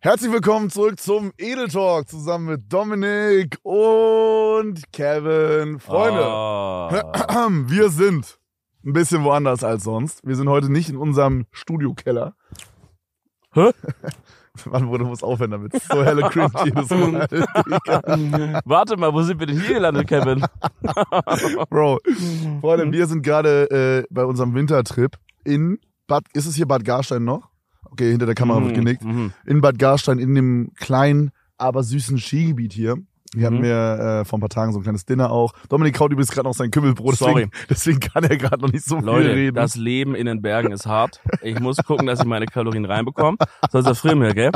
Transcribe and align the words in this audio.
Herzlich 0.00 0.30
willkommen 0.30 0.70
zurück 0.70 1.00
zum 1.00 1.32
Edel 1.38 1.66
Talk 1.66 2.08
zusammen 2.08 2.46
mit 2.46 2.72
Dominik 2.72 3.58
und 3.64 4.80
Kevin. 4.92 5.80
Freunde, 5.80 6.24
Ah. 6.24 7.48
wir 7.50 7.88
sind 7.88 8.38
ein 8.84 8.92
bisschen 8.92 9.24
woanders 9.24 9.64
als 9.64 9.82
sonst. 9.82 10.24
Wir 10.24 10.36
sind 10.36 10.48
heute 10.48 10.70
nicht 10.70 10.88
in 10.88 10.96
unserem 10.96 11.46
Studiokeller. 11.50 12.34
Hä? 13.54 13.72
Mann, 14.70 14.86
Bruder, 14.86 15.04
muss 15.04 15.24
aufhören 15.24 15.50
damit. 15.50 15.72
So 15.82 16.04
helle 16.04 16.22
Cringe 16.28 16.50
jedes 16.64 16.90
Mal. 16.90 17.28
Warte 18.64 18.96
mal, 18.96 19.12
wo 19.12 19.22
sind 19.22 19.40
wir 19.40 19.48
denn 19.48 19.60
hier 19.60 19.74
gelandet, 19.74 20.06
Kevin? 20.06 20.44
Bro, 21.70 21.98
Freunde, 22.60 22.92
wir 22.92 23.06
sind 23.06 23.22
gerade 23.22 23.70
äh, 23.70 24.06
bei 24.10 24.24
unserem 24.24 24.54
Wintertrip 24.54 25.16
in 25.44 25.80
Bad, 26.06 26.24
ist 26.34 26.46
es 26.46 26.54
hier 26.54 26.66
Bad 26.66 26.84
Garstein 26.84 27.24
noch? 27.24 27.47
Okay, 27.90 28.10
hinter 28.10 28.26
der 28.26 28.34
Kamera 28.34 28.62
wird 28.62 28.74
genickt. 28.74 29.04
Mhm. 29.04 29.32
in 29.46 29.60
Bad 29.60 29.78
Garstein 29.78 30.18
in 30.18 30.34
dem 30.34 30.72
kleinen, 30.76 31.30
aber 31.56 31.82
süßen 31.82 32.18
Skigebiet 32.18 32.72
hier. 32.72 32.96
Hier 33.34 33.46
hatten 33.46 33.58
Mhm. 33.58 33.62
wir 33.62 34.20
äh, 34.20 34.24
vor 34.24 34.38
ein 34.38 34.40
paar 34.40 34.48
Tagen 34.48 34.72
so 34.72 34.78
ein 34.78 34.82
kleines 34.82 35.04
Dinner 35.04 35.30
auch. 35.30 35.52
Dominik 35.68 35.94
kaut 35.96 36.12
übrigens 36.12 36.30
gerade 36.30 36.48
noch 36.48 36.54
sein 36.54 36.70
Kümmelbrot, 36.70 37.12
deswegen, 37.12 37.30
Sorry. 37.32 37.48
deswegen 37.70 38.00
kann 38.00 38.24
er 38.24 38.36
gerade 38.36 38.62
noch 38.62 38.72
nicht 38.72 38.84
so 38.84 38.96
viel 38.96 39.04
Leute, 39.06 39.34
reden. 39.34 39.54
das 39.54 39.76
Leben 39.76 40.14
in 40.14 40.26
den 40.26 40.40
Bergen 40.42 40.72
ist 40.72 40.86
hart. 40.86 41.20
Ich 41.42 41.58
muss 41.60 41.76
gucken, 41.78 42.06
dass 42.06 42.20
ich 42.20 42.26
meine 42.26 42.46
Kalorien 42.46 42.84
reinbekomme. 42.84 43.36
Sonst 43.70 43.86
erfrieren 43.86 44.20
wir, 44.20 44.34
gell? 44.34 44.50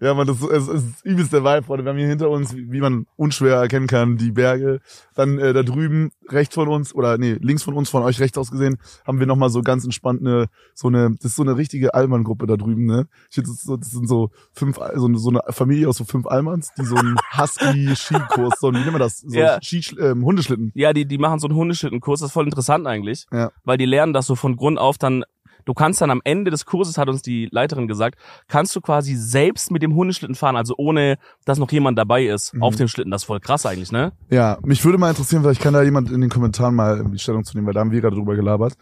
ja, 0.00 0.14
man, 0.14 0.26
das 0.26 0.40
ist, 0.42 0.68
ist 0.68 1.04
übelst 1.04 1.32
der 1.32 1.42
Vibe, 1.44 1.62
Freunde. 1.62 1.84
Wir 1.84 1.90
haben 1.90 1.98
hier 1.98 2.08
hinter 2.08 2.30
uns, 2.30 2.54
wie 2.54 2.80
man 2.80 3.06
unschwer 3.16 3.56
erkennen 3.56 3.86
kann, 3.86 4.16
die 4.16 4.32
Berge. 4.32 4.80
Dann 5.14 5.38
äh, 5.38 5.52
da 5.52 5.62
drüben 5.62 6.10
rechts 6.28 6.54
von 6.54 6.68
uns, 6.68 6.94
oder 6.94 7.16
nee, 7.18 7.36
links 7.40 7.62
von 7.62 7.74
uns, 7.74 7.88
von 7.88 8.02
euch 8.02 8.20
rechts 8.20 8.36
aus 8.38 8.50
gesehen, 8.50 8.76
haben 9.06 9.20
wir 9.20 9.26
nochmal 9.26 9.50
so 9.50 9.62
ganz 9.62 9.84
entspannt 9.84 10.20
eine, 10.20 10.46
so 10.74 10.88
eine, 10.88 11.10
das 11.16 11.26
ist 11.32 11.36
so 11.36 11.42
eine 11.42 11.56
richtige 11.56 11.94
Allmann-Gruppe 11.94 12.46
da 12.46 12.56
drüben, 12.56 12.84
ne? 12.84 13.06
Ich 13.30 13.36
das, 13.36 13.64
das 13.64 13.90
sind 13.90 14.08
so 14.08 14.30
fünf, 14.52 14.78
so 14.94 15.06
eine, 15.06 15.18
so 15.18 15.30
eine 15.30 15.40
Familie 15.50 15.88
aus 15.88 15.96
so 15.96 16.04
fünf 16.04 16.26
Allmanns, 16.26 16.72
die 16.78 16.84
so 16.84 16.96
einen 16.96 17.16
Husky-Skikurs, 17.38 18.54
so 18.60 18.72
wie 18.72 18.78
nennt 18.78 18.92
man 18.92 19.00
das? 19.00 19.18
So 19.18 19.38
Ja. 19.38 19.58
Ski, 19.62 19.84
ähm, 20.00 20.24
Hundeschlitten. 20.24 20.72
Ja, 20.74 20.92
die, 20.92 21.06
die 21.06 21.18
machen 21.18 21.38
so 21.38 21.46
einen 21.48 21.56
Hundeschlittenkurs. 21.56 22.20
Das 22.20 22.28
ist 22.28 22.32
voll 22.32 22.44
interessant 22.44 22.86
eigentlich. 22.86 23.26
Ja. 23.32 23.50
Weil 23.64 23.78
die 23.78 23.86
lernen 23.86 24.12
das 24.12 24.26
so 24.26 24.34
von 24.34 24.56
Grund 24.56 24.78
auf 24.78 24.98
dann 24.98 25.24
Du 25.64 25.74
kannst 25.74 26.00
dann 26.00 26.12
am 26.12 26.20
Ende 26.22 26.52
des 26.52 26.64
Kurses, 26.64 26.96
hat 26.96 27.08
uns 27.08 27.22
die 27.22 27.48
Leiterin 27.50 27.88
gesagt, 27.88 28.20
kannst 28.46 28.76
du 28.76 28.80
quasi 28.80 29.16
selbst 29.16 29.72
mit 29.72 29.82
dem 29.82 29.96
Hundeschlitten 29.96 30.36
fahren, 30.36 30.54
also 30.54 30.74
ohne, 30.78 31.18
dass 31.44 31.58
noch 31.58 31.72
jemand 31.72 31.98
dabei 31.98 32.24
ist 32.26 32.54
Mhm. 32.54 32.62
auf 32.62 32.76
dem 32.76 32.86
Schlitten. 32.86 33.10
Das 33.10 33.22
ist 33.22 33.26
voll 33.26 33.40
krass 33.40 33.66
eigentlich, 33.66 33.90
ne? 33.90 34.12
Ja, 34.30 34.58
mich 34.62 34.84
würde 34.84 34.96
mal 34.96 35.10
interessieren, 35.10 35.42
vielleicht 35.42 35.60
kann 35.60 35.74
da 35.74 35.82
jemand 35.82 36.08
in 36.12 36.20
den 36.20 36.30
Kommentaren 36.30 36.72
mal 36.72 36.96
irgendwie 36.96 37.18
Stellung 37.18 37.42
zu 37.42 37.56
nehmen, 37.56 37.66
weil 37.66 37.74
da 37.74 37.80
haben 37.80 37.90
wir 37.90 38.00
gerade 38.00 38.14
drüber 38.14 38.36
gelabert. 38.36 38.74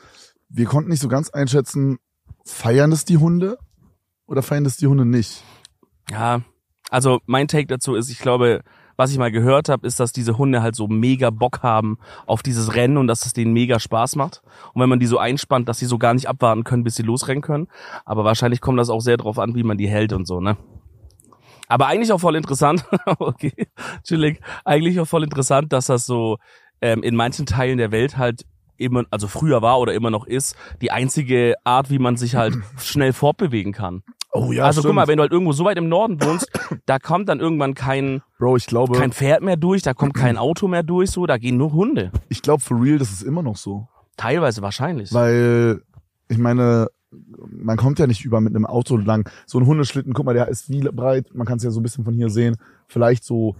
Wir 0.50 0.66
konnten 0.66 0.90
nicht 0.90 1.00
so 1.00 1.08
ganz 1.08 1.30
einschätzen, 1.30 1.96
feiern 2.44 2.90
das 2.90 3.06
die 3.06 3.16
Hunde 3.16 3.56
oder 4.26 4.42
feiern 4.42 4.64
das 4.64 4.76
die 4.76 4.86
Hunde 4.86 5.06
nicht? 5.06 5.42
Ja, 6.10 6.42
also 6.90 7.20
mein 7.26 7.48
Take 7.48 7.66
dazu 7.66 7.94
ist, 7.94 8.10
ich 8.10 8.18
glaube, 8.18 8.62
was 8.96 9.10
ich 9.10 9.18
mal 9.18 9.32
gehört 9.32 9.68
habe, 9.68 9.86
ist, 9.86 9.98
dass 9.98 10.12
diese 10.12 10.38
Hunde 10.38 10.62
halt 10.62 10.76
so 10.76 10.86
mega 10.86 11.30
Bock 11.30 11.62
haben 11.62 11.98
auf 12.26 12.42
dieses 12.42 12.74
Rennen 12.74 12.96
und 12.96 13.06
dass 13.06 13.26
es 13.26 13.32
denen 13.32 13.52
mega 13.52 13.80
Spaß 13.80 14.16
macht. 14.16 14.42
Und 14.72 14.82
wenn 14.82 14.88
man 14.88 15.00
die 15.00 15.06
so 15.06 15.18
einspannt, 15.18 15.68
dass 15.68 15.78
sie 15.78 15.86
so 15.86 15.98
gar 15.98 16.14
nicht 16.14 16.28
abwarten 16.28 16.64
können, 16.64 16.84
bis 16.84 16.94
sie 16.94 17.02
losrennen 17.02 17.42
können. 17.42 17.68
Aber 18.04 18.24
wahrscheinlich 18.24 18.60
kommt 18.60 18.78
das 18.78 18.90
auch 18.90 19.00
sehr 19.00 19.16
drauf 19.16 19.38
an, 19.38 19.54
wie 19.54 19.64
man 19.64 19.78
die 19.78 19.88
hält 19.88 20.12
und 20.12 20.26
so, 20.26 20.40
ne? 20.40 20.56
Aber 21.66 21.86
eigentlich 21.86 22.12
auch 22.12 22.20
voll 22.20 22.36
interessant, 22.36 22.84
okay, 23.18 23.52
chillig, 24.04 24.40
eigentlich 24.64 25.00
auch 25.00 25.06
voll 25.06 25.24
interessant, 25.24 25.72
dass 25.72 25.86
das 25.86 26.04
so 26.04 26.36
ähm, 26.82 27.02
in 27.02 27.16
manchen 27.16 27.46
Teilen 27.46 27.78
der 27.78 27.90
Welt 27.90 28.18
halt 28.18 28.44
immer, 28.76 29.04
also 29.10 29.28
früher 29.28 29.62
war 29.62 29.80
oder 29.80 29.94
immer 29.94 30.10
noch 30.10 30.26
ist, 30.26 30.56
die 30.82 30.90
einzige 30.90 31.54
Art, 31.64 31.90
wie 31.90 31.98
man 31.98 32.16
sich 32.16 32.34
halt 32.34 32.54
schnell 32.78 33.12
fortbewegen 33.12 33.72
kann. 33.72 34.02
Oh 34.36 34.50
ja, 34.52 34.64
also 34.64 34.80
guck 34.80 34.86
stimmt. 34.86 34.94
mal, 34.96 35.06
wenn 35.08 35.16
du 35.18 35.22
halt 35.22 35.32
irgendwo 35.32 35.52
so 35.52 35.64
weit 35.64 35.78
im 35.78 35.88
Norden 35.88 36.20
wohnst, 36.20 36.50
da 36.86 36.98
kommt 36.98 37.28
dann 37.28 37.38
irgendwann 37.38 37.74
kein, 37.74 38.20
Bro, 38.38 38.56
ich 38.56 38.66
glaube, 38.66 38.98
kein 38.98 39.12
Pferd 39.12 39.42
mehr 39.42 39.56
durch, 39.56 39.82
da 39.82 39.94
kommt 39.94 40.14
kein 40.14 40.36
Auto 40.36 40.66
mehr 40.66 40.82
durch, 40.82 41.10
so, 41.12 41.24
da 41.26 41.38
gehen 41.38 41.56
nur 41.56 41.72
Hunde. 41.72 42.10
ich 42.28 42.42
glaube 42.42 42.60
for 42.62 42.80
real, 42.82 42.98
das 42.98 43.12
ist 43.12 43.22
immer 43.22 43.42
noch 43.42 43.56
so. 43.56 43.86
Teilweise 44.16 44.60
wahrscheinlich. 44.60 45.12
Weil, 45.14 45.82
ich 46.28 46.38
meine, 46.38 46.88
man 47.48 47.76
kommt 47.76 48.00
ja 48.00 48.08
nicht 48.08 48.24
über 48.24 48.40
mit 48.40 48.54
einem 48.56 48.66
Auto 48.66 48.96
lang. 48.96 49.28
So 49.46 49.58
ein 49.58 49.66
Hundeschlitten, 49.66 50.12
guck 50.14 50.26
mal, 50.26 50.34
der 50.34 50.48
ist 50.48 50.68
wie 50.68 50.80
breit, 50.80 51.26
man 51.32 51.46
kann 51.46 51.58
es 51.58 51.62
ja 51.62 51.70
so 51.70 51.78
ein 51.78 51.84
bisschen 51.84 52.04
von 52.04 52.14
hier 52.14 52.28
sehen, 52.28 52.56
vielleicht 52.88 53.22
so, 53.24 53.54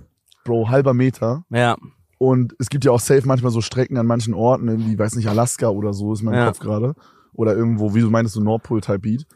Bro, 0.45 0.69
halber 0.71 0.93
Meter. 0.93 1.45
ja, 1.51 1.77
Und 2.19 2.55
es 2.59 2.69
gibt 2.69 2.85
ja 2.85 2.91
auch 2.91 3.01
safe 3.01 3.27
manchmal 3.27 3.53
so 3.53 3.61
Strecken 3.61 3.97
an 3.97 4.07
manchen 4.07 4.35
Orten, 4.35 4.67
irgendwie, 4.69 4.99
weiß 4.99 5.15
nicht, 5.15 5.29
Alaska 5.29 5.69
oder 5.69 5.93
so, 5.93 6.13
ist 6.13 6.23
mein 6.23 6.35
Ja. 6.35 6.47
Kopf 6.47 6.59
gerade. 6.59 6.95
Oder 7.33 7.55
irgendwo, 7.57 7.95
wie 7.95 8.01
du 8.01 8.11
meinst, 8.11 8.35
so 8.35 8.41
Nordpol-Type-Beat. 8.41 9.27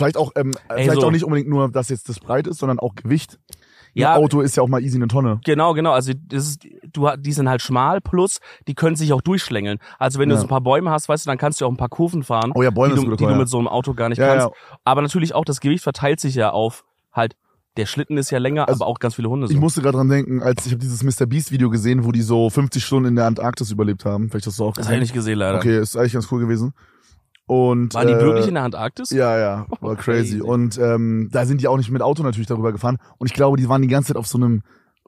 Vielleicht 0.00 0.16
auch, 0.16 0.32
ähm, 0.36 0.52
Ey, 0.68 0.84
vielleicht 0.84 1.00
so. 1.00 1.06
auch 1.06 1.10
nicht 1.12 1.24
unbedingt 1.24 1.48
nur, 1.48 1.70
dass 1.70 1.88
jetzt 1.90 2.08
das 2.08 2.18
breit 2.18 2.46
ist, 2.46 2.58
sondern 2.58 2.78
auch 2.78 2.94
Gewicht. 2.94 3.38
Ja. 3.92 4.12
Ein 4.14 4.18
Auto 4.22 4.40
ist 4.40 4.56
ja 4.56 4.62
auch 4.62 4.68
mal 4.68 4.80
easy 4.82 4.96
eine 4.96 5.08
Tonne. 5.08 5.40
genau, 5.44 5.74
genau. 5.74 5.92
Also 5.92 6.12
das 6.14 6.46
ist, 6.46 6.62
du, 6.92 7.08
die 7.18 7.32
sind 7.32 7.48
halt 7.48 7.60
schmal, 7.60 8.00
plus 8.00 8.38
die 8.68 8.74
können 8.74 8.94
sich 8.96 9.12
auch 9.12 9.20
durchschlängeln. 9.20 9.78
Also 9.98 10.18
wenn 10.20 10.28
du 10.28 10.36
Ja. 10.36 10.40
so 10.40 10.46
ein 10.46 10.48
paar 10.48 10.60
Bäume 10.60 10.90
hast, 10.92 11.08
weißt 11.08 11.26
du, 11.26 11.28
dann 11.30 11.38
kannst 11.38 11.60
du 11.60 11.66
auch 11.66 11.70
ein 11.70 11.76
paar 11.76 11.88
Kurven 11.88 12.22
fahren, 12.22 12.52
Oh 12.54 12.62
ja, 12.62 12.70
Bäume 12.70 12.94
die, 12.94 13.04
du, 13.04 13.16
die 13.16 13.24
du 13.26 13.34
mit 13.34 13.48
so 13.48 13.58
einem 13.58 13.66
Auto 13.68 13.92
gar 13.94 14.08
nicht 14.08 14.18
Ja, 14.18 14.28
kannst. 14.28 14.46
ja. 14.46 14.76
Aber 14.84 15.02
natürlich 15.02 15.34
auch 15.34 15.44
das 15.44 15.60
Gewicht 15.60 15.82
verteilt 15.82 16.20
sich 16.20 16.36
ja 16.36 16.50
auf 16.50 16.84
halt, 17.12 17.34
der 17.76 17.86
Schlitten 17.86 18.16
ist 18.16 18.30
ja 18.30 18.38
länger, 18.38 18.68
Also, 18.68 18.84
aber 18.84 18.90
auch 18.90 18.98
ganz 19.00 19.16
viele 19.16 19.28
Hunde 19.28 19.46
so. 19.48 19.52
Ich 19.52 19.58
musste 19.58 19.80
gerade 19.82 19.96
dran 19.96 20.08
denken, 20.08 20.40
als 20.42 20.66
ich 20.66 20.72
habe 20.72 20.80
dieses 20.80 21.02
Mr. 21.02 21.26
Beast 21.26 21.50
Video 21.50 21.68
gesehen, 21.70 22.04
wo 22.04 22.12
die 22.12 22.22
so 22.22 22.48
50 22.48 22.84
Stunden 22.84 23.08
in 23.08 23.16
der 23.16 23.26
Antarktis 23.26 23.70
überlebt 23.72 24.04
haben. 24.04 24.28
Vielleicht 24.30 24.46
hast 24.46 24.58
du 24.60 24.64
auch 24.64 24.74
das 24.74 24.86
habe 24.86 24.94
ich 24.96 25.00
nicht 25.02 25.14
gesehen, 25.14 25.38
leider. 25.38 25.58
Okay, 25.58 25.78
ist 25.80 25.96
eigentlich 25.96 26.12
ganz 26.12 26.30
cool 26.30 26.40
gewesen. 26.40 26.74
Und 27.50 27.94
Waren 27.94 28.06
die 28.06 28.12
äh, 28.12 28.20
wirklich 28.20 28.46
in 28.46 28.54
der 28.54 28.62
Antarktis? 28.62 29.10
Ja, 29.10 29.36
ja, 29.36 29.66
war 29.80 29.92
Oh, 29.92 29.96
crazy. 29.96 30.38
crazy. 30.38 30.40
Und 30.40 30.78
ähm, 30.78 31.28
da 31.32 31.44
sind 31.46 31.60
die 31.60 31.66
auch 31.66 31.76
nicht 31.78 31.90
mit 31.90 32.00
Auto 32.00 32.22
natürlich 32.22 32.46
darüber 32.46 32.70
gefahren. 32.70 32.98
Und 33.18 33.26
ich 33.26 33.34
glaube, 33.34 33.56
die 33.56 33.68
waren 33.68 33.82
die 33.82 33.88
ganze 33.88 34.08
Zeit 34.12 34.16
auf 34.16 34.28
so 34.28 34.38
einem, 34.38 34.62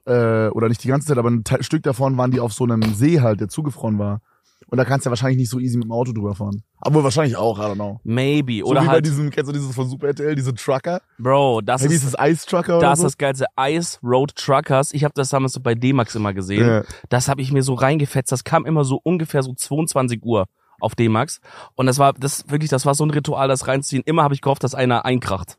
äh, 0.06 0.48
oder 0.48 0.68
nicht 0.68 0.82
die 0.82 0.88
ganze 0.88 1.06
Zeit, 1.06 1.18
aber 1.18 1.30
ein 1.30 1.44
Teil, 1.44 1.62
Stück 1.62 1.84
davon 1.84 2.16
waren 2.18 2.32
die 2.32 2.40
auf 2.40 2.52
so 2.52 2.64
einem 2.64 2.82
See 2.94 3.20
halt, 3.20 3.38
der 3.40 3.48
zugefroren 3.48 3.96
war. 4.00 4.22
Und 4.66 4.78
da 4.78 4.84
kannst 4.84 5.06
du 5.06 5.08
ja 5.08 5.10
wahrscheinlich 5.12 5.38
nicht 5.38 5.50
so 5.50 5.60
easy 5.60 5.76
mit 5.76 5.84
dem 5.84 5.92
Auto 5.92 6.10
drüber 6.12 6.34
fahren. 6.34 6.62
Aber 6.80 7.04
wahrscheinlich 7.04 7.36
auch, 7.36 7.60
I 7.60 7.62
don't 7.62 7.74
know. 7.74 8.00
Maybe. 8.02 8.58
So 8.64 8.70
Oder 8.70 8.82
wie 8.82 8.86
bei 8.86 8.92
halt, 8.94 9.06
diesem, 9.06 9.30
kennst 9.30 9.48
du 9.48 9.52
dieses 9.52 9.72
von 9.72 9.88
Super 9.88 10.08
RTL, 10.08 10.34
diese 10.34 10.52
Trucker? 10.52 11.00
Bro, 11.20 11.60
das 11.60 11.82
Hey, 11.84 11.94
ist 11.94 12.12
das 12.12 12.16
Ice 12.28 12.44
Trucker 12.44 12.78
oder 12.78 12.88
Das 12.88 12.98
so? 12.98 13.06
ist 13.06 13.12
das 13.12 13.18
geilste. 13.18 13.44
Ice 13.60 13.98
Road 14.02 14.34
Truckers. 14.34 14.92
Ich 14.94 15.04
habe 15.04 15.12
das 15.14 15.28
damals 15.28 15.52
so 15.52 15.60
bei 15.60 15.76
D-Max 15.76 16.16
immer 16.16 16.32
gesehen. 16.34 16.66
Ja. 16.66 16.82
Das 17.08 17.28
habe 17.28 17.40
ich 17.40 17.52
mir 17.52 17.62
so 17.62 17.74
reingefetzt. 17.74 18.32
Das 18.32 18.42
kam 18.42 18.64
immer 18.66 18.82
so 18.84 18.98
ungefähr 19.04 19.44
so 19.44 19.52
22 19.54 20.24
Uhr 20.24 20.46
auf 20.82 20.94
D-Max. 20.94 21.40
Und 21.74 21.86
das 21.86 21.98
war 21.98 22.12
das 22.12 22.48
wirklich, 22.50 22.70
das 22.70 22.84
war 22.86 22.94
so 22.94 23.04
ein 23.04 23.10
Ritual, 23.10 23.48
das 23.48 23.66
reinziehen. 23.68 24.02
Immer 24.04 24.22
habe 24.22 24.34
ich 24.34 24.40
gehofft, 24.40 24.64
dass 24.64 24.74
einer 24.74 25.04
einkracht. 25.04 25.58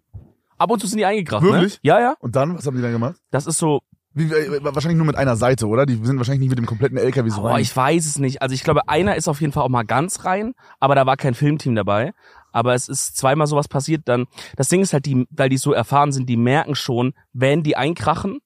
Ab 0.57 0.69
und 0.69 0.79
zu 0.79 0.87
sind 0.87 0.97
die 0.97 1.05
eingekracht, 1.05 1.43
Wirklich? 1.43 1.73
ne? 1.73 1.79
Ja, 1.81 1.99
ja. 1.99 2.15
Und 2.19 2.35
dann, 2.35 2.55
was 2.55 2.65
haben 2.65 2.75
die 2.75 2.81
dann 2.81 2.91
gemacht? 2.91 3.15
Das 3.31 3.47
ist 3.47 3.57
so, 3.57 3.81
Wie, 4.13 4.31
äh, 4.31 4.63
wahrscheinlich 4.63 4.97
nur 4.97 5.07
mit 5.07 5.15
einer 5.15 5.35
Seite, 5.35 5.67
oder? 5.67 5.85
Die 5.85 5.95
sind 6.03 6.17
wahrscheinlich 6.17 6.41
nicht 6.41 6.49
mit 6.49 6.59
dem 6.59 6.65
kompletten 6.65 6.97
LKW 6.97 7.29
so 7.29 7.41
boah, 7.41 7.51
rein. 7.51 7.61
ich 7.61 7.75
weiß 7.75 8.05
es 8.05 8.19
nicht. 8.19 8.41
Also 8.41 8.53
ich 8.53 8.63
glaube, 8.63 8.87
einer 8.87 9.15
ist 9.15 9.27
auf 9.27 9.41
jeden 9.41 9.51
Fall 9.51 9.63
auch 9.63 9.69
mal 9.69 9.83
ganz 9.83 10.25
rein, 10.25 10.53
aber 10.79 10.95
da 10.95 11.05
war 11.05 11.17
kein 11.17 11.33
Filmteam 11.33 11.75
dabei. 11.75 12.13
Aber 12.51 12.75
es 12.75 12.87
ist 12.87 13.17
zweimal 13.17 13.47
sowas 13.47 13.67
passiert, 13.67 14.03
dann, 14.05 14.25
das 14.55 14.67
Ding 14.67 14.81
ist 14.81 14.93
halt, 14.93 15.07
die, 15.07 15.25
weil 15.31 15.49
die 15.49 15.57
so 15.57 15.73
erfahren 15.73 16.11
sind, 16.11 16.29
die 16.29 16.37
merken 16.37 16.75
schon, 16.75 17.13
wenn 17.33 17.63
die 17.63 17.75
einkrachen, 17.75 18.39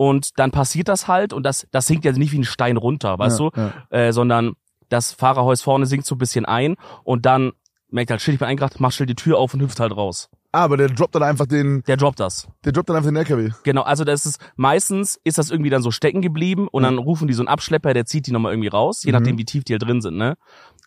und 0.00 0.38
dann 0.38 0.50
passiert 0.50 0.88
das 0.88 1.08
halt 1.08 1.34
und 1.34 1.42
das, 1.42 1.66
das 1.72 1.84
sinkt 1.84 2.06
ja 2.06 2.12
nicht 2.12 2.32
wie 2.32 2.38
ein 2.38 2.44
Stein 2.44 2.78
runter, 2.78 3.18
weißt 3.18 3.38
ja, 3.38 3.50
du? 3.50 3.60
Ja. 3.60 3.72
äh, 3.90 4.12
sondern 4.14 4.54
das 4.90 5.12
Fahrerhaus 5.12 5.62
vorne 5.62 5.86
sinkt 5.86 6.04
so 6.06 6.14
ein 6.14 6.18
bisschen 6.18 6.44
ein 6.44 6.76
und 7.04 7.24
dann 7.24 7.52
merkt 7.88 8.10
halt, 8.10 8.20
shit, 8.20 8.34
ich 8.34 8.38
bin 8.38 8.46
eingekracht, 8.48 8.78
mach 8.78 8.92
schnell 8.92 9.06
die 9.06 9.14
Tür 9.14 9.38
auf 9.38 9.54
und 9.54 9.60
hüpft 9.62 9.80
halt 9.80 9.96
raus. 9.96 10.28
Ah, 10.52 10.62
aber 10.64 10.76
der 10.76 10.88
droppt 10.88 11.14
dann 11.14 11.22
einfach 11.22 11.46
den, 11.46 11.82
Der 11.84 11.96
droppt 11.96 12.18
das. 12.20 12.48
der 12.64 12.72
droppt 12.72 12.88
dann 12.88 12.96
einfach 12.96 13.08
den 13.10 13.16
LKW. 13.16 13.50
Genau, 13.62 13.82
also 13.82 14.04
das 14.04 14.26
ist 14.26 14.38
meistens 14.56 15.18
ist 15.24 15.38
das 15.38 15.50
irgendwie 15.50 15.70
dann 15.70 15.82
so 15.82 15.90
stecken 15.92 16.22
geblieben 16.22 16.68
und 16.68 16.82
dann 16.82 16.98
rufen 16.98 17.26
die 17.28 17.34
so 17.34 17.42
einen 17.42 17.48
Abschlepper, 17.48 17.94
der 17.94 18.04
zieht 18.04 18.26
die 18.26 18.32
nochmal 18.32 18.52
irgendwie 18.52 18.68
raus, 18.68 19.02
je 19.04 19.10
Mhm. 19.12 19.18
nachdem 19.18 19.38
wie 19.38 19.44
tief 19.44 19.64
die 19.64 19.72
halt 19.72 19.82
drin 19.82 20.00
sind, 20.00 20.16
ne? 20.16 20.36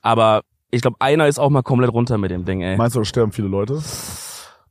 Aber 0.01 0.43
ich 0.69 0.81
glaube, 0.81 0.97
einer 0.99 1.27
ist 1.27 1.39
auch 1.39 1.49
mal 1.49 1.61
komplett 1.63 1.93
runter 1.93 2.17
mit 2.17 2.31
dem 2.31 2.43
Ding, 2.45 2.61
ey. 2.61 2.75
Meinst 2.77 2.95
du, 2.95 2.99
da 2.99 3.05
sterben 3.05 3.31
viele 3.31 3.47
Leute? 3.47 3.81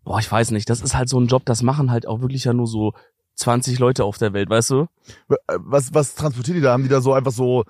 Boah, 0.04 0.18
ich 0.18 0.30
weiß 0.30 0.50
nicht, 0.50 0.68
das 0.68 0.80
ist 0.82 0.94
halt 0.96 1.08
so 1.08 1.18
ein 1.20 1.26
Job, 1.26 1.42
das 1.46 1.62
machen 1.62 1.90
halt 1.90 2.06
auch 2.06 2.20
wirklich 2.20 2.44
ja 2.44 2.52
nur 2.52 2.66
so 2.66 2.92
20 3.36 3.78
Leute 3.78 4.04
auf 4.04 4.18
der 4.18 4.32
Welt, 4.32 4.50
weißt 4.50 4.70
du? 4.70 4.86
Äh, 5.30 5.36
Was, 5.58 5.94
was 5.94 6.14
transportieren 6.16 6.56
die 6.56 6.62
da? 6.62 6.72
Haben 6.72 6.82
die 6.82 6.88
da 6.88 7.00
so 7.00 7.12
einfach 7.14 7.30
so 7.32 7.64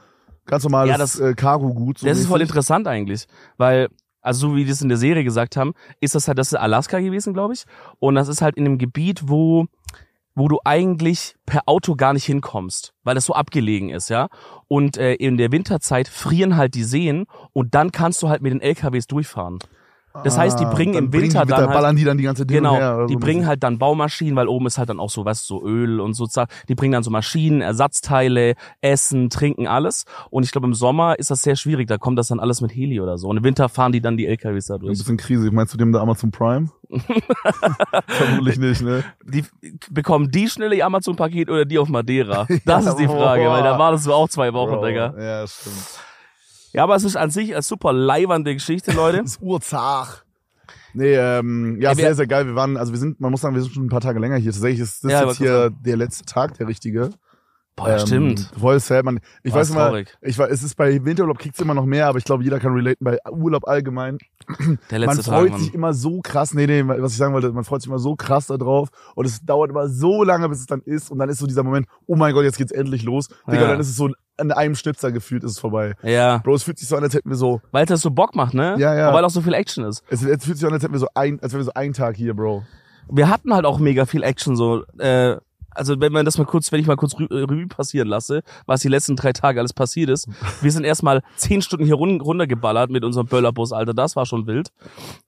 ganz 0.47 0.65
normales 0.65 0.91
Ja, 0.91 0.99
das- 0.99 1.19
äh, 1.21 1.35
Cargo-Gut? 1.35 1.99
So 1.99 2.07
Das 2.07 2.19
ist 2.19 2.27
voll 2.27 2.39
mäßig? 2.39 2.51
interessant 2.51 2.87
eigentlich, 2.89 3.27
weil 3.57 3.89
also 4.21 4.49
so 4.51 4.57
wie 4.57 4.65
die 4.65 4.71
es 4.71 4.81
in 4.83 4.89
der 4.89 4.99
Serie 4.99 5.25
gesagt 5.25 5.57
haben, 5.57 5.73
ist 6.01 6.15
das 6.15 6.29
halt 6.29 6.39
das 6.39 6.53
ist 6.53 6.59
Alaska 6.59 7.01
gewesen, 7.01 7.35
glaube 7.35 7.55
ich, 7.55 7.65
und 7.99 8.15
das 8.15 8.29
ist 8.29 8.41
halt 8.41 8.57
in 8.57 8.67
einem 8.67 8.79
Gebiet, 8.79 9.23
wo 9.29 9.67
wo 10.35 10.49
du 10.49 10.61
eigentlich 10.65 11.35
per 11.45 11.63
Auto 11.67 11.95
gar 11.95 12.15
nicht 12.15 12.25
hinkommst, 12.25 12.95
weil 13.05 13.17
es 13.19 13.27
so 13.27 13.35
abgelegen 13.35 13.91
ist, 13.91 14.09
ja. 14.09 14.29
Und 14.67 14.97
äh, 14.97 15.13
in 15.15 15.37
der 15.37 15.53
Winterzeit 15.53 16.09
frieren 16.09 16.57
halt 16.57 16.75
die 16.75 16.85
Seen 16.85 17.27
und 17.53 17.75
dann 17.75 17.93
kannst 17.93 18.23
du 18.23 18.31
halt 18.31 18.41
mit 18.41 18.51
den 18.53 18.63
LKWs 18.63 19.07
durchfahren. 19.09 19.59
Das 20.25 20.37
heißt, 20.39 20.61
die 20.61 20.65
Ah, 20.67 20.71
bringen 20.71 20.93
dann 20.95 21.05
im 21.05 21.11
bringen 21.11 21.25
Winter 21.25 21.43
die, 21.45 21.49
dann 21.51 21.61
da 21.61 21.67
halt- 21.69 21.75
ballern 21.75 21.97
die 21.97 22.05
dann 22.05 22.19
die 22.19 22.25
ganze 22.25 22.45
Dinge 22.47 22.61
Genau, 22.61 22.75
her. 22.77 23.07
die 23.09 23.15
so. 23.15 23.19
bringen 23.19 23.47
halt 23.47 23.63
dann 23.63 23.79
Baumaschinen, 23.79 24.37
weil 24.37 24.47
oben 24.49 24.67
ist 24.67 24.79
halt 24.79 24.89
dann 24.91 25.01
auch 25.01 25.11
so, 25.11 25.25
was 25.25 25.47
so 25.47 25.65
Öl 25.65 26.01
und 26.01 26.15
so. 26.15 26.27
Die 26.69 26.75
bringen 26.75 26.93
dann 26.93 27.03
so 27.03 27.11
Maschinen, 27.11 27.61
Ersatzteile, 27.63 28.55
Essen, 28.81 29.31
Trinken, 29.31 29.67
alles. 29.67 30.05
Und 30.31 30.45
ich 30.45 30.53
glaube, 30.53 30.67
im 30.67 30.75
Sommer 30.75 31.19
ist 31.19 31.31
das 31.31 31.43
sehr 31.43 31.57
schwierig. 31.57 31.89
Da 31.89 31.99
kommt 31.99 32.19
das 32.19 32.29
dann 32.29 32.41
alles 32.41 32.61
mit 32.61 32.75
Heli 32.75 33.01
oder 33.01 33.17
so. 33.19 33.29
Und 33.29 33.39
im 33.39 33.45
Winter 33.45 33.69
fahren 33.69 33.93
die 33.93 34.01
dann 34.01 34.17
die 34.17 34.27
LKWs 34.27 34.67
da 34.67 34.75
Ein 34.75 34.81
durch. 34.81 34.99
bisschen 34.99 35.17
Krise. 35.17 35.51
Meinst 35.51 35.73
du 35.75 35.79
dem 35.79 35.93
da 35.93 36.01
Amazon 36.01 36.31
Prime? 36.31 36.69
Vermutlich 38.07 38.59
nicht, 38.59 38.83
ne? 38.83 39.05
Die 39.25 39.45
bekommen 39.91 40.31
die 40.31 40.49
schnell 40.49 40.73
ihr 40.73 40.85
Amazon-Paket 40.87 41.49
oder 41.51 41.65
die 41.65 41.79
auf 41.79 41.89
Madeira? 41.89 42.47
Das 42.65 42.87
ist 42.87 42.97
die 42.97 43.07
boah. 43.07 43.17
Frage, 43.17 43.49
weil 43.49 43.63
da 43.63 43.79
wartest 43.79 44.07
du 44.07 44.13
auch 44.13 44.29
zwei 44.29 44.53
Wochen, 44.53 44.73
Bro, 44.75 44.87
Digga. 44.87 45.15
Ja, 45.19 45.47
stimmt. 45.47 45.77
Ja, 46.73 46.85
aber 46.85 46.97
es 46.97 47.05
ist 47.05 47.17
an 47.17 47.31
sich 47.31 47.53
eine 47.53 47.63
super 47.63 47.93
leibernde 47.93 48.55
Geschichte, 48.55 48.93
Leute. 48.93 49.19
Das 49.19 49.33
ist 49.33 49.43
urzach. 49.43 50.25
Nee, 50.95 51.15
ähm, 51.15 51.79
ja, 51.81 51.91
Ja, 51.91 51.95
sehr, 51.95 52.15
sehr 52.15 52.27
geil. 52.27 52.47
Wir 52.47 52.55
waren, 52.55 52.77
also 52.77 52.93
wir 52.93 52.99
sind, 52.99 53.21
man 53.21 53.31
muss 53.31 53.41
sagen, 53.41 53.55
wir 53.55 53.63
sind 53.63 53.73
schon 53.73 53.87
ein 53.87 53.89
paar 53.89 54.01
Tage 54.01 54.19
länger 54.19 54.37
hier. 54.37 54.53
Tatsächlich 54.53 54.81
ist 54.81 55.05
das 55.05 55.13
Ja, 55.13 55.25
jetzt 55.27 55.39
hier 55.39 55.71
der 55.71 55.97
letzte 55.97 56.25
Tag, 56.25 56.57
der 56.59 56.69
richtige. 56.69 57.11
Boah, 57.75 57.89
ja, 57.89 57.95
Ähm, 58.01 58.07
stimmt. 58.07 58.51
Voll 58.59 58.79
sad, 58.81 59.05
man. 59.05 59.19
Ich 59.43 59.53
Boah, 59.53 59.61
weiß 59.61 59.71
immer, 59.71 60.03
ich 60.21 60.39
weiß, 60.39 60.51
es 60.51 60.63
ist 60.63 60.77
bei 60.77 61.03
Winterurlaub 61.05 61.39
kriegt's 61.39 61.59
immer 61.61 61.73
noch 61.73 61.87
mehr, 61.87 62.07
aber 62.07 62.19
ich 62.19 62.25
glaube, 62.25 62.45
jeder 62.45 62.61
kann 62.61 62.73
relaten 62.75 63.03
bei 63.05 63.19
Urlaub 63.31 63.67
allgemein. 63.67 64.19
Der 64.91 64.99
man 65.01 65.17
letzte 65.17 65.23
freut 65.31 65.51
Tag, 65.53 65.59
sich 65.61 65.73
immer 65.73 65.95
so 65.95 66.21
krass, 66.21 66.53
nee, 66.53 66.67
nee, 66.67 66.85
was 66.87 67.13
ich 67.13 67.19
sagen 67.19 67.33
wollte, 67.33 67.51
man 67.53 67.65
freut 67.65 67.81
sich 67.81 67.89
immer 67.89 67.99
so 67.99 68.15
krass 68.15 68.47
da 68.49 68.59
drauf 68.59 68.89
und 69.15 69.25
es 69.25 69.41
dauert 69.45 69.71
immer 69.71 69.89
so 69.89 70.23
lange, 70.23 70.49
bis 70.51 70.61
es 70.61 70.67
dann 70.67 70.83
ist 70.83 71.11
und 71.11 71.19
dann 71.19 71.31
ist 71.31 71.39
so 71.39 71.47
dieser 71.47 71.63
Moment, 71.63 71.87
oh 72.07 72.15
mein 72.17 72.35
Gott, 72.35 72.45
jetzt 72.45 72.59
geht's 72.59 72.73
endlich 72.73 73.05
los. 73.05 73.29
Digga, 73.47 73.63
Ja. 73.63 73.69
dann 73.69 73.81
ist 73.81 73.89
es 73.89 73.97
so 73.97 74.11
an 74.37 74.51
einem 74.53 74.75
Schnitzer 74.75 75.11
gefühlt, 75.13 75.43
ist 75.45 75.53
es 75.53 75.59
vorbei. 75.59 75.95
Ja, 76.03 76.39
Bro, 76.39 76.57
es 76.57 76.65
fühlt 76.65 76.79
sich 76.79 76.89
so 76.89 76.97
an, 76.97 77.03
als 77.05 77.15
hätten 77.15 77.31
wir 77.31 77.37
so, 77.37 77.61
weil 77.71 77.87
das 77.87 78.01
so 78.03 78.11
Bock 78.11 78.35
macht, 78.35 78.53
ne? 78.55 78.77
Ja, 78.79 78.95
ja. 78.95 79.09
Aber 79.09 79.19
weil 79.19 79.25
auch 79.25 79.31
so 79.31 79.41
viel 79.41 79.55
Action 79.55 79.85
ist. 79.85 80.03
es, 80.11 80.23
es 80.23 80.45
fühlt 80.45 80.59
sich 80.59 80.67
an, 80.67 80.75
als 80.75 80.83
hätten 80.83 80.93
wir 80.93 81.01
so 81.01 81.09
ein, 81.15 81.41
als 81.41 81.53
wären 81.53 81.61
wir 81.61 81.65
so 81.67 81.75
einen 81.75 81.95
Tag 81.95 82.17
hier, 82.17 82.35
Bro. 82.35 82.65
wir 83.11 83.29
hatten 83.31 83.55
halt 83.55 83.65
auch 83.65 83.79
mega 83.79 84.05
viel 84.05 84.23
Action 84.25 84.57
so. 84.57 84.85
Äh, 84.99 85.37
also 85.75 86.01
wenn 86.01 86.13
man 86.13 86.25
das 86.25 86.39
mal 86.39 86.45
kurz, 86.45 86.71
wenn 86.73 86.81
ich 86.81 86.87
mal 86.87 86.97
kurz 86.97 87.19
Rü 87.19 87.27
äh, 87.31 87.45
Revue 87.45 87.67
passieren 87.67 88.09
lasse, 88.09 88.43
was 88.67 88.81
die 88.81 88.89
letzten 88.89 89.17
drei 89.17 89.33
Tage 89.33 89.59
alles 89.61 89.73
passiert 89.73 90.11
ist. 90.11 90.29
Wir 90.63 90.71
sind 90.73 90.85
erstmal 90.85 91.23
zehn 91.37 91.63
Stunden 91.63 91.85
hier 91.85 91.95
run 91.95 92.21
runtergeballert 92.21 92.91
mit 92.91 93.05
unserem 93.05 93.27
Böllerbus, 93.27 93.73
Alter, 93.73 93.95
das 93.95 94.17
war 94.17 94.27
schon 94.27 94.47
wild. 94.47 94.71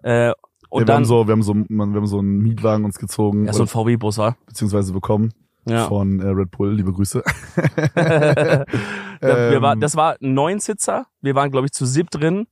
Äh, 0.02 0.32
und 0.70 0.80
ja, 0.80 0.86
wir 0.86 0.86
dann 0.86 0.96
haben 0.96 1.04
so, 1.04 1.26
wir 1.28 1.32
haben 1.32 1.42
so, 1.42 1.54
man, 1.68 1.92
wir 1.92 2.00
haben 2.00 2.06
so 2.06 2.18
einen 2.18 2.38
Mietwagen 2.38 2.84
uns 2.84 2.98
gezogen, 2.98 3.46
ja, 3.46 3.52
so 3.52 3.62
ein 3.62 3.68
VW-Bus 3.68 4.18
war. 4.18 4.36
beziehungsweise 4.46 4.92
bekommen 4.92 5.32
Ja. 5.68 5.86
von 5.86 6.18
äh, 6.20 6.26
Red 6.28 6.50
Bull, 6.50 6.74
liebe 6.74 6.92
Grüße. 6.92 7.22
Wir 9.20 9.62
war, 9.62 9.72
Ähm, 9.74 9.80
das 9.80 9.96
war 9.96 10.16
ein 10.20 10.34
Neunsitzer. 10.34 11.06
Wir 11.20 11.34
waren, 11.34 11.50
glaube 11.50 11.66
ich, 11.66 11.72
zu 11.72 11.86
sieb 11.86 12.10
drin. 12.10 12.46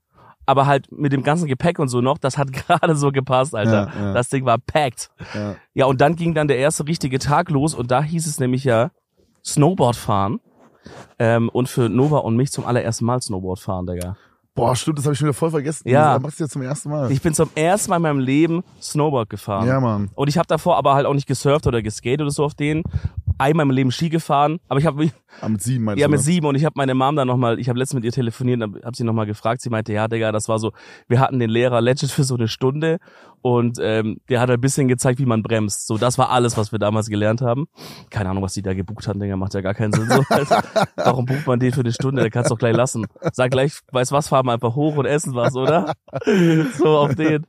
Aber 0.47 0.67
halt 0.67 0.91
mit 0.91 1.13
dem 1.13 1.23
ganzen 1.23 1.47
Gepäck 1.47 1.79
und 1.79 1.89
so 1.89 2.01
noch, 2.01 2.19
das 2.19 2.37
hat 2.39 2.53
gerade 2.53 2.97
so 2.97 3.13
gepasst, 3.13 3.55
Alter. 3.55 3.91
Ja, 3.95 4.03
ja. 4.07 4.13
Das 4.13 4.29
Ding 4.29 4.45
war 4.45 4.59
packed. 4.59 5.11
ja. 5.35 5.55
Ja, 5.75 5.87
und 5.87 6.01
dann 6.01 6.17
ging 6.17 6.35
dann 6.35 6.49
der 6.49 6.59
erste 6.59 6.87
richtige 6.87 7.19
Tag 7.19 7.51
los 7.51 7.75
und 7.75 7.91
da 7.91 8.03
hieß 8.03 8.27
es 8.27 8.39
nämlich 8.41 8.65
ja 8.65 8.91
Snowboard 9.45 9.97
fahren. 9.97 10.41
Ähm, 11.19 11.49
und 11.49 11.69
für 11.69 11.89
Nova 11.89 12.19
und 12.19 12.37
mich 12.37 12.51
zum 12.51 12.67
allerersten 12.67 13.05
Mal 13.05 13.23
Snowboard 13.23 13.61
fahren, 13.61 13.87
Digga. 13.87 14.17
Boah, 14.55 14.77
stimmt, 14.77 14.99
das 14.99 15.07
habe 15.07 15.15
ich 15.15 15.19
schon 15.19 15.29
wieder 15.29 15.35
voll 15.35 15.51
vergessen. 15.51 15.89
Ja. 15.89 16.15
Das 16.15 16.23
machst 16.23 16.39
du 16.39 16.45
jetzt 16.45 16.53
zum 16.53 16.61
ersten 16.61 16.91
Mal. 16.91 17.11
Ich 17.11 17.23
bin 17.23 17.33
zum 17.33 17.49
ersten 17.55 17.89
Mal 17.89 17.97
in 17.97 18.03
meinem 18.03 18.19
Leben 18.19 18.63
Snowboard 18.83 19.31
gefahren. 19.31 19.67
ja, 19.67 19.81
Mann. 19.81 20.11
Und 20.15 20.29
ich 20.29 20.37
habe 20.37 20.47
davor 20.47 20.77
aber 20.77 20.95
halt 20.95 21.07
auch 21.07 21.15
nicht 21.15 21.27
gesurft 21.27 21.67
oder 21.67 21.81
geskatet 21.81 22.21
oder 22.21 22.31
so 22.31 22.45
auf 22.45 22.55
denen. 22.55 22.83
Einmal 23.43 23.67
im 23.67 23.71
Leben 23.71 23.91
Ski 23.93 24.09
gefahren, 24.09 24.59
aber 24.69 24.81
ich 24.81 24.87
habe 24.87 25.11
Ah, 25.41 25.49
mit 25.49 25.63
sieben 25.63 25.85
meinst 25.85 26.01
ja 26.01 26.09
mit 26.09 26.19
ne? 26.19 26.23
sieben. 26.23 26.47
Und 26.47 26.55
ich 26.55 26.65
habe 26.65 26.75
meine 26.77 26.95
Mom 26.95 27.17
dann 27.17 27.27
nochmal, 27.27 27.59
ich 27.59 27.69
habe 27.69 27.79
letztens 27.79 27.97
mit 27.97 28.05
ihr 28.05 28.13
telefoniert, 28.13 28.61
habe 28.61 28.97
sie 28.97 29.05
nochmal 29.05 29.27
gefragt, 29.27 29.63
sie 29.63 29.71
meinte, 29.71 29.93
ja 29.93 30.07
Digga, 30.09 30.31
das 30.31 30.49
war 30.49 30.59
so, 30.59 30.73
wir 31.09 31.21
hatten 31.21 31.39
den 31.39 31.51
Lehrer 31.51 31.81
legit 31.81 32.11
für 32.11 32.25
so 32.25 32.35
eine 32.35 32.49
Stunde 32.49 32.99
und 33.43 33.79
ähm, 33.81 34.19
der 34.29 34.41
hat 34.41 34.51
ein 34.51 34.61
bisschen 34.61 34.89
gezeigt, 34.89 35.19
wie 35.19 35.27
man 35.27 35.43
bremst. 35.43 35.87
So, 35.87 35.99
das 35.99 36.17
war 36.17 36.31
alles, 36.31 36.57
was 36.57 36.73
wir 36.73 36.79
damals 36.79 37.09
gelernt 37.09 37.43
haben. 37.43 37.67
Keine 38.11 38.31
Ahnung, 38.31 38.43
was 38.43 38.55
die 38.55 38.63
da 38.63 38.73
gebucht 38.73 39.09
haben, 39.09 39.21
Digga, 39.21 39.37
macht 39.37 39.55
ja 39.55 39.61
gar 39.61 39.75
keinen 39.75 39.93
Sinn. 39.93 40.09
So, 40.09 40.23
warum 40.97 41.27
bucht 41.27 41.47
man 41.47 41.59
den 41.59 41.73
für 41.73 41.81
eine 41.81 41.93
Stunde? 41.93 42.23
Der 42.23 42.31
kannst 42.31 42.51
doch 42.51 42.59
gleich 42.59 42.77
lassen. 42.77 43.07
Sag 43.33 43.51
gleich, 43.51 43.81
weiß 43.91 44.13
was, 44.13 44.29
fahren 44.29 44.47
wir 44.47 44.53
einfach 44.53 44.77
hoch 44.77 44.97
und 44.97 45.07
essen 45.07 45.35
was, 45.35 45.57
oder? 45.57 45.93
so 46.79 46.97
auf 46.97 47.15
den. 47.15 47.47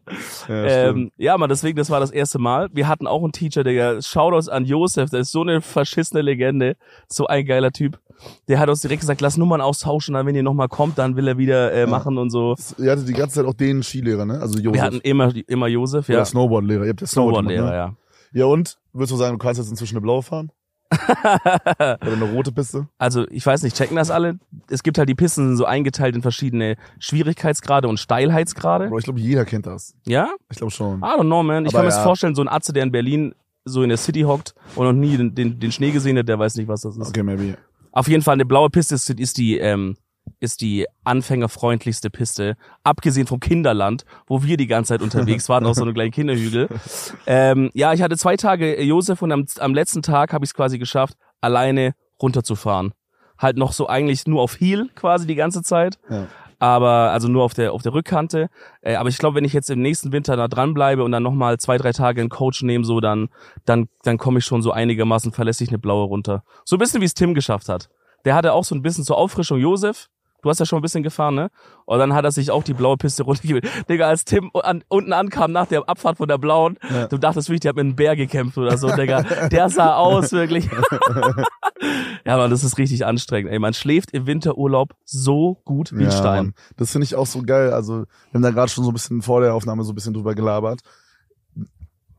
Ja, 0.48 0.66
Ähm, 0.66 1.12
ja, 1.18 1.38
man, 1.38 1.50
deswegen, 1.50 1.78
das 1.78 1.90
war 1.90 2.00
das 2.00 2.12
erste 2.12 2.40
Mal. 2.40 2.70
Wir 2.74 2.88
hatten 2.88 3.06
auch 3.06 3.24
einen 3.24 3.32
Teacher, 3.32 3.64
Digga. 3.64 4.02
Shoutouts 4.02 4.50
an 4.50 4.66
Josef, 4.66 5.12
der 5.12 5.20
ist 5.20 5.32
so 5.32 5.42
eine 5.42 5.62
verschissene 5.62 6.22
Legende. 6.22 6.76
So 7.08 7.28
ein 7.28 7.46
geiler 7.46 7.72
Typ. 7.72 8.00
Der 8.48 8.60
hat 8.60 8.70
uns 8.70 8.82
direkt 8.82 9.02
gesagt, 9.02 9.22
lass 9.22 9.38
Nummern 9.38 9.62
austauschen, 9.62 10.14
dann 10.14 10.26
wenn 10.26 10.36
ihr 10.36 10.44
nochmal 10.44 10.70
kommt, 10.70 10.98
dann 10.98 11.16
will 11.16 11.28
er 11.28 11.38
wieder 11.38 11.74
äh, 11.74 11.88
machen 11.88 12.18
und 12.18 12.30
so. 12.30 12.56
Ihr 12.78 12.92
hattet 12.92 13.08
die 13.08 13.14
ganze 13.14 13.36
Zeit 13.36 13.46
auch 13.46 13.54
den 13.54 13.84
Skilehrer, 13.84 14.26
ne? 14.26 14.40
Also 14.40 14.60
Josef. 14.60 14.74
Wir 14.74 14.82
hatten 14.82 15.00
immer, 15.02 15.34
immer 15.48 15.68
Josef, 15.68 15.83
Oder 15.84 16.04
ja. 16.08 16.26
Snowboardlehrer. 16.26 16.84
Ihr 16.84 16.90
habt 16.90 17.02
ja 17.02 17.08
Snowboard 17.08 17.46
Snowboard-Lehrer, 17.46 17.72
gemacht, 17.72 17.76
ja. 17.76 17.88
ne? 17.88 18.40
Ja, 18.40 18.46
und? 18.46 18.78
Würdest 18.94 19.12
du 19.12 19.18
sagen, 19.18 19.34
du 19.34 19.38
kannst 19.38 19.60
jetzt 19.60 19.70
inzwischen 19.70 19.96
eine 19.96 20.02
blaue 20.02 20.24
fahren? 20.24 20.52
Oder 21.24 21.98
eine 22.02 22.32
rote 22.32 22.52
Piste? 22.52 22.88
Also, 22.98 23.28
ich 23.30 23.46
weiß 23.46 23.64
nicht, 23.64 23.76
checken 23.76 23.96
das 23.96 24.12
alle? 24.12 24.40
Es 24.70 24.84
gibt 24.84 24.98
halt 24.98 25.10
die 25.10 25.16
Pisten 25.16 25.48
sind 25.48 25.58
so 25.58 25.66
eingeteilt 25.66 26.16
in 26.16 26.22
verschiedene 26.22 26.76
Schwierigkeitsgrade 27.00 27.88
und 27.88 28.00
Steilheitsgrade. 28.00 28.90
Bro, 28.90 29.00
ich 29.00 29.04
glaube, 29.06 29.20
jeder 29.20 29.46
kennt 29.46 29.66
das. 29.66 29.96
Ja? 30.06 30.30
Ich 30.52 30.58
glaube 30.58 30.72
schon. 30.72 31.00
I 31.00 31.04
don't 31.04 31.22
know, 31.22 31.44
man. 31.44 31.66
Ich 31.66 31.70
Aber 31.70 31.80
kann 31.80 31.86
mir 31.86 31.92
das 31.92 32.04
vorstellen, 32.04 32.36
so 32.36 32.42
ein 32.42 32.48
Atze, 32.50 32.74
der 32.74 32.84
in 32.84 32.92
Berlin 32.92 33.34
so 33.66 33.82
in 33.82 33.90
der 33.90 33.98
City 33.98 34.22
hockt 34.22 34.54
und 34.76 34.86
noch 34.86 34.94
nie 34.94 35.18
den, 35.18 35.36
den, 35.36 35.60
den 35.60 35.72
Schnee 35.72 35.92
gesehen 35.92 36.18
hat, 36.18 36.28
der 36.28 36.38
weiß 36.38 36.56
nicht, 36.56 36.68
was 36.68 36.82
das 36.82 36.98
ist. 36.98 37.10
Okay, 37.10 37.24
maybe. 37.24 37.58
Auf 37.92 38.08
jeden 38.08 38.24
Fall 38.24 38.34
eine 38.34 38.46
blaue 38.46 38.70
Piste 38.70 38.96
ist, 38.96 39.10
ist 39.10 39.38
die 39.38 39.58
ähm, 39.58 39.96
ist 40.44 40.62
die 40.62 40.86
anfängerfreundlichste 41.06 42.10
Piste, 42.10 42.58
abgesehen 42.84 43.28
vom 43.28 43.40
Kinderland, 43.40 44.04
wo 44.28 44.44
wir 44.44 44.58
die 44.58 44.68
ganze 44.68 44.90
Zeit 44.90 45.02
unterwegs 45.02 45.48
waren, 45.50 45.66
auf 45.66 45.76
so 45.76 45.84
einem 45.84 45.94
kleinen 45.94 46.12
Kinderhügel. 46.12 46.68
Ähm, 47.26 47.70
ja, 47.74 47.94
ich 47.94 48.02
hatte 48.02 48.18
zwei 48.18 48.36
Tage 48.36 48.76
äh, 48.76 48.84
Josef 48.84 49.22
und 49.22 49.32
am, 49.32 49.46
am 49.60 49.74
letzten 49.74 50.02
Tag 50.02 50.34
habe 50.34 50.44
ich 50.44 50.50
es 50.50 50.54
quasi 50.54 50.78
geschafft, 50.78 51.16
alleine 51.42 51.94
runterzufahren. 52.22 52.94
Halt 53.38 53.58
noch 53.58 53.72
so 53.72 53.88
eigentlich 53.88 54.28
nur 54.28 54.42
auf 54.42 54.60
Heel 54.60 54.90
quasi 54.96 55.26
die 55.26 55.36
ganze 55.36 55.64
Zeit. 55.64 56.00
Ja. 56.10 56.28
Aber, 56.60 57.12
also 57.12 57.28
nur 57.28 57.44
auf 57.44 57.54
der, 57.54 57.74
auf 57.74 57.82
der 57.82 57.94
Rückkante. 57.94 58.50
Äh, 58.82 58.96
aber 58.96 59.10
ich 59.10 59.18
glaube, 59.18 59.38
wenn 59.38 59.46
ich 59.46 59.54
jetzt 59.54 59.70
im 59.70 59.82
nächsten 59.82 60.12
Winter 60.12 60.36
da 60.36 60.48
dranbleibe 60.48 61.04
und 61.04 61.12
dann 61.12 61.24
nochmal 61.24 61.58
zwei, 61.60 61.78
drei 61.78 61.92
Tage 61.92 62.22
einen 62.22 62.30
Coach 62.30 62.62
nehme, 62.64 62.84
so, 62.84 63.00
dann, 63.00 63.30
dann, 63.66 63.88
dann 64.04 64.18
komme 64.18 64.40
ich 64.40 64.46
schon 64.46 64.62
so 64.62 64.72
einigermaßen 64.72 65.32
verlässlich 65.32 65.70
eine 65.70 65.80
blaue 65.80 66.06
runter. 66.06 66.44
So 66.66 66.76
ein 66.76 66.80
bisschen 66.80 67.02
wie 67.02 67.06
es 67.06 67.14
Tim 67.14 67.34
geschafft 67.34 67.70
hat. 67.70 67.90
Der 68.26 68.36
hatte 68.36 68.54
auch 68.54 68.64
so 68.64 68.76
ein 68.76 68.82
bisschen 68.82 69.04
zur 69.04 69.18
Auffrischung 69.18 69.60
Josef. 69.60 70.10
Du 70.44 70.50
hast 70.50 70.60
ja 70.60 70.66
schon 70.68 70.78
ein 70.80 70.82
bisschen 70.84 71.02
gefahren, 71.04 71.34
ne? 71.36 71.50
Und 71.86 71.98
dann 72.00 72.14
hat 72.14 72.24
er 72.26 72.32
sich 72.32 72.52
auch 72.52 72.64
die 72.64 72.74
blaue 72.74 72.98
Piste 72.98 73.24
runtergegeben. 73.24 73.68
Digga, 73.90 74.08
als 74.08 74.26
Tim 74.26 74.52
an, 74.54 74.84
unten 74.90 75.12
ankam 75.14 75.52
nach 75.52 75.66
der 75.66 75.88
Abfahrt 75.90 76.18
von 76.18 76.28
der 76.28 76.38
blauen, 76.38 76.78
Ja. 76.94 77.08
du 77.08 77.18
dachtest 77.18 77.50
wirklich, 77.50 77.62
der 77.62 77.70
hat 77.70 77.76
mit 77.78 77.86
einem 77.86 77.96
Bär 77.96 78.16
gekämpft 78.16 78.58
oder 78.58 78.78
so, 78.78 78.90
Digga. 78.96 79.24
Der 79.50 79.70
sah 79.70 79.96
aus, 79.96 80.32
wirklich. 80.34 80.70
ja, 82.26 82.38
man, 82.38 82.50
das 82.50 82.64
ist 82.64 82.78
richtig 82.78 83.06
anstrengend. 83.06 83.52
Ey, 83.52 83.60
man 83.60 83.74
schläft 83.74 84.12
im 84.12 84.26
Winterurlaub 84.28 84.94
so 85.06 85.62
gut 85.66 85.92
wie 85.94 86.04
ein 86.04 86.12
Ja, 86.12 86.12
Stein. 86.12 86.46
Mann. 86.46 86.54
Das 86.78 86.92
finde 86.92 87.06
ich 87.06 87.16
auch 87.16 87.26
so 87.26 87.42
geil. 87.44 87.72
Also, 87.74 88.00
wir 88.02 88.06
haben 88.34 88.42
da 88.42 88.52
gerade 88.52 88.70
schon 88.70 88.84
so 88.84 88.92
ein 88.92 88.94
bisschen 88.94 89.22
vor 89.22 89.42
der 89.42 89.54
Aufnahme 89.54 89.84
so 89.84 89.92
ein 89.92 89.96
bisschen 89.96 90.14
drüber 90.14 90.36
gelabert. 90.36 90.82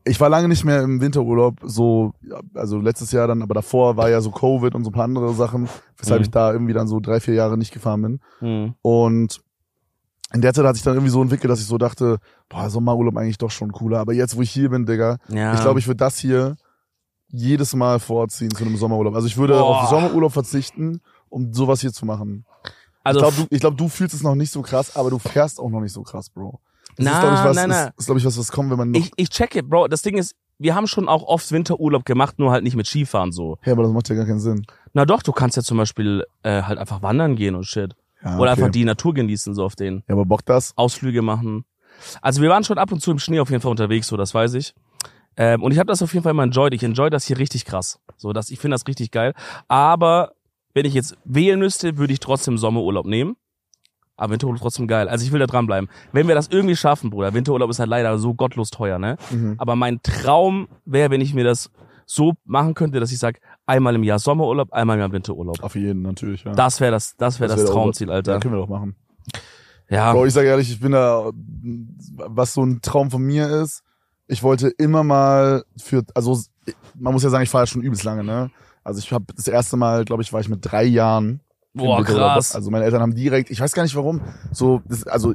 Ich 0.07 0.19
war 0.19 0.29
lange 0.29 0.47
nicht 0.47 0.63
mehr 0.63 0.83
im 0.83 1.01
Winterurlaub, 1.01 1.55
so, 1.63 2.13
also 2.53 2.77
letztes 2.79 3.11
Jahr 3.11 3.27
dann, 3.27 3.41
aber 3.41 3.55
davor 3.55 3.97
war 3.97 4.09
ja 4.09 4.21
so 4.21 4.29
Covid 4.29 4.75
und 4.75 4.83
so 4.83 4.91
ein 4.91 4.93
paar 4.93 5.05
andere 5.05 5.33
Sachen, 5.33 5.67
weshalb 5.97 6.19
Mhm. 6.19 6.25
ich 6.25 6.31
da 6.31 6.53
irgendwie 6.53 6.73
dann 6.73 6.87
so 6.87 6.99
drei, 6.99 7.19
vier 7.19 7.33
Jahre 7.33 7.57
nicht 7.57 7.73
gefahren 7.73 8.01
bin. 8.03 8.19
Hm. 8.39 8.75
Und 8.83 9.41
in 10.33 10.41
der 10.41 10.53
Zeit 10.53 10.65
hat 10.65 10.75
sich 10.75 10.83
dann 10.83 10.93
irgendwie 10.93 11.11
so 11.11 11.21
entwickelt, 11.23 11.49
dass 11.51 11.59
ich 11.59 11.65
so 11.65 11.77
dachte, 11.79 12.19
boah, 12.49 12.69
Sommerurlaub 12.69 13.17
eigentlich 13.17 13.37
doch 13.39 13.49
schon 13.51 13.71
cooler. 13.71 13.99
Aber 13.99 14.13
jetzt, 14.13 14.35
wo 14.37 14.41
ich 14.43 14.51
hier 14.51 14.69
bin, 14.69 14.85
Digga, 14.85 15.17
Ja. 15.29 15.53
ich 15.55 15.61
glaube, 15.61 15.79
ich 15.79 15.87
würde 15.87 15.97
das 15.97 16.17
hier 16.19 16.55
jedes 17.29 17.73
Mal 17.75 17.99
vorziehen 17.99 18.51
zu 18.51 18.63
einem 18.63 18.77
Sommerurlaub. 18.77 19.15
Also 19.15 19.27
ich 19.27 19.37
würde 19.37 19.53
Boah. 19.53 19.81
auf 19.83 19.89
Sommerurlaub 19.89 20.31
verzichten, 20.33 21.01
um 21.29 21.51
sowas 21.53 21.81
hier 21.81 21.91
zu 21.93 22.05
machen. 22.05 22.45
also, 23.03 23.19
ich 23.19 23.23
glaube, 23.25 23.47
du, 23.49 23.55
ich 23.55 23.59
glaub, 23.61 23.77
du 23.77 23.87
fühlst 23.87 24.13
es 24.13 24.21
noch 24.23 24.35
nicht 24.35 24.51
so 24.51 24.61
krass, 24.61 24.95
aber 24.95 25.09
du 25.09 25.17
fährst 25.19 25.59
auch 25.59 25.69
noch 25.69 25.81
nicht 25.81 25.93
so 25.93 26.03
krass, 26.03 26.29
Bro. 26.29 26.59
Das 26.97 27.05
Na, 27.05 27.11
ist, 27.13 27.19
glaube 27.21 27.35
ich, 27.35 27.43
was, 27.43 27.55
na, 27.55 27.67
na. 27.67 27.83
ist, 27.87 27.93
ist, 27.99 28.05
glaub 28.05 28.17
ich, 28.17 28.25
was, 28.25 28.37
was 28.37 28.51
kommt, 28.51 28.71
wenn 28.71 28.77
man 28.77 28.91
noch. 28.91 28.99
ich, 28.99 29.11
ich 29.15 29.29
checke, 29.29 29.63
Bro. 29.63 29.87
Das 29.89 30.01
Ding 30.01 30.17
ist, 30.17 30.35
wir 30.57 30.75
haben 30.75 30.87
schon 30.87 31.09
auch 31.09 31.23
oft 31.23 31.51
Winterurlaub 31.51 32.05
gemacht, 32.05 32.39
nur 32.39 32.51
halt 32.51 32.63
nicht 32.63 32.75
mit 32.75 32.87
Skifahren 32.87 33.31
so. 33.31 33.57
ja, 33.65 33.73
aber 33.73 33.83
das 33.83 33.91
macht 33.91 34.07
ja 34.09 34.15
gar 34.15 34.25
keinen 34.25 34.39
Sinn. 34.39 34.65
Na 34.93 35.05
doch, 35.05 35.21
du 35.21 35.31
kannst 35.33 35.57
ja 35.57 35.63
zum 35.63 35.77
Beispiel 35.77 36.23
äh, 36.43 36.61
halt 36.63 36.77
einfach 36.79 37.01
wandern 37.01 37.35
gehen 37.35 37.55
und 37.55 37.65
shit. 37.65 37.93
Ja, 38.23 38.37
Oder 38.37 38.51
okay. 38.53 38.61
einfach 38.61 38.71
die 38.71 38.85
Natur 38.85 39.13
genießen, 39.13 39.53
so 39.53 39.65
auf 39.65 39.75
den 39.75 40.03
Ja, 40.07 40.13
aber 40.15 40.25
Bock 40.25 40.45
das? 40.45 40.73
Ausflüge 40.77 41.21
machen. 41.21 41.65
Also 42.21 42.41
wir 42.41 42.49
waren 42.49 42.63
schon 42.63 42.77
ab 42.77 42.91
und 42.91 43.01
zu 43.01 43.11
im 43.11 43.19
Schnee 43.19 43.39
auf 43.39 43.49
jeden 43.49 43.61
Fall 43.61 43.71
unterwegs, 43.71 44.07
so 44.07 44.17
das 44.17 44.33
weiß 44.33 44.53
ich. 44.55 44.73
Ähm, 45.37 45.61
und 45.63 45.71
ich 45.73 45.79
habe 45.79 45.87
das 45.87 46.01
auf 46.01 46.13
jeden 46.13 46.23
Fall 46.23 46.31
immer 46.31 46.43
enjoyed. 46.43 46.73
Ich 46.73 46.83
enjoy 46.83 47.09
das 47.09 47.25
hier 47.25 47.37
richtig 47.37 47.65
krass. 47.65 47.99
So, 48.17 48.31
dass 48.31 48.49
ich 48.49 48.59
finde 48.59 48.75
das 48.75 48.87
richtig 48.87 49.11
geil. 49.11 49.33
Aber 49.67 50.31
wenn 50.73 50.85
ich 50.85 50.93
jetzt 50.93 51.17
wählen 51.25 51.59
müsste, 51.59 51.97
würde 51.97 52.13
ich 52.13 52.19
trotzdem 52.21 52.57
Sommerurlaub 52.57 53.05
nehmen. 53.05 53.35
Aber 54.17 54.33
Winterurlaub 54.33 54.57
ist 54.57 54.61
trotzdem 54.61 54.87
geil. 54.87 55.09
Also 55.09 55.25
ich 55.25 55.31
will 55.31 55.39
da 55.39 55.47
dranbleiben. 55.47 55.89
Wenn 56.11 56.27
wir 56.27 56.35
das 56.35 56.47
irgendwie 56.47 56.75
schaffen, 56.75 57.09
Bruder, 57.09 57.33
Winterurlaub 57.33 57.69
ist 57.69 57.79
halt 57.79 57.89
leider 57.89 58.17
so 58.17 58.33
gottlos 58.33 58.69
teuer, 58.69 58.97
ne? 58.97 59.17
Mhm. 59.29 59.55
Aber 59.57 59.75
mein 59.75 60.01
Traum 60.03 60.67
wäre, 60.85 61.09
wenn 61.09 61.21
ich 61.21 61.33
mir 61.33 61.43
das 61.43 61.69
so 62.05 62.33
machen 62.45 62.75
könnte, 62.75 62.99
dass 62.99 63.11
ich 63.11 63.19
sag, 63.19 63.39
einmal 63.65 63.95
im 63.95 64.03
Jahr 64.03 64.19
Sommerurlaub, 64.19 64.71
einmal 64.71 64.97
im 64.97 65.01
Jahr 65.01 65.11
Winterurlaub. 65.11 65.61
Auf 65.63 65.75
jeden, 65.75 66.01
natürlich, 66.03 66.43
ja. 66.43 66.53
Das 66.53 66.79
wäre 66.79 66.91
das, 66.91 67.15
das 67.17 67.39
wäre 67.39 67.49
das, 67.49 67.57
wär 67.57 67.65
der 67.65 67.73
Traumziel, 67.73 68.11
Alter. 68.11 68.33
Ja, 68.33 68.39
können 68.39 68.53
wir 68.53 68.61
doch 68.61 68.69
machen. 68.69 68.95
Ja, 69.89 70.13
Bro, 70.13 70.25
ich 70.25 70.33
sage 70.33 70.47
ehrlich, 70.47 70.71
ich 70.71 70.79
bin 70.79 70.93
da, 70.93 71.31
was 71.33 72.53
so 72.53 72.63
ein 72.63 72.81
Traum 72.81 73.11
von 73.11 73.21
mir 73.21 73.49
ist, 73.61 73.83
ich 74.27 74.41
wollte 74.41 74.69
immer 74.69 75.03
mal 75.03 75.63
für, 75.77 76.03
also 76.15 76.39
man 76.95 77.13
muss 77.13 77.23
ja 77.23 77.29
sagen, 77.29 77.43
ich 77.43 77.49
fahre 77.49 77.63
ja 77.63 77.67
schon 77.67 77.83
übelst 77.83 78.03
lange, 78.03 78.23
ne? 78.23 78.49
Also 78.83 78.99
ich 78.99 79.11
habe 79.11 79.25
das 79.35 79.47
erste 79.47 79.77
Mal, 79.77 80.05
glaube 80.05 80.23
ich, 80.23 80.31
war 80.31 80.41
ich 80.41 80.49
mit 80.49 80.59
drei 80.61 80.83
Jahren. 80.83 81.41
Boah, 81.75 82.03
krass. 82.03 82.55
Also 82.55 82.71
meine 82.71 82.85
Eltern 82.85 83.01
haben 83.01 83.13
direkt, 83.15 83.49
ich 83.51 83.59
weiß 83.59 83.73
gar 83.73 83.83
nicht 83.83 83.95
warum, 83.95 84.21
so, 84.51 84.81
das, 84.87 85.05
also 85.07 85.33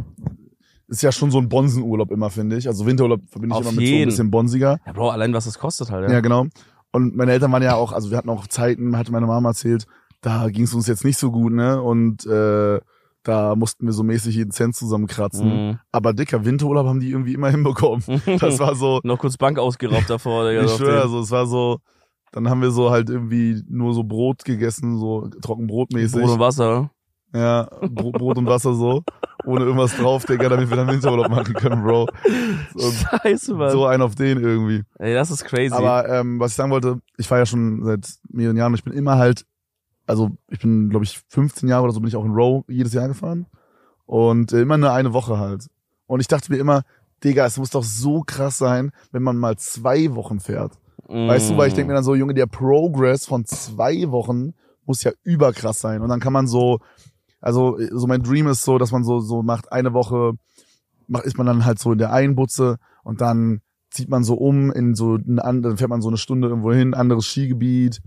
ist 0.89 1.03
ja 1.03 1.13
schon 1.13 1.31
so 1.31 1.39
ein 1.39 1.49
Bonsenurlaub 1.49 2.11
immer, 2.11 2.31
finde 2.31 2.57
ich. 2.57 2.67
Also 2.67 2.85
Winterurlaub 2.85 3.21
verbinde 3.31 3.55
ich 3.55 3.59
Auf 3.59 3.63
immer 3.63 3.73
mit 3.73 3.87
so 3.87 3.93
ein 3.93 3.97
jeden. 3.99 4.09
bisschen 4.11 4.31
bonsiger. 4.31 4.79
Ja, 4.87 4.93
Bro, 4.93 5.11
allein 5.11 5.33
was 5.33 5.45
das 5.45 5.59
kostet 5.59 5.91
halt, 5.91 6.09
Ja. 6.09 6.15
ja. 6.17 6.21
genau. 6.21 6.47
Und 6.93 7.15
meine 7.17 7.31
Eltern 7.33 7.53
waren 7.53 7.63
ja 7.63 7.77
auch, 7.77 7.93
also 7.93 8.11
wir 8.11 8.19
hatten 8.19 8.29
auch 8.31 8.49
Zeiten, 8.49 8.97
hatte 8.97 9.13
meine 9.13 9.27
Mama 9.27 9.51
erzählt, 9.51 9.87
da 10.21 10.49
ging 10.49 10.65
es 10.65 10.75
uns 10.75 10.89
jetzt 10.89 11.05
nicht 11.05 11.19
so 11.19 11.31
gut, 11.31 11.53
ne? 11.53 11.81
Und 11.81 12.27
äh, 12.27 12.81
da 13.23 13.55
mussten 13.55 13.87
wir 13.87 13.93
so 13.93 14.03
mäßig 14.03 14.35
jeden 14.35 14.51
Cent 14.51 14.75
zusammenkratzen. 14.75 15.69
Mhm. 15.69 15.79
Aber 15.93 16.13
dicker 16.13 16.45
Winterurlaub 16.45 16.87
haben 16.87 16.99
die 17.01 17.11
irgendwie 17.11 17.35
immer 17.35 17.51
hinbekommen. 17.53 18.03
Das 18.41 18.59
war 18.59 18.75
so, 18.75 18.99
Noch 19.05 19.19
kurz 19.19 19.37
Bank 19.37 19.59
ausgeraubt 19.59 20.11
davor, 20.11 20.49
Digga. 20.49 20.65
ich 20.65 20.73
schwöre, 20.73 21.03
also 21.03 21.21
es 21.21 21.31
war 21.31 21.47
so, 21.47 21.79
dann 22.33 22.49
haben 22.49 22.63
wir 22.63 22.71
so 22.71 22.91
halt 22.91 23.11
irgendwie 23.11 23.63
nur 23.69 23.95
so 23.95 24.05
Brot 24.05 24.45
gegessen, 24.45 24.99
so 24.99 25.29
trockenbrotmäßig. 25.41 26.21
Brot 26.21 26.31
und 26.31 26.39
Wasser. 26.39 26.91
Ja, 27.33 27.69
Bro 27.89 28.13
Brot 28.13 28.39
und 28.39 28.47
Wasser 28.47 28.75
so, 28.75 29.05
ohne 29.45 29.65
irgendwas 29.65 29.97
drauf, 29.97 30.25
Digga, 30.25 30.49
damit 30.49 30.69
wir 30.69 30.77
dann 30.77 30.89
Winterurlaub 30.89 31.31
machen 31.31 31.55
können, 31.55 31.83
Bro. 31.83 32.09
So, 32.75 32.91
Scheiße, 32.91 33.55
Mann. 33.55 33.71
so 33.71 33.87
ein 33.87 34.03
auf 34.03 34.15
den 34.15 34.41
irgendwie. 34.41 34.83
Ey, 34.99 35.15
das 35.15 35.31
ist 35.31 35.45
crazy. 35.45 35.73
Aber 35.73 36.09
ähm, 36.09 36.41
was 36.41 36.53
ich 36.53 36.57
sagen 36.57 36.71
wollte, 36.71 37.01
ich 37.17 37.29
fahre 37.29 37.43
ja 37.43 37.47
schon 37.47 37.85
seit 37.85 38.09
mehreren 38.29 38.57
Jahren 38.57 38.73
und 38.73 38.79
ich 38.79 38.85
bin 38.85 38.93
immer 38.93 39.17
halt, 39.17 39.47
also 40.07 40.31
ich 40.49 40.59
bin, 40.59 40.91
glaube 40.91 41.05
ich, 41.05 41.21
15 41.29 41.69
Jahre 41.69 41.85
oder 41.85 41.93
so 41.93 42.01
bin 42.01 42.09
ich 42.09 42.17
auch 42.17 42.25
in 42.25 42.33
Row 42.33 42.65
jedes 42.69 42.93
Jahr 42.95 43.07
gefahren. 43.07 43.47
Und 44.07 44.53
äh, 44.53 44.63
immer 44.63 44.77
nur 44.77 44.93
eine 44.93 45.13
Woche 45.13 45.39
halt. 45.39 45.69
Und 46.07 46.19
ich 46.19 46.27
dachte 46.27 46.51
mir 46.51 46.59
immer, 46.59 46.83
Digga, 47.23 47.47
es 47.47 47.59
muss 47.59 47.71
doch 47.71 47.85
so 47.85 48.23
krass 48.27 48.59
sein, 48.59 48.91
wenn 49.13 49.23
man 49.23 49.37
mal 49.37 49.57
zwei 49.57 50.15
Wochen 50.17 50.41
fährt. 50.41 50.73
Weißt 51.11 51.51
du, 51.51 51.57
weil 51.57 51.69
ich 51.69 51.75
denke 51.75 51.89
mir 51.89 51.95
dann 51.95 52.05
so, 52.05 52.15
Junge, 52.15 52.35
der 52.35 52.47
Progress 52.47 53.27
von 53.27 53.45
zwei 53.45 54.11
Wochen 54.11 54.55
muss 54.87 55.03
ja 55.03 55.13
überkrass 55.23 55.81
sein. 55.81 56.03
Und 56.03 56.09
dann 56.09 56.21
kann 56.21 56.33
man 56.33 56.47
so, 56.47 56.79
also 57.41 57.79
so 57.91 58.07
mein 58.07 58.23
Dream 58.23 58.47
ist 58.47 58.63
so, 58.63 58.79
dass 58.79 58.93
man 58.93 59.05
so 59.05 59.21
so 59.21 59.43
macht 59.43 59.73
eine 59.73 59.93
Woche, 59.93 60.33
macht 61.07 61.25
ist 61.25 61.39
man 61.39 61.47
dann 61.47 61.65
halt 61.65 61.79
so 61.79 61.93
in 61.93 61.99
der 61.99 62.13
einen 62.13 62.35
Butze 62.35 62.79
und 63.03 63.21
dann 63.21 63.61
zieht 63.91 64.09
man 64.09 64.23
so 64.23 64.35
um 64.35 64.71
in 64.71 64.95
so 64.95 65.15
eine 65.15 65.45
andere, 65.45 65.73
dann 65.73 65.79
fährt 65.79 65.91
man 65.91 66.03
so 66.03 66.09
eine 66.09 66.17
Stunde 66.17 66.49
irgendwo 66.49 66.73
hin, 66.73 66.95
anderes 66.95 67.27
Skigebiet. 67.27 68.01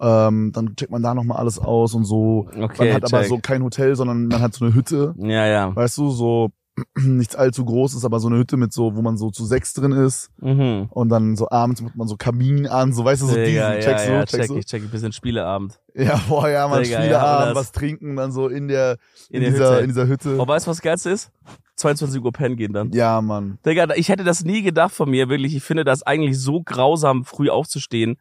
Ähm, 0.00 0.50
dann 0.52 0.74
checkt 0.76 0.90
man 0.90 1.02
da 1.02 1.14
nochmal 1.14 1.38
alles 1.38 1.58
aus 1.58 1.94
und 1.94 2.04
so. 2.04 2.48
Okay, 2.56 2.86
man 2.86 2.94
hat 2.94 3.04
aber 3.04 3.20
check. 3.20 3.28
so 3.28 3.38
kein 3.38 3.62
Hotel, 3.62 3.96
sondern 3.96 4.26
man 4.26 4.40
hat 4.40 4.54
so 4.54 4.64
eine 4.64 4.74
Hütte. 4.74 5.14
Ja, 5.18 5.46
ja. 5.46 5.74
Weißt 5.74 5.98
du, 5.98 6.10
so 6.10 6.50
nichts 6.96 7.36
allzu 7.36 7.64
großes, 7.64 8.04
aber 8.04 8.20
so 8.20 8.28
eine 8.28 8.36
Hütte 8.38 8.56
mit 8.56 8.72
so, 8.72 8.96
wo 8.96 9.02
man 9.02 9.16
so 9.16 9.30
zu 9.30 9.44
sechs 9.44 9.74
drin 9.74 9.92
ist. 9.92 10.30
Mhm. 10.40 10.88
Und 10.90 11.08
dann 11.08 11.36
so 11.36 11.48
abends 11.50 11.80
macht 11.80 11.96
man 11.96 12.08
so 12.08 12.16
Kamin 12.16 12.66
an, 12.66 12.92
so 12.92 13.04
weißt 13.04 13.22
du, 13.22 13.26
so 13.26 13.34
Digga, 13.34 13.76
diesen, 13.76 13.90
checkst 13.90 14.06
ja, 14.06 14.10
du, 14.10 14.16
ja, 14.18 14.24
checkst 14.26 14.36
check 14.36 14.48
du? 14.48 14.56
ich, 14.56 14.66
check 14.66 14.84
ich. 14.84 14.90
Bisschen 14.90 15.12
Spieleabend. 15.12 15.78
Ja, 15.94 16.20
boah, 16.28 16.48
ja, 16.48 16.66
man, 16.66 16.82
Digga, 16.82 17.00
Spieleabend, 17.00 17.48
ja, 17.48 17.54
was 17.54 17.72
trinken, 17.72 18.16
dann 18.16 18.32
so 18.32 18.48
in 18.48 18.68
der, 18.68 18.98
in, 19.30 19.36
In 19.36 19.40
der 19.42 19.50
dieser, 19.52 19.70
Hütte. 19.70 19.80
in 19.82 19.88
dieser 19.88 20.06
Hütte. 20.08 20.36
Oh, 20.38 20.46
weißt 20.46 20.66
du, 20.66 20.70
was 20.70 20.78
das 20.78 20.82
Geilste 20.82 21.10
ist? 21.10 21.30
22 21.76 22.22
Uhr 22.22 22.32
pennen 22.32 22.56
gehen 22.56 22.72
dann. 22.72 22.92
Ja, 22.92 23.20
Mann. 23.20 23.58
Digga, 23.64 23.86
ich 23.94 24.08
hätte 24.08 24.24
das 24.24 24.44
nie 24.44 24.62
gedacht 24.62 24.92
von 24.92 25.10
mir, 25.10 25.28
wirklich. 25.28 25.54
Ich 25.54 25.62
finde 25.62 25.84
das 25.84 26.02
eigentlich 26.02 26.38
so 26.38 26.62
grausam, 26.62 27.24
früh 27.24 27.50
aufzustehen. 27.50 28.16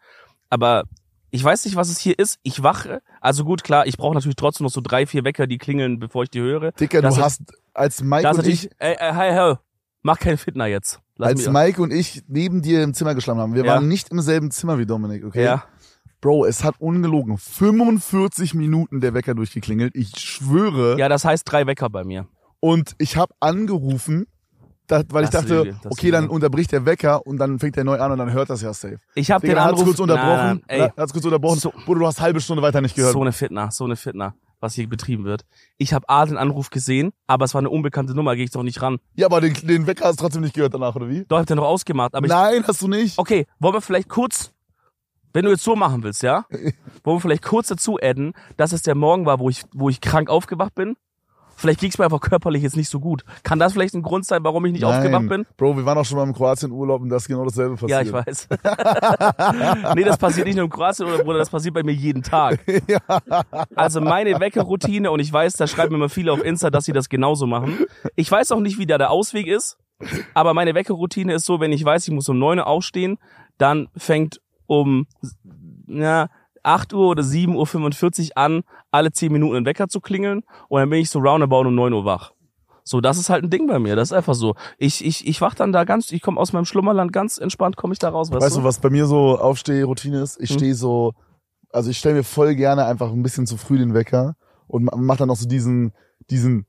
Aber 0.50 0.84
ich 1.34 1.44
weiß 1.44 1.66
nicht, 1.66 1.76
was 1.76 1.90
es 1.90 1.98
hier 1.98 2.18
ist. 2.20 2.38
Ich 2.44 2.62
wache. 2.62 3.02
Also 3.20 3.44
gut, 3.44 3.64
klar, 3.64 3.88
ich 3.88 3.98
brauche 3.98 4.14
natürlich 4.14 4.36
trotzdem 4.36 4.66
noch 4.66 4.72
so 4.72 4.82
drei, 4.82 5.06
vier 5.08 5.24
Wecker, 5.24 5.48
die 5.48 5.58
klingeln, 5.58 5.98
bevor 6.00 6.24
ich 6.24 6.30
die 6.30 6.40
höre. 6.42 6.72
Dicker, 6.74 7.02
Das 7.02 7.16
du 7.16 7.20
ist- 7.22 7.26
hast, 7.26 7.42
als 7.74 8.04
Mike 8.04 8.30
und 8.30 8.46
ich, 8.48 8.70
ey, 8.78 8.96
ey, 9.00 9.14
hey, 9.14 9.32
hey, 9.34 9.56
mach 10.04 10.20
keinen 10.20 10.38
Fitner 10.38 10.68
jetzt. 10.68 11.00
Lass 11.18 11.30
als 11.30 11.50
Mike 11.50 11.82
und 11.82 11.92
ich 11.92 12.22
neben 12.28 12.62
dir 12.62 12.84
im 12.84 12.94
Zimmer 12.94 13.16
geschlafen 13.16 13.40
haben, 13.42 13.54
wir 13.56 13.66
Ja. 13.66 13.74
waren 13.76 13.88
nicht 13.88 14.10
im 14.12 14.22
selben 14.22 14.52
Zimmer 14.52 14.78
wie 14.78 14.86
Dominik, 14.86 15.26
okay? 15.26 15.44
Ja, 15.44 15.64
Bro, 16.22 16.46
es 16.46 16.64
hat 16.64 16.76
ungelogen 16.80 17.38
45 17.38 18.54
Minuten 18.54 19.02
der 19.02 19.14
Wecker 19.14 19.36
durchgeklingelt. 19.36 19.96
Ich 19.96 20.12
schwöre. 20.20 20.98
ja, 20.98 21.10
das 21.10 21.26
heißt 21.26 21.44
drei 21.52 21.68
Wecker 21.68 21.90
bei 21.90 22.04
mir. 22.04 22.28
Und 22.62 22.96
ich 22.98 23.18
habe 23.18 23.34
angerufen, 23.42 24.26
da, 24.88 25.02
weil 25.10 25.24
ich 25.24 25.30
Das 25.30 25.42
dachte, 25.42 25.64
Lüge, 25.64 25.78
das 25.82 25.92
okay, 25.92 26.12
dann 26.12 26.24
Lüge. 26.26 26.34
unterbricht 26.36 26.72
der 26.72 26.86
Wecker 26.86 27.26
und 27.26 27.38
dann 27.38 27.58
fängt 27.60 27.76
der 27.78 27.84
neu 27.84 28.00
an 28.00 28.12
und 28.12 28.18
dann 28.18 28.32
hört 28.34 28.50
das 28.50 28.62
ja 28.62 28.74
safe. 28.74 29.00
Ich 29.16 29.32
habe 29.32 29.46
den 29.48 29.58
Anruf 29.58 29.86
kurz 29.86 30.00
unterbrochen. 30.00 30.62
Nein, 30.68 30.82
ey, 30.82 30.90
hat's 30.98 31.14
kurz 31.14 31.24
unterbrochen. 31.26 31.60
So- 31.60 31.72
Bruder, 31.86 32.00
du 32.02 32.08
hast 32.08 32.20
halbe 32.22 32.42
Stunde 32.42 32.62
weiter 32.62 32.82
nicht 32.82 32.96
gehört. 32.96 33.14
so 33.14 33.22
eine 33.22 33.32
Fitner, 33.32 33.72
so 33.72 33.86
eine 33.86 33.96
Fitner, 33.96 34.36
was 34.60 34.74
hier 34.74 34.88
betrieben 34.90 35.24
wird. 35.24 35.44
Ich 35.78 35.94
habe 35.94 36.08
A 36.10 36.26
den 36.26 36.38
Anruf 36.38 36.70
gesehen, 36.70 37.12
aber 37.28 37.46
es 37.46 37.54
war 37.54 37.60
eine 37.60 37.70
unbekannte 37.70 38.14
Nummer, 38.14 38.36
gehe 38.36 38.44
ich 38.46 38.52
doch 38.52 38.64
nicht 38.64 38.82
ran. 38.82 38.98
Ja, 39.16 39.28
aber 39.28 39.40
den, 39.42 39.54
den 39.54 39.88
Wecker 39.88 40.06
hast 40.06 40.20
du 40.20 40.24
trotzdem 40.24 40.42
nicht 40.42 40.54
gehört 40.56 40.74
danach, 40.74 40.96
oder 40.96 41.08
wie? 41.10 41.24
Doch, 41.30 41.38
hab 41.40 41.46
den 41.46 41.58
noch 41.58 41.66
ausgemacht, 41.66 42.14
aber 42.14 42.26
ich 42.26 42.32
Nein, 42.32 42.64
hast 42.68 42.82
du 42.82 42.88
nicht. 42.90 43.18
Okay, 43.18 43.46
wollen 43.60 43.74
wir 43.76 43.82
vielleicht 43.82 44.10
kurz, 44.10 44.52
wenn 45.32 45.46
du 45.46 45.52
jetzt 45.52 45.64
so 45.64 45.76
machen 45.78 46.04
willst, 46.04 46.24
ja? 46.24 46.46
wollen 47.04 47.18
wir 47.18 47.22
vielleicht 47.22 47.44
kurz 47.44 47.68
dazu 47.70 47.98
adden, 48.02 48.34
dass 48.58 48.74
es 48.74 48.82
der 48.82 48.96
Morgen 48.96 49.26
war, 49.26 49.40
wo 49.40 49.50
ich, 49.50 49.64
wo 49.74 49.88
ich 49.90 50.02
krank 50.02 50.30
aufgewacht 50.30 50.76
bin? 50.76 50.96
Vielleicht 51.56 51.80
ging's 51.80 51.98
mir 51.98 52.06
einfach 52.06 52.22
körperlich 52.22 52.64
jetzt 52.64 52.76
nicht 52.76 52.90
so 52.90 53.00
gut. 53.00 53.24
Kann 53.44 53.60
das 53.60 53.74
vielleicht 53.74 53.94
ein 53.94 54.02
Grund 54.02 54.26
sein, 54.26 54.44
warum 54.44 54.66
ich 54.66 54.74
nicht 54.74 54.82
Nein. 54.82 54.96
aufgewacht 54.96 55.30
bin? 55.30 55.46
Bro, 55.58 55.78
wir 55.78 55.86
waren 55.86 55.98
auch 55.98 56.06
schon 56.06 56.18
mal 56.18 56.24
im 56.24 56.34
Kroatien-Urlaub 56.34 57.02
und 57.02 57.10
das 57.10 57.24
ist 57.24 57.28
genau 57.28 57.46
dasselbe 57.46 57.76
passiert. 57.76 57.90
Ja, 57.90 58.02
ich 58.02 58.14
weiß. 58.14 58.48
nee, 59.96 60.04
das 60.04 60.18
passiert 60.18 60.48
nicht 60.48 60.56
nur 60.56 60.66
im 60.66 60.72
Kroatien 60.72 61.08
oder 61.08 61.24
Bruder, 61.24 61.40
das 61.40 61.50
passiert 61.50 61.74
bei 61.74 61.84
mir 61.84 61.94
jeden 61.94 62.24
Tag. 62.24 62.60
Also 63.76 64.02
meine 64.02 64.40
Weckerroutine 64.40 65.12
und 65.12 65.20
ich 65.20 65.32
weiß, 65.32 65.54
da 65.54 65.68
schreiben 65.68 65.96
immer 65.96 66.10
viele 66.10 66.32
auf 66.32 66.44
Insta, 66.44 66.70
dass 66.70 66.86
sie 66.86 66.94
das 66.94 67.10
genauso 67.10 67.48
machen. 67.48 67.86
Ich 68.16 68.32
weiß 68.32 68.52
auch 68.52 68.60
nicht, 68.60 68.78
wie 68.78 68.86
da 68.86 68.98
der 68.98 69.12
Ausweg 69.12 69.48
ist, 69.48 69.78
aber 70.34 70.54
meine 70.54 70.74
Weckerroutine 70.74 71.34
ist 71.34 71.46
so, 71.46 71.60
wenn 71.60 71.72
ich 71.72 71.84
weiß, 71.84 72.08
ich 72.08 72.14
muss 72.14 72.30
um 72.30 72.40
9 72.40 72.60
Uhr 72.60 72.68
aufstehen, 72.68 73.18
dann 73.58 73.88
fängt 73.96 74.42
um 74.68 75.08
ja, 75.88 76.30
8 76.64 76.94
Uhr 76.94 77.08
oder 77.10 77.24
7.45 77.24 78.30
Uhr 78.32 78.38
an, 78.38 78.64
alle 78.92 79.12
10 79.12 79.32
Minuten 79.32 79.56
ein 79.58 79.66
Wecker 79.66 79.88
zu 79.88 80.00
klingeln 80.02 80.44
und 80.70 80.80
dann 80.80 80.90
bin 80.90 81.00
ich 81.00 81.10
so 81.10 81.20
roundabout 81.20 81.68
um 81.68 81.76
9 81.76 81.94
Uhr 81.94 82.06
wach. 82.06 82.32
So, 82.86 83.00
das 83.00 83.18
ist 83.18 83.30
halt 83.30 83.44
ein 83.46 83.50
Ding 83.50 83.68
bei 83.68 83.80
mir, 83.80 83.96
das 83.96 84.10
ist 84.10 84.14
einfach 84.14 84.34
so. 84.36 84.56
Ich, 84.78 85.06
ich, 85.06 85.26
ich 85.26 85.40
wach 85.40 85.56
dann 85.56 85.72
da 85.72 85.84
ganz, 85.86 86.12
ich 86.12 86.22
komme 86.22 86.40
aus 86.40 86.52
meinem 86.52 86.66
Schlummerland 86.66 87.14
ganz 87.14 87.38
entspannt, 87.38 87.78
komme 87.78 87.94
ich 87.94 88.00
da 88.00 88.10
raus, 88.10 88.30
weißt, 88.32 88.42
Weißt 88.46 88.58
du, 88.58 88.64
was 88.64 88.80
bei 88.80 88.90
mir 88.90 89.06
so 89.06 89.38
Aufstehroutine 89.40 90.22
ist? 90.22 90.38
Ich 90.42 90.50
Hm. 90.50 90.58
stehe 90.58 90.76
so, 90.76 91.14
also 91.72 91.90
ich 91.90 91.98
stelle 91.98 92.16
mir 92.16 92.24
voll 92.24 92.56
gerne 92.56 92.86
einfach 92.86 93.10
ein 93.12 93.24
bisschen 93.24 93.48
zu 93.48 93.56
früh 93.58 93.78
den 93.78 93.94
Wecker 93.94 94.36
und 94.68 94.84
ma- 94.84 94.96
mach 94.98 95.16
dann 95.18 95.30
noch 95.30 95.38
so 95.38 95.48
diesen, 95.48 95.94
diesen, 96.30 96.66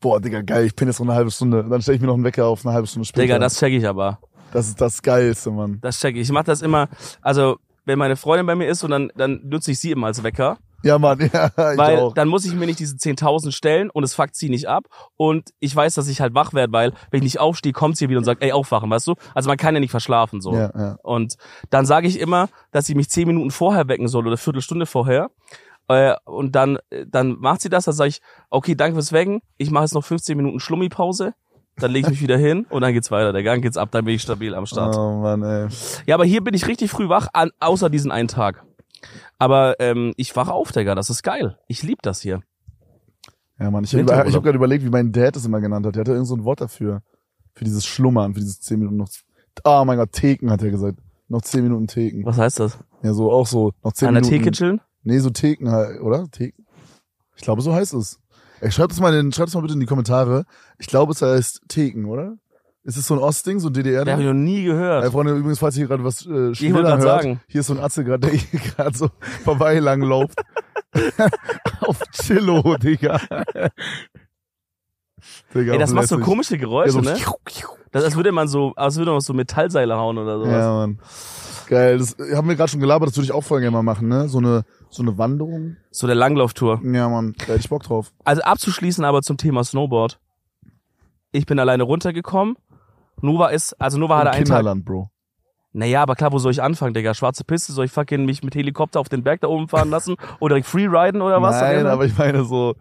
boah, 0.00 0.18
Digga, 0.20 0.40
geil, 0.40 0.64
ich 0.64 0.74
penne 0.74 0.90
jetzt 0.92 0.98
noch 0.98 1.06
eine 1.06 1.14
halbe 1.14 1.30
Stunde. 1.30 1.62
Dann 1.68 1.82
stelle 1.82 1.96
ich 1.96 2.00
mir 2.00 2.06
noch 2.08 2.14
einen 2.14 2.24
Wecker 2.24 2.46
auf 2.46 2.64
eine 2.64 2.74
halbe 2.74 2.86
Stunde 2.86 3.06
später. 3.06 3.22
Digga, 3.22 3.38
das 3.38 3.58
check 3.58 3.72
ich 3.74 3.86
aber. 3.86 4.18
das 4.52 4.66
ist 4.68 4.80
das 4.80 5.02
Geilste, 5.02 5.50
Mann. 5.50 5.78
Das 5.82 6.00
check 6.00 6.16
ich. 6.16 6.22
Ich 6.22 6.32
mach 6.32 6.44
das 6.44 6.62
immer, 6.62 6.88
also 7.20 7.58
wenn 7.84 7.98
meine 7.98 8.16
Freundin 8.16 8.46
bei 8.46 8.54
mir 8.54 8.66
ist 8.68 8.82
und 8.84 8.90
dann, 8.90 9.10
dann 9.16 9.40
nutze 9.44 9.70
ich 9.72 9.78
sie 9.80 9.90
immer 9.90 10.06
als 10.08 10.22
Wecker, 10.22 10.58
Ja, 10.82 10.98
Mann, 10.98 11.18
ja, 11.32 11.46
ich 11.48 11.56
weil 11.78 11.98
auch. 11.98 12.14
dann 12.14 12.28
muss 12.28 12.44
ich 12.44 12.54
mir 12.54 12.66
nicht 12.66 12.78
diese 12.78 12.96
10.000 12.96 13.52
stellen 13.52 13.90
und 13.90 14.02
es 14.04 14.14
fuckt 14.14 14.34
sie 14.36 14.48
nicht 14.48 14.66
ab 14.68 14.84
und 15.16 15.50
ich 15.58 15.74
weiß, 15.76 15.94
dass 15.94 16.08
ich 16.08 16.20
halt 16.20 16.34
wach 16.34 16.52
werde, 16.54 16.72
weil 16.72 16.92
wenn 17.10 17.18
ich 17.18 17.24
nicht 17.24 17.40
aufstehe, 17.40 17.72
kommt 17.72 17.96
sie 17.96 18.08
wieder 18.08 18.18
und 18.18 18.24
sagt, 18.24 18.42
ey, 18.42 18.52
aufwachen, 18.52 18.88
weißt 18.90 19.06
du? 19.06 19.14
Also 19.34 19.48
man 19.48 19.56
kann 19.58 19.74
ja 19.74 19.80
nicht 19.80 19.90
verschlafen 19.90 20.40
so. 20.40 20.54
Ja, 20.54 20.70
ja. 20.74 20.96
Und 21.02 21.36
dann 21.70 21.84
sage 21.86 22.06
ich 22.08 22.18
immer, 22.18 22.48
dass 22.70 22.86
sie 22.86 22.94
mich 22.94 23.10
10 23.10 23.26
Minuten 23.28 23.50
vorher 23.50 23.88
wecken 23.88 24.08
soll 24.08 24.26
oder 24.26 24.36
Viertelstunde 24.36 24.86
vorher. 24.86 25.30
Äh, 25.88 26.14
Und 26.24 26.54
dann, 26.54 26.78
äh, 26.90 27.04
dann 27.08 27.32
macht 27.40 27.60
sie 27.62 27.68
das, 27.68 27.84
dann 27.86 27.94
sage 27.94 28.10
ich, 28.10 28.20
okay, 28.48 28.74
danke 28.76 28.94
fürs 28.94 29.12
Wecken, 29.12 29.40
ich 29.56 29.70
mache 29.72 29.84
jetzt 29.84 29.94
noch 29.94 30.04
15 30.04 30.36
Minuten 30.36 30.60
Schlummi-Pause, 30.60 31.34
dann 31.76 31.90
lege 31.90 32.06
ich 32.06 32.10
mich 32.10 32.22
wieder 32.22 32.36
hin 32.36 32.66
und 32.68 32.82
dann 32.82 32.92
geht's 32.92 33.10
weiter. 33.10 33.32
Der 33.32 33.42
Gang 33.42 33.62
geht's 33.62 33.76
ab, 33.76 33.90
dann 33.90 34.04
bin 34.04 34.14
ich 34.14 34.22
stabil 34.22 34.54
am 34.54 34.66
Start. 34.66 34.96
Oh 34.96 35.20
Mann, 35.20 35.42
ey. 35.42 35.68
Ja, 36.06 36.14
aber 36.14 36.24
hier 36.24 36.42
bin 36.42 36.54
ich 36.54 36.66
richtig 36.66 36.90
früh 36.90 37.08
wach, 37.08 37.28
an, 37.32 37.50
außer 37.60 37.90
diesen 37.90 38.10
einen 38.10 38.28
Tag. 38.28 38.64
Aber 39.38 39.76
ähm, 39.80 40.12
ich 40.16 40.34
wache 40.36 40.52
auf, 40.52 40.72
Digga, 40.72 40.94
das 40.94 41.08
ist 41.10 41.22
geil. 41.22 41.58
Ich 41.66 41.82
lieb 41.82 42.02
das 42.02 42.20
hier. 42.20 42.40
Ja, 43.58 43.70
Mann, 43.70 43.84
ich 43.84 43.94
habe 43.94 44.02
ich 44.28 44.34
hab 44.34 44.42
gerade 44.42 44.56
überlegt, 44.56 44.84
wie 44.84 44.90
mein 44.90 45.12
Dad 45.12 45.36
es 45.36 45.44
immer 45.44 45.60
genannt 45.60 45.86
hat. 45.86 45.94
Der 45.94 46.00
hatte 46.00 46.12
irgend 46.12 46.28
so 46.28 46.34
ein 46.34 46.44
Wort 46.44 46.60
dafür. 46.60 47.02
Für 47.54 47.64
dieses 47.64 47.84
Schlummern, 47.84 48.34
für 48.34 48.40
dieses 48.40 48.60
10 48.60 48.78
Minuten 48.78 48.96
noch. 48.96 49.08
Ah, 49.64 49.84
mein 49.84 49.98
Gott, 49.98 50.12
Theken 50.12 50.50
hat 50.50 50.62
er 50.62 50.70
gesagt. 50.70 50.98
Noch 51.28 51.42
10 51.42 51.62
Minuten 51.62 51.86
Theken. 51.86 52.24
Was 52.24 52.38
heißt 52.38 52.60
das? 52.60 52.78
Ja, 53.02 53.12
so 53.12 53.30
auch 53.30 53.46
so. 53.46 53.72
Noch 53.82 53.92
10 53.92 54.08
An 54.08 54.14
der 54.14 54.22
Minuten. 54.22 54.44
Theke 54.44 54.50
chillen? 54.52 54.80
Nee, 55.02 55.18
so 55.18 55.30
Theken 55.30 55.70
halt, 55.70 56.00
oder? 56.00 56.26
Theken? 56.30 56.66
Ich 57.36 57.42
glaube, 57.42 57.62
so 57.62 57.74
heißt 57.74 57.94
es. 57.94 58.20
Ey, 58.60 58.70
schreibt 58.70 58.92
es 58.92 59.00
mal, 59.00 59.14
in, 59.14 59.32
schreibt 59.32 59.48
es 59.48 59.54
mal 59.54 59.60
bitte 59.62 59.74
in 59.74 59.80
die 59.80 59.86
Kommentare. 59.86 60.44
Ich 60.78 60.86
glaube, 60.86 61.12
es 61.12 61.22
heißt 61.22 61.62
Theken, 61.68 62.04
oder? 62.06 62.34
Ist 62.82 62.96
es 62.96 63.06
so 63.06 63.14
ein 63.14 63.20
Ostding, 63.20 63.60
so 63.60 63.68
ein 63.68 63.74
Der 63.74 63.82
habe 63.82 63.90
ich 63.90 64.06
DDR-Ding? 64.06 64.26
noch 64.26 64.32
nie 64.34 64.64
gehört. 64.64 65.04
Ey, 65.04 65.10
Freunde, 65.10 65.34
übrigens, 65.34 65.58
falls 65.58 65.76
ihr 65.76 65.86
gerade 65.86 66.02
was 66.02 66.24
äh, 66.26 66.50
Ich 66.52 66.60
grad 66.60 66.84
hört, 66.86 67.02
sagen. 67.02 67.40
hier 67.46 67.60
ist 67.60 67.66
so 67.66 67.74
ein 67.74 67.80
Atze 67.80 68.04
gerade, 68.04 68.26
der 68.28 68.36
hier 68.36 68.60
gerade 68.60 68.96
so 68.96 69.10
vorbei 69.44 69.78
lang 69.78 70.00
läuft. 70.00 70.40
auf 71.82 72.00
Chillo, 72.12 72.76
Digga. 72.78 73.20
Digga 75.54 75.72
Ey, 75.72 75.78
das 75.78 75.92
macht 75.92 76.08
so 76.08 76.18
komische 76.18 76.54
Ja, 76.54 76.60
Geräusche, 76.60 76.92
so 76.92 77.00
ne? 77.00 77.16
Das, 77.92 78.04
als 78.04 78.16
würde 78.16 78.32
man 78.32 78.48
so, 78.48 78.72
als 78.76 78.96
würde 78.96 79.10
man 79.10 79.20
so 79.20 79.34
Metallseile 79.34 79.96
hauen 79.96 80.16
oder 80.18 80.38
sowas. 80.38 80.52
Ja, 80.52 80.72
Mann. 80.72 80.98
Geil, 81.70 81.98
das 81.98 82.16
haben 82.34 82.48
wir 82.48 82.56
gerade 82.56 82.68
schon 82.70 82.80
gelabert, 82.80 83.08
das 83.10 83.16
würde 83.16 83.26
ich 83.26 83.32
auch 83.32 83.44
voll 83.44 83.60
gerne 83.60 83.76
mal 83.76 83.82
machen, 83.84 84.08
ne? 84.08 84.28
So 84.28 84.38
eine, 84.38 84.64
so 84.90 85.02
eine 85.02 85.16
Wanderung. 85.18 85.76
So 85.92 86.06
der 86.08 86.16
Langlauftour. 86.16 86.80
Ja, 86.84 87.08
Mann, 87.08 87.34
da 87.38 87.44
hätte 87.46 87.60
ich 87.60 87.68
Bock 87.68 87.84
drauf. 87.84 88.12
Also 88.24 88.42
abzuschließen 88.42 89.04
aber 89.04 89.22
zum 89.22 89.36
Thema 89.36 89.62
Snowboard. 89.62 90.18
ich 91.32 91.46
bin 91.46 91.58
alleine 91.60 91.84
runtergekommen. 91.84 92.56
Nova 93.22 93.48
ist, 93.48 93.80
also 93.80 93.98
Nova 93.98 94.18
hatte 94.18 94.30
einen 94.32 94.44
Tag. 94.46 94.56
Kinderland, 94.56 94.84
Bro. 94.84 95.10
Naja, 95.72 96.02
aber 96.02 96.16
klar, 96.16 96.32
wo 96.32 96.38
soll 96.38 96.50
ich 96.50 96.60
anfangen, 96.62 96.94
Digga? 96.94 97.14
Schwarze 97.14 97.44
Piste, 97.44 97.72
soll 97.72 97.84
ich 97.84 97.92
fucking 97.92 98.24
mich 98.24 98.42
mit 98.42 98.56
Helikopter 98.56 98.98
auf 98.98 99.08
den 99.08 99.22
Berg 99.22 99.40
da 99.42 99.46
oben 99.46 99.68
fahren 99.68 99.90
lassen? 99.90 100.16
Oder 100.40 100.56
direkt 100.56 100.66
freeriden 100.66 101.22
oder 101.22 101.40
was? 101.40 101.60
Nein, 101.60 101.86
aber 101.86 102.04
ich 102.06 102.18
meine 102.18 102.44
so, 102.44 102.74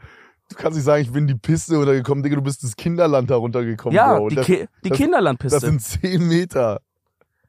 du 0.50 0.56
kannst 0.56 0.78
nicht 0.78 0.86
sagen, 0.86 1.04
ich 1.04 1.12
bin 1.12 1.28
die 1.28 1.36
Piste 1.36 1.76
runtergekommen, 1.78 2.24
Digga, 2.24 2.38
du 2.38 2.42
bist 2.42 2.64
das 2.64 2.76
Kinderland 2.76 3.30
da 3.30 3.36
runtergekommen, 3.36 3.96
ja, 3.96 4.18
Bro. 4.18 4.30
die, 4.30 4.36
das, 4.38 4.46
Ki 4.48 4.68
die 4.84 4.90
das- 4.90 4.98
Kinderlandpiste. 4.98 5.60
das 5.60 5.70
sind 5.70 5.80
zehn 5.84 6.28
Meter. 6.28 6.82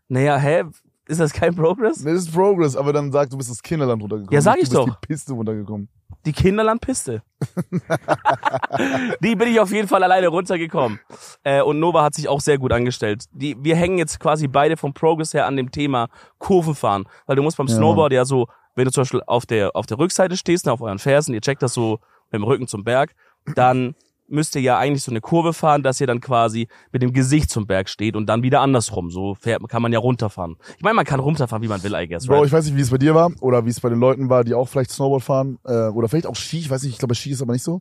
naja, 0.09 0.37
hä? 0.37 0.65
Ist 1.11 1.19
das 1.19 1.33
kein 1.33 1.55
Progress? 1.57 2.05
Das 2.05 2.13
ist 2.15 2.33
Progress, 2.33 2.77
aber 2.77 2.93
dann 2.93 3.11
sag, 3.11 3.29
du 3.31 3.37
bist 3.37 3.51
das 3.51 3.61
Kinderland 3.63 4.01
runtergekommen. 4.01 4.33
Ja, 4.33 4.41
sag 4.41 4.59
ich 4.59 4.69
du 4.69 4.77
bist 4.77 4.89
doch. 4.89 5.01
die 5.01 5.07
Piste 5.09 5.33
runtergekommen. 5.33 5.89
Die 6.25 6.33
Kinderlandpiste. 6.33 7.23
die 9.21 9.35
bin 9.35 9.49
ich 9.49 9.59
auf 9.59 9.73
jeden 9.73 9.89
Fall 9.89 10.03
alleine 10.03 10.29
runtergekommen. 10.29 11.01
Äh, 11.43 11.63
und 11.63 11.81
Nova 11.81 12.03
hat 12.05 12.15
sich 12.15 12.29
auch 12.29 12.41
sehr 12.41 12.59
gut 12.59 12.73
angestellt. 12.73 13.25
Die, 13.33 13.57
wir 13.63 13.75
hängen 13.75 13.99
jetzt 13.99 14.21
quasi 14.21 14.47
beide 14.47 14.77
vom 14.77 14.93
Progress 14.95 15.35
her 15.35 15.47
an 15.47 15.57
dem 15.57 15.71
Thema 15.71 16.09
Kurvenfahren. 16.39 17.07
Weil 17.27 17.37
du 17.37 17.43
musst 17.43 17.57
beim 17.57 17.67
Ja. 17.67 17.77
Snowboard 17.77 18.13
ja 18.13 18.25
so, 18.25 18.47
wenn 18.75 18.85
du 18.85 18.91
zum 18.93 19.03
Beispiel 19.03 19.23
auf 19.27 19.47
der, 19.47 19.75
auf 19.75 19.87
der 19.87 19.99
Rückseite 19.99 20.37
stehst, 20.37 20.69
auf 20.69 20.81
euren 20.81 20.99
Fersen, 20.99 21.35
ihr 21.35 21.41
checkt 21.41 21.63
das 21.63 21.75
so 21.75 21.99
mit 22.31 22.41
dem 22.41 22.45
Rücken 22.45 22.69
zum 22.69 22.85
Berg, 22.85 23.15
dann 23.57 23.95
müsst 24.31 24.55
ihr 24.57 24.63
ja 24.63 24.79
eigentlich 24.79 25.03
so 25.03 25.11
eine 25.11 25.21
Kurve 25.21 25.53
fahren, 25.53 25.83
dass 25.83 26.01
ihr 26.01 26.07
dann 26.07 26.21
quasi 26.21 26.69
mit 26.93 27.03
dem 27.03 27.13
Gesicht 27.13 27.51
zum 27.51 27.67
Berg 27.67 27.89
steht 27.89 28.17
und 28.17 28.27
dann 28.27 28.43
wieder 28.43 28.61
andersrum. 28.61 29.11
So 29.11 29.35
fährt, 29.35 29.67
kann 29.69 29.83
man 29.83 29.93
ja 29.93 29.99
runterfahren. 29.99 30.57
Ich 30.77 30.83
meine, 30.83 30.95
man 30.95 31.05
kann 31.05 31.21
runterfahren, 31.21 31.63
wie 31.63 31.69
man 31.69 31.83
will, 31.83 31.95
I 31.95 32.07
guess. 32.09 32.27
Bro, 32.27 32.37
Right? 32.37 32.47
ich 32.47 32.53
weiß 32.53 32.65
nicht, 32.67 32.77
wie 32.77 32.81
es 32.81 32.91
bei 32.91 32.99
dir 32.99 33.15
war 33.15 33.31
oder 33.41 33.65
wie 33.67 33.71
es 33.71 33.81
bei 33.81 33.89
den 33.89 33.99
Leuten 34.01 34.29
war, 34.29 34.45
die 34.45 34.55
auch 34.55 34.69
vielleicht 34.69 34.91
Snowboard 34.91 35.23
fahren 35.23 35.59
äh, 35.65 35.89
oder 35.89 36.09
vielleicht 36.09 36.27
auch 36.27 36.37
Ski. 36.37 36.59
Ich 36.59 36.71
weiß 36.71 36.83
nicht, 36.83 36.93
ich 36.93 36.99
glaube, 36.99 37.15
Ski 37.15 37.31
ist 37.31 37.43
aber 37.43 37.53
nicht 37.53 37.65
so. 37.65 37.81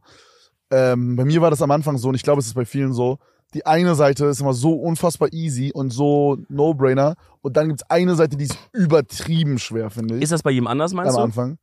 Ähm, 0.72 1.16
bei 1.16 1.26
mir 1.26 1.42
war 1.42 1.50
das 1.50 1.62
am 1.62 1.72
Anfang 1.72 1.98
so 1.98 2.10
und 2.10 2.16
ich 2.16 2.24
glaube, 2.24 2.40
es 2.40 2.48
ist 2.48 2.54
bei 2.54 2.66
vielen 2.66 2.94
so. 2.94 3.18
Die 3.56 3.66
eine 3.66 3.96
Seite 3.96 4.26
ist 4.26 4.42
immer 4.42 4.54
so 4.54 4.74
unfassbar 4.74 5.30
easy 5.34 5.72
und 5.74 5.90
so 5.90 6.38
No-Brainer 6.50 7.16
und 7.42 7.58
dann 7.58 7.70
gibt's 7.70 7.84
eine 7.90 8.14
Seite, 8.16 8.38
die 8.38 8.44
ist 8.46 8.56
übertrieben 8.74 9.58
schwer, 9.58 9.90
finde 9.90 10.18
ich. 10.18 10.22
Ist 10.22 10.32
das 10.32 10.44
bei 10.44 10.52
jedem 10.52 10.68
anders, 10.68 10.94
meinst 10.94 11.16
am 11.18 11.32
du? 11.32 11.42
Anfang. 11.42 11.58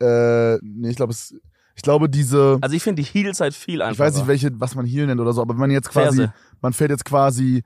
Äh, 0.00 0.58
nee, 0.62 0.88
ich 0.90 0.96
glaube, 0.96 1.12
es, 1.12 1.34
ich 1.76 1.82
glaube, 1.82 2.08
diese, 2.08 2.58
Also 2.60 2.74
ich 2.74 2.82
finde 2.82 3.02
die 3.02 3.08
Heelzeit 3.08 3.54
viel 3.54 3.82
einfacher. 3.82 3.92
ich 3.92 3.98
weiß 4.10 4.16
nicht, 4.18 4.26
welche, 4.26 4.60
was 4.60 4.74
man 4.74 4.86
hier 4.86 5.06
nennt 5.06 5.20
oder 5.20 5.32
so, 5.32 5.42
aber 5.42 5.54
wenn 5.54 5.60
man 5.60 5.70
jetzt 5.70 5.90
quasi, 5.90 6.16
Ferse. 6.18 6.32
man 6.62 6.72
fährt 6.72 6.90
jetzt 6.90 7.04
quasi 7.04 7.62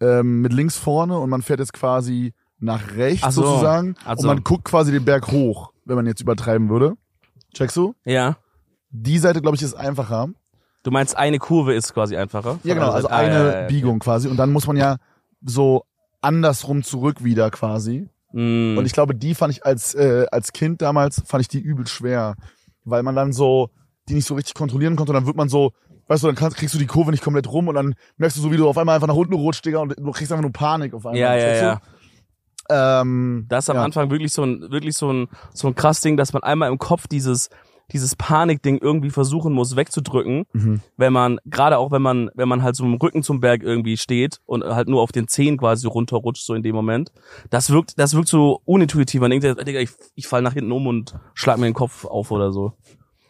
ähm, 0.00 0.40
mit 0.40 0.52
links 0.52 0.78
vorne 0.78 1.18
und 1.18 1.28
man 1.28 1.42
fährt 1.42 1.60
jetzt 1.60 1.72
quasi 1.74 2.32
nach 2.58 2.94
rechts 2.96 3.24
Ach 3.24 3.32
so. 3.32 3.42
sozusagen 3.42 3.94
Also- 4.04 4.22
und 4.28 4.34
man 4.34 4.44
guckt 4.44 4.64
quasi 4.64 4.92
den 4.92 5.04
Berg 5.04 5.30
hoch, 5.30 5.72
wenn 5.84 5.96
man 5.96 6.06
jetzt 6.06 6.20
übertreiben 6.22 6.68
würde. 6.70 6.94
Checkst 7.54 7.76
du? 7.76 7.94
Ja. 8.04 8.36
Die 8.90 9.18
Seite, 9.18 9.40
glaube 9.42 9.56
ich, 9.56 9.62
ist 9.62 9.74
einfacher. 9.74 10.28
Du 10.82 10.90
meinst, 10.90 11.16
eine 11.16 11.38
Kurve 11.38 11.74
ist 11.74 11.92
quasi 11.92 12.16
einfacher? 12.16 12.58
Ja, 12.64 12.74
genau, 12.74 12.90
also 12.90 13.08
Ah, 13.08 13.16
eine 13.16 13.34
ja, 13.34 13.44
ja, 13.52 13.60
ja. 13.62 13.66
Biegung 13.66 13.98
quasi. 13.98 14.28
Und 14.28 14.36
dann 14.38 14.52
muss 14.52 14.66
man 14.66 14.76
ja 14.76 14.96
so 15.44 15.84
andersrum 16.22 16.82
zurück 16.82 17.22
wieder 17.24 17.50
quasi. 17.50 18.08
Mm. 18.32 18.78
Und 18.78 18.86
ich 18.86 18.92
glaube, 18.92 19.14
die 19.14 19.34
fand 19.34 19.52
ich 19.52 19.64
als, 19.66 19.94
äh, 19.94 20.26
als 20.30 20.52
Kind 20.52 20.80
damals, 20.82 21.22
fand 21.26 21.42
ich 21.42 21.48
die 21.48 21.60
übel 21.60 21.86
schwer. 21.86 22.36
Weil 22.84 23.02
man 23.02 23.14
dann 23.14 23.32
so, 23.32 23.70
die 24.08 24.14
nicht 24.14 24.26
so 24.26 24.34
richtig 24.34 24.54
kontrollieren 24.54 24.96
konnte. 24.96 25.12
Und 25.12 25.16
dann 25.16 25.26
wird 25.26 25.36
man 25.36 25.48
so, 25.48 25.72
weißt 26.08 26.22
du, 26.22 26.26
dann 26.28 26.36
kannst, 26.36 26.56
kriegst 26.56 26.74
du 26.74 26.78
die 26.78 26.86
Kurve 26.86 27.10
nicht 27.10 27.22
komplett 27.22 27.50
rum 27.50 27.68
und 27.68 27.74
dann 27.74 27.94
merkst 28.16 28.36
du 28.36 28.42
so, 28.42 28.50
wie 28.50 28.56
du 28.56 28.68
auf 28.68 28.78
einmal 28.78 28.96
einfach 28.96 29.08
nach 29.08 29.14
unten 29.14 29.34
rutscht, 29.34 29.64
Digga, 29.64 29.80
und 29.80 29.96
du 29.98 30.10
kriegst 30.10 30.32
einfach 30.32 30.42
nur 30.42 30.52
Panik 30.52 30.94
auf 30.94 31.06
einmal. 31.06 31.20
ja, 31.20 31.36
ja, 31.36 31.54
ja. 31.54 31.80
Ähm, 33.00 33.46
Das 33.48 33.64
ist 33.64 33.70
am 33.70 33.76
ja. 33.76 33.84
Anfang 33.84 34.10
wirklich 34.10 34.32
so 34.32 34.44
ein, 34.44 34.70
wirklich 34.70 34.96
so 34.96 35.12
ein, 35.12 35.28
so 35.52 35.68
ein 35.68 35.74
krass 35.74 36.00
Ding, 36.00 36.16
dass 36.16 36.32
man 36.32 36.42
einmal 36.42 36.70
im 36.70 36.78
Kopf 36.78 37.08
dieses, 37.08 37.50
dieses 37.92 38.16
Panikding 38.16 38.78
irgendwie 38.78 39.10
versuchen 39.10 39.52
muss 39.52 39.76
wegzudrücken, 39.76 40.44
Mhm. 40.52 40.80
wenn 40.96 41.12
man, 41.12 41.38
gerade 41.46 41.78
auch 41.78 41.90
wenn 41.90 42.02
man, 42.02 42.30
wenn 42.34 42.48
man 42.48 42.62
halt 42.62 42.76
so 42.76 42.84
im 42.84 42.94
Rücken 42.94 43.22
zum 43.22 43.40
Berg 43.40 43.62
irgendwie 43.62 43.96
steht 43.96 44.40
und 44.46 44.64
halt 44.64 44.88
nur 44.88 45.02
auf 45.02 45.12
den 45.12 45.28
Zehen 45.28 45.56
quasi 45.56 45.86
runterrutscht, 45.86 46.44
so 46.44 46.54
in 46.54 46.62
dem 46.62 46.74
Moment. 46.74 47.12
Das 47.50 47.70
wirkt, 47.70 47.98
das 47.98 48.14
wirkt 48.14 48.28
so 48.28 48.60
unintuitiv. 48.64 49.20
Man 49.20 49.30
denkt, 49.30 49.44
Digga, 49.66 49.80
ich, 49.80 49.90
ich 50.14 50.26
fall 50.26 50.42
nach 50.42 50.54
hinten 50.54 50.72
um 50.72 50.86
und 50.86 51.14
schlag 51.34 51.58
mir 51.58 51.66
den 51.66 51.74
Kopf 51.74 52.04
auf 52.04 52.30
oder 52.30 52.52
so. 52.52 52.72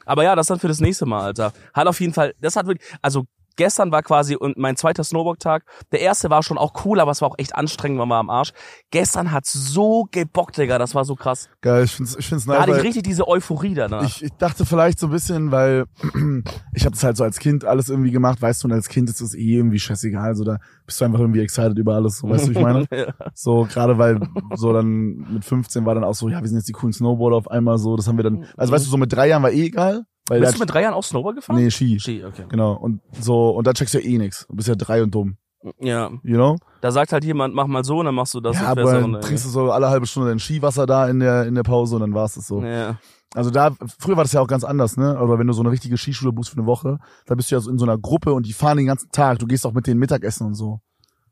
Aber 0.07 0.25
ja, 0.25 0.35
das 0.35 0.49
dann 0.49 0.59
für 0.59 0.69
das 0.69 0.81
nächste 0.81 1.07
Mal, 1.07 1.23
Alter. 1.23 1.53
Hat 1.73 1.87
auf 1.87 2.01
jeden 2.01 2.13
Fall, 2.13 2.35
das 2.41 2.57
hat 2.57 2.67
wirklich, 2.67 2.89
also 3.01 3.25
gestern 3.57 3.93
war 3.93 4.03
quasi 4.03 4.37
und 4.37 4.57
mein 4.57 4.77
zweiter 4.77 5.05
Snowboard-Tag. 5.05 5.65
Der 5.93 6.01
erste 6.01 6.31
war 6.31 6.43
schon 6.43 6.59
auch 6.59 6.85
cool, 6.85 7.01
aber 7.01 7.11
es 7.11 7.21
war 7.21 7.31
auch 7.31 7.39
echt 7.39 7.55
anstrengend, 7.55 7.99
man 7.99 8.09
war 8.09 8.19
am 8.19 8.31
Arsch. 8.31 8.53
Gestern 8.91 9.33
hat's 9.33 9.53
so 9.53 10.07
gebockt, 10.11 10.59
Digga, 10.59 10.79
das 10.79 10.95
war 10.95 11.05
so 11.05 11.15
krass. 11.15 11.49
Geil, 11.61 11.85
ich 11.85 11.93
find's, 11.93 12.17
ich 12.17 12.27
find's 12.27 12.47
Da 12.47 12.53
nice. 12.53 12.63
hatte 12.63 12.79
ich 12.79 12.85
richtig 12.85 13.03
diese 13.03 13.29
Euphorie 13.29 13.75
danach. 13.75 14.05
Ich, 14.05 14.23
ich 14.23 14.33
dachte 14.33 14.65
vielleicht 14.65 14.99
so 14.99 15.07
ein 15.07 15.13
bisschen, 15.13 15.51
weil 15.51 15.85
ich 16.75 16.85
habe 16.85 16.93
das 16.93 17.05
halt 17.05 17.17
so 17.17 17.25
als 17.25 17.39
Kind 17.39 17.65
alles 17.65 17.89
irgendwie 17.89 18.11
gemacht, 18.11 18.41
weißt 18.41 18.63
du, 18.63 18.69
und 18.69 18.73
als 18.73 18.89
Kind 18.89 19.09
ist 19.11 19.21
es 19.21 19.35
eh 19.35 19.57
irgendwie 19.57 19.79
scheißegal, 19.79 20.35
so 20.35 20.45
da 20.45 20.59
bist 20.87 21.01
du 21.01 21.05
einfach 21.05 21.21
irgendwie 21.21 21.41
excited 21.41 21.79
über 21.79 21.95
alles, 21.95 22.19
so, 22.19 22.29
weißt 22.29 22.47
du, 22.47 22.51
wie 22.51 22.59
ich 22.59 22.63
meine? 22.63 22.87
ja. 22.93 23.15
So, 23.35 23.67
gerade 23.71 23.99
weil 23.99 24.21
so 24.55 24.73
dann 24.73 25.27
mit 25.33 25.45
15 25.45 25.85
war 25.85 25.95
dann 25.95 26.05
auch 26.05 26.15
so, 26.15 26.29
ja, 26.29 26.41
wir 26.41 26.49
sind 26.49 26.59
jetzt 26.59 26.69
die 26.69 26.73
coolen 26.73 26.93
Snowboarder 26.93 27.37
auf 27.37 27.51
einmal 27.51 27.79
so, 27.79 27.97
das 27.97 28.09
haben 28.09 28.17
wir 28.17 28.25
dann, 28.25 28.47
also 28.57 28.73
weißt 28.73 28.87
du, 28.87 28.91
so 28.91 28.97
mit 28.97 29.13
drei 29.13 29.29
Jahren 29.29 29.43
war 29.43 29.53
eh 29.53 29.67
egal, 29.67 30.05
weil 30.31 30.41
Bist 30.41 30.55
du 30.55 30.61
mit 30.61 30.73
drei 30.73 30.83
Jahren 30.83 30.95
auch 30.95 31.03
Snowboard 31.05 31.37
gefahren? 31.37 31.57
nee, 31.57 31.71
Ski, 31.71 31.99
Ski, 32.01 32.25
okay. 32.25 32.45
genau, 32.49 32.75
und 32.75 33.01
so, 33.21 33.51
und 33.51 33.67
da 33.67 33.73
checkst 33.73 33.95
du 33.95 33.99
ja 33.99 34.05
eh 34.05 34.17
nix, 34.19 34.47
du 34.49 34.57
bist 34.57 34.69
ja 34.69 34.75
drei 34.77 35.03
und 35.03 35.15
dumm, 35.15 35.37
Ja, 35.81 36.11
you 36.23 36.37
know? 36.37 36.57
da 36.81 36.91
sagt 36.93 37.13
halt 37.13 37.25
jemand, 37.25 37.55
mach 37.55 37.67
mal 37.67 37.85
so 37.85 37.99
und 37.99 38.07
dann 38.07 38.15
machst 38.15 38.33
du 38.35 38.41
das 38.41 38.57
ja, 38.57 38.63
und 38.63 38.79
aber 38.79 38.93
dann 38.93 39.03
Runde, 39.03 39.21
trinkst 39.21 39.45
du 39.45 39.51
so 39.51 39.71
alle 39.71 39.91
halbe 39.91 40.07
Stunde 40.07 40.29
dein 40.31 40.39
Skiwasser 40.39 40.87
da 40.87 41.09
in 41.09 41.21
der, 41.21 41.47
in 41.47 41.55
der 41.55 41.65
Pause 41.65 41.97
und 41.97 42.01
dann 42.03 42.15
war's 42.15 42.37
es 42.37 42.47
so. 42.47 42.63
Ja. 42.63 42.97
Also 43.35 43.51
da, 43.51 43.71
früher 43.99 44.17
war 44.17 44.25
das 44.25 44.33
ja 44.33 44.41
auch 44.41 44.49
ganz 44.49 44.65
anders, 44.65 44.97
ne? 44.97 45.17
Oder 45.21 45.39
wenn 45.39 45.47
du 45.47 45.53
so 45.53 45.63
eine 45.63 45.71
richtige 45.71 45.97
Skischule 45.97 46.33
buchst 46.33 46.51
für 46.51 46.57
eine 46.57 46.67
Woche, 46.67 46.99
da 47.27 47.37
bist 47.37 47.51
du 47.51 47.55
ja 47.55 47.61
so 47.61 47.71
in 47.71 47.79
so 47.79 47.85
einer 47.85 47.97
Gruppe 47.97 48.33
und 48.33 48.45
die 48.45 48.53
fahren 48.53 48.77
den 48.77 48.87
ganzen 48.87 49.11
Tag. 49.13 49.39
Du 49.39 49.47
gehst 49.47 49.65
auch 49.67 49.73
mit 49.73 49.87
denen 49.87 50.01
Mittagessen 50.01 50.47
und 50.49 50.55
so. 50.55 50.81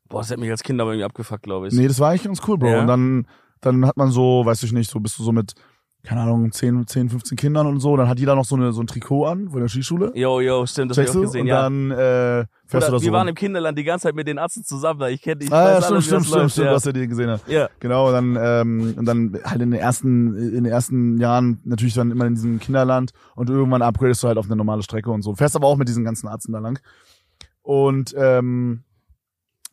Boah, 0.08 0.20
das 0.20 0.30
hat 0.30 0.38
mich 0.38 0.48
als 0.50 0.62
Kind 0.62 0.80
aber 0.80 0.92
irgendwie 0.92 1.04
abgefuckt, 1.06 1.42
glaube 1.42 1.66
ich. 1.66 1.74
Nee, 1.74 1.88
das 1.88 1.98
war 1.98 2.10
eigentlich 2.10 2.22
ganz 2.22 2.40
cool, 2.46 2.56
Bro. 2.56 2.68
Ja. 2.68 2.80
Und 2.82 2.86
dann, 2.86 3.26
dann 3.60 3.84
hat 3.84 3.96
man 3.96 4.10
so, 4.12 4.42
weiß 4.44 4.62
ich 4.62 4.72
nicht, 4.72 4.88
so 4.88 5.00
bist 5.00 5.18
du 5.18 5.24
so 5.24 5.32
mit, 5.32 5.54
keine 6.04 6.22
Ahnung, 6.22 6.50
10, 6.50 6.86
10, 6.86 7.10
15 7.10 7.36
Kindern 7.36 7.66
und 7.66 7.80
so. 7.80 7.96
Dann 7.96 8.08
hat 8.08 8.18
jeder 8.18 8.34
noch 8.34 8.44
so, 8.44 8.56
eine, 8.56 8.72
so 8.72 8.80
ein 8.80 8.86
Trikot 8.86 9.26
an 9.26 9.50
von 9.50 9.60
der 9.60 9.68
Skischule. 9.68 10.12
Jo, 10.14 10.40
jo, 10.40 10.64
stimmt, 10.64 10.92
das 10.92 10.98
hab 10.98 11.04
ich 11.04 11.10
auch 11.10 11.20
gesehen, 11.20 11.42
und 11.42 11.46
ja. 11.48 11.62
dann 11.62 11.90
äh, 11.90 11.96
fährst 11.96 12.46
Oder, 12.74 12.80
du 12.80 12.86
da 12.86 12.92
wir 12.92 13.00
so. 13.00 13.12
waren 13.12 13.20
rum. 13.22 13.28
im 13.28 13.34
Kinderland 13.34 13.78
die 13.78 13.84
ganze 13.84 14.04
Zeit 14.04 14.14
mit 14.14 14.28
den 14.28 14.38
Arzten 14.38 14.64
zusammen, 14.64 15.00
da 15.00 15.08
ich 15.08 15.20
kenne 15.20 15.44
ich 15.44 15.52
ah, 15.52 15.72
ja, 15.72 15.82
stimmt, 15.82 16.04
stimmt, 16.04 16.20
das 16.20 16.26
stimmt, 16.26 16.42
läuft, 16.42 16.52
stimmt, 16.52 16.66
ja. 16.66 16.72
was 16.72 16.86
er 16.86 16.92
dir 16.92 17.06
gesehen 17.06 17.30
hat. 17.30 17.48
Ja. 17.48 17.68
Genau, 17.80 18.06
und 18.06 18.12
dann, 18.12 18.38
ähm, 18.40 18.94
und 18.96 19.04
dann 19.04 19.38
halt 19.44 19.60
in 19.60 19.70
den 19.72 19.80
ersten, 19.80 20.34
in 20.36 20.64
den 20.64 20.72
ersten 20.72 21.18
Jahren 21.18 21.60
natürlich 21.64 21.94
dann 21.94 22.10
immer 22.10 22.26
in 22.26 22.34
diesem 22.34 22.58
Kinderland 22.58 23.10
und 23.34 23.50
irgendwann 23.50 23.82
upgradest 23.82 24.22
du 24.22 24.28
halt 24.28 24.38
auf 24.38 24.46
eine 24.46 24.56
normale 24.56 24.82
Strecke 24.82 25.10
und 25.10 25.22
so. 25.22 25.34
Fährst 25.34 25.56
aber 25.56 25.66
auch 25.66 25.76
mit 25.76 25.88
diesen 25.88 26.04
ganzen 26.04 26.28
Arzten 26.28 26.52
da 26.52 26.60
lang. 26.60 26.78
Und 27.62 28.14
ähm, 28.16 28.84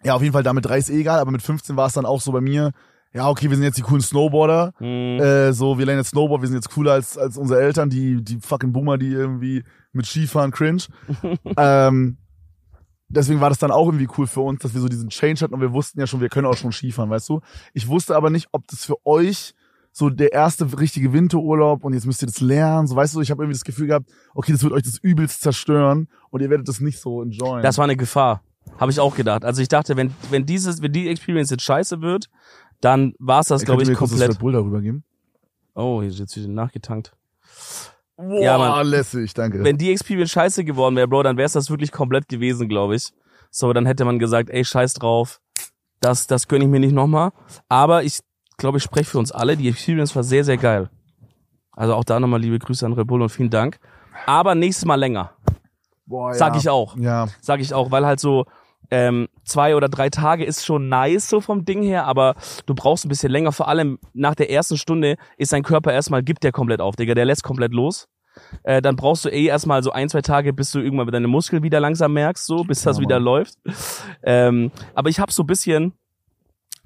ja, 0.03 0.15
auf 0.15 0.21
jeden 0.21 0.33
Fall 0.33 0.43
damit 0.43 0.65
drei 0.65 0.77
ist 0.77 0.89
eh 0.89 0.99
egal, 0.99 1.19
aber 1.19 1.31
mit 1.31 1.41
15 1.41 1.77
war 1.77 1.87
es 1.87 1.93
dann 1.93 2.05
auch 2.05 2.19
so 2.19 2.31
bei 2.31 2.41
mir, 2.41 2.71
ja, 3.15 3.29
okay, 3.29 3.49
wir 3.49 3.55
sind 3.55 3.63
jetzt 3.63 3.77
die 3.77 3.81
coolen 3.81 4.01
Snowboarder. 4.01 4.73
Hm. 4.77 5.19
Äh, 5.21 5.53
so, 5.53 5.77
wir 5.77 5.85
lernen 5.85 6.01
jetzt 6.01 6.09
Snowboard, 6.09 6.41
wir 6.41 6.49
sind 6.49 6.57
jetzt 6.57 6.69
cooler 6.69 6.91
als, 6.91 7.17
als 7.17 7.37
unsere 7.37 7.61
Eltern, 7.61 7.89
die, 7.89 8.21
die 8.21 8.39
fucking 8.41 8.73
Boomer, 8.73 8.97
die 8.97 9.07
irgendwie 9.07 9.63
mit 9.93 10.05
Skifahren 10.05 10.51
cringe. 10.51 10.83
ähm, 11.57 12.17
deswegen 13.07 13.39
war 13.39 13.47
das 13.47 13.57
dann 13.57 13.71
auch 13.71 13.87
irgendwie 13.87 14.09
cool 14.17 14.27
für 14.27 14.41
uns, 14.41 14.61
dass 14.61 14.73
wir 14.73 14.81
so 14.81 14.89
diesen 14.89 15.07
Change 15.07 15.41
hatten 15.41 15.53
und 15.53 15.61
wir 15.61 15.71
wussten 15.71 15.97
ja 15.97 16.07
schon, 16.07 16.19
wir 16.19 16.27
können 16.27 16.45
auch 16.45 16.57
schon 16.57 16.73
Skifahren, 16.73 17.09
weißt 17.09 17.29
du? 17.29 17.39
Ich 17.73 17.87
wusste 17.87 18.17
aber 18.17 18.29
nicht, 18.29 18.49
ob 18.51 18.67
das 18.67 18.83
für 18.83 18.97
euch 19.05 19.55
so 19.93 20.09
der 20.09 20.33
erste 20.33 20.77
richtige 20.77 21.13
Winterurlaub 21.13 21.85
und 21.85 21.93
jetzt 21.93 22.05
müsst 22.05 22.21
ihr 22.21 22.27
das 22.27 22.41
lernen, 22.41 22.85
so 22.85 22.97
weißt 22.97 23.15
du, 23.15 23.21
ich 23.21 23.31
habe 23.31 23.43
irgendwie 23.43 23.55
das 23.55 23.63
Gefühl 23.63 23.87
gehabt, 23.87 24.09
okay, 24.33 24.51
das 24.51 24.61
wird 24.61 24.73
euch 24.73 24.83
das 24.83 24.97
übelst 24.97 25.39
zerstören 25.39 26.09
und 26.31 26.41
ihr 26.41 26.49
werdet 26.49 26.67
das 26.67 26.81
nicht 26.81 26.99
so 26.99 27.21
enjoyen. 27.21 27.63
Das 27.63 27.77
war 27.77 27.85
eine 27.85 27.95
Gefahr. 27.95 28.41
Habe 28.77 28.91
ich 28.91 28.99
auch 28.99 29.15
gedacht. 29.15 29.45
Also 29.45 29.61
ich 29.61 29.69
dachte, 29.69 29.95
wenn, 29.95 30.13
wenn 30.31 30.45
dieses, 30.45 30.81
wenn 30.81 30.91
die 30.91 31.07
Experience 31.07 31.49
jetzt 31.49 31.63
scheiße 31.63 32.01
wird, 32.01 32.29
dann 32.85 33.13
war 33.19 33.41
es 33.41 33.47
das, 33.47 33.63
glaube 33.65 33.81
ich, 33.83 33.89
mir 33.89 33.95
kurz 33.95 34.11
das 34.11 34.19
komplett. 34.19 34.35
Red 34.35 34.39
Bull 34.39 34.53
darüber 34.53 34.81
geben? 34.81 35.03
Oh, 35.73 36.01
hier 36.01 36.09
ist 36.09 36.19
jetzt 36.19 36.37
wieder 36.37 36.47
nachgetankt. 36.47 37.13
Boah, 38.17 38.39
Ja, 38.41 38.57
Mann. 38.57 38.87
lässig, 38.87 39.33
danke. 39.33 39.63
Wenn 39.63 39.77
die 39.77 39.91
Experience 39.91 40.31
scheiße 40.31 40.63
geworden 40.63 40.95
wäre, 40.95 41.07
Bro, 41.07 41.23
dann 41.23 41.35
wäre 41.37 41.45
es 41.47 41.53
das 41.53 41.69
wirklich 41.69 41.91
komplett 41.91 42.29
gewesen, 42.29 42.69
glaube 42.69 42.95
ich. 42.95 43.11
So, 43.51 43.73
dann 43.73 43.85
hätte 43.85 44.05
man 44.05 44.19
gesagt, 44.19 44.49
ey, 44.49 44.63
scheiß 44.63 44.93
drauf. 44.93 45.41
Das, 45.99 46.27
das 46.27 46.47
gönn 46.47 46.61
ich 46.61 46.67
mir 46.67 46.79
nicht 46.79 46.93
nochmal. 46.93 47.31
Aber 47.67 48.03
ich 48.03 48.19
glaube, 48.57 48.77
ich 48.77 48.83
spreche 48.83 49.09
für 49.09 49.17
uns 49.19 49.31
alle. 49.31 49.57
Die 49.57 49.67
Experience 49.67 50.15
war 50.15 50.23
sehr, 50.23 50.43
sehr 50.45 50.57
geil. 50.57 50.89
Also 51.71 51.93
auch 51.93 52.03
da 52.05 52.19
nochmal 52.19 52.39
liebe 52.39 52.57
Grüße 52.59 52.85
an 52.85 52.93
Red 52.93 53.07
Bull 53.07 53.21
und 53.21 53.29
vielen 53.29 53.49
Dank. 53.49 53.79
Aber 54.25 54.55
nächstes 54.55 54.85
Mal 54.85 54.95
länger. 54.95 55.31
Boah, 56.05 56.31
ja. 56.31 56.37
Sag 56.37 56.55
ich 56.55 56.69
auch. 56.69 56.95
Ja, 56.97 57.27
Sag 57.41 57.59
ich 57.59 57.73
auch, 57.73 57.91
weil 57.91 58.05
halt 58.05 58.19
so 58.21 58.45
ähm, 58.91 59.27
zwei 59.43 59.75
oder 59.75 59.89
drei 59.89 60.09
Tage 60.09 60.45
ist 60.45 60.65
schon 60.65 60.89
nice 60.89 61.29
so 61.29 61.41
vom 61.41 61.65
Ding 61.65 61.83
her, 61.83 62.05
aber 62.05 62.35
du 62.65 62.75
brauchst 62.75 63.05
ein 63.05 63.09
bisschen 63.09 63.31
länger. 63.31 63.51
Vor 63.51 63.67
allem 63.67 63.99
nach 64.13 64.35
der 64.35 64.49
ersten 64.49 64.77
Stunde 64.77 65.17
ist 65.37 65.53
dein 65.53 65.63
Körper 65.63 65.93
erstmal, 65.93 66.23
gibt 66.23 66.43
der 66.43 66.51
komplett 66.51 66.81
auf, 66.81 66.95
Digga. 66.95 67.13
Der 67.13 67.25
lässt 67.25 67.43
komplett 67.43 67.73
los. 67.73 68.07
Äh, 68.63 68.81
dann 68.81 68.95
brauchst 68.95 69.25
du 69.25 69.29
eh 69.29 69.45
erstmal 69.45 69.81
so 69.83 69.91
ein, 69.91 70.09
zwei 70.09 70.21
Tage, 70.21 70.53
bis 70.53 70.71
du 70.71 70.79
irgendwann 70.79 71.07
deine 71.07 71.27
Muskeln 71.27 71.63
wieder 71.63 71.79
langsam 71.79 72.13
merkst, 72.13 72.45
so, 72.45 72.63
bis 72.63 72.81
das 72.81 72.99
wieder 72.99 73.19
läuft. 73.19 73.55
Ähm, 74.23 74.71
aber 74.93 75.09
ich 75.09 75.19
habe 75.19 75.31
so 75.31 75.43
ein 75.43 75.47
bisschen, 75.47 75.93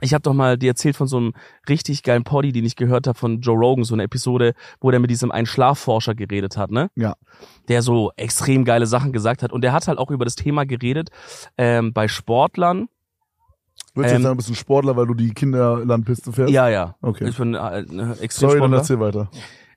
Ich 0.01 0.13
habe 0.13 0.21
doch 0.21 0.33
mal 0.33 0.57
dir 0.57 0.69
erzählt 0.69 0.95
von 0.95 1.07
so 1.07 1.17
einem 1.17 1.33
richtig 1.67 2.03
geilen 2.03 2.23
Poddy, 2.23 2.51
den 2.51 2.65
ich 2.65 2.75
gehört 2.75 3.07
habe 3.07 3.17
von 3.17 3.41
Joe 3.41 3.57
Rogan, 3.57 3.83
so 3.83 3.93
eine 3.95 4.03
Episode, 4.03 4.53
wo 4.79 4.91
der 4.91 4.99
mit 4.99 5.09
diesem 5.11 5.31
einen 5.31 5.45
Schlafforscher 5.45 6.15
geredet 6.15 6.57
hat, 6.57 6.71
ne? 6.71 6.89
Ja. 6.95 7.15
Der 7.67 7.81
so 7.81 8.11
extrem 8.15 8.65
geile 8.65 8.87
Sachen 8.87 9.11
gesagt 9.11 9.43
hat. 9.43 9.51
Und 9.51 9.61
der 9.61 9.73
hat 9.73 9.87
halt 9.87 9.97
auch 9.99 10.11
über 10.11 10.25
das 10.25 10.35
Thema 10.35 10.65
geredet, 10.65 11.09
ähm, 11.57 11.93
bei 11.93 12.07
Sportlern. 12.07 12.87
Würdest 13.93 13.95
du 13.95 14.01
Ähm, 14.01 14.05
jetzt 14.05 14.23
sagen, 14.23 14.33
du 14.33 14.37
bist 14.37 14.49
ein 14.49 14.55
Sportler, 14.55 14.95
weil 14.95 15.07
du 15.07 15.13
die 15.13 15.33
Kinderlandpiste 15.33 16.31
fährst? 16.31 16.53
Ja, 16.53 16.69
ja. 16.69 16.95
Okay. 17.01 17.27
Ich 17.29 17.37
bin 17.37 17.53
äh, 17.55 17.79
äh, 17.79 17.85
Sorry, 17.85 18.17
extrem 18.23 18.59
dann 18.61 18.73
erzähl 18.73 18.99
weiter. 18.99 19.29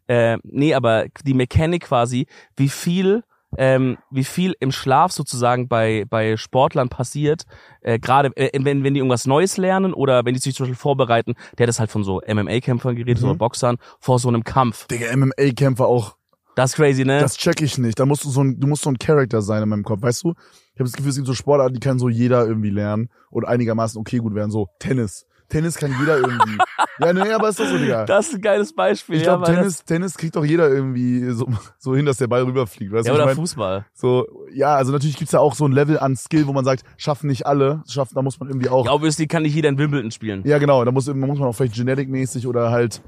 äh, 0.07 0.39
nee, 0.45 0.75
aber 0.75 1.07
die 1.25 1.35
Mechanik 1.35 1.85
quasi, 1.85 2.27
wie 2.57 2.69
viel, 2.69 3.25
ähm, 3.57 3.99
wie 4.11 4.25
viel 4.25 4.55
im 4.61 4.73
Schlaf 4.73 5.13
sozusagen 5.13 5.69
bei 5.69 6.05
bei 6.09 6.37
Sportlern 6.37 6.89
passiert, 6.89 7.45
äh, 7.81 7.99
gerade 7.99 8.31
äh, 8.37 8.51
wenn 8.63 8.85
wenn 8.85 8.95
die 8.95 8.99
irgendwas 9.01 9.27
Neues 9.27 9.57
lernen 9.57 9.93
oder 9.95 10.25
wenn 10.25 10.35
die 10.35 10.41
sich 10.41 10.55
zum 10.55 10.65
Beispiel 10.65 10.77
vorbereiten. 10.77 11.35
Der 11.59 11.65
hat 11.65 11.69
das 11.69 11.81
halt 11.81 11.91
von 11.91 12.05
so 12.05 12.21
MMA-Kämpfern 12.27 12.97
geredet 12.97 13.23
Mhm. 13.23 13.29
oder 13.31 13.39
Boxern 13.39 13.77
vor 14.01 14.19
so 14.19 14.29
einem 14.29 14.45
Kampf. 14.45 14.87
Digga, 14.89 15.15
MMA-Kämpfer 15.17 15.87
auch, 15.87 16.17
Das 16.55 16.71
ist 16.71 16.77
crazy, 16.77 17.05
ne? 17.05 17.21
das 17.21 17.37
check 17.37 17.61
ich 17.63 17.79
nicht. 17.79 17.99
Da 17.99 18.07
musst 18.07 18.25
du 18.25 18.31
so 18.31 18.43
ein, 18.43 18.59
du 18.61 18.67
musst 18.67 18.83
so 18.83 18.91
ein 18.91 18.99
Charakter 18.99 19.41
sein 19.43 19.63
in 19.63 19.69
meinem 19.69 19.85
Kopf, 19.85 20.03
weißt 20.03 20.25
du? 20.25 20.31
Ich 20.75 20.81
habe 20.81 20.85
das 20.85 20.93
Gefühl, 20.93 21.11
es 21.11 21.17
gibt 21.17 21.27
so 21.27 21.35
Sportarten, 21.35 21.75
die 21.75 21.81
kann 21.81 21.99
so 21.99 22.09
jeder 22.09 22.47
irgendwie 22.47 22.71
lernen 22.71 23.09
und 23.31 23.47
einigermaßen 23.47 24.01
okay 24.01 24.19
gut 24.19 24.35
werden. 24.35 24.51
So 24.51 24.69
Tennis. 24.79 25.27
Tennis 25.53 25.77
kann 25.77 25.95
jeder 26.01 26.17
irgendwie. 26.17 26.59
ja, 26.99 27.13
nee, 27.13 27.31
aber 27.31 27.51
ist 27.51 27.61
doch 27.61 27.67
so, 27.67 27.77
Digga. 27.77 28.07
Das 28.07 28.29
ist 28.29 28.35
ein 28.37 28.41
geiles 28.41 28.75
Beispiel. 28.75 29.17
Ich 29.17 29.23
ja, 29.23 29.37
glaube, 29.37 29.47
weil 29.47 29.57
Tennis, 29.57 29.85
Tennis 29.85 30.17
kriegt 30.17 30.35
doch 30.35 30.45
jeder 30.45 30.69
irgendwie 30.71 31.31
so, 31.31 31.47
so 31.79 31.95
hin, 31.95 32.07
dass 32.07 32.17
der 32.17 32.27
Ball 32.27 32.43
rüberfliegt. 32.43 32.91
Weißt 32.91 33.07
ja, 33.07 33.13
oder 33.13 33.23
ich 33.23 33.27
mein? 33.27 33.37
Fußball. 33.37 33.85
So, 33.93 34.27
ja, 34.55 34.75
also 34.75 34.93
natürlich 34.93 35.17
gibt's 35.17 35.33
ja 35.33 35.41
auch 35.41 35.55
so 35.55 35.67
ein 35.67 35.73
Level 35.73 35.99
an 35.99 36.17
Skill, 36.17 36.47
wo 36.47 36.53
man 36.53 36.65
sagt, 36.65 36.85
schaffen 36.97 37.27
nicht 37.29 37.47
alle, 37.47 37.83
schaffen, 37.87 38.15
da 38.15 38.23
muss 38.23 38.41
man 38.41 38.49
irgendwie 38.49 38.71
auch. 38.71 38.87
Ja, 38.87 38.93
obviously 38.93 39.27
kann 39.27 39.43
nicht 39.43 39.55
jeder 39.55 39.69
in 39.69 39.77
Wimbledon 39.77 40.11
spielen. 40.11 40.43
Ja, 40.47 40.59
genau, 40.59 40.85
da 40.85 40.91
muss, 40.91 41.05
da 41.05 41.15
muss 41.15 41.39
man 41.39 41.49
auch 41.49 41.53
vielleicht 41.53 41.75
genetic-mäßig 41.75 42.47
oder 42.47 42.71
halt 42.71 43.03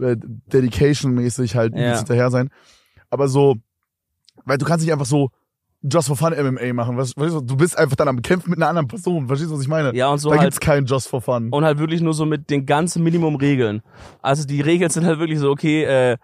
äh, 0.00 0.16
dedication-mäßig 0.18 1.54
halt 1.54 1.74
Ja. 1.74 1.80
ja. 1.80 1.96
hinterher 1.98 2.30
sein. 2.30 2.50
Aber 3.10 3.28
so, 3.28 3.56
weil 4.44 4.58
du 4.58 4.66
kannst 4.66 4.84
nicht 4.84 4.92
einfach 4.92 5.06
so 5.06 5.30
just 5.90 6.08
for 6.08 6.16
fun 6.16 6.32
MMA 6.32 6.72
machen. 6.72 6.96
Weißt, 6.96 7.16
weißt 7.16 7.34
du, 7.34 7.40
du 7.40 7.56
bist 7.56 7.76
einfach 7.78 7.96
dann 7.96 8.08
am 8.08 8.22
Kämpfen 8.22 8.50
mit 8.50 8.58
einer 8.58 8.68
anderen 8.68 8.88
Person. 8.88 9.26
Verstehst 9.26 9.50
du, 9.50 9.54
was 9.56 9.62
ich 9.62 9.68
meine? 9.68 9.94
Ja, 9.94 10.08
und 10.08 10.18
so 10.18 10.30
da 10.30 10.36
halt 10.36 10.46
gibt's 10.46 10.60
keinen 10.60 10.86
just 10.86 11.08
for 11.08 11.20
fun. 11.20 11.50
und 11.50 11.64
halt 11.64 11.78
wirklich 11.78 12.00
nur 12.00 12.14
so 12.14 12.24
mit 12.26 12.50
den 12.50 12.66
ganzen 12.66 13.02
Minimum 13.02 13.36
Regeln. 13.36 13.82
Also 14.22 14.46
die 14.46 14.60
Regeln 14.60 14.90
sind 14.90 15.04
halt 15.04 15.18
wirklich 15.18 15.38
so, 15.38 15.50
okay, 15.50 15.84
äh, 15.84 16.16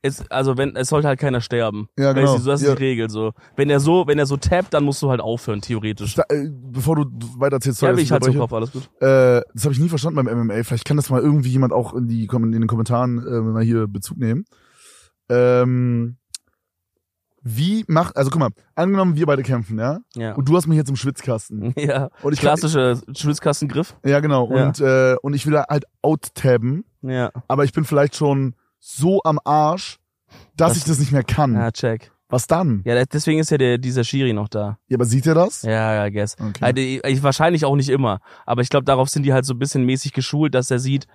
es, 0.00 0.30
also 0.30 0.56
wenn 0.56 0.76
es 0.76 0.90
sollte 0.90 1.08
halt 1.08 1.18
keiner 1.18 1.40
sterben. 1.40 1.88
Ja, 1.98 2.12
genau. 2.12 2.34
Weißt 2.34 2.44
du, 2.46 2.50
das 2.50 2.62
ist 2.62 2.68
Ja. 2.68 2.74
die 2.76 2.84
Regel 2.84 3.10
so. 3.10 3.32
Wenn 3.56 3.68
er 3.68 3.80
so, 3.80 4.06
wenn 4.06 4.16
er 4.18 4.26
so 4.26 4.36
tappt, 4.36 4.72
dann 4.72 4.84
musst 4.84 5.02
du 5.02 5.10
halt 5.10 5.20
aufhören 5.20 5.60
theoretisch. 5.60 6.14
Da, 6.14 6.22
äh, 6.28 6.48
bevor 6.48 6.94
du 6.94 7.06
weiter 7.36 7.56
erzählst, 7.56 7.82
Ja, 7.82 7.88
sorry, 7.88 7.96
dass 7.96 8.04
ich 8.04 8.12
halt 8.12 8.22
unterbreche. 8.22 8.38
Kopf, 8.38 8.52
alles 8.52 8.70
gut. 8.72 8.82
Äh, 9.00 9.42
das 9.54 9.64
habe 9.64 9.72
ich 9.72 9.80
nie 9.80 9.88
verstanden 9.88 10.24
beim 10.24 10.46
MMA. 10.46 10.62
Vielleicht 10.62 10.84
kann 10.84 10.96
das 10.96 11.10
mal 11.10 11.20
irgendwie 11.20 11.48
jemand 11.50 11.72
auch 11.72 11.94
in, 11.94 12.06
die, 12.06 12.26
in 12.32 12.52
den 12.52 12.66
Kommentaren 12.68 13.18
äh, 13.26 13.40
mal 13.40 13.64
hier 13.64 13.88
Bezug 13.88 14.18
nehmen. 14.18 14.44
Ähm, 15.28 16.16
wie 17.56 17.84
macht, 17.88 18.16
also 18.16 18.30
guck 18.30 18.40
mal, 18.40 18.50
angenommen 18.74 19.16
wir 19.16 19.26
beide 19.26 19.42
kämpfen, 19.42 19.78
ja? 19.78 19.98
Ja. 20.14 20.34
Und 20.34 20.48
du 20.48 20.56
hast 20.56 20.66
mich 20.66 20.76
jetzt 20.76 20.90
im 20.90 20.96
Schwitzkasten. 20.96 21.74
Ja. 21.78 22.10
Und 22.22 22.32
ich 22.32 22.40
Klassischer 22.40 23.00
Schwitzkastengriff. 23.16 23.96
ja 24.04 24.20
genau. 24.20 24.50
Ja. 24.54 24.66
Und 24.66 24.80
äh, 24.80 25.16
und 25.22 25.34
ich 25.34 25.46
will 25.46 25.52
da 25.54 25.64
halt 25.68 25.84
out-tabben, 26.02 26.84
Ja. 27.02 27.30
aber 27.48 27.64
ich 27.64 27.72
bin 27.72 27.84
vielleicht 27.84 28.16
schon 28.16 28.54
so 28.78 29.20
am 29.24 29.38
Arsch, 29.44 29.98
dass 30.56 30.70
Das- 30.72 30.78
ich 30.78 30.84
das 30.84 30.98
nicht 30.98 31.12
mehr 31.12 31.24
kann. 31.24 31.54
Ja, 31.54 31.70
check. 31.70 32.10
Was 32.30 32.46
dann? 32.46 32.82
Ja, 32.84 33.02
deswegen 33.06 33.38
ist 33.40 33.50
ja 33.50 33.56
der, 33.56 33.78
dieser 33.78 34.04
Schiri 34.04 34.34
noch 34.34 34.48
da. 34.48 34.76
Ja, 34.88 34.96
aber 34.98 35.06
sieht 35.06 35.26
er 35.26 35.34
das? 35.34 35.62
Ja, 35.62 35.94
ja, 35.94 36.10
guess. 36.10 36.36
Okay. 36.38 36.62
Also, 36.62 36.76
ich, 36.78 37.02
ich, 37.02 37.22
wahrscheinlich 37.22 37.64
auch 37.64 37.74
nicht 37.74 37.88
immer. 37.88 38.20
Aber 38.44 38.60
ich 38.60 38.68
glaube, 38.68 38.84
darauf 38.84 39.08
sind 39.08 39.22
die 39.22 39.32
halt 39.32 39.46
so 39.46 39.54
ein 39.54 39.58
bisschen 39.58 39.84
mäßig 39.84 40.12
geschult, 40.12 40.54
dass 40.54 40.70
er 40.70 40.78
sieht. 40.78 41.06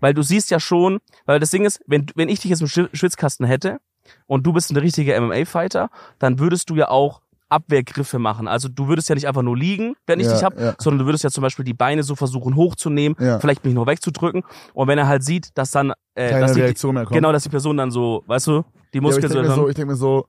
Weil 0.00 0.14
du 0.14 0.22
siehst 0.22 0.50
ja 0.50 0.58
schon, 0.58 0.98
weil 1.26 1.38
das 1.38 1.50
Ding 1.50 1.64
ist, 1.64 1.80
wenn, 1.86 2.06
wenn 2.16 2.28
ich 2.28 2.40
dich 2.40 2.50
jetzt 2.50 2.60
im 2.60 2.66
Schwi- 2.66 2.88
Schwitzkasten 2.92 3.46
hätte 3.46 3.78
und 4.26 4.46
du 4.46 4.52
bist 4.52 4.70
ein 4.70 4.76
richtiger 4.76 5.20
MMA-Fighter, 5.20 5.90
dann 6.18 6.38
würdest 6.38 6.70
du 6.70 6.76
ja 6.76 6.88
auch 6.88 7.20
Abwehrgriffe 7.50 8.18
machen. 8.18 8.46
Also 8.46 8.68
du 8.68 8.88
würdest 8.88 9.08
ja 9.08 9.14
nicht 9.14 9.26
einfach 9.26 9.40
nur 9.42 9.56
liegen, 9.56 9.94
wenn 10.06 10.20
ich 10.20 10.26
Ja, 10.26 10.32
dich 10.34 10.44
hab, 10.44 10.60
ja. 10.60 10.74
sondern 10.78 10.98
du 11.00 11.06
würdest 11.06 11.24
ja 11.24 11.30
zum 11.30 11.40
Beispiel 11.42 11.64
die 11.64 11.72
Beine 11.72 12.02
so 12.02 12.14
versuchen 12.14 12.56
hochzunehmen, 12.56 13.16
Ja. 13.18 13.40
vielleicht 13.40 13.64
mich 13.64 13.72
noch 13.72 13.86
wegzudrücken. 13.86 14.42
Und 14.74 14.86
wenn 14.88 14.98
er 14.98 15.06
halt 15.08 15.24
sieht, 15.24 15.56
dass 15.56 15.70
dann, 15.70 15.92
äh, 16.14 16.30
Keine 16.30 16.40
dass 16.42 16.52
die, 16.52 16.60
Reaktion 16.60 16.94
mehr 16.94 17.04
kommt. 17.04 17.14
genau, 17.16 17.32
dass 17.32 17.44
die 17.44 17.48
Person 17.48 17.78
dann 17.78 17.90
so, 17.90 18.22
weißt 18.26 18.46
du, 18.48 18.52
die 18.52 18.58
Ja, 18.58 18.62
aber 18.62 18.94
ich 18.94 19.00
Muskeln 19.02 19.32
denke 19.32 19.48
mir 19.48 19.54
so, 19.54 19.68
ich 19.68 19.74
denk 19.76 19.88
mir 19.88 19.96
so, 19.96 20.26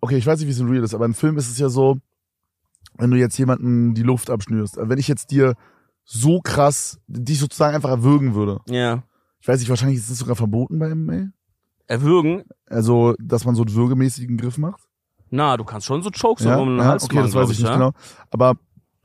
okay, 0.00 0.16
ich 0.16 0.26
weiß 0.26 0.38
nicht, 0.40 0.48
wie 0.48 0.52
es 0.52 0.58
in 0.58 0.68
Real 0.68 0.82
ist, 0.82 0.94
aber 0.94 1.04
im 1.04 1.14
Film 1.14 1.36
ist 1.38 1.48
es 1.48 1.58
ja 1.58 1.68
so, 1.68 1.98
wenn 2.98 3.10
du 3.12 3.16
jetzt 3.16 3.38
jemanden 3.38 3.94
die 3.94 4.02
Luft 4.02 4.28
abschnürst, 4.28 4.76
wenn 4.80 4.98
ich 4.98 5.06
jetzt 5.08 5.30
dir 5.30 5.54
so 6.04 6.40
krass, 6.40 6.98
dich 7.06 7.38
sozusagen 7.38 7.76
einfach 7.76 7.90
erwürgen 7.90 8.34
würde. 8.34 8.58
ja, 8.68 9.04
Ich 9.40 9.46
weiß 9.46 9.60
nicht, 9.60 9.68
wahrscheinlich 9.68 9.98
ist 9.98 10.10
es 10.10 10.18
sogar 10.18 10.34
verboten 10.34 10.78
bei 10.80 10.88
MMA. 10.92 11.30
Erwürgen. 11.86 12.44
Also, 12.66 13.14
dass 13.18 13.44
man 13.44 13.54
so 13.54 13.62
einen 13.62 13.74
würgemäßigen 13.74 14.36
Griff 14.36 14.58
macht. 14.58 14.82
Na, 15.30 15.56
du 15.56 15.64
kannst 15.64 15.86
schon 15.86 16.02
so 16.02 16.10
Chokes 16.10 16.44
Ja, 16.44 16.56
um 16.56 16.68
den 16.68 16.78
ja 16.78 16.84
Hals 16.84 17.04
okay, 17.04 17.14
machen, 17.16 17.24
das 17.26 17.34
weiß 17.34 17.40
glaub 17.46 17.50
ich 17.52 17.58
nicht 17.58 17.68
ja? 17.68 17.74
genau. 17.74 17.92
Aber 18.30 18.54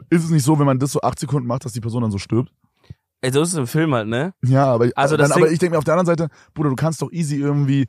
ist 0.09 0.23
es 0.25 0.29
nicht 0.29 0.43
so, 0.43 0.59
wenn 0.59 0.65
man 0.65 0.77
das 0.79 0.91
so 0.91 1.01
acht 1.01 1.17
Sekunden 1.19 1.47
macht, 1.47 1.63
dass 1.65 1.71
die 1.73 1.79
Person 1.81 2.01
dann 2.01 2.11
so 2.11 2.17
stirbt? 2.17 2.51
Ey, 3.21 3.31
so 3.31 3.41
ist 3.41 3.49
es 3.49 3.55
im 3.55 3.65
Film 3.67 3.93
halt, 3.95 4.07
ne? 4.07 4.33
Ja, 4.43 4.65
aber, 4.73 4.89
Also 4.95 5.17
dann, 5.17 5.29
das 5.29 5.35
aber 5.37 5.45
Ding- 5.45 5.53
ich 5.53 5.59
denke 5.59 5.73
mir 5.73 5.77
auf 5.79 5.83
der 5.85 5.93
anderen 5.95 6.05
Seite, 6.05 6.29
Bruder, 6.53 6.69
du 6.69 6.75
kannst 6.75 7.01
doch 7.01 7.11
easy 7.11 7.37
irgendwie 7.37 7.87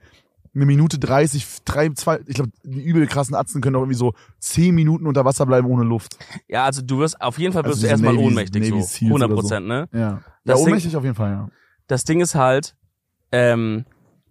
eine 0.55 0.64
Minute 0.66 0.98
30, 0.98 1.44
drei, 1.64 1.90
zwei, 1.90 2.20
ich 2.27 2.35
glaube, 2.37 2.51
die 2.64 2.81
übel 2.83 3.07
krassen 3.07 3.35
Atzen 3.35 3.61
können 3.61 3.74
doch 3.74 3.81
irgendwie 3.81 3.98
so 3.98 4.14
zehn 4.38 4.74
Minuten 4.74 5.07
unter 5.07 5.24
Wasser 5.24 5.44
bleiben 5.44 5.68
ohne 5.68 5.85
Luft. 5.85 6.16
Ja, 6.48 6.64
also 6.64 6.81
du 6.81 6.98
wirst, 7.01 7.20
auf 7.20 7.38
jeden 7.38 7.53
Fall 7.53 7.62
Also 7.62 7.72
wirst 7.74 7.83
du 7.83 7.87
diese 7.87 7.90
erstmal 7.92 8.14
Navy- 8.14 8.27
ohnmächtig, 8.27 8.62
Navy 8.70 8.81
so. 8.81 8.87
Seals 8.87 9.03
100 9.03 9.27
oder 9.31 9.37
so. 9.37 9.42
Prozent, 9.42 9.66
ne? 9.66 9.88
Ja. 9.92 9.98
Ja, 10.01 10.22
Das 10.44 10.59
Ding- 10.59 10.66
ohnmächtig 10.68 10.96
auf 10.96 11.05
jeden 11.05 11.14
Fall, 11.16 11.31
ja. 11.33 11.48
Das 11.88 12.05
Ding 12.05 12.20
ist 12.20 12.35
halt, 12.35 12.74
ähm, 13.31 13.85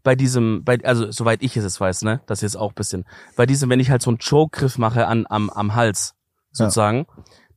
bei 0.07 0.15
diesem, 0.15 0.63
bei, 0.63 0.77
also 0.85 1.11
soweit 1.11 1.43
ich 1.43 1.57
es 1.57 1.65
jetzt 1.65 1.81
weiß, 1.81 2.03
ne, 2.03 2.21
das 2.27 2.39
jetzt 2.39 2.55
auch 2.55 2.71
ein 2.71 2.75
bisschen, 2.75 3.03
bei 3.35 3.45
diesem, 3.45 3.69
wenn 3.69 3.81
ich 3.81 3.91
halt 3.91 4.01
so 4.01 4.09
einen 4.09 4.19
Choke-Griff 4.19 4.77
mache 4.77 5.05
an, 5.05 5.25
am, 5.27 5.49
am 5.49 5.75
Hals, 5.75 6.15
sozusagen, 6.49 7.07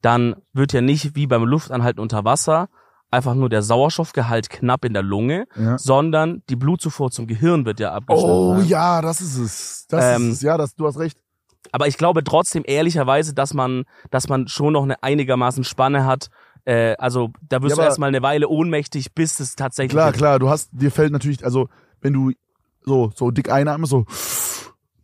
dann 0.03 0.35
wird 0.53 0.73
ja 0.73 0.81
nicht 0.81 1.15
wie 1.15 1.29
beim 1.29 1.45
Luftanhalten 1.45 2.03
unter 2.03 2.25
Wasser 2.25 2.69
einfach 3.09 3.37
nur 3.37 3.51
der 3.51 3.63
Sauerstoffgehalt 3.63 4.51
knapp 4.51 4.85
in 4.85 4.95
der 4.95 5.05
Lunge, 5.05 5.47
ja. 5.55 5.79
sondern 5.79 6.43
die 6.51 6.57
Blutzufuhr 6.57 7.13
zum 7.13 7.29
Gehirn 7.29 7.67
wird 7.67 7.79
ja 7.79 7.93
abgeschnitten. 7.93 8.33
Oh 8.33 8.55
ne? 8.55 8.65
ja, 8.65 9.01
das 9.01 9.21
ist 9.21 9.37
es. 9.37 9.87
Das 9.89 10.17
Ähm, 10.17 10.31
ist 10.31 10.39
es. 10.39 10.43
Ja, 10.43 10.59
das, 10.59 10.75
du 10.75 10.89
hast 10.89 10.99
recht. 10.99 11.21
Aber 11.71 11.87
ich 11.87 11.99
glaube 11.99 12.25
trotzdem 12.25 12.65
ehrlicherweise, 12.67 13.33
dass 13.33 13.55
man, 13.55 13.85
dass 14.11 14.29
man 14.29 14.49
schon 14.49 14.73
noch 14.73 14.83
eine 14.83 15.01
einigermaßen 15.05 15.63
Spanne 15.63 16.05
hat. 16.05 16.31
Äh, 16.65 16.97
also 16.99 17.31
da 17.49 17.63
wirst 17.63 17.77
Ja, 17.77 17.85
du 17.85 17.87
erstmal 17.87 18.09
eine 18.09 18.23
Weile 18.23 18.49
ohnmächtig, 18.49 19.15
bis 19.15 19.39
es 19.39 19.55
tatsächlich. 19.55 19.93
Klar, 19.93 20.11
klar, 20.11 20.41
du 20.41 20.49
hast, 20.49 20.71
dir 20.73 20.91
fällt 20.91 21.13
natürlich, 21.13 21.45
also 21.45 21.69
wenn 22.01 22.13
du 22.13 22.33
so, 22.85 23.13
so 23.15 23.31
dick 23.31 23.51
einatmest, 23.51 23.91
so 23.91 24.07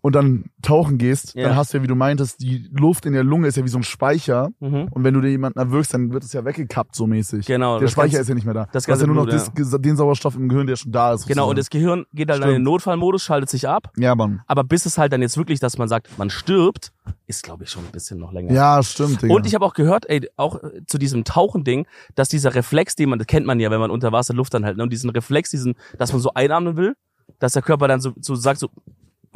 und 0.06 0.14
dann 0.14 0.44
tauchen 0.62 0.98
gehst, 0.98 1.34
Ja. 1.34 1.48
dann 1.48 1.56
hast 1.56 1.72
du 1.74 1.78
ja, 1.78 1.82
wie 1.82 1.88
du 1.88 1.96
meintest, 1.96 2.40
die 2.40 2.68
Luft 2.72 3.06
in 3.06 3.12
der 3.12 3.24
Lunge 3.24 3.48
ist 3.48 3.56
ja 3.56 3.64
wie 3.64 3.68
so 3.68 3.78
ein 3.78 3.82
Speicher. 3.82 4.50
Mhm. 4.60 4.86
Und 4.92 5.02
wenn 5.02 5.12
du 5.14 5.20
dir 5.20 5.30
jemanden 5.30 5.58
erwürgst, 5.58 5.92
dann 5.94 6.12
wird 6.12 6.22
es 6.22 6.32
ja 6.32 6.44
weggekappt, 6.44 6.94
so 6.94 7.08
mäßig. 7.08 7.44
Genau, 7.44 7.80
Der 7.80 7.88
Speicher 7.88 8.10
ganze- 8.18 8.20
ist 8.20 8.28
ja 8.28 8.34
nicht 8.36 8.44
mehr 8.44 8.54
da. 8.54 8.68
das 8.72 8.84
du 8.84 8.92
hast 8.92 9.00
ja 9.00 9.06
nur 9.08 9.16
noch 9.16 9.24
Blut, 9.26 9.34
das, 9.56 9.80
den 9.80 9.96
Sauerstoff 9.96 10.36
im 10.36 10.48
Gehirn, 10.48 10.68
der 10.68 10.76
schon 10.76 10.92
da 10.92 11.12
ist. 11.12 11.26
Genau, 11.26 11.50
und 11.50 11.58
das. 11.58 11.70
Gehirn 11.70 12.06
geht 12.14 12.30
dann 12.30 12.36
in 12.36 12.42
den 12.42 12.50
Stimmt. 12.54 12.64
Notfallmodus, 12.66 13.24
schaltet 13.24 13.50
sich 13.50 13.68
ab. 13.68 13.90
Ja, 13.96 14.14
Mann. 14.14 14.42
Aber 14.46 14.62
bis 14.62 14.86
es 14.86 14.96
halt 14.96 15.12
dann 15.12 15.22
jetzt 15.22 15.36
wirklich, 15.36 15.58
dass 15.58 15.76
man 15.76 15.88
sagt, 15.88 16.16
man 16.18 16.30
stirbt, 16.30 16.92
ist 17.26 17.42
glaube 17.42 17.64
ich 17.64 17.70
schon 17.70 17.84
ein 17.84 17.90
bisschen 17.90 18.20
noch 18.20 18.32
länger. 18.32 18.52
Ja, 18.52 18.80
stimmt, 18.84 19.22
Digga. 19.22 19.34
Und 19.34 19.44
ich 19.44 19.56
habe 19.56 19.64
auch 19.64 19.74
gehört, 19.74 20.08
ey, 20.08 20.28
auch 20.36 20.62
äh, 20.62 20.84
zu 20.86 20.98
diesem 20.98 21.24
Tauchen-Ding, 21.24 21.84
dass 22.14 22.28
dieser 22.28 22.54
Reflex, 22.54 22.94
den 22.94 23.08
man, 23.08 23.18
das 23.18 23.26
kennt 23.26 23.44
man 23.44 23.58
ja, 23.58 23.72
wenn 23.72 23.80
man 23.80 23.90
unter 23.90 24.12
Wasser 24.12 24.34
Luft 24.34 24.54
anhält, 24.54 24.76
ne? 24.76 24.84
und 24.84 24.92
diesen 24.92 25.10
Reflex, 25.10 25.50
diesen, 25.50 25.74
dass 25.98 26.12
man 26.12 26.20
so 26.20 26.30
einatmen 26.34 26.76
will, 26.76 26.94
dass 27.40 27.54
der 27.54 27.62
Körper 27.62 27.88
dann 27.88 28.00
so, 28.00 28.12
so 28.20 28.36
sagt, 28.36 28.60
so, 28.60 28.68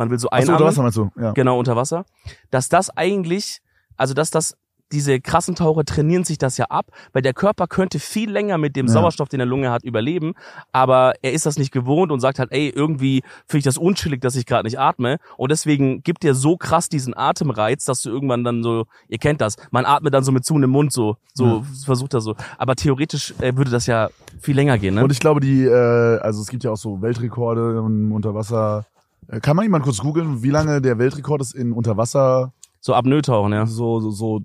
man 0.00 0.10
will 0.10 0.18
so 0.18 0.28
Achso, 0.30 0.52
einatmen. 0.52 0.56
oder 0.56 0.66
was 0.66 0.76
meinst 0.78 0.96
du? 0.96 1.10
Ja. 1.20 1.32
genau 1.32 1.58
unter 1.58 1.76
Wasser, 1.76 2.04
dass 2.50 2.68
das 2.70 2.88
eigentlich, 2.96 3.60
also 3.96 4.14
dass 4.14 4.30
das 4.30 4.56
diese 4.92 5.20
krassen 5.20 5.54
Taucher 5.54 5.84
trainieren 5.84 6.24
sich 6.24 6.36
das 6.36 6.56
ja 6.56 6.64
ab, 6.64 6.86
weil 7.12 7.22
der 7.22 7.32
Körper 7.32 7.68
könnte 7.68 8.00
viel 8.00 8.28
länger 8.28 8.58
mit 8.58 8.74
dem 8.74 8.86
Ja. 8.86 8.92
Sauerstoff, 8.94 9.28
den 9.28 9.38
er 9.38 9.44
der 9.46 9.50
Lunge 9.50 9.70
hat, 9.70 9.84
überleben, 9.84 10.32
aber 10.72 11.12
er 11.22 11.32
ist 11.32 11.46
das 11.46 11.58
nicht 11.58 11.70
gewohnt 11.70 12.10
und 12.10 12.18
sagt 12.18 12.40
halt, 12.40 12.50
ey, 12.50 12.70
irgendwie 12.74 13.22
finde 13.46 13.58
ich 13.58 13.64
das 13.64 13.78
unchillig, 13.78 14.20
dass 14.20 14.34
ich 14.34 14.46
gerade 14.46 14.64
nicht 14.66 14.80
atme 14.80 15.18
und 15.36 15.52
deswegen 15.52 16.02
gibt 16.02 16.24
dir 16.24 16.34
so 16.34 16.56
krass 16.56 16.88
diesen 16.88 17.16
Atemreiz, 17.16 17.84
dass 17.84 18.02
du 18.02 18.10
irgendwann 18.10 18.42
dann 18.42 18.64
so, 18.64 18.86
ihr 19.06 19.18
kennt 19.18 19.40
das, 19.40 19.54
man 19.70 19.84
atmet 19.86 20.12
dann 20.12 20.24
so 20.24 20.32
mit 20.32 20.44
zu 20.44 20.56
im 20.56 20.70
Mund 20.70 20.92
so, 20.92 21.16
so 21.34 21.58
Ja. 21.58 21.62
versucht 21.84 22.14
er 22.14 22.20
so, 22.20 22.34
aber 22.58 22.74
theoretisch 22.74 23.32
äh, 23.38 23.54
würde 23.56 23.70
das 23.70 23.86
ja 23.86 24.08
viel 24.40 24.56
länger 24.56 24.76
gehen, 24.78 24.94
ne? 24.96 25.04
Und 25.04 25.12
ich 25.12 25.20
glaube, 25.20 25.38
die, 25.38 25.66
äh, 25.66 26.18
also 26.18 26.42
es 26.42 26.48
gibt 26.48 26.64
ja 26.64 26.72
auch 26.72 26.76
so 26.76 27.00
Weltrekorde 27.00 27.76
im 27.78 28.10
Unterwasser. 28.10 28.86
Äh, 29.28 29.40
Kann 29.40 29.56
man 29.56 29.64
jemand 29.64 29.84
kurz 29.84 29.98
googeln, 29.98 30.42
wie 30.42 30.50
lange 30.50 30.80
der 30.80 30.98
Weltrekord 30.98 31.40
ist 31.40 31.54
in 31.54 31.72
Unterwasser, 31.72 32.52
so 32.80 32.94
Apnoe-Tauchen, 32.94 33.52
ja. 33.52 33.66
so, 33.66 34.00
so, 34.00 34.10
so, 34.10 34.40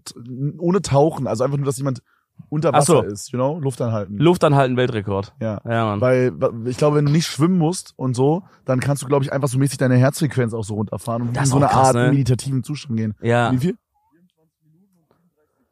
ohne 0.58 0.82
Tauchen, 0.82 1.28
also 1.28 1.44
einfach 1.44 1.58
nur, 1.58 1.66
dass 1.66 1.78
jemand 1.78 2.02
unter 2.50 2.72
Ach 2.74 2.82
so. 2.84 2.98
Wasser 2.98 3.08
ist, 3.08 3.32
you 3.32 3.38
know, 3.38 3.60
Luft 3.60 3.82
anhalten. 3.82 4.18
Luft 4.18 4.44
anhalten, 4.44 4.76
Weltrekord. 4.76 5.34
ja. 5.40 5.62
Ja, 5.66 5.86
Mann. 5.86 6.02
Weil 6.02 6.34
ich 6.66 6.78
glaube, 6.78 6.98
wenn 6.98 7.06
du 7.06 7.12
nicht 7.12 7.28
schwimmen 7.28 7.58
musst 7.58 7.94
und 7.96 8.14
so, 8.14 8.44
dann 8.66 8.82
kannst 8.82 9.04
du, 9.04 9.08
glaube 9.08 9.24
ich, 9.24 9.32
einfach 9.32 9.48
so 9.48 9.58
mäßig 9.58 9.78
deine 9.78 9.96
Herzfrequenz 9.96 10.54
auch 10.54 10.64
so 10.64 10.74
runterfahren 10.76 11.22
und 11.24 11.38
in 11.38 11.46
so 11.46 11.56
eine 11.56 11.68
krass, 11.68 11.88
Art 11.88 11.96
ne? 11.96 12.10
meditativen 12.10 12.64
Zustand 12.64 12.98
gehen. 12.98 13.16
Ja. 13.22 13.52
Wie 13.54 13.58
viel? 13.58 13.78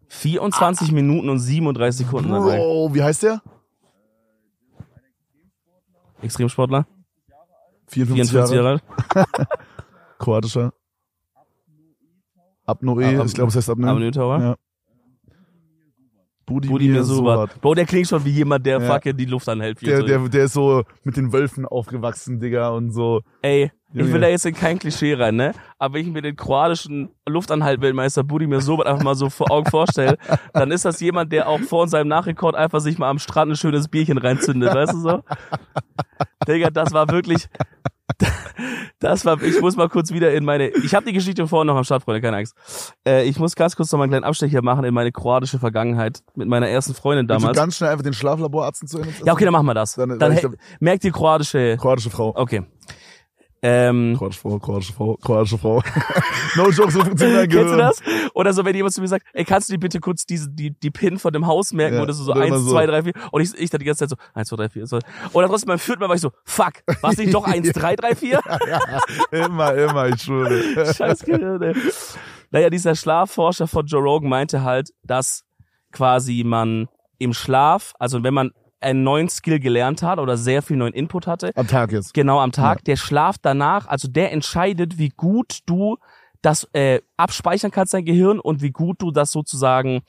24 0.07 0.91
Minuten 0.91 1.27
und 1.29 1.39
37 1.39 2.05
Sekunden. 2.05 2.31
dabei. 2.31 2.57
Bro, 2.57 2.93
wie 2.93 3.03
heißt 3.03 3.23
der? 3.23 3.41
Extremsportler, 6.21 6.85
54, 7.87 8.31
44 8.31 8.55
Jahre, 8.55 8.55
Jahre 8.55 8.81
alt. 9.15 9.47
kroatischer. 10.19 10.73
Abnoe, 12.65 13.19
Ab- 13.19 13.25
ich 13.25 13.33
glaube, 13.33 13.49
es 13.49 13.55
heißt 13.55 13.69
Abnoe. 13.69 13.89
Abnötauer. 13.91 14.39
Ja. 14.39 14.55
Budimir 16.45 16.71
Budimir. 16.73 17.03
Subat. 17.03 17.61
Bro, 17.61 17.75
der 17.75 17.85
klingt 17.85 18.07
schon 18.07 18.23
wie 18.25 18.29
jemand, 18.31 18.65
der 18.65 18.81
Ja. 18.81 18.93
fucking 18.93 19.15
die 19.15 19.25
Luft 19.25 19.47
anhält. 19.47 19.81
Der, 19.81 20.03
der, 20.03 20.19
der 20.27 20.45
ist 20.45 20.53
so 20.53 20.83
mit 21.03 21.15
den 21.15 21.31
Wölfen 21.31 21.65
aufgewachsen, 21.65 22.39
Digga, 22.39 22.69
und 22.69 22.91
so. 22.91 23.21
Ey, 23.41 23.71
ich 23.93 23.99
Junge. 23.99 24.13
will 24.13 24.21
da 24.21 24.27
jetzt 24.27 24.45
in 24.45 24.53
kein 24.55 24.79
Klischee 24.79 25.13
rein, 25.13 25.35
ne? 25.35 25.53
Aber 25.79 25.93
wenn 25.95 26.01
ich 26.07 26.11
mir 26.11 26.21
den 26.21 26.35
kroatischen 26.35 27.09
Luftanhalt-Weltmeister 27.27 28.23
Budimir 28.23 28.61
Sobat 28.61 28.87
einfach 28.87 29.03
mal 29.03 29.15
so 29.15 29.29
vor 29.29 29.51
Augen 29.51 29.69
vorstelle, 29.69 30.17
dann 30.53 30.71
ist 30.71 30.85
das 30.85 30.99
jemand, 30.99 31.31
der 31.31 31.47
auch 31.47 31.59
vor 31.61 31.87
seinem 31.87 32.07
Nachrekord 32.07 32.55
einfach 32.55 32.79
sich 32.79 32.97
mal 32.97 33.09
am 33.09 33.19
Strand 33.19 33.51
ein 33.51 33.55
schönes 33.55 33.87
Bierchen 33.87 34.17
reinzündet, 34.17 34.73
weißt 34.73 34.93
du 34.93 34.97
so? 34.99 35.23
Digga, 36.47 36.69
das 36.69 36.91
war 36.93 37.07
wirklich, 37.09 37.47
das 38.99 39.25
war, 39.25 39.41
ich 39.41 39.59
muss 39.61 39.75
mal 39.75 39.89
kurz 39.89 40.11
wieder 40.11 40.33
in 40.33 40.43
meine, 40.45 40.69
ich 40.69 40.93
habe 40.95 41.05
die 41.05 41.13
Geschichte 41.13 41.47
vorhin 41.47 41.67
noch 41.67 41.75
am 41.77 41.83
Start, 41.83 42.03
Freunde, 42.03 42.21
keine 42.21 42.37
Angst. 42.37 42.55
Äh, 43.07 43.23
ich 43.25 43.39
muss 43.39 43.55
ganz 43.55 43.75
kurz 43.75 43.91
noch 43.91 43.97
mal 43.97 44.03
einen 44.05 44.11
kleinen 44.11 44.25
Abstecher 44.25 44.61
machen 44.61 44.83
in 44.85 44.93
meine 44.93 45.11
kroatische 45.11 45.59
Vergangenheit 45.59 46.19
mit 46.35 46.47
meiner 46.47 46.67
ersten 46.67 46.93
Freundin 46.93 47.27
Willst 47.27 47.41
du 47.41 47.47
damals. 47.47 47.57
ganz 47.57 47.77
schnell 47.77 47.89
einfach 47.91 48.03
den 48.03 48.13
Schlaflaborarzt 48.13 48.87
zu 48.87 48.99
Ende 48.99 49.09
Ja, 49.25 49.33
okay, 49.33 49.45
dann 49.45 49.53
machen 49.53 49.65
wir 49.65 49.73
das. 49.73 49.95
Dann- 49.95 50.19
Dann, 50.19 50.33
ich 50.33 50.39
he- 50.41 50.47
merkt 50.79 51.03
die 51.03 51.11
kroatische, 51.11 51.77
Kroatische 51.79 52.09
Frau. 52.09 52.33
okay. 52.35 52.63
Ähm, 53.65 54.15
Kroatische 54.17 54.41
Frau, 54.41 54.59
kroatische 54.59 54.91
Frau, 54.91 55.15
kroatische 55.15 55.57
Frau. 55.57 55.81
no 56.57 56.69
joke, 56.69 56.91
so 56.91 57.01
funktioniert 57.01 57.49
Kennst 57.49 57.73
du 57.73 57.77
das? 57.77 58.01
Oder 58.33 58.51
so, 58.51 58.65
wenn 58.65 58.75
jemand 58.75 58.93
zu 58.93 58.99
mir 58.99 59.07
sagt, 59.07 59.25
ey, 59.31 59.45
kannst 59.45 59.69
du 59.69 59.73
dir 59.73 59.79
bitte 59.79 60.01
kurz 60.01 60.25
diese, 60.25 60.49
die, 60.49 60.71
die 60.77 60.91
Pin 60.91 61.17
von 61.17 61.31
dem 61.31 61.47
Haus 61.47 61.71
merken, 61.71 61.95
Ja, 61.95 62.01
oder 62.01 62.11
so, 62.11 62.25
so 62.25 62.33
eins, 62.33 62.57
so. 62.57 62.71
zwei, 62.71 62.85
drei, 62.85 63.03
vier. 63.03 63.13
Und 63.31 63.41
ich, 63.41 63.57
ich 63.57 63.69
dann 63.69 63.79
die 63.79 63.85
ganze 63.85 63.99
Zeit 63.99 64.09
so, 64.09 64.17
eins, 64.33 64.49
zwei, 64.49 64.57
drei, 64.57 64.67
vier. 64.67 64.85
So. 64.85 64.99
Oder 65.31 65.47
trotzdem 65.47 65.69
beim 65.69 65.79
vierten 65.79 66.01
Mal 66.01 66.09
war 66.09 66.15
ich 66.15 66.21
so, 66.21 66.31
fuck, 66.43 66.73
was 66.99 67.15
nicht 67.15 67.33
doch 67.33 67.45
eins, 67.47 67.71
drei, 67.71 67.95
drei, 67.95 68.15
vier? 68.15 68.41
Immer, 69.31 69.73
immer, 69.75 70.09
ich 70.09 70.21
schwöre. 70.21 70.93
Scheiß 70.93 71.23
Gehirn, 71.23 71.61
ey. 71.61 71.73
Naja, 72.51 72.69
dieser 72.69 72.95
Schlafforscher 72.95 73.67
von 73.67 73.85
Joe 73.85 74.01
Rogan 74.01 74.29
meinte 74.29 74.63
halt, 74.63 74.89
dass 75.03 75.45
quasi 75.93 76.43
man 76.45 76.89
im 77.17 77.33
Schlaf, 77.33 77.93
also 77.97 78.23
wenn 78.23 78.33
man 78.33 78.51
einen 78.83 79.03
neuen 79.03 79.29
Skill 79.29 79.59
gelernt 79.59 80.03
hat 80.03 80.19
oder 80.19 80.37
sehr 80.37 80.61
viel 80.61 80.77
neuen 80.77 80.93
Input 80.93 81.27
hatte, 81.27 81.51
Am 81.55 81.67
Tag 81.67 81.91
jetzt. 81.91 82.13
genau 82.13 82.39
am 82.39 82.51
Tag, 82.51 82.83
der 82.83 82.95
Schlaf 82.95 83.37
danach, 83.41 83.87
also 83.87 84.07
der 84.07 84.31
entscheidet, 84.31 84.97
wie 84.97 85.09
gut 85.09 85.59
du 85.65 85.97
das 86.41 86.67
äh, 86.73 86.99
abspeichern 87.17 87.71
kannst, 87.71 87.93
dein 87.93 88.03
Gehirn, 88.05 88.39
und 88.39 88.61
wie 88.61 88.71
gut 88.71 89.01
du 89.01 89.11
das 89.11 89.31
sozusagen 89.31 90.01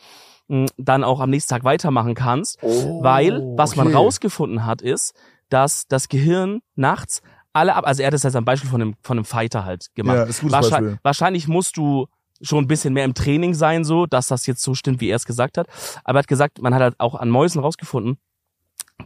mh, 0.49 0.67
dann 0.77 1.05
auch 1.05 1.21
am 1.21 1.31
nächsten 1.31 1.51
Tag 1.51 1.63
weitermachen 1.65 2.15
kannst. 2.15 2.59
Weil, 2.63 3.41
was 3.57 3.77
man 3.77 3.87
Oh, 3.87 3.91
okay. 3.91 3.97
rausgefunden 3.99 4.67
hat, 4.67 4.83
ist, 4.83 5.15
dass 5.49 5.87
das 5.87 6.09
Gehirn 6.09 6.61
nachts 6.75 7.23
alle 7.53 7.77
ab, 7.77 7.87
also 7.87 8.03
er 8.03 8.09
hat 8.09 8.15
das 8.15 8.25
jetzt 8.25 8.35
am 8.35 8.45
Beispiel 8.45 8.69
von 8.69 8.83
einem, 8.83 8.95
von 9.03 9.17
einem 9.17 9.25
Fighter 9.25 9.65
halt 9.65 9.87
gemacht. 9.95 10.17
Ja, 10.17 10.23
ist 10.25 10.41
gutes 10.41 10.53
Wahrscheinlich, 10.55 10.91
Beispiel. 10.91 10.99
wahrscheinlich 11.05 11.47
musst 11.49 11.77
du 11.77 12.07
schon 12.43 12.65
ein 12.65 12.67
bisschen 12.67 12.93
mehr 12.95 13.05
im 13.05 13.15
Training 13.15 13.55
sein, 13.55 13.85
so, 13.85 14.07
dass 14.07 14.27
das 14.27 14.47
jetzt 14.47 14.63
so 14.65 14.75
stimmt, 14.75 15.01
wie 15.01 15.09
er 15.09 15.15
es 15.17 15.25
gesagt 15.25 15.57
hat. 15.57 15.69
Aber 16.03 16.19
er 16.19 16.23
hat 16.23 16.29
gesagt, 16.29 16.61
man 16.61 16.75
hat 16.75 16.83
halt 16.83 16.95
auch 16.99 17.15
an 17.15 17.31
Mäusen 17.31 17.61
rausgefunden, 17.61 18.19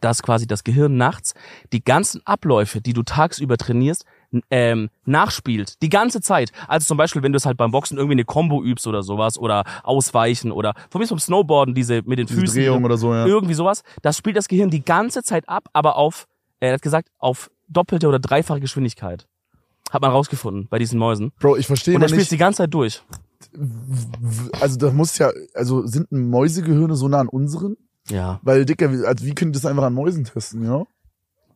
dass 0.00 0.22
quasi 0.22 0.46
das 0.46 0.64
Gehirn 0.64 0.96
nachts 0.96 1.34
die 1.72 1.82
ganzen 1.82 2.20
Abläufe, 2.26 2.80
die 2.80 2.92
du 2.92 3.02
tagsüber 3.02 3.56
trainierst, 3.56 4.04
ähm, 4.50 4.90
nachspielt. 5.06 5.80
Die 5.82 5.88
ganze 5.88 6.20
Zeit. 6.20 6.52
Also 6.66 6.86
zum 6.86 6.98
Beispiel, 6.98 7.22
wenn 7.22 7.32
du 7.32 7.38
es 7.38 7.46
halt 7.46 7.56
beim 7.56 7.70
Boxen 7.70 7.96
irgendwie 7.96 8.12
eine 8.14 8.24
Combo 8.24 8.62
übst 8.62 8.86
oder 8.86 9.02
sowas 9.02 9.38
oder 9.38 9.64
ausweichen 9.82 10.52
oder 10.52 10.74
von 10.90 10.98
mir 10.98 11.04
ist 11.04 11.08
vom 11.08 11.18
Snowboarden 11.18 11.74
diese 11.74 12.02
mit 12.04 12.18
den 12.18 12.26
Diese 12.26 12.40
Füßen. 12.40 12.60
Drehung 12.60 12.84
oder 12.84 12.98
so, 12.98 13.14
ja. 13.14 13.26
Irgendwie 13.26 13.54
sowas. 13.54 13.82
Das 14.02 14.16
spielt 14.18 14.36
das 14.36 14.48
Gehirn 14.48 14.70
die 14.70 14.84
ganze 14.84 15.22
Zeit 15.22 15.48
ab, 15.48 15.68
aber 15.72 15.96
auf, 15.96 16.26
er 16.60 16.74
hat 16.74 16.82
gesagt, 16.82 17.08
auf 17.18 17.50
doppelte 17.68 18.08
oder 18.08 18.18
dreifache 18.18 18.60
Geschwindigkeit. 18.60 19.26
Hat 19.90 20.02
man 20.02 20.10
rausgefunden 20.10 20.68
bei 20.68 20.78
diesen 20.78 20.98
Mäusen. 20.98 21.32
Bro, 21.40 21.56
ich 21.56 21.66
verstehe 21.66 21.94
Und 21.94 22.00
mal 22.00 22.04
er 22.04 22.08
spielt 22.10 22.20
nicht. 22.20 22.32
die 22.32 22.36
ganze 22.36 22.58
Zeit 22.58 22.74
durch. 22.74 23.02
Also 24.60 24.76
das 24.78 24.92
muss 24.92 25.16
ja, 25.16 25.30
also 25.54 25.86
sind 25.86 26.12
Mäusegehirne 26.12 26.94
so 26.96 27.08
nah 27.08 27.20
an 27.20 27.28
unseren? 27.28 27.76
Ja. 28.10 28.40
Weil, 28.42 28.64
Dicker, 28.64 28.92
wie- 28.92 29.04
also 29.04 29.24
wie 29.24 29.34
können 29.34 29.52
die 29.52 29.58
das 29.58 29.66
einfach 29.66 29.82
an 29.84 29.94
Mäusen 29.94 30.24
testen, 30.24 30.64
ja? 30.64 30.84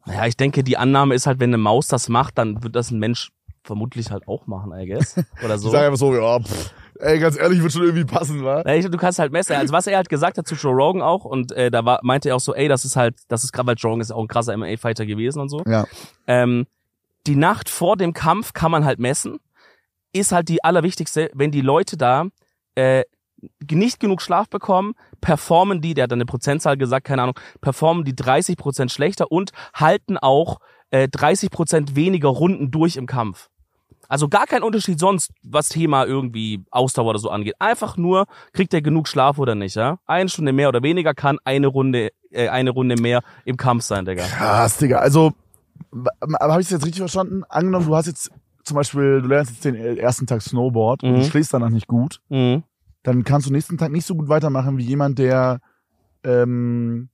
Naja, 0.07 0.27
ich 0.27 0.37
denke, 0.37 0.65
die 0.65 0.77
Annahme 0.77 1.15
ist 1.15 1.27
halt, 1.27 1.39
wenn 1.41 1.51
eine 1.51 1.59
Maus 1.59 1.87
das 1.89 2.09
macht, 2.09 2.37
dann 2.39 2.63
wird 2.63 2.75
das 2.75 2.91
ein 2.91 2.99
Mensch 2.99 3.31
vermutlich 3.63 4.11
halt 4.11 4.27
auch 4.27 4.47
machen, 4.49 4.73
I 4.77 4.87
guess. 4.89 5.15
Oder 5.45 5.57
so. 5.59 5.71
sagen 5.71 5.87
einfach 5.87 5.99
so, 5.99 6.13
ja, 6.15 6.41
pff, 6.41 6.75
ey, 6.99 7.21
ganz 7.21 7.39
ehrlich, 7.39 7.63
wird 7.63 7.73
schon 7.73 7.83
irgendwie 7.85 8.05
passen, 8.05 8.43
wa? 8.45 8.63
Ja, 8.67 8.75
ich- 8.75 8.91
Du 8.91 8.99
kannst 8.99 9.21
halt 9.21 9.31
messen. 9.33 9.55
Also 9.55 9.73
was 9.73 9.87
er 9.87 9.97
halt 9.97 10.09
gesagt 10.09 10.39
hat 10.39 10.47
zu 10.49 10.57
Joe 10.57 10.73
Rogan 10.75 11.01
auch 11.03 11.25
und 11.25 11.53
äh, 11.53 11.71
da 11.71 11.85
war, 11.85 12.01
meinte 12.03 12.31
er 12.31 12.37
auch 12.37 12.41
so, 12.41 12.55
ey, 12.55 12.67
das 12.67 12.85
ist 12.85 12.97
halt, 12.97 13.15
das 13.29 13.45
ist 13.45 13.53
gerade, 13.53 13.69
weil 13.69 13.77
Joe 13.77 13.91
Rogan 13.93 14.01
ist 14.01 14.11
auch 14.11 14.21
ein 14.21 14.27
krasser 14.29 14.57
MMA-Fighter 14.57 15.07
gewesen 15.07 15.41
und 15.41 15.49
so. 15.49 15.63
Ja. 15.67 15.85
Ähm, 16.27 16.67
die 17.29 17.37
Nacht 17.37 17.69
vor 17.69 17.97
dem 17.97 18.13
Kampf 18.15 18.53
kann 18.53 18.73
man 18.73 18.85
halt 18.85 18.99
messen. 18.99 19.39
Ist 20.13 20.33
halt 20.33 20.49
die 20.49 20.65
allerwichtigste, 20.65 21.31
wenn 21.33 21.53
die 21.53 21.61
Leute 21.61 21.97
da 21.97 22.25
äh, 22.75 23.05
nicht 23.71 24.01
genug 24.01 24.23
Schlaf 24.23 24.49
bekommen, 24.49 24.95
performen 25.21 25.81
die, 25.81 25.95
der 25.95 26.05
hat 26.05 26.13
dann 26.13 26.19
eine 26.19 26.27
Prozentzahl 26.27 26.77
gesagt, 26.77 27.07
keine 27.07 27.23
Ahnung, 27.23 27.39
performen 27.61 28.05
die 28.05 28.15
30 28.15 28.57
Prozent 28.57 28.91
schlechter 28.93 29.31
und 29.33 29.51
halten 29.75 30.17
auch 30.19 30.59
äh, 30.91 31.09
30 31.09 31.51
Prozent 31.51 31.97
weniger 31.97 32.29
Runden 32.29 32.71
durch 32.71 32.97
im 32.97 33.07
Kampf. 33.07 33.49
Also 34.09 34.29
gar 34.29 34.47
kein 34.47 34.63
Unterschied 34.63 34.99
sonst, 34.99 35.31
was 35.43 35.71
Thema 35.71 36.05
irgendwie 36.05 36.63
Ausdauer 36.71 37.11
oder 37.11 37.19
so 37.19 37.31
angeht. 37.31 37.55
Einfach 37.59 37.97
nur, 37.97 38.27
kriegt 38.53 38.75
er 38.75 38.83
genug 38.83 39.09
Schlaf 39.09 39.39
oder 39.39 39.55
nicht, 39.55 39.75
ja? 39.75 39.99
Eine 40.07 40.29
Stunde 40.29 40.53
mehr 40.53 40.69
oder 40.69 40.83
weniger 40.83 41.15
kann 41.15 41.39
eine 41.45 41.69
Runde, 41.69 42.11
äh, 42.31 42.49
eine 42.49 42.71
Runde 42.71 42.97
mehr 43.01 43.23
im 43.47 43.57
Kampf 43.57 43.85
sein, 43.85 44.05
Digga. 44.05 44.25
Krass, 44.25 44.77
Digga. 44.77 44.99
Also, 44.99 45.33
aber 46.21 46.53
habe 46.53 46.61
ich 46.61 46.67
es 46.67 46.73
jetzt 46.73 46.85
richtig 46.85 47.01
verstanden? 47.01 47.43
Angenommen, 47.49 47.87
du 47.87 47.97
hast 47.97 48.07
jetzt 48.07 48.31
zum 48.65 48.77
Beispiel, 48.77 49.23
du 49.23 49.29
lernst 49.29 49.53
jetzt 49.53 49.65
den 49.65 49.75
ersten 49.99 50.27
Tag 50.27 50.43
Snowboard 50.43 51.03
und 51.03 51.11
Mhm. 51.13 51.15
du 51.21 51.25
schläfst 51.25 51.55
danach 51.55 51.71
nicht 51.71 51.87
gut, 51.87 52.21
Mhm. 52.29 52.65
Dann 53.03 53.25
kannst 53.25 53.49
du 53.49 53.53
nächsten 53.53 53.79
Tag 53.79 53.91
nicht 53.93 54.07
so 54.07 54.15
gut 54.15 54.29
weitermachen 54.29 54.79
wie 54.79 54.85
jemand, 54.85 55.19
der, 55.19 55.61
ähm, 56.25 57.09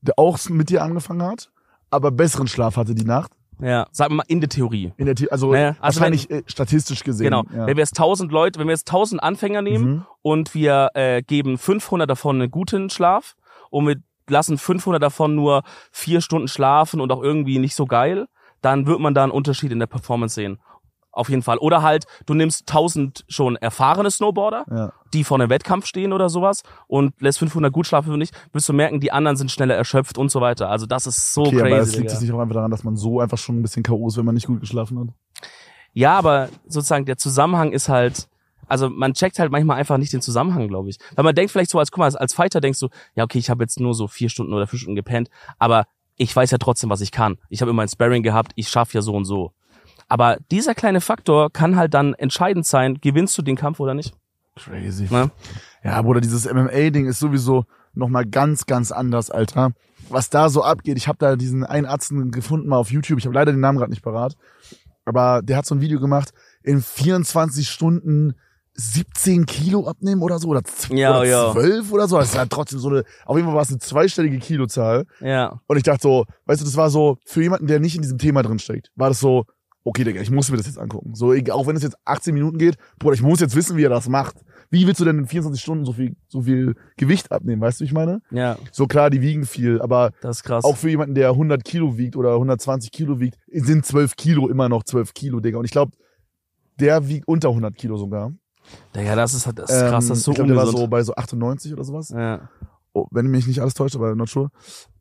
der 0.00 0.18
auch 0.18 0.38
mit 0.48 0.70
dir 0.70 0.82
angefangen 0.82 1.22
hat, 1.22 1.50
aber 1.90 2.10
besseren 2.10 2.46
Schlaf 2.46 2.76
hatte 2.76 2.94
die 2.94 3.04
Nacht. 3.04 3.32
Ja, 3.62 3.86
sagen 3.92 4.12
wir 4.12 4.16
mal 4.18 4.24
in 4.28 4.40
der 4.40 4.48
Theorie. 4.48 4.94
In 4.96 5.04
der, 5.04 5.14
The- 5.18 5.30
also 5.30 5.52
Naja, 5.52 5.76
also 5.80 6.00
wahrscheinlich 6.00 6.30
äh, 6.30 6.42
statistisch 6.46 7.04
gesehen. 7.04 7.24
Genau. 7.26 7.42
Ja. 7.54 7.66
Wenn 7.66 7.76
wir 7.76 7.82
jetzt 7.82 7.98
1000 7.98 8.32
Leute, 8.32 8.58
wenn 8.58 8.66
wir 8.68 8.72
jetzt 8.72 8.88
1000 8.88 9.22
Anfänger 9.22 9.60
nehmen 9.60 9.84
Mhm. 9.90 10.06
und 10.22 10.54
wir 10.54 10.88
äh, 10.94 11.20
geben 11.22 11.58
500 11.58 12.08
davon 12.08 12.40
einen 12.40 12.50
guten 12.50 12.88
Schlaf 12.88 13.34
und 13.68 13.86
wir 13.86 13.96
lassen 14.30 14.56
500 14.56 15.02
davon 15.02 15.34
nur 15.34 15.62
vier 15.92 16.22
Stunden 16.22 16.48
schlafen 16.48 17.00
und 17.02 17.12
auch 17.12 17.22
irgendwie 17.22 17.58
nicht 17.58 17.74
so 17.74 17.84
geil, 17.84 18.28
dann 18.62 18.86
wird 18.86 19.00
man 19.00 19.12
da 19.12 19.24
einen 19.24 19.32
Unterschied 19.32 19.72
in 19.72 19.78
der 19.78 19.86
Performance 19.88 20.36
sehen. 20.36 20.58
Auf 21.20 21.28
jeden 21.28 21.42
Fall. 21.42 21.58
Oder 21.58 21.82
halt, 21.82 22.06
du 22.24 22.32
nimmst 22.32 22.62
1000 22.62 23.26
schon 23.28 23.56
erfahrene 23.56 24.10
Snowboarder, 24.10 24.64
Ja. 24.70 24.92
die 25.12 25.22
vor 25.22 25.38
einem 25.38 25.50
Wettkampf 25.50 25.84
stehen 25.84 26.14
oder 26.14 26.30
sowas 26.30 26.62
und 26.86 27.12
lässt 27.20 27.38
500 27.40 27.70
gut 27.70 27.86
schlafen 27.86 28.10
für 28.10 28.16
nicht, 28.16 28.34
wirst 28.54 28.66
du 28.70 28.72
merken, 28.72 29.00
die 29.00 29.12
anderen 29.12 29.36
sind 29.36 29.50
schneller 29.50 29.74
erschöpft 29.74 30.16
und 30.16 30.30
so 30.30 30.40
weiter. 30.40 30.70
Also 30.70 30.86
das 30.86 31.06
ist 31.06 31.34
so 31.34 31.42
Okay, 31.42 31.60
aber 31.60 31.68
es 31.78 31.88
crazy. 31.90 31.98
liegt 31.98 32.10
jetzt 32.12 32.22
nicht 32.22 32.32
auch 32.32 32.38
einfach 32.40 32.54
daran, 32.54 32.70
dass 32.70 32.84
man 32.84 32.96
so 32.96 33.20
einfach 33.20 33.36
schon 33.36 33.58
ein 33.58 33.62
bisschen 33.62 33.82
K.O. 33.82 34.08
ist, 34.08 34.16
wenn 34.16 34.24
man 34.24 34.34
nicht 34.34 34.46
gut 34.46 34.60
geschlafen 34.60 34.98
hat. 34.98 35.08
Ja, 35.92 36.16
aber 36.16 36.48
sozusagen 36.66 37.04
der 37.04 37.18
Zusammenhang 37.18 37.72
ist 37.72 37.88
halt, 37.90 38.28
also 38.66 38.88
man 38.88 39.12
checkt 39.14 39.38
halt 39.38 39.50
manchmal 39.52 39.76
einfach 39.76 39.98
nicht 39.98 40.12
den 40.12 40.22
Zusammenhang, 40.22 40.68
glaube 40.68 40.88
ich. 40.88 40.98
Weil 41.16 41.24
man 41.24 41.34
denkt 41.34 41.50
vielleicht 41.52 41.70
so, 41.70 41.78
als 41.78 41.90
guck 41.90 41.98
mal, 41.98 42.04
als, 42.06 42.16
als 42.16 42.32
Fighter 42.32 42.60
denkst 42.60 42.78
du, 42.80 42.88
ja 43.14 43.24
okay, 43.24 43.38
ich 43.38 43.50
habe 43.50 43.62
jetzt 43.62 43.78
nur 43.78 43.92
so 43.94 44.08
vier 44.08 44.30
Stunden 44.30 44.54
oder 44.54 44.66
fünf 44.66 44.80
Stunden 44.82 44.96
gepennt, 44.96 45.28
aber 45.58 45.84
ich 46.16 46.34
weiß 46.34 46.50
ja 46.50 46.58
trotzdem, 46.58 46.90
was 46.90 47.00
ich 47.00 47.12
kann. 47.12 47.38
Ich 47.48 47.60
habe 47.62 47.70
immer 47.70 47.82
ein 47.82 47.88
Sparring 47.88 48.22
gehabt, 48.22 48.52
ich 48.54 48.68
schaffe 48.68 48.94
ja 48.96 49.02
so 49.02 49.14
und 49.14 49.24
so. 49.24 49.52
Aber 50.10 50.38
dieser 50.50 50.74
kleine 50.74 51.00
Faktor 51.00 51.52
kann 51.52 51.76
halt 51.76 51.94
dann 51.94 52.14
entscheidend 52.14 52.66
sein, 52.66 52.98
gewinnst 53.00 53.38
du 53.38 53.42
den 53.42 53.54
Kampf 53.54 53.78
oder 53.78 53.94
nicht. 53.94 54.12
Crazy. 54.56 55.06
Ne? 55.08 55.30
Ja, 55.84 56.02
Bruder, 56.02 56.20
dieses 56.20 56.52
MMA-Ding 56.52 57.06
ist 57.06 57.20
sowieso 57.20 57.64
nochmal 57.94 58.26
ganz, 58.26 58.66
ganz 58.66 58.90
anders, 58.90 59.30
Alter. 59.30 59.70
Was 60.08 60.28
da 60.28 60.48
so 60.48 60.64
abgeht, 60.64 60.96
ich 60.96 61.06
habe 61.06 61.18
da 61.18 61.36
diesen 61.36 61.64
einen 61.64 61.86
Arzt 61.86 62.12
gefunden 62.32 62.68
mal 62.68 62.78
auf 62.78 62.90
YouTube, 62.90 63.20
ich 63.20 63.24
habe 63.24 63.34
leider 63.36 63.52
den 63.52 63.60
Namen 63.60 63.78
gerade 63.78 63.92
nicht 63.92 64.02
parat, 64.02 64.36
aber 65.04 65.42
der 65.42 65.56
hat 65.56 65.66
so 65.66 65.76
ein 65.76 65.80
Video 65.80 66.00
gemacht, 66.00 66.32
in 66.64 66.82
24 66.82 67.68
Stunden 67.68 68.34
17 68.74 69.46
Kilo 69.46 69.86
abnehmen 69.86 70.22
oder 70.22 70.40
so, 70.40 70.48
oder, 70.48 70.62
Ja, 70.88 71.20
oder 71.20 71.28
ja. 71.28 71.52
12 71.52 71.92
oder 71.92 72.08
so. 72.08 72.18
Das 72.18 72.30
ist 72.30 72.34
ja 72.34 72.46
trotzdem 72.46 72.80
so 72.80 72.88
eine, 72.88 73.04
auf 73.26 73.36
jeden 73.36 73.46
Fall 73.46 73.54
war 73.54 73.62
es 73.62 73.70
eine 73.70 73.78
zweistellige 73.78 74.38
Kilozahl. 74.38 75.06
Ja. 75.20 75.60
Und 75.68 75.76
ich 75.76 75.84
dachte 75.84 76.02
so, 76.02 76.24
weißt 76.46 76.60
du, 76.60 76.64
das 76.64 76.76
war 76.76 76.90
so, 76.90 77.18
für 77.24 77.42
jemanden, 77.42 77.68
der 77.68 77.78
nicht 77.78 77.94
in 77.94 78.02
diesem 78.02 78.18
Thema 78.18 78.42
drin 78.42 78.58
steckt, 78.58 78.90
war 78.96 79.08
das 79.08 79.20
so, 79.20 79.44
okay, 79.84 80.04
Digga, 80.04 80.20
ich 80.20 80.30
muss 80.30 80.50
mir 80.50 80.56
das 80.56 80.66
jetzt 80.66 80.78
angucken. 80.78 81.14
So, 81.14 81.32
auch 81.52 81.66
wenn 81.66 81.76
es 81.76 81.82
jetzt 81.82 81.96
18 82.04 82.34
Minuten 82.34 82.58
geht, 82.58 82.76
Bruder, 82.98 83.14
ich 83.14 83.22
muss 83.22 83.40
jetzt 83.40 83.56
wissen, 83.56 83.76
wie 83.76 83.84
er 83.84 83.90
das 83.90 84.08
macht. 84.08 84.36
Wie 84.70 84.86
willst 84.86 85.00
du 85.00 85.04
denn 85.04 85.18
in 85.18 85.26
24 85.26 85.60
Stunden 85.60 85.84
so 85.84 85.92
viel, 85.92 86.14
so 86.28 86.42
viel 86.42 86.76
Gewicht 86.96 87.32
abnehmen, 87.32 87.60
weißt 87.60 87.80
du, 87.80 87.82
wie 87.82 87.86
ich 87.86 87.92
meine? 87.92 88.22
Ja, 88.30 88.56
So 88.70 88.86
klar, 88.86 89.10
die 89.10 89.20
wiegen 89.20 89.44
viel, 89.44 89.80
aber 89.82 90.12
das 90.20 90.38
ist 90.38 90.42
krass. 90.44 90.64
auch 90.64 90.76
für 90.76 90.88
jemanden, 90.90 91.14
der 91.16 91.30
100 91.30 91.64
Kilo 91.64 91.98
wiegt 91.98 92.14
oder 92.16 92.34
120 92.34 92.92
Kilo 92.92 93.18
wiegt, 93.18 93.36
sind 93.52 93.84
12 93.84 94.14
Kilo 94.16 94.48
immer 94.48 94.68
noch 94.68 94.84
12 94.84 95.12
Kilo, 95.12 95.40
Digga. 95.40 95.58
Und 95.58 95.64
ich 95.64 95.72
glaube, 95.72 95.92
der 96.78 97.08
wiegt 97.08 97.26
unter 97.26 97.48
100 97.48 97.76
Kilo 97.76 97.96
sogar. 97.96 98.32
ja, 98.94 99.16
das 99.16 99.34
ist, 99.34 99.46
das 99.46 99.70
ist 99.70 99.80
krass, 99.80 100.04
Ähm, 100.04 100.08
das 100.10 100.18
ist 100.18 100.24
so 100.24 100.30
ich 100.30 100.36
glaube, 100.36 100.48
der 100.48 100.56
war 100.56 100.66
so 100.66 100.86
bei 100.86 101.02
so 101.02 101.14
98 101.14 101.72
oder 101.72 101.84
sowas. 101.84 102.10
ja. 102.10 102.48
Oh, 102.92 103.06
wenn 103.12 103.28
mich 103.28 103.46
nicht 103.46 103.60
alles 103.60 103.74
täuscht, 103.74 103.94
aber 103.94 104.16
not 104.16 104.28
sure. 104.28 104.50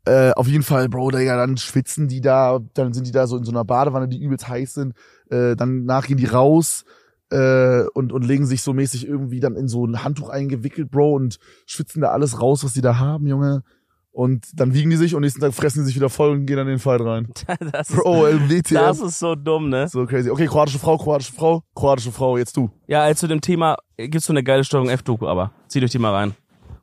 Äh, 0.09 0.31
auf 0.35 0.47
jeden 0.47 0.63
Fall, 0.63 0.89
Bro, 0.89 1.11
Digga, 1.11 1.37
dann 1.37 1.55
schwitzen 1.57 2.07
die 2.07 2.19
da, 2.19 2.59
dann 2.73 2.93
sind 2.93 3.05
die 3.05 3.11
da 3.11 3.27
so 3.27 3.37
in 3.37 3.43
so 3.43 3.51
einer 3.51 3.63
Badewanne, 3.63 4.07
die 4.07 4.19
übelst 4.19 4.47
heiß 4.47 4.73
sind. 4.73 4.95
Äh, 5.29 5.55
dann 5.55 5.85
nach 5.85 6.07
gehen 6.07 6.17
die 6.17 6.25
raus 6.25 6.83
äh, 7.29 7.83
und, 7.93 8.11
und 8.11 8.25
legen 8.25 8.47
sich 8.47 8.63
so 8.63 8.73
mäßig 8.73 9.07
irgendwie 9.07 9.39
dann 9.39 9.55
in 9.55 9.67
so 9.67 9.85
ein 9.85 10.03
Handtuch 10.03 10.29
eingewickelt, 10.29 10.89
Bro, 10.89 11.13
und 11.13 11.37
schwitzen 11.67 12.01
da 12.01 12.09
alles 12.09 12.41
raus, 12.41 12.63
was 12.63 12.73
die 12.73 12.81
da 12.81 12.97
haben, 12.97 13.27
Junge. 13.27 13.61
Und 14.09 14.47
dann 14.59 14.73
wiegen 14.73 14.89
die 14.89 14.95
sich 14.95 15.13
und 15.13 15.21
nächsten 15.21 15.41
Tag 15.41 15.53
fressen 15.53 15.81
die 15.81 15.85
sich 15.85 15.95
wieder 15.95 16.09
voll 16.09 16.31
und 16.31 16.47
gehen 16.47 16.57
dann 16.57 16.65
in 16.65 16.73
den 16.73 16.79
Fight 16.79 17.01
rein. 17.01 17.27
Das 17.71 17.91
ist, 17.91 17.95
Bro, 17.95 18.25
LWTF. 18.25 18.71
das 18.71 18.99
ist 19.01 19.19
so 19.19 19.35
dumm, 19.35 19.69
ne? 19.69 19.87
So 19.89 20.07
crazy. 20.07 20.31
Okay, 20.31 20.47
kroatische 20.47 20.79
Frau, 20.79 20.97
kroatische 20.97 21.33
Frau, 21.33 21.61
kroatische 21.75 22.11
Frau, 22.11 22.35
jetzt 22.35 22.57
du. 22.57 22.71
Ja, 22.87 23.07
äh, 23.07 23.13
zu 23.13 23.27
dem 23.27 23.41
Thema 23.41 23.77
gibt's 23.95 24.25
so 24.25 24.33
eine 24.33 24.43
geile 24.43 24.63
Steuerung 24.63 24.89
F-Doku, 24.89 25.27
aber 25.27 25.51
zieht 25.67 25.83
euch 25.83 25.91
die 25.91 25.99
mal 25.99 26.13
rein. 26.15 26.33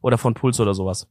Oder 0.01 0.17
von 0.17 0.35
Puls 0.35 0.61
oder 0.61 0.73
sowas. 0.73 1.09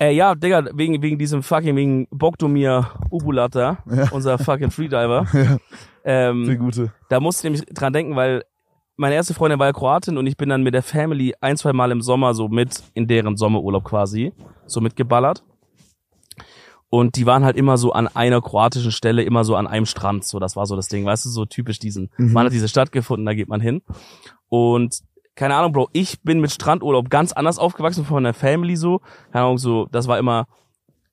Äh, 0.00 0.12
ja, 0.14 0.34
Digga, 0.34 0.64
wegen, 0.74 1.00
wegen 1.02 1.18
diesem 1.18 1.42
fucking, 1.42 1.76
wegen 1.76 2.08
Bogdomir 2.10 2.90
Ubulata, 3.10 3.78
Ja. 3.90 4.08
unser 4.10 4.38
fucking 4.38 4.70
Freediver. 4.70 5.26
Ja, 5.32 5.58
Ähm, 6.04 6.44
die 6.48 6.56
gute. 6.56 6.92
Da 7.08 7.20
musste 7.20 7.40
ich 7.46 7.52
nämlich 7.52 7.74
dran 7.74 7.92
denken, 7.92 8.16
weil 8.16 8.42
meine 8.96 9.14
erste 9.14 9.34
Freundin 9.34 9.58
war 9.60 9.66
ja 9.68 9.72
Kroatin 9.72 10.18
und 10.18 10.26
ich 10.26 10.36
bin 10.36 10.48
dann 10.48 10.62
mit 10.64 10.74
der 10.74 10.82
Family 10.82 11.34
ein, 11.40 11.56
zwei 11.56 11.72
Mal 11.72 11.92
im 11.92 12.00
Sommer 12.02 12.34
so 12.34 12.48
mit 12.48 12.82
in 12.94 13.06
deren 13.06 13.36
Sommerurlaub 13.36 13.84
quasi 13.84 14.32
so 14.66 14.80
mitgeballert. 14.80 15.44
Und 16.90 17.16
die 17.16 17.24
waren 17.24 17.44
halt 17.44 17.56
immer 17.56 17.78
so 17.78 17.92
an 17.92 18.06
einer 18.08 18.42
kroatischen 18.42 18.90
Stelle, 18.92 19.22
immer 19.22 19.44
so 19.44 19.56
an 19.56 19.66
einem 19.66 19.86
Strand. 19.86 20.24
So, 20.24 20.38
das 20.38 20.56
war 20.56 20.66
so 20.66 20.76
das 20.76 20.88
Ding, 20.88 21.06
weißt 21.06 21.24
du, 21.24 21.30
so 21.30 21.46
typisch 21.46 21.78
diesen. 21.78 22.10
Mhm. 22.18 22.32
Man 22.32 22.46
hat 22.46 22.52
diese 22.52 22.68
Stadt 22.68 22.92
gefunden, 22.92 23.24
da 23.24 23.32
geht 23.32 23.48
man 23.48 23.60
hin. 23.62 23.80
Und 24.48 24.98
keine 25.34 25.54
Ahnung, 25.56 25.72
Bro, 25.72 25.88
ich 25.92 26.20
bin 26.22 26.40
mit 26.40 26.50
Strandurlaub 26.52 27.08
ganz 27.10 27.32
anders 27.32 27.58
aufgewachsen 27.58 28.04
von 28.04 28.16
meiner 28.22 28.34
Family 28.34 28.76
so. 28.76 29.00
Keine 29.32 29.44
Ahnung, 29.46 29.58
so, 29.58 29.86
das 29.90 30.06
war 30.06 30.18
immer, 30.18 30.46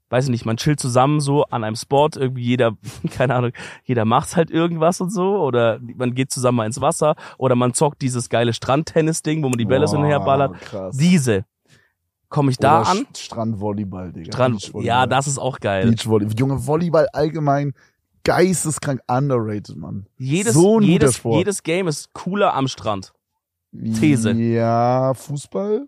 weiß 0.10 0.26
ich 0.26 0.30
nicht, 0.32 0.46
man 0.46 0.58
chillt 0.58 0.80
zusammen 0.80 1.20
so 1.22 1.46
an 1.46 1.64
einem 1.64 1.76
Spot, 1.76 2.10
irgendwie 2.16 2.44
jeder, 2.44 2.74
keine 3.12 3.36
Ahnung, 3.36 3.52
jeder 3.86 4.06
macht 4.06 4.36
halt 4.36 4.52
irgendwas 4.52 5.00
und 5.02 5.12
so, 5.12 5.38
oder 5.38 5.80
man 5.96 6.14
geht 6.16 6.32
zusammen 6.32 6.58
mal 6.58 6.66
ins 6.66 6.82
Wasser, 6.82 7.16
oder 7.38 7.56
man 7.56 7.74
zockt 7.74 8.02
dieses 8.02 8.30
geile 8.30 8.52
Strandtennis-Ding, 8.54 9.42
wo 9.44 9.50
man 9.50 9.58
die 9.58 9.66
Bälle 9.66 9.88
so 9.88 9.98
hinherballert. 9.98 10.60
Krass. 10.62 10.98
Diese. 10.98 11.46
Komme 12.28 12.52
ich 12.52 12.58
da 12.58 12.82
Oder 12.82 12.90
an? 12.90 12.98
St- 12.98 13.18
Strandvolleyball, 13.26 14.12
Digga. 14.14 14.32
Strand, 14.34 14.72
ja, 14.82 15.08
das 15.08 15.26
ist 15.28 15.40
auch 15.40 15.60
geil. 15.60 15.88
Beachvolleyball. 15.90 16.36
Junge, 16.38 16.68
Volleyball 16.68 17.08
allgemein 17.12 17.74
geisteskrank 18.24 19.02
underrated, 19.08 19.76
Mann. 19.78 20.06
Jedes, 20.18 20.54
so 20.54 20.80
jedes, 20.80 21.16
Sport. 21.16 21.38
jedes 21.38 21.64
Game 21.64 21.88
ist 21.88 22.14
cooler 22.14 22.54
am 22.54 22.68
Strand. 22.68 23.14
These. 23.72 24.32
Ja, 24.32 25.14
Fußball? 25.14 25.88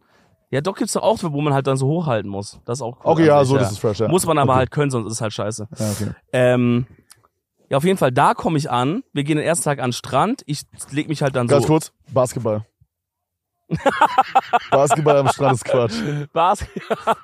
Ja, 0.52 0.60
doch 0.60 0.76
gibt's 0.76 0.94
doch 0.94 1.04
auch, 1.04 1.18
wo 1.22 1.42
man 1.42 1.54
halt 1.54 1.66
dann 1.68 1.78
so 1.78 1.88
hochhalten 1.88 2.30
muss. 2.30 2.60
Das 2.66 2.80
ist 2.80 2.82
auch 2.82 2.98
cool. 3.06 3.12
Okay, 3.12 3.26
ja, 3.26 3.44
so, 3.46 3.58
das 3.58 3.72
ist 3.72 3.80
fresh, 3.80 4.00
ja. 4.00 4.10
Muss 4.10 4.26
man 4.26 4.38
aber 4.38 4.54
okay. 4.54 4.60
halt 4.60 4.72
können, 4.72 4.92
sonst 4.92 5.08
ist 5.08 5.14
es 5.14 5.22
halt 5.22 5.34
scheiße. 5.34 5.68
Ja, 5.78 5.92
okay. 5.92 6.12
Ähm, 6.34 6.88
ja, 7.70 7.78
auf 7.78 7.86
jeden 7.86 7.98
Fall, 7.98 8.12
da 8.12 8.34
komme 8.34 8.58
ich 8.58 8.70
an. 8.70 9.02
Wir 9.14 9.24
gehen 9.24 9.38
den 9.38 9.46
ersten 9.46 9.64
Tag 9.64 9.80
an 9.80 9.88
den 9.88 9.94
Strand. 9.94 10.44
Ich 10.46 10.64
leg 10.92 11.08
mich 11.08 11.22
halt 11.22 11.38
dann 11.38 11.48
Ganz 11.48 11.64
so. 11.64 11.70
kurz, 11.70 11.94
Basketball. 12.12 12.66
Basketball 14.72 15.16
am 15.16 15.30
Strand 15.30 15.54
ist 15.54 15.64
Quatsch. 15.64 15.96
Bas 16.34 16.66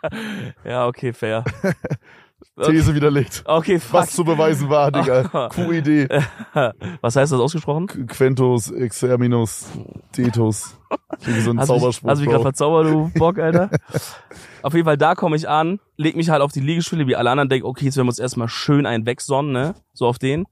ja, 0.63 0.87
okay, 0.87 1.11
fair. 1.11 1.43
These 2.65 2.95
widerlegt. 2.95 3.43
Okay, 3.45 3.79
fuck. 3.79 4.01
Was 4.01 4.11
zu 4.11 4.23
beweisen 4.23 4.69
war, 4.69 4.91
Digga. 4.91 5.49
QID. 5.53 6.09
Was 7.01 7.15
heißt 7.15 7.31
das 7.31 7.39
ausgesprochen? 7.39 7.87
Quentus, 8.07 8.71
Exterminus, 8.71 9.67
Tetus. 10.11 10.75
Irgendwie 11.21 11.41
so 11.41 11.51
ein 11.51 11.59
Hast 11.59 11.67
Zauberspruch. 11.67 12.09
hast 12.09 12.17
du 12.19 12.21
mich 12.23 12.31
gerade 12.31 12.43
verzaubert, 12.43 12.87
du 12.87 13.11
Bock, 13.19 13.37
Alter? 13.37 13.69
auf 14.63 14.73
jeden 14.73 14.85
Fall, 14.85 14.97
da 14.97 15.13
komme 15.13 15.35
ich 15.35 15.47
an, 15.47 15.79
leg 15.97 16.15
mich 16.15 16.29
halt 16.29 16.41
auf 16.41 16.51
die 16.51 16.59
Liegestühle, 16.59 17.05
wie 17.05 17.15
alle 17.15 17.29
anderen, 17.29 17.49
denk, 17.49 17.63
okay, 17.63 17.85
jetzt 17.85 17.97
werden 17.97 18.07
wir 18.07 18.11
uns 18.11 18.19
erstmal 18.19 18.47
schön 18.47 18.85
einen 18.85 19.05
wegsonnen, 19.05 19.51
ne? 19.51 19.75
So 19.93 20.07
auf 20.07 20.17
den. 20.17 20.45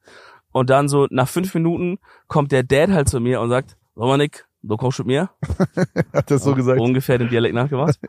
Und 0.52 0.70
dann 0.70 0.88
so, 0.88 1.08
nach 1.10 1.28
fünf 1.28 1.54
Minuten 1.56 1.98
kommt 2.28 2.52
der 2.52 2.64
Dad 2.64 2.92
halt 2.92 3.10
zu 3.10 3.20
mir 3.20 3.42
und 3.42 3.50
sagt, 3.50 3.78
Dominik, 3.96 4.46
du 4.62 4.78
kommst 4.78 5.00
mit 5.00 5.08
mir? 5.08 5.30
Hat 6.14 6.30
das 6.30 6.44
so 6.44 6.54
gesagt? 6.54 6.80
Ungefähr 6.80 7.18
den 7.18 7.30
Dialekt 7.30 7.56
nachgemacht. 7.56 8.00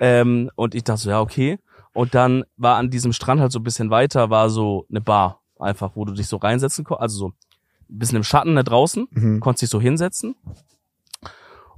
ähm, 0.00 0.50
und 0.54 0.74
ich 0.74 0.84
dachte 0.84 1.02
so, 1.02 1.10
ja, 1.10 1.20
okay. 1.20 1.58
Und 1.92 2.14
dann 2.14 2.44
war 2.56 2.76
an 2.76 2.90
diesem 2.90 3.12
Strand 3.12 3.40
halt 3.40 3.52
so 3.52 3.58
ein 3.58 3.64
bisschen 3.64 3.90
weiter, 3.90 4.30
war 4.30 4.50
so 4.50 4.86
eine 4.90 5.00
Bar. 5.00 5.40
Einfach, 5.58 5.92
wo 5.94 6.04
du 6.04 6.12
dich 6.12 6.26
so 6.26 6.36
reinsetzen 6.36 6.84
konntest. 6.84 7.02
Also 7.02 7.18
so 7.18 7.28
ein 7.28 7.98
bisschen 7.98 8.16
im 8.16 8.24
Schatten 8.24 8.56
da 8.56 8.62
draußen. 8.62 9.08
Mhm. 9.10 9.40
Konntest 9.40 9.62
dich 9.62 9.70
so 9.70 9.80
hinsetzen. 9.80 10.36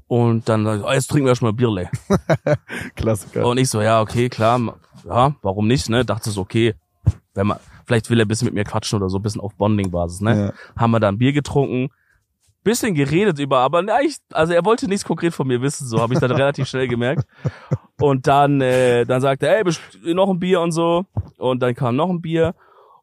Und 0.07 0.49
dann, 0.49 0.67
oh, 0.67 0.93
jetzt 0.93 1.07
trinken 1.07 1.25
wir 1.25 1.31
erstmal 1.31 1.55
Bierle. 1.55 1.89
Klassiker. 2.97 3.47
Und 3.47 3.57
ich 3.57 3.71
so, 3.71 3.81
ja, 3.81 4.03
okay, 4.03 4.29
klar, 4.29 4.61
ja, 5.05 5.35
warum 5.41 5.67
nicht, 5.67 5.89
ne? 5.89 6.05
Dachte 6.05 6.31
so, 6.31 6.43
okay, 6.43 6.75
wenn 7.33 7.47
man, 7.47 7.59
vielleicht 7.87 8.11
will 8.11 8.21
er 8.21 8.27
ein 8.27 8.29
bisschen 8.29 8.45
mit 8.45 8.55
mir 8.55 8.65
quatschen 8.65 8.99
oder 8.99 9.09
so, 9.09 9.19
ein 9.19 9.23
bisschen 9.23 9.41
auf 9.41 9.55
Bonding-Basis, 9.55 10.21
ne? 10.21 10.47
Ja. 10.47 10.53
Haben 10.77 10.91
wir 10.91 11.01
da 11.01 11.09
ein 11.09 11.17
Bier 11.17 11.33
getrunken, 11.33 11.89
bisschen 12.63 12.95
geredet 12.95 13.39
über, 13.39 13.59
aber 13.59 13.83
na, 13.83 14.01
ich, 14.03 14.17
also 14.33 14.53
er 14.53 14.65
wollte 14.65 14.89
nichts 14.89 15.05
konkret 15.05 15.35
von 15.35 15.47
mir 15.47 15.61
wissen, 15.63 15.87
so 15.87 16.01
habe 16.01 16.15
ich 16.15 16.21
dann 16.21 16.31
relativ 16.33 16.69
schnell 16.69 16.89
gemerkt. 16.89 17.25
Und 18.01 18.27
dann, 18.27 18.61
äh, 18.61 19.05
dann 19.05 19.21
sagte 19.21 19.47
er, 19.47 19.65
ey, 19.65 20.15
noch 20.15 20.29
ein 20.29 20.39
Bier 20.39 20.61
und 20.61 20.73
so. 20.73 21.05
Und 21.39 21.63
dann 21.63 21.75
kam 21.75 21.97
noch 21.97 22.11
ein 22.11 22.21
Bier. 22.21 22.55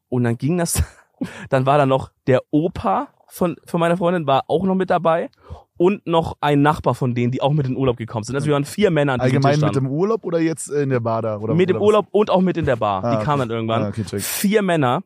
Und 0.08 0.24
dann 0.24 0.36
ging 0.36 0.58
das, 0.58 0.82
dann 1.48 1.66
war 1.66 1.78
da 1.78 1.86
noch 1.86 2.10
der 2.26 2.42
Opa 2.50 3.08
von, 3.28 3.56
von 3.64 3.80
meiner 3.80 3.96
Freundin, 3.96 4.26
war 4.26 4.44
auch 4.48 4.64
noch 4.64 4.74
mit 4.74 4.90
dabei. 4.90 5.30
Und 5.76 6.06
noch 6.06 6.36
ein 6.42 6.60
Nachbar 6.60 6.94
von 6.94 7.14
denen, 7.14 7.32
die 7.32 7.40
auch 7.40 7.54
mit 7.54 7.66
in 7.66 7.72
den 7.72 7.78
Urlaub 7.78 7.96
gekommen 7.96 8.22
sind. 8.22 8.34
Also 8.34 8.46
wir 8.46 8.52
waren 8.52 8.66
vier 8.66 8.90
Männer 8.90 9.14
an 9.14 9.20
Allgemein 9.20 9.54
Tisch 9.54 9.62
mit 9.62 9.76
dem 9.76 9.86
Urlaub 9.86 10.26
oder 10.26 10.38
jetzt 10.38 10.68
in 10.68 10.90
der 10.90 11.00
Bar 11.00 11.22
da? 11.22 11.38
Oder, 11.38 11.54
Mit 11.54 11.70
dem? 11.70 11.80
Urlaub 11.80 12.06
und 12.10 12.28
auch 12.28 12.42
mit 12.42 12.58
in 12.58 12.66
der 12.66 12.76
Bar. 12.76 13.02
Ah, 13.02 13.16
die 13.16 13.24
kamen 13.24 13.48
dann 13.48 13.56
irgendwann. 13.56 13.84
Ah, 13.84 13.88
okay. 13.88 14.04
Vier 14.18 14.60
Männer. 14.60 15.02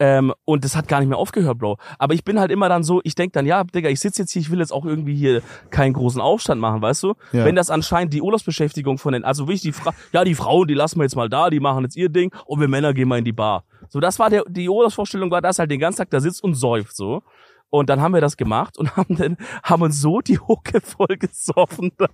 Ähm, 0.00 0.32
und 0.44 0.64
das 0.64 0.76
hat 0.76 0.86
gar 0.86 1.00
nicht 1.00 1.08
mehr 1.08 1.18
aufgehört, 1.18 1.58
Bro. 1.58 1.78
Aber 1.98 2.14
ich 2.14 2.24
bin 2.24 2.38
halt 2.38 2.50
immer 2.50 2.68
dann 2.68 2.84
so, 2.84 3.00
ich 3.04 3.14
denk 3.14 3.32
dann, 3.32 3.46
ja, 3.46 3.64
Digga, 3.64 3.88
ich 3.88 4.00
sitze 4.00 4.22
jetzt 4.22 4.32
hier, 4.32 4.42
ich 4.42 4.50
will 4.50 4.60
jetzt 4.60 4.72
auch 4.72 4.84
irgendwie 4.84 5.16
hier 5.16 5.42
keinen 5.70 5.92
großen 5.92 6.20
Aufstand 6.20 6.60
machen, 6.60 6.80
weißt 6.80 7.02
du? 7.02 7.14
Ja. 7.32 7.44
Wenn 7.44 7.56
das 7.56 7.70
anscheinend 7.70 8.12
die 8.12 8.22
Urlaubsbeschäftigung 8.22 8.98
von 8.98 9.12
den, 9.12 9.24
also 9.24 9.44
wirklich 9.44 9.62
die 9.62 9.72
Fra 9.72 9.92
ja, 10.12 10.24
die 10.24 10.34
Frauen, 10.34 10.68
die 10.68 10.74
lassen 10.74 10.98
wir 10.98 11.04
jetzt 11.04 11.16
mal 11.16 11.28
da, 11.28 11.50
die 11.50 11.60
machen 11.60 11.84
jetzt 11.84 11.96
ihr 11.96 12.08
Ding 12.08 12.32
und 12.46 12.60
wir 12.60 12.68
Männer 12.68 12.94
gehen 12.94 13.08
mal 13.08 13.18
in 13.18 13.24
die 13.24 13.32
Bar. 13.32 13.64
So, 13.88 14.00
das 14.00 14.18
war 14.18 14.30
der, 14.30 14.44
die 14.48 14.68
Urlaubsvorstellung 14.68 15.30
war, 15.30 15.42
dass 15.42 15.58
halt 15.58 15.70
den 15.70 15.80
ganzen 15.80 15.98
Tag 15.98 16.10
da 16.10 16.20
sitzt 16.20 16.44
und 16.44 16.54
säuft, 16.54 16.94
so. 16.94 17.22
Und 17.70 17.90
dann 17.90 18.00
haben 18.00 18.14
wir 18.14 18.20
das 18.20 18.36
gemacht 18.36 18.78
und 18.78 18.96
haben 18.96 19.16
dann, 19.16 19.36
haben 19.62 19.82
uns 19.82 20.00
so 20.00 20.20
die 20.20 20.38
Hucke 20.38 20.80
voll 20.80 21.16
gesoffen, 21.18 21.92
da, 21.98 22.08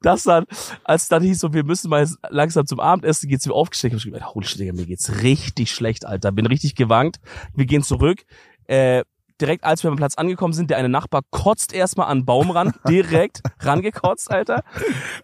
dass 0.00 0.24
dann, 0.24 0.44
als 0.84 1.08
dann 1.08 1.22
hieß 1.22 1.40
so, 1.40 1.52
wir 1.52 1.64
müssen 1.64 1.90
mal 1.90 2.08
langsam 2.28 2.66
zum 2.66 2.80
Abendessen, 2.80 3.28
geht's 3.28 3.46
mir 3.46 3.54
aufgesteckt. 3.54 3.94
hab 3.94 3.98
ich 3.98 4.12
gedacht, 4.12 4.34
holy 4.34 4.46
shit, 4.46 4.74
mir 4.74 4.86
geht's 4.86 5.22
richtig 5.22 5.72
schlecht, 5.72 6.06
Alter. 6.06 6.32
Bin 6.32 6.46
richtig 6.46 6.74
gewankt. 6.74 7.20
Wir 7.54 7.66
gehen 7.66 7.82
zurück. 7.82 8.24
Äh, 8.66 9.04
direkt 9.40 9.64
als 9.64 9.82
wir 9.82 9.90
am 9.90 9.96
Platz 9.96 10.14
angekommen 10.14 10.52
sind, 10.52 10.70
der 10.70 10.78
eine 10.78 10.88
Nachbar 10.88 11.22
kotzt 11.30 11.72
erstmal 11.72 12.08
an 12.08 12.20
den 12.20 12.24
Baum 12.26 12.50
ran, 12.50 12.72
direkt 12.88 13.42
rangekotzt, 13.60 14.30
Alter. 14.30 14.62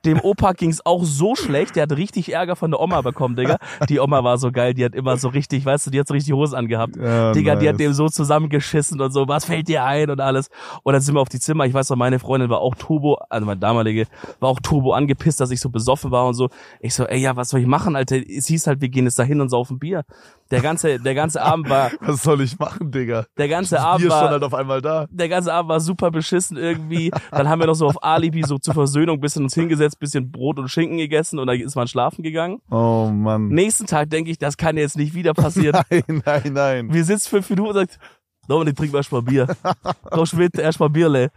Dem 0.04 0.20
Opa 0.20 0.52
ging's 0.52 0.84
auch 0.84 1.04
so 1.04 1.34
schlecht, 1.34 1.76
der 1.76 1.84
hat 1.84 1.92
richtig 1.92 2.32
Ärger 2.32 2.56
von 2.56 2.70
der 2.70 2.80
Oma 2.80 3.00
bekommen, 3.02 3.36
Digga. 3.36 3.56
Die 3.88 4.00
Oma 4.00 4.24
war 4.24 4.38
so 4.38 4.52
geil, 4.52 4.74
die 4.74 4.84
hat 4.84 4.94
immer 4.94 5.16
so 5.16 5.28
richtig, 5.28 5.64
weißt 5.64 5.86
du, 5.86 5.90
die 5.90 6.00
hat 6.00 6.08
so 6.08 6.14
richtig 6.14 6.34
Hose 6.34 6.56
angehabt. 6.56 6.96
Ja, 6.96 7.32
Digga, 7.32 7.56
die 7.56 7.68
hat 7.68 7.74
nice. 7.74 7.86
dem 7.86 7.92
so 7.94 8.08
zusammengeschissen 8.08 9.00
und 9.00 9.12
so, 9.12 9.28
was 9.28 9.44
fällt 9.44 9.68
dir 9.68 9.84
ein 9.84 10.10
und 10.10 10.20
alles. 10.20 10.48
Und 10.82 10.92
dann 10.92 11.02
sind 11.02 11.14
wir 11.14 11.20
auf 11.20 11.28
die 11.28 11.40
Zimmer. 11.40 11.66
Ich 11.66 11.74
weiß 11.74 11.90
noch, 11.90 11.96
meine 11.96 12.18
Freundin 12.18 12.50
war 12.50 12.60
auch 12.60 12.74
turbo, 12.74 13.18
also 13.28 13.46
meine 13.46 13.60
damalige, 13.60 14.06
war 14.40 14.50
auch 14.50 14.60
turbo 14.60 14.92
angepisst, 14.92 15.40
dass 15.40 15.50
ich 15.50 15.60
so 15.60 15.70
besoffen 15.70 16.10
war 16.10 16.26
und 16.26 16.34
so. 16.34 16.48
Ich 16.80 16.94
so, 16.94 17.04
ey, 17.04 17.20
ja, 17.20 17.36
was 17.36 17.48
soll 17.48 17.60
ich 17.60 17.66
machen, 17.66 17.96
Alter? 17.96 18.16
Es 18.16 18.46
hieß 18.46 18.66
halt, 18.66 18.80
wir 18.80 18.88
gehen 18.88 19.04
jetzt 19.04 19.18
dahin 19.18 19.40
und 19.40 19.48
saufen 19.48 19.78
Bier. 19.78 20.04
Der 20.52 20.60
ganze, 20.60 21.00
der 21.00 21.14
ganze 21.14 21.42
Abend 21.42 21.68
war, 21.68 21.90
Was 22.00 22.22
soll 22.22 22.40
ich 22.42 22.58
machen, 22.58 22.90
Digga? 22.92 23.24
der 23.36 23.48
ganze 23.48 23.74
Das 23.74 23.84
Abend 23.84 24.02
Bier 24.02 24.10
stand 24.10 24.22
war, 24.24 24.30
halt 24.30 24.42
auf 24.44 24.54
einmal 24.54 24.80
da. 24.80 25.06
der 25.10 25.28
ganze 25.28 25.52
Abend 25.52 25.70
war 25.70 25.80
super 25.80 26.10
beschissen 26.10 26.56
irgendwie. 26.56 27.10
Dann 27.30 27.48
haben 27.48 27.58
wir 27.58 27.66
noch 27.66 27.74
so 27.74 27.86
auf 27.86 28.02
Alibi 28.04 28.42
so 28.44 28.58
zur 28.58 28.74
Versöhnung 28.74 29.20
bisschen 29.20 29.42
uns 29.44 29.54
hingesetzt, 29.54 29.98
bisschen 29.98 30.30
Brot 30.30 30.58
und 30.58 30.68
Schinken 30.68 30.98
gegessen 30.98 31.38
und 31.38 31.46
dann 31.48 31.58
ist 31.58 31.74
man 31.74 31.88
schlafen 31.88 32.22
gegangen. 32.22 32.60
Oh 32.70 33.10
Mann. 33.12 33.48
Nächsten 33.48 33.86
Tag 33.86 34.10
denke 34.10 34.30
ich, 34.30 34.38
das 34.38 34.56
kann 34.56 34.76
jetzt 34.76 34.96
nicht 34.96 35.14
wieder 35.14 35.34
passieren. 35.34 35.82
Nein, 35.90 36.22
nein, 36.24 36.52
nein. 36.52 36.92
Wir 36.94 37.04
sitzen 37.04 37.28
fünf 37.30 37.50
Minuten 37.50 37.68
und 37.70 37.74
sagt, 37.74 37.98
Dominik, 38.48 38.76
trink 38.76 38.92
mal 38.92 38.98
erstmal 38.98 39.22
Bier. 39.22 39.46
Komm 40.10 40.26
Schmidt, 40.26 40.58
erstmal 40.58 40.90
Bierle. 40.90 41.30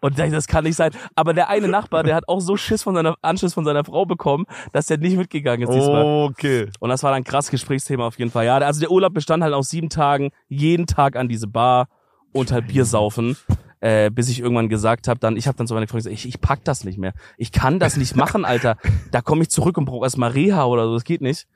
Und 0.00 0.18
ich 0.18 0.30
das 0.30 0.46
kann 0.46 0.64
nicht 0.64 0.76
sein. 0.76 0.92
Aber 1.16 1.34
der 1.34 1.48
eine 1.48 1.66
Nachbar, 1.66 2.04
der 2.04 2.14
hat 2.14 2.28
auch 2.28 2.40
so 2.40 2.56
Schiss 2.56 2.82
von 2.84 2.94
seiner, 2.94 3.16
Anschiss 3.20 3.52
von 3.54 3.64
seiner 3.64 3.84
Frau 3.84 4.06
bekommen, 4.06 4.44
dass 4.72 4.86
der 4.86 4.98
nicht 4.98 5.16
mitgegangen 5.16 5.68
ist 5.68 5.74
diesmal. 5.74 6.04
Okay. 6.04 6.70
Und 6.78 6.90
das 6.90 7.02
war 7.02 7.10
dann 7.10 7.22
ein 7.22 7.24
krass 7.24 7.50
Gesprächsthema 7.50 8.06
auf 8.06 8.18
jeden 8.18 8.30
Fall. 8.30 8.46
Ja, 8.46 8.58
also 8.58 8.80
der 8.80 8.90
Urlaub 8.90 9.12
bestand 9.12 9.42
halt 9.42 9.54
aus 9.54 9.70
sieben 9.70 9.88
Tagen, 9.88 10.30
jeden 10.48 10.86
Tag 10.86 11.16
an 11.16 11.28
diese 11.28 11.48
Bar 11.48 11.88
und 12.32 12.52
halt 12.52 12.68
Bier 12.68 12.84
saufen. 12.84 13.36
Äh, 13.82 14.10
bis 14.10 14.28
ich 14.28 14.38
irgendwann 14.38 14.68
gesagt 14.68 15.08
habe, 15.08 15.18
dann, 15.18 15.36
ich 15.36 15.48
habe 15.48 15.56
dann 15.56 15.66
so 15.66 15.74
meine 15.74 15.88
Freundin 15.88 16.12
gesagt, 16.12 16.24
ich, 16.24 16.28
ich 16.28 16.40
pack 16.40 16.62
das 16.62 16.84
nicht 16.84 16.98
mehr. 16.98 17.14
Ich 17.36 17.50
kann 17.50 17.80
das 17.80 17.96
nicht 17.96 18.14
machen, 18.14 18.44
Alter. 18.44 18.76
Da 19.10 19.22
komme 19.22 19.42
ich 19.42 19.50
zurück 19.50 19.76
und 19.76 19.86
brauche 19.86 20.04
erstmal 20.06 20.30
Reha 20.30 20.66
oder 20.66 20.86
so, 20.86 20.94
das 20.94 21.02
geht 21.02 21.20
nicht. 21.20 21.48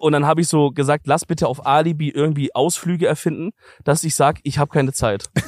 Und 0.00 0.12
dann 0.12 0.24
habe 0.24 0.40
ich 0.40 0.48
so 0.48 0.70
gesagt, 0.70 1.06
lass 1.06 1.26
bitte 1.26 1.46
auf 1.46 1.66
Alibi 1.66 2.08
irgendwie 2.08 2.54
Ausflüge 2.54 3.06
erfinden, 3.06 3.50
dass 3.84 4.02
ich 4.02 4.14
sag, 4.14 4.38
ich 4.44 4.58
habe 4.58 4.70
keine 4.70 4.92
Zeit. 4.94 5.28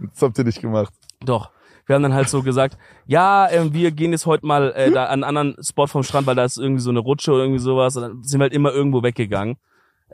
Das 0.00 0.22
habt 0.22 0.38
ihr 0.38 0.44
nicht 0.44 0.60
gemacht. 0.60 0.94
Doch. 1.24 1.50
wir 1.86 1.96
haben 1.96 2.02
dann 2.02 2.14
halt 2.14 2.28
so 2.28 2.42
gesagt, 2.42 2.78
ja, 3.06 3.48
äh, 3.48 3.72
wir 3.72 3.90
gehen 3.90 4.12
jetzt 4.12 4.24
heute 4.24 4.46
mal 4.46 4.72
äh, 4.72 4.90
da 4.90 5.06
an 5.06 5.24
einen 5.24 5.24
anderen 5.24 5.56
Spot 5.62 5.86
vom 5.86 6.02
Strand, 6.02 6.26
weil 6.26 6.36
da 6.36 6.44
ist 6.44 6.58
irgendwie 6.58 6.80
so 6.80 6.90
eine 6.90 7.00
Rutsche 7.00 7.32
oder 7.32 7.42
irgendwie 7.42 7.58
sowas. 7.58 7.96
Und 7.96 8.02
dann 8.02 8.22
sind 8.22 8.38
wir 8.38 8.44
halt 8.44 8.52
immer 8.52 8.72
irgendwo 8.72 9.02
weggegangen. 9.02 9.56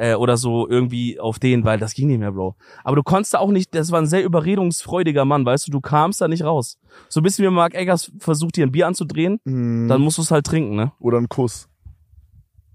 Äh, 0.02 0.14
oder 0.14 0.38
so 0.38 0.66
irgendwie 0.66 1.20
auf 1.20 1.38
den, 1.38 1.62
weil 1.66 1.78
das 1.78 1.92
ging 1.92 2.06
nicht 2.08 2.20
mehr, 2.20 2.32
Bro. 2.32 2.54
Aber 2.84 2.96
du 2.96 3.02
konntest 3.02 3.34
da 3.34 3.38
auch 3.38 3.50
nicht, 3.50 3.74
das 3.74 3.90
war 3.90 4.00
ein 4.00 4.06
sehr 4.06 4.24
überredungsfreudiger 4.24 5.26
Mann, 5.26 5.44
weißt 5.44 5.66
du, 5.66 5.70
du 5.72 5.80
kamst 5.82 6.22
da 6.22 6.28
nicht 6.28 6.42
raus. 6.42 6.78
So 7.10 7.20
ein 7.20 7.22
bisschen 7.22 7.44
wie 7.44 7.50
Mark 7.50 7.74
Eggers 7.74 8.10
versucht, 8.18 8.56
dir 8.56 8.66
ein 8.66 8.72
Bier 8.72 8.86
anzudrehen, 8.86 9.40
Hm, 9.44 9.88
dann 9.88 10.00
musst 10.00 10.16
du 10.16 10.22
es 10.22 10.30
halt 10.30 10.46
trinken, 10.46 10.74
ne? 10.74 10.92
oder 11.00 11.18
ein 11.18 11.28
Kuss. 11.28 11.68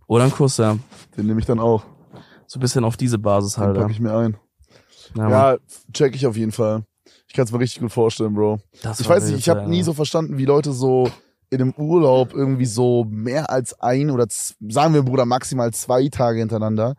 Oder 0.07 0.25
ein 0.25 0.31
Kuss, 0.31 0.57
ja. 0.57 0.77
Den 1.17 1.25
nehme 1.25 1.39
ich 1.39 1.47
dann 1.47 1.59
auch. 1.59 1.83
So 2.45 2.59
ein 2.59 2.61
bisschen 2.61 2.83
auf 2.83 2.95
diese 2.95 3.17
Basis 3.17 3.55
Den 3.55 3.63
halt. 3.63 3.73
packe 3.75 3.87
Ja, 3.87 3.91
ich 3.91 3.99
mir 3.99 4.15
ein. 4.15 4.37
ja. 5.17 5.29
Ja, 5.53 5.57
check 5.93 6.15
ich 6.15 6.27
auf 6.27 6.37
jeden 6.37 6.51
Fall. 6.51 6.83
Ich 7.27 7.33
kann 7.33 7.45
es 7.45 7.51
mir 7.51 7.59
richtig 7.59 7.81
gut 7.81 7.91
vorstellen, 7.91 8.35
Bro. 8.35 8.59
das 8.83 8.99
Ich 8.99 9.09
weiß 9.09 9.25
nicht, 9.25 9.39
ich 9.39 9.49
habe 9.49 9.61
ja. 9.61 9.67
nie 9.67 9.81
so 9.81 9.93
verstanden, 9.93 10.37
wie 10.37 10.45
Leute 10.45 10.71
so 10.73 11.09
in 11.55 11.61
einem 11.61 11.73
Urlaub 11.77 12.33
irgendwie 12.33 12.65
so 12.65 13.05
mehr 13.09 13.49
als 13.49 13.79
ein 13.79 14.11
oder 14.11 14.27
sagen 14.29 14.93
wir, 14.93 15.03
Bruder, 15.03 15.25
maximal 15.25 15.71
zwei 15.73 16.07
Tage 16.09 16.39
hintereinander. 16.39 16.95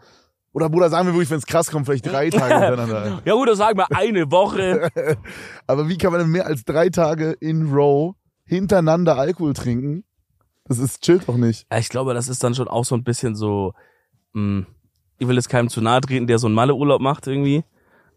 Oder 0.52 0.70
Bruder, 0.70 0.88
sagen 0.88 1.06
wir 1.06 1.14
wirklich, 1.14 1.30
wenn 1.30 1.38
es 1.38 1.46
krass 1.46 1.70
kommt, 1.70 1.86
vielleicht 1.86 2.06
drei 2.06 2.30
Tage 2.30 2.54
hintereinander. 2.54 3.22
Ja 3.24 3.44
dann 3.44 3.56
sagen 3.56 3.78
wir 3.78 3.86
eine 3.94 4.30
Woche. 4.30 4.88
Aber 5.66 5.88
wie 5.88 5.98
kann 5.98 6.12
man 6.12 6.22
denn 6.22 6.30
mehr 6.30 6.46
als 6.46 6.64
drei 6.64 6.88
Tage 6.88 7.32
in 7.40 7.70
Row 7.72 8.14
hintereinander 8.44 9.18
Alkohol 9.18 9.52
trinken? 9.52 10.04
Das 10.64 10.78
ist 10.78 11.02
chillt 11.02 11.28
doch 11.28 11.36
nicht. 11.36 11.66
Ja, 11.70 11.78
ich 11.78 11.90
glaube, 11.90 12.14
das 12.14 12.28
ist 12.28 12.42
dann 12.42 12.54
schon 12.54 12.68
auch 12.68 12.84
so 12.84 12.94
ein 12.94 13.04
bisschen 13.04 13.36
so, 13.36 13.74
mh, 14.32 14.66
ich 15.18 15.28
will 15.28 15.36
jetzt 15.36 15.48
keinem 15.48 15.68
zu 15.68 15.80
nahe 15.80 16.00
treten, 16.00 16.26
der 16.26 16.38
so 16.38 16.46
einen 16.46 16.54
Malle-Urlaub 16.54 17.00
macht 17.00 17.26
irgendwie. 17.26 17.64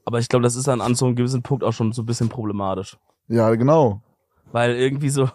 Aber 0.05 0.19
ich 0.19 0.29
glaube, 0.29 0.43
das 0.43 0.55
ist 0.55 0.67
dann 0.67 0.81
an 0.81 0.95
so 0.95 1.05
einem 1.05 1.15
gewissen 1.15 1.43
Punkt 1.43 1.63
auch 1.63 1.73
schon 1.73 1.91
so 1.91 2.01
ein 2.01 2.05
bisschen 2.05 2.29
problematisch. 2.29 2.97
Ja, 3.27 3.53
genau. 3.55 4.01
Weil 4.51 4.75
irgendwie 4.75 5.09
so, 5.09 5.29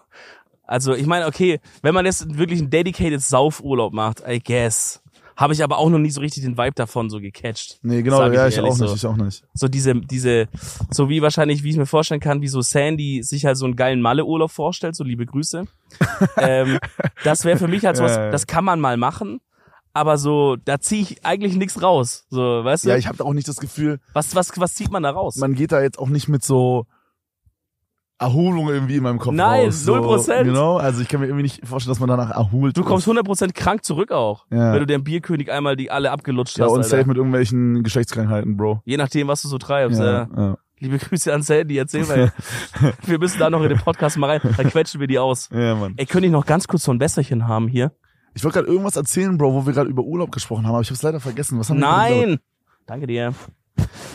also 0.66 0.94
ich 0.94 1.06
meine, 1.06 1.26
okay, 1.26 1.60
wenn 1.82 1.94
man 1.94 2.06
jetzt 2.06 2.36
wirklich 2.36 2.60
einen 2.60 2.70
dedicated 2.70 3.20
Saufurlaub 3.20 3.92
macht, 3.92 4.22
I 4.26 4.40
guess, 4.40 5.02
habe 5.36 5.52
ich 5.52 5.62
aber 5.62 5.78
auch 5.78 5.90
noch 5.90 5.98
nie 5.98 6.10
so 6.10 6.20
richtig 6.20 6.44
den 6.44 6.56
Vibe 6.56 6.74
davon 6.74 7.10
so 7.10 7.20
gecatcht. 7.20 7.78
Nee, 7.82 8.02
genau, 8.02 8.28
ich 8.28 8.34
ja, 8.34 8.46
ich 8.46 8.58
auch 8.60 8.64
nicht, 8.64 8.76
so. 8.76 8.94
ich 8.94 9.06
auch 9.06 9.16
nicht. 9.16 9.44
So 9.52 9.68
diese, 9.68 9.94
diese, 9.94 10.48
so 10.90 11.08
wie 11.08 11.22
wahrscheinlich, 11.22 11.64
wie 11.64 11.70
ich 11.70 11.76
mir 11.76 11.86
vorstellen 11.86 12.20
kann, 12.20 12.40
wie 12.40 12.48
so 12.48 12.60
Sandy 12.60 13.22
sich 13.22 13.44
halt 13.44 13.56
so 13.56 13.64
einen 13.64 13.76
geilen 13.76 14.00
Malle-Urlaub 14.00 14.50
vorstellt, 14.50 14.94
so 14.94 15.02
liebe 15.04 15.26
Grüße. 15.26 15.64
ähm, 16.38 16.78
das 17.24 17.44
wäre 17.44 17.58
für 17.58 17.68
mich 17.68 17.84
halt 17.84 17.96
sowas, 17.96 18.16
Ja, 18.16 18.24
ja. 18.26 18.30
das 18.30 18.46
kann 18.46 18.64
man 18.64 18.80
mal 18.80 18.96
machen, 18.96 19.40
aber 19.92 20.18
so, 20.18 20.56
da 20.56 20.78
ziehe 20.78 21.02
ich 21.02 21.24
eigentlich 21.24 21.56
nichts 21.56 21.82
raus. 21.82 22.26
So, 22.30 22.40
weißt 22.64 22.84
du? 22.84 22.90
Ja, 22.90 22.96
ich 22.96 23.06
habe 23.08 23.24
auch 23.24 23.32
nicht 23.32 23.48
das 23.48 23.56
Gefühl, 23.56 24.00
was, 24.12 24.34
was, 24.34 24.50
was 24.56 24.74
zieht 24.74 24.90
man 24.90 25.02
da 25.02 25.10
raus? 25.10 25.36
man 25.36 25.54
geht 25.54 25.72
da 25.72 25.82
jetzt 25.82 25.98
auch 25.98 26.08
nicht 26.08 26.28
mit 26.28 26.44
so 26.44 26.86
Erholung 28.18 28.68
irgendwie 28.68 28.96
in 28.96 29.02
meinem 29.02 29.18
Kopf 29.18 29.34
Nein, 29.34 29.64
raus. 29.66 29.84
So, 29.84 29.94
0%. 29.96 30.44
Genau, 30.44 30.76
also 30.76 31.00
ich 31.02 31.08
kann 31.08 31.20
mir 31.20 31.26
irgendwie 31.26 31.42
nicht 31.42 31.66
vorstellen, 31.66 31.90
dass 31.90 31.98
man 32.00 32.08
danach 32.08 32.30
erholt 32.30 32.76
du 32.76 32.84
kommst 32.84 33.08
100% 33.08 33.52
krank 33.52 33.84
zurück 33.84 34.12
auch, 34.12 34.46
Ja. 34.50 34.72
wenn 34.72 34.80
du 34.80 34.86
den 34.86 35.02
Bierkönig 35.02 35.50
einmal 35.50 35.74
die 35.76 35.90
alle 35.90 36.10
abgelutscht 36.12 36.56
Ja, 36.58 36.66
hast. 36.66 36.72
und 36.72 36.78
Alter. 36.78 36.88
safe 36.90 37.08
mit 37.08 37.16
irgendwelchen 37.16 37.82
Geschlechtskrankheiten, 37.82 38.56
Bro. 38.56 38.82
Je 38.84 38.96
nachdem, 38.96 39.26
was 39.28 39.42
du 39.42 39.48
so 39.48 39.58
treibst. 39.58 39.98
Ja, 39.98 40.04
Ja. 40.04 40.28
ja. 40.36 40.56
Liebe 40.78 40.98
Grüße 40.98 41.32
an 41.32 41.42
Sandy, 41.42 41.76
erzähl 41.78 42.04
mal. 42.04 42.32
wir 43.06 43.18
müssen 43.18 43.38
da 43.38 43.48
noch 43.50 43.62
in 43.62 43.68
den 43.70 43.78
Podcast 43.78 44.16
mal 44.18 44.38
rein, 44.38 44.40
dann 44.56 44.68
quetschen 44.70 45.00
wir 45.00 45.06
die 45.06 45.18
aus. 45.18 45.48
ja, 45.52 45.74
Mann. 45.74 45.94
Ey, 45.96 46.06
könnte 46.06 46.26
ich 46.26 46.32
noch 46.32 46.46
ganz 46.46 46.66
kurz 46.68 46.84
so 46.84 46.92
ein 46.92 47.00
Wässerchen 47.00 47.48
haben 47.48 47.68
hier? 47.68 47.92
Ich 48.34 48.44
wollte 48.44 48.58
gerade 48.58 48.70
irgendwas 48.70 48.96
erzählen, 48.96 49.36
Bro, 49.38 49.54
wo 49.54 49.66
wir 49.66 49.72
gerade 49.72 49.88
über 49.88 50.02
Urlaub 50.02 50.30
gesprochen 50.32 50.64
haben, 50.66 50.74
aber 50.74 50.82
ich 50.82 50.88
habe 50.88 50.96
es 50.96 51.02
leider 51.02 51.20
vergessen. 51.20 51.58
Was 51.58 51.70
haben 51.70 51.78
wir 51.78 51.86
Nein! 51.86 52.38
Danke 52.86 53.06
dir. 53.06 53.32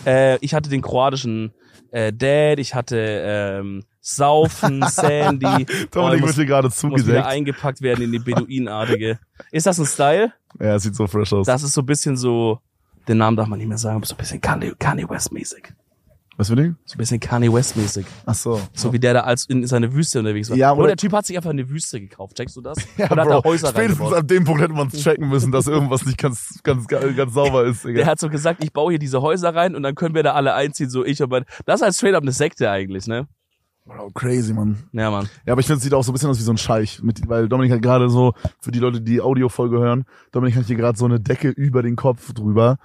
Äh, 0.06 0.38
ich 0.38 0.54
hatte 0.54 0.70
den 0.70 0.82
kroatischen 0.82 1.54
äh, 1.92 2.14
Dad, 2.14 2.60
ich 2.60 2.76
hatte 2.76 2.98
ähm, 2.98 3.84
Saufen, 4.02 4.84
Sandy. 4.90 5.66
Dominik 5.92 6.26
wird 6.26 6.36
hier 6.36 6.46
gerade 6.46 6.70
zugedeckt. 6.72 7.26
eingepackt 7.26 7.82
werden 7.82 8.06
in 8.06 8.12
die 8.12 8.20
Beduinenartige. 8.20 9.20
Ist 9.52 9.66
das 9.66 9.80
ein 9.80 9.86
Style? 9.86 10.34
Ja, 10.60 10.80
sieht 10.80 10.96
so 10.96 11.08
fresh 11.08 11.34
aus. 11.34 11.46
Das 11.46 11.64
ist 11.64 11.74
so 11.74 11.82
ein 11.82 11.86
bisschen 11.86 12.18
so, 12.18 12.60
den 13.08 13.18
Namen 13.18 13.38
darf 13.38 13.48
man 13.48 13.60
nicht 13.60 13.68
mehr 13.68 13.78
sagen, 13.78 13.98
aber 13.98 14.06
so 14.06 14.16
ein 14.16 14.18
bisschen 14.18 14.42
Kanye, 14.42 14.74
Kanye 14.78 15.08
West 15.10 15.32
mäßig. 15.32 15.74
Was 16.40 16.48
für 16.48 16.56
Ding? 16.56 16.78
So 16.86 16.96
ein 16.96 17.00
bisschen 17.00 17.20
Kanye 17.20 17.52
West 17.52 17.76
mäßig. 17.76 18.06
Ach 18.26 18.34
so. 18.34 18.62
So 18.74 18.94
wie 18.94 19.00
der 19.00 19.14
da 19.14 19.20
als 19.22 19.44
in 19.48 19.68
seine 19.68 19.94
Wüste 19.94 20.20
unterwegs 20.20 20.50
war. 20.50 20.56
Ja, 20.56 20.72
Oder 20.72 20.80
oder- 20.80 20.88
der 20.88 20.96
Typ 20.96 21.12
hat 21.12 21.26
sich 21.26 21.36
einfach 21.36 21.50
eine 21.50 21.70
Wüste 21.70 22.00
gekauft, 22.00 22.38
checkst 22.38 22.56
du 22.56 22.62
das? 22.62 22.78
Ja, 22.98 23.12
Oder 23.12 23.24
hat 23.24 23.28
Bro, 23.30 23.38
er 23.40 23.44
Häuser 23.44 23.68
spätestens 23.68 24.14
an 24.14 24.26
dem 24.26 24.46
Punkt 24.46 24.62
hätte 24.62 24.72
man 24.74 24.88
checken 24.90 25.28
müssen, 25.28 25.52
dass 25.52 25.68
irgendwas 25.68 26.06
nicht 26.06 26.18
ganz, 26.18 26.58
ganz, 26.64 26.88
ganz, 26.88 27.34
sauber 27.34 27.66
ist, 27.66 27.84
Der 27.84 27.92
Digga. 27.92 28.06
hat 28.08 28.20
so 28.22 28.30
gesagt, 28.30 28.64
ich 28.64 28.72
baue 28.72 28.94
hier 28.94 29.00
diese 29.00 29.22
Häuser 29.22 29.54
rein 29.54 29.76
und 29.76 29.84
dann 29.84 29.96
können 29.96 30.16
wir 30.16 30.24
da 30.24 30.32
alle 30.32 30.54
einziehen, 30.54 30.90
so 30.90 31.04
ich 31.04 31.22
und 31.22 31.30
mein, 31.30 31.44
Das 31.66 31.82
ist 31.82 31.84
halt 31.84 31.94
straight 31.94 32.16
up 32.16 32.22
eine 32.24 32.32
Sekte 32.32 32.72
eigentlich, 32.72 33.06
ne? 33.06 33.28
Bro, 33.86 34.12
crazy, 34.12 34.54
Mann. 34.54 34.78
Ja, 34.94 35.12
Mann. 35.12 35.28
Ja, 35.46 35.52
aber 35.52 35.60
ich 35.60 35.68
finde, 35.68 35.80
es 35.80 35.84
sieht 35.84 35.94
auch 35.94 36.04
so 36.06 36.12
ein 36.12 36.14
bisschen 36.14 36.30
aus 36.30 36.40
wie 36.40 36.44
so 36.44 36.54
ein 36.54 36.58
Scheich. 36.58 37.02
Mit, 37.04 37.28
weil 37.28 37.50
Dominik 37.50 37.74
hat 37.74 37.82
gerade 37.82 38.10
so, 38.10 38.34
für 38.62 38.72
die 38.72 38.80
Leute, 38.80 39.02
die 39.02 39.12
die 39.16 39.22
Audiofolge 39.22 39.78
hören, 39.78 40.06
Dominik 40.32 40.56
hat 40.56 40.68
hier 40.68 40.78
gerade 40.78 40.98
so 40.98 41.04
eine 41.04 41.20
Decke 41.20 41.50
über 41.50 41.82
den 41.84 41.98
Kopf 41.98 42.32
drüber. 42.32 42.78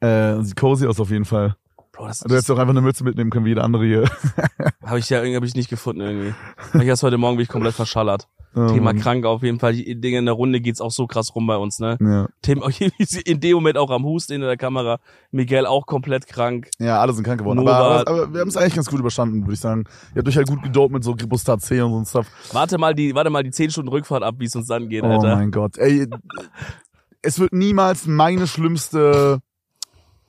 Äh, 0.00 0.40
sieht 0.42 0.56
cozy 0.56 0.86
aus 0.86 0.98
auf 0.98 1.10
jeden 1.10 1.26
Fall. 1.26 1.56
Bro, 1.92 2.06
das, 2.08 2.20
Du 2.20 2.30
hättest 2.30 2.48
doch 2.48 2.58
einfach 2.58 2.70
eine 2.72 2.80
Mütze 2.80 3.04
mitnehmen 3.04 3.30
können, 3.30 3.44
wie 3.44 3.50
jeder 3.50 3.64
andere 3.64 3.84
hier. 3.84 4.04
habe 4.84 4.98
ich 4.98 5.10
ja 5.10 5.18
irgendwie 5.18 5.36
hab 5.36 5.44
ich 5.44 5.54
nicht 5.54 5.68
gefunden 5.68 6.00
irgendwie. 6.00 6.34
Ich 6.80 6.86
erst 6.88 7.02
heute 7.02 7.18
Morgen 7.18 7.36
bin 7.36 7.42
ich 7.44 7.50
komplett 7.50 7.74
verschallert. 7.74 8.28
Oh, 8.54 8.66
Thema 8.66 8.92
Mann. 8.92 8.98
krank 8.98 9.24
auf 9.24 9.42
jeden 9.42 9.58
Fall. 9.58 9.72
Die 9.72 9.98
Dinge 9.98 10.18
in 10.18 10.26
der 10.26 10.34
Runde 10.34 10.60
geht's 10.60 10.80
auch 10.82 10.90
so 10.90 11.06
krass 11.06 11.34
rum 11.34 11.46
bei 11.46 11.56
uns, 11.56 11.78
ne? 11.78 11.96
Ja. 12.00 12.28
Thema 12.42 12.68
in 13.24 13.40
dem 13.40 13.54
Moment 13.54 13.78
auch 13.78 13.90
am 13.90 14.04
Husten 14.04 14.34
in 14.34 14.40
der 14.42 14.56
Kamera. 14.58 14.98
Miguel 15.30 15.64
auch 15.66 15.86
komplett 15.86 16.26
krank. 16.26 16.68
ja, 16.78 16.98
alle 17.00 17.12
sind 17.14 17.24
krank 17.24 17.40
geworden. 17.40 17.58
Aber, 17.60 17.74
aber, 17.76 18.08
aber 18.08 18.32
wir 18.34 18.40
haben 18.40 18.48
es 18.48 18.56
eigentlich 18.56 18.74
ganz 18.74 18.88
gut 18.90 19.00
überstanden, 19.00 19.42
würde 19.42 19.54
ich 19.54 19.60
sagen. 19.60 19.84
Ihr 20.14 20.18
habt 20.18 20.28
euch 20.28 20.36
halt 20.36 20.48
gut 20.48 20.62
gedopt 20.62 20.92
mit 20.92 21.02
so 21.04 21.14
Gribustat 21.14 21.62
C 21.62 21.80
und 21.80 21.92
so 21.92 21.98
ein 21.98 22.04
Stuff. 22.06 22.26
Warte 22.52 22.76
mal 22.78 22.94
die, 22.94 23.14
warte 23.14 23.30
mal 23.30 23.42
die 23.42 23.50
10 23.50 23.70
Stunden 23.70 23.88
Rückfahrt 23.90 24.22
ab, 24.22 24.34
wie 24.38 24.44
es 24.46 24.54
uns 24.56 24.66
dann 24.66 24.88
geht, 24.90 25.02
Oh 25.02 25.08
Alter. 25.08 25.36
mein 25.36 25.50
Gott. 25.50 25.78
Ey, 25.78 26.06
es 27.22 27.38
wird 27.38 27.52
niemals 27.54 28.06
meine 28.06 28.46
schlimmste 28.46 29.40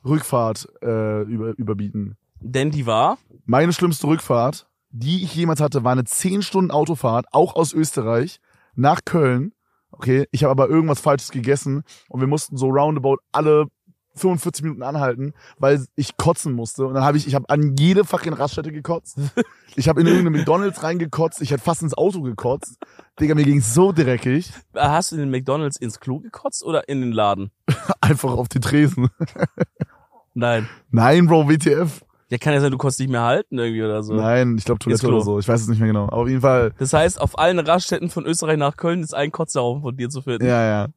Rückfahrt 0.06 0.68
äh, 0.82 1.22
über, 1.24 1.58
überbieten. 1.58 2.18
Denn 2.40 2.72
die 2.72 2.86
war, 2.86 3.18
Meine 3.46 3.74
schlimmste 3.74 4.08
Rückfahrt, 4.08 4.68
die 4.90 5.24
ich 5.24 5.34
jemals 5.34 5.62
hatte, 5.62 5.84
war 5.84 5.94
eine 5.94 6.04
10 6.04 6.42
Stunden 6.42 6.72
Autofahrt, 6.72 7.26
auch 7.32 7.56
aus 7.56 7.74
Österreich, 7.74 8.40
nach 8.76 9.02
Köln. 9.06 9.54
Okay, 9.92 10.28
ich 10.32 10.44
habe 10.44 10.52
aber 10.52 10.70
irgendwas 10.70 11.00
Falsches 11.00 11.32
gegessen 11.32 11.84
und 12.10 12.20
wir 12.20 12.28
mussten 12.28 12.58
so 12.58 12.68
roundabout 12.68 13.18
alle 13.32 13.68
45 14.16 14.64
Minuten 14.64 14.84
anhalten, 14.84 15.34
weil 15.58 15.86
ich 15.96 16.18
kotzen 16.18 16.54
musste. 16.54 16.86
Und 16.86 16.94
dann 16.94 17.04
habe 17.04 17.18
ich, 17.18 17.28
ich 17.28 17.36
habe 17.36 17.50
an 17.50 17.76
jede 17.78 18.04
fucking 18.04 18.34
Raststätte 18.34 18.72
gekotzt. 18.72 19.18
Ich 19.76 19.90
habe 19.90 20.02
in 20.02 20.06
irgendeine 20.06 20.38
McDonalds 20.38 20.84
reingekotzt. 20.84 21.42
Ich 21.42 21.50
hätte 21.50 21.64
fast 21.64 21.82
ins 21.82 21.98
Auto 21.98 22.22
gekotzt. 22.22 22.78
Digga, 23.20 23.34
mir 23.34 23.44
ging's 23.44 23.74
so 23.74 23.92
dreckig. 23.92 24.54
hast 24.76 25.12
du 25.12 25.16
in 25.16 25.22
den 25.22 25.32
McDonalds 25.32 25.78
ins 25.78 26.00
Klo 26.00 26.20
gekotzt 26.20 26.64
oder 26.64 26.88
in 26.88 27.02
den 27.02 27.12
Laden? 27.12 27.50
Einfach 28.00 28.34
auf 28.34 28.48
die 28.50 28.60
Tresen. 28.60 29.10
Nein. 30.34 30.68
Nein, 30.90 31.28
Bro, 31.28 31.50
WTF. 31.50 32.02
Ja, 32.30 32.40
kann 32.40 32.54
ja 32.54 32.62
sein, 32.62 32.72
du 32.72 32.80
konntest 32.80 33.00
nicht 33.00 33.12
mehr 33.12 33.22
halten 33.22 33.60
irgendwie 33.60 33.84
oder 33.84 34.02
so. 34.02 34.16
Nein, 34.16 34.56
ich 34.58 34.66
glaube 34.66 34.80
Toilette 34.80 35.08
oder 35.08 35.22
so. 35.22 35.38
Ich 35.38 35.48
weiß 35.48 35.62
es 35.62 35.68
nicht 35.68 35.78
mehr 35.78 35.90
genau. 35.90 36.06
Aber 36.06 36.18
auf 36.18 36.28
jeden 36.28 36.42
Fall. 36.42 36.74
Das 36.80 36.92
heißt, 36.92 37.22
auf 37.22 37.38
allen 37.38 37.60
Raststätten 37.60 38.10
von 38.10 38.26
Österreich 38.26 38.58
nach 38.58 38.76
Köln 38.76 39.04
ist 39.04 39.14
ein 39.14 39.32
Kotzerhaufen 39.32 39.84
von 39.84 39.96
dir 39.96 40.10
zu 40.10 40.24
finden. 40.24 40.44
Ja, 40.44 40.66
ja. 40.66 40.88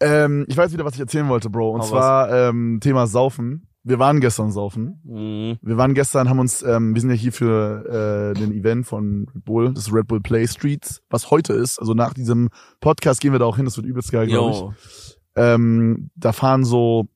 Ähm, 0.00 0.46
ich 0.48 0.56
weiß 0.56 0.72
wieder, 0.72 0.84
was 0.84 0.94
ich 0.94 1.00
erzählen 1.00 1.28
wollte, 1.28 1.48
Bro. 1.48 1.70
Und 1.70 1.82
Hau 1.82 1.86
zwar 1.86 2.32
ähm, 2.32 2.80
Thema 2.82 3.06
Saufen. 3.06 3.68
Wir 3.84 4.00
waren 4.00 4.20
gestern 4.20 4.50
saufen. 4.50 5.00
Mhm. 5.04 5.58
Wir 5.62 5.76
waren 5.76 5.94
gestern, 5.94 6.28
haben 6.28 6.40
uns, 6.40 6.62
ähm, 6.62 6.92
wir 6.92 7.00
sind 7.00 7.10
ja 7.10 7.16
hier 7.16 7.32
für 7.32 8.34
äh, 8.34 8.38
den 8.38 8.52
Event 8.52 8.84
von 8.84 9.26
Red 9.32 9.44
Bull, 9.44 9.72
das 9.72 9.92
Red 9.92 10.08
Bull 10.08 10.20
Play 10.20 10.48
Streets, 10.48 11.02
was 11.08 11.30
heute 11.30 11.52
ist. 11.52 11.78
Also 11.78 11.94
nach 11.94 12.14
diesem 12.14 12.48
Podcast 12.80 13.20
gehen 13.20 13.30
wir 13.30 13.38
da 13.38 13.44
auch 13.44 13.56
hin, 13.56 13.64
das 13.64 13.76
wird 13.76 13.86
übelst 13.86 14.10
geil, 14.10 14.26
glaube 14.26 14.74
ich. 14.74 15.16
Ähm, 15.36 16.10
da 16.16 16.32
fahren 16.32 16.64
so 16.64 17.06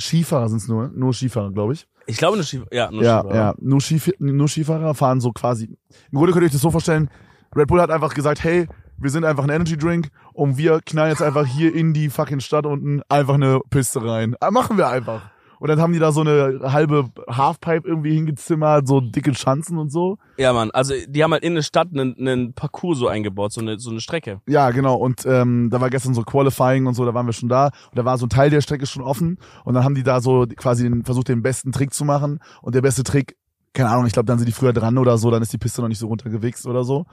Skifahrer 0.00 0.48
sind's 0.48 0.66
nur, 0.68 0.88
nur 0.94 1.12
Skifahrer, 1.14 1.52
glaube 1.52 1.74
ich. 1.74 1.86
Ich 2.06 2.16
glaube, 2.16 2.34
eine 2.34 2.44
Skif 2.44 2.64
ja, 2.72 2.88
eine 2.88 3.02
Ja, 3.02 3.20
Skifahrer. 3.20 3.34
ja, 3.36 3.54
nur, 3.60 3.80
Skif 3.80 4.10
nur 4.18 4.48
Skifahrer 4.48 4.94
fahren 4.94 5.20
so 5.20 5.30
quasi. 5.32 5.76
Im 6.10 6.18
Grunde 6.18 6.32
könnt 6.32 6.42
ihr 6.42 6.46
euch 6.46 6.52
das 6.52 6.60
so 6.60 6.70
vorstellen, 6.70 7.08
Red 7.54 7.68
Bull 7.68 7.80
hat 7.80 7.90
einfach 7.90 8.14
gesagt, 8.14 8.42
hey, 8.42 8.66
wir 8.98 9.10
sind 9.10 9.24
einfach 9.24 9.44
ein 9.44 9.50
Energy 9.50 9.76
Drink 9.76 10.08
und 10.32 10.56
wir 10.58 10.80
knallen 10.84 11.10
jetzt 11.10 11.22
einfach 11.22 11.46
hier 11.46 11.74
in 11.74 11.92
die 11.94 12.10
fucking 12.10 12.40
Stadt 12.40 12.66
unten 12.66 13.02
einfach 13.08 13.34
eine 13.34 13.60
Piste 13.70 14.04
rein. 14.04 14.34
Ah, 14.40 14.50
machen 14.50 14.76
wir 14.76 14.88
einfach. 14.88 15.30
Und 15.60 15.68
dann 15.68 15.78
haben 15.78 15.92
die 15.92 15.98
da 15.98 16.10
so 16.10 16.22
eine 16.22 16.72
halbe 16.72 17.10
Halfpipe 17.28 17.86
irgendwie 17.86 18.14
hingezimmert, 18.14 18.88
so 18.88 19.00
dicke 19.00 19.34
Schanzen 19.34 19.76
und 19.76 19.92
so. 19.92 20.16
Ja, 20.38 20.54
Mann. 20.54 20.70
Also, 20.70 20.94
die 21.06 21.22
haben 21.22 21.32
halt 21.32 21.42
in 21.44 21.54
der 21.54 21.62
Stadt 21.62 21.88
einen, 21.92 22.16
einen 22.18 22.54
Parcours 22.54 22.98
so 22.98 23.08
eingebaut, 23.08 23.52
so 23.52 23.60
eine, 23.60 23.78
so 23.78 23.90
eine 23.90 24.00
Strecke. 24.00 24.40
Ja, 24.48 24.70
genau. 24.70 24.94
Und 24.94 25.26
ähm, 25.26 25.68
da 25.70 25.78
war 25.82 25.90
gestern 25.90 26.14
so 26.14 26.22
Qualifying 26.22 26.86
und 26.86 26.94
so, 26.94 27.04
da 27.04 27.12
waren 27.12 27.26
wir 27.26 27.34
schon 27.34 27.50
da. 27.50 27.66
Und 27.66 27.98
da 27.98 28.06
war 28.06 28.16
so 28.16 28.24
ein 28.24 28.30
Teil 28.30 28.48
der 28.48 28.62
Strecke 28.62 28.86
schon 28.86 29.02
offen. 29.02 29.38
Und 29.64 29.74
dann 29.74 29.84
haben 29.84 29.94
die 29.94 30.02
da 30.02 30.22
so 30.22 30.46
quasi 30.56 30.84
den, 30.84 31.04
versucht, 31.04 31.28
den 31.28 31.42
besten 31.42 31.72
Trick 31.72 31.92
zu 31.92 32.06
machen. 32.06 32.40
Und 32.62 32.74
der 32.74 32.80
beste 32.80 33.04
Trick, 33.04 33.36
keine 33.74 33.90
Ahnung, 33.90 34.06
ich 34.06 34.14
glaube, 34.14 34.26
dann 34.26 34.38
sind 34.38 34.48
die 34.48 34.52
früher 34.52 34.72
dran 34.72 34.96
oder 34.96 35.18
so, 35.18 35.30
dann 35.30 35.42
ist 35.42 35.52
die 35.52 35.58
Piste 35.58 35.82
noch 35.82 35.88
nicht 35.88 35.98
so 35.98 36.06
runtergewichst 36.06 36.66
oder 36.66 36.84
so. 36.84 37.04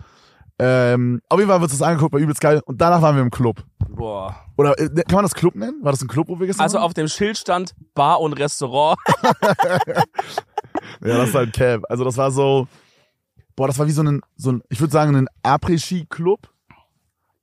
Ähm, 0.60 1.22
auf 1.30 1.40
jeden 1.40 1.50
Fall 1.52 1.62
wird 1.62 1.72
es 1.72 1.82
angeguckt, 1.82 2.14
war 2.14 2.20
übelst 2.20 2.42
geil. 2.42 2.62
Und 2.66 2.82
danach 2.82 3.02
waren 3.02 3.16
wir 3.16 3.22
im 3.22 3.30
Club. 3.30 3.64
Boah. 3.90 4.36
Oder 4.58 4.78
äh, 4.80 4.90
kann 4.90 5.16
man 5.16 5.24
das 5.24 5.36
Club 5.36 5.56
nennen? 5.56 5.84
War 5.84 5.92
das 5.92 6.02
ein 6.02 6.08
Club, 6.08 6.28
wo 6.30 6.40
wir 6.40 6.48
gestern 6.48 6.64
Also 6.64 6.78
waren? 6.78 6.86
auf 6.86 6.94
dem 6.94 7.08
Schild 7.08 7.38
stand 7.38 7.76
Bar 7.94 8.20
und 8.22 8.34
Restaurant. 8.34 8.98
Ja, 11.02 11.18
das 11.18 11.30
ist 11.30 11.36
halt 11.36 11.54
Cap. 11.54 11.84
Also 11.90 12.04
das 12.04 12.18
war 12.18 12.32
so 12.32 12.68
boah, 13.56 13.68
das 13.68 13.78
war 13.78 13.88
wie 13.88 13.92
so 13.92 14.04
ein, 14.04 14.22
so 14.38 14.52
ein 14.54 14.64
ich 14.70 14.80
würde 14.80 14.94
sagen, 14.94 15.16
ein 15.16 15.28
Après-Ski-Club. 15.44 16.50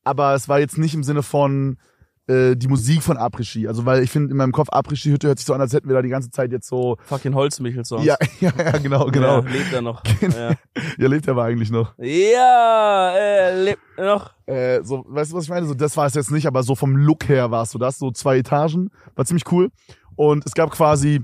Aber 0.04 0.34
es 0.34 0.48
war 0.48 0.60
jetzt 0.60 0.78
nicht 0.78 0.94
im 0.94 1.02
Sinne 1.02 1.22
von 1.22 1.78
äh, 2.26 2.56
die 2.56 2.68
Musik 2.68 3.02
von 3.02 3.16
Après-Ski. 3.16 3.68
Also 3.68 3.84
weil 3.84 4.02
ich 4.02 4.10
finde, 4.10 4.30
in 4.30 4.36
meinem 4.36 4.52
Kopf 4.52 4.68
Après-Ski-Hütte 4.70 5.28
hört 5.28 5.38
sich 5.38 5.46
so 5.46 5.54
an, 5.54 5.60
als 5.60 5.72
hätten 5.72 5.88
wir 5.88 5.94
da 5.94 6.02
die 6.02 6.08
ganze 6.08 6.30
Zeit 6.30 6.52
jetzt 6.52 6.68
so. 6.68 6.96
Fucking 7.04 7.34
Holzmichel-Songs. 7.34 8.04
Ja, 8.04 8.16
ja, 8.40 8.52
ja, 8.56 8.78
genau, 8.78 9.06
genau. 9.06 9.42
Ja, 9.42 9.48
lebt 9.48 9.72
er 9.72 9.82
noch. 9.82 10.02
Ja. 10.20 10.54
Ja, 10.98 11.08
lebt 11.08 11.26
er 11.26 11.32
aber 11.32 11.44
eigentlich 11.44 11.70
noch. 11.70 11.94
ja, 11.98 13.10
er 13.10 13.62
lebt 13.62 13.82
noch. 13.98 14.32
Äh, 14.46 14.82
so, 14.82 15.04
weißt 15.06 15.32
du, 15.32 15.36
was 15.36 15.44
ich 15.44 15.50
meine? 15.50 15.66
So, 15.66 15.74
das 15.74 15.96
war 15.96 16.06
es 16.06 16.14
jetzt 16.14 16.30
nicht, 16.30 16.46
aber 16.46 16.62
so 16.62 16.74
vom 16.74 16.96
Look 16.96 17.28
her 17.28 17.50
war 17.50 17.62
es 17.62 17.70
so 17.70 17.78
das, 17.78 17.98
so 17.98 18.10
zwei 18.10 18.38
Etagen, 18.38 18.90
war 19.14 19.24
ziemlich 19.24 19.50
cool. 19.52 19.70
Und 20.16 20.46
es 20.46 20.54
gab 20.54 20.70
quasi, 20.70 21.22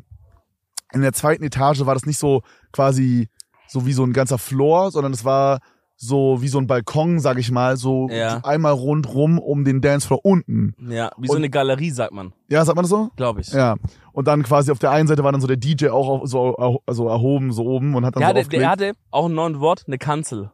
in 0.93 1.01
der 1.01 1.13
zweiten 1.13 1.43
Etage 1.45 1.81
war 1.87 1.95
das 1.95 2.05
nicht 2.05 2.19
so 2.19 2.43
quasi 2.73 3.29
so 3.69 3.87
wie 3.87 3.93
so 3.93 4.05
ein 4.05 4.13
ganzer 4.13 4.39
Floor, 4.39 4.91
sondern 4.91 5.13
es 5.13 5.25
war 5.25 5.61
so 6.03 6.41
wie 6.41 6.49
so 6.49 6.57
ein 6.59 6.67
Balkon, 6.67 7.21
sag 7.21 7.37
ich 7.39 7.51
mal, 7.51 7.77
so 7.77 8.09
Ja. 8.11 8.41
einmal 8.43 8.73
rundrum 8.73 9.39
um 9.39 9.65
den 9.65 9.83
Dancefloor 9.83 10.25
unten. 10.25 10.75
Ja, 10.89 11.11
wie 11.19 11.27
so 11.27 11.35
Und- 11.35 11.41
eine 11.41 11.51
Galerie, 11.51 11.91
sagt 11.91 12.13
man, 12.13 12.33
Ja, 12.49 12.65
sagt 12.65 12.75
man 12.77 12.85
das 12.85 12.91
so? 12.91 13.11
glaube 13.17 13.43
ich. 13.43 13.49
Ja. 13.53 13.77
Und 14.13 14.27
dann 14.27 14.43
quasi 14.43 14.73
auf 14.73 14.79
der 14.79 14.93
einen 14.93 15.07
Seite 15.09 15.23
war 15.25 15.31
dann 15.33 15.43
so 15.43 15.47
der 15.47 15.59
DJ 15.59 15.89
auch 15.91 16.09
auf, 16.09 16.21
so 16.25 16.57
also 16.87 17.07
erhoben, 17.09 17.53
so 17.53 17.65
oben 17.67 17.95
und 17.95 18.07
hat 18.07 18.17
dann 18.17 18.21
Der 18.21 18.29
so 18.29 18.31
hatte, 18.31 18.41
aufgelegt. 18.41 18.63
der 18.63 18.71
hatte 18.71 18.93
auch 19.11 19.27
ein 19.27 19.35
neues 19.35 19.61
Wort, 19.61 19.85
eine 19.87 19.99
Kanzel. 19.99 20.51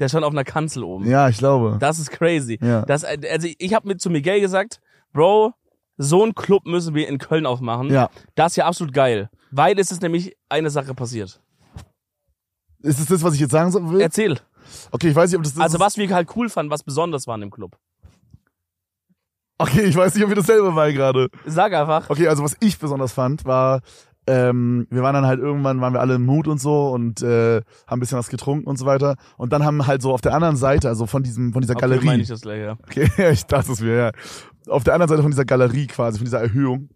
Der 0.00 0.08
stand 0.08 0.24
auf 0.24 0.32
einer 0.32 0.42
Kanzel 0.44 0.82
oben. 0.82 1.08
ja, 1.08 1.28
ich 1.28 1.38
glaube. 1.38 1.76
Das 1.78 2.00
ist 2.00 2.10
crazy. 2.10 2.58
Ja. 2.60 2.82
Das, 2.82 3.04
also 3.04 3.48
ich 3.58 3.72
habe 3.72 3.86
mit 3.86 4.00
zu 4.00 4.10
Miguel 4.10 4.40
gesagt, 4.40 4.80
Bro, 5.12 5.52
so 5.96 6.24
einen 6.24 6.34
Club 6.34 6.66
müssen 6.66 6.92
wir 6.94 7.06
in 7.08 7.18
Köln 7.18 7.46
aufmachen. 7.46 7.88
Ja. 7.90 8.10
Das 8.34 8.52
ist 8.52 8.56
ja 8.56 8.66
absolut 8.66 8.92
geil. 8.92 9.30
Weil 9.52 9.78
es 9.78 9.92
ist 9.92 10.02
nämlich 10.02 10.36
eine 10.48 10.70
Sache 10.70 10.92
passiert. 10.92 11.40
Ist 12.82 12.98
es 13.00 13.06
das, 13.06 13.22
was 13.22 13.34
ich 13.34 13.40
jetzt 13.40 13.52
sagen 13.52 13.70
so 13.70 13.90
will? 13.92 14.00
Erzähl. 14.00 14.38
Okay, 14.90 15.08
ich 15.08 15.16
weiß 15.16 15.30
nicht, 15.30 15.38
ob 15.38 15.44
das 15.44 15.54
das 15.54 15.62
Also 15.62 15.80
was 15.80 15.96
wir 15.96 16.08
halt 16.14 16.28
cool 16.36 16.48
fanden, 16.48 16.70
was 16.70 16.82
besonders 16.82 17.26
war 17.26 17.34
in 17.36 17.42
dem 17.42 17.50
Club. 17.50 17.76
Okay, 19.58 19.84
ich 19.84 19.96
weiß 19.96 20.14
nicht, 20.14 20.24
ob 20.24 20.28
wir 20.28 20.36
dasselbe 20.36 20.70
meinen 20.70 20.94
gerade. 20.94 21.28
Sag 21.46 21.72
einfach. 21.72 22.10
Okay, 22.10 22.28
also 22.28 22.44
was 22.44 22.56
ich 22.60 22.78
besonders 22.78 23.12
fand, 23.12 23.46
war, 23.46 23.80
ähm, 24.26 24.86
wir 24.90 25.02
waren 25.02 25.14
dann 25.14 25.24
halt 25.26 25.40
irgendwann, 25.40 25.80
waren 25.80 25.94
wir 25.94 26.00
alle 26.00 26.16
im 26.16 26.26
Mut 26.26 26.48
und 26.48 26.60
so 26.60 26.88
und 26.88 27.22
äh, 27.22 27.56
haben 27.86 27.98
ein 27.98 28.00
bisschen 28.00 28.18
was 28.18 28.28
getrunken 28.28 28.68
und 28.68 28.76
so 28.76 28.84
weiter. 28.84 29.16
Und 29.38 29.52
dann 29.52 29.64
haben 29.64 29.86
halt 29.86 30.02
so 30.02 30.12
auf 30.12 30.20
der 30.20 30.34
anderen 30.34 30.56
Seite, 30.56 30.88
also 30.88 31.06
von 31.06 31.22
diesem, 31.22 31.52
von 31.52 31.62
dieser 31.62 31.74
Okay, 31.76 31.86
meine 31.86 32.00
Galerie. 32.00 32.22
ich 32.22 32.28
das 32.28 32.40
gleich, 32.42 32.60
ja. 32.60 32.76
Okay, 32.82 33.08
ich 33.32 33.46
dachte 33.46 33.72
es 33.72 33.80
mir, 33.80 33.94
ja. 33.94 34.10
Auf 34.68 34.84
der 34.84 34.94
anderen 34.94 35.08
Seite 35.08 35.22
von 35.22 35.30
dieser 35.30 35.44
Galerie 35.44 35.86
quasi, 35.86 36.18
von 36.18 36.24
dieser 36.24 36.40
Erhöhung, 36.40 36.90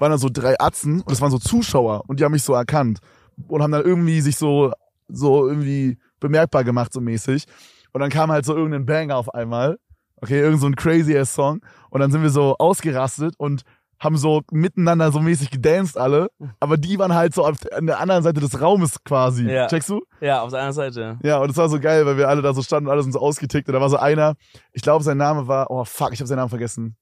waren 0.00 0.10
dann 0.10 0.18
so 0.18 0.30
drei 0.32 0.58
Atzen 0.58 1.02
und 1.02 1.12
es 1.12 1.20
waren 1.20 1.30
so 1.30 1.38
Zuschauer 1.38 2.04
und 2.08 2.18
die 2.18 2.24
haben 2.24 2.32
mich 2.32 2.42
so 2.42 2.54
erkannt 2.54 2.98
und 3.46 3.62
haben 3.62 3.70
dann 3.70 3.84
irgendwie 3.84 4.20
sich 4.20 4.36
so, 4.36 4.72
so 5.08 5.46
irgendwie 5.48 5.98
bemerkbar 6.20 6.64
gemacht, 6.64 6.92
so 6.92 7.00
mäßig. 7.00 7.44
Und 7.92 8.00
dann 8.00 8.10
kam 8.10 8.30
halt 8.30 8.44
so 8.44 8.54
irgendein 8.54 8.86
Banger 8.86 9.16
auf 9.16 9.32
einmal. 9.34 9.78
Okay, 10.20 10.40
irgend 10.40 10.60
so 10.60 10.66
ein 10.66 10.74
crazy 10.76 11.16
ass 11.16 11.34
Song. 11.34 11.60
Und 11.90 12.00
dann 12.00 12.10
sind 12.10 12.22
wir 12.22 12.30
so 12.30 12.56
ausgerastet 12.58 13.34
und 13.38 13.62
haben 14.00 14.16
so 14.16 14.42
miteinander 14.52 15.10
so 15.10 15.20
mäßig 15.20 15.50
gedanced 15.50 15.96
alle. 15.98 16.30
Aber 16.60 16.76
die 16.76 16.98
waren 16.98 17.14
halt 17.14 17.34
so 17.34 17.44
auf 17.44 17.58
der- 17.58 17.76
an 17.78 17.86
der 17.86 17.98
anderen 17.98 18.22
Seite 18.22 18.40
des 18.40 18.60
Raumes 18.60 19.02
quasi. 19.04 19.44
Ja. 19.50 19.66
Checkst 19.66 19.88
du? 19.90 20.02
Ja, 20.20 20.42
auf 20.42 20.50
der 20.50 20.60
anderen 20.60 20.74
Seite. 20.74 21.18
Ja, 21.22 21.38
und 21.38 21.50
es 21.50 21.56
war 21.56 21.68
so 21.68 21.80
geil, 21.80 22.06
weil 22.06 22.16
wir 22.16 22.28
alle 22.28 22.42
da 22.42 22.52
so 22.54 22.62
standen 22.62 22.86
und 22.86 22.92
alle 22.92 23.02
sind 23.02 23.12
so 23.12 23.18
ausgetickt. 23.20 23.68
Und 23.68 23.74
da 23.74 23.80
war 23.80 23.90
so 23.90 23.96
einer, 23.96 24.34
ich 24.72 24.82
glaube, 24.82 25.02
sein 25.02 25.16
Name 25.16 25.48
war, 25.48 25.70
oh 25.70 25.84
fuck, 25.84 26.12
ich 26.12 26.20
habe 26.20 26.28
seinen 26.28 26.38
Namen 26.38 26.50
vergessen. 26.50 26.96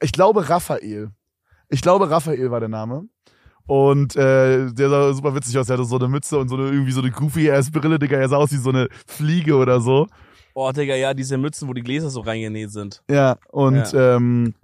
Ich 0.00 0.10
glaube 0.12 0.48
Raphael. 0.48 1.10
Ich 1.68 1.82
glaube 1.82 2.10
Raphael 2.10 2.50
war 2.50 2.60
der 2.60 2.68
Name. 2.68 3.04
Und 3.66 4.14
äh, 4.16 4.70
der 4.72 4.88
sah 4.88 5.12
super 5.12 5.34
witzig 5.34 5.58
aus. 5.58 5.66
Der 5.66 5.76
hatte 5.76 5.86
so 5.86 5.96
eine 5.96 6.08
Mütze 6.08 6.38
und 6.38 6.48
so 6.48 6.56
eine 6.56 6.66
irgendwie 6.66 6.92
so 6.92 7.00
eine 7.00 7.10
goofy 7.10 7.50
ass 7.50 7.70
Brille, 7.70 7.98
Digga. 7.98 8.16
Er 8.16 8.28
sah 8.28 8.36
aus 8.36 8.52
wie 8.52 8.56
so 8.56 8.70
eine 8.70 8.88
Fliege 9.06 9.56
oder 9.56 9.80
so. 9.80 10.06
Oh, 10.54 10.70
Digga, 10.72 10.94
ja, 10.94 11.12
diese 11.12 11.36
Mützen, 11.36 11.68
wo 11.68 11.74
die 11.74 11.82
Gläser 11.82 12.08
so 12.08 12.20
reingenäht 12.20 12.70
sind. 12.70 13.02
Ja, 13.10 13.36
und 13.50 13.92
ähm, 13.94 14.54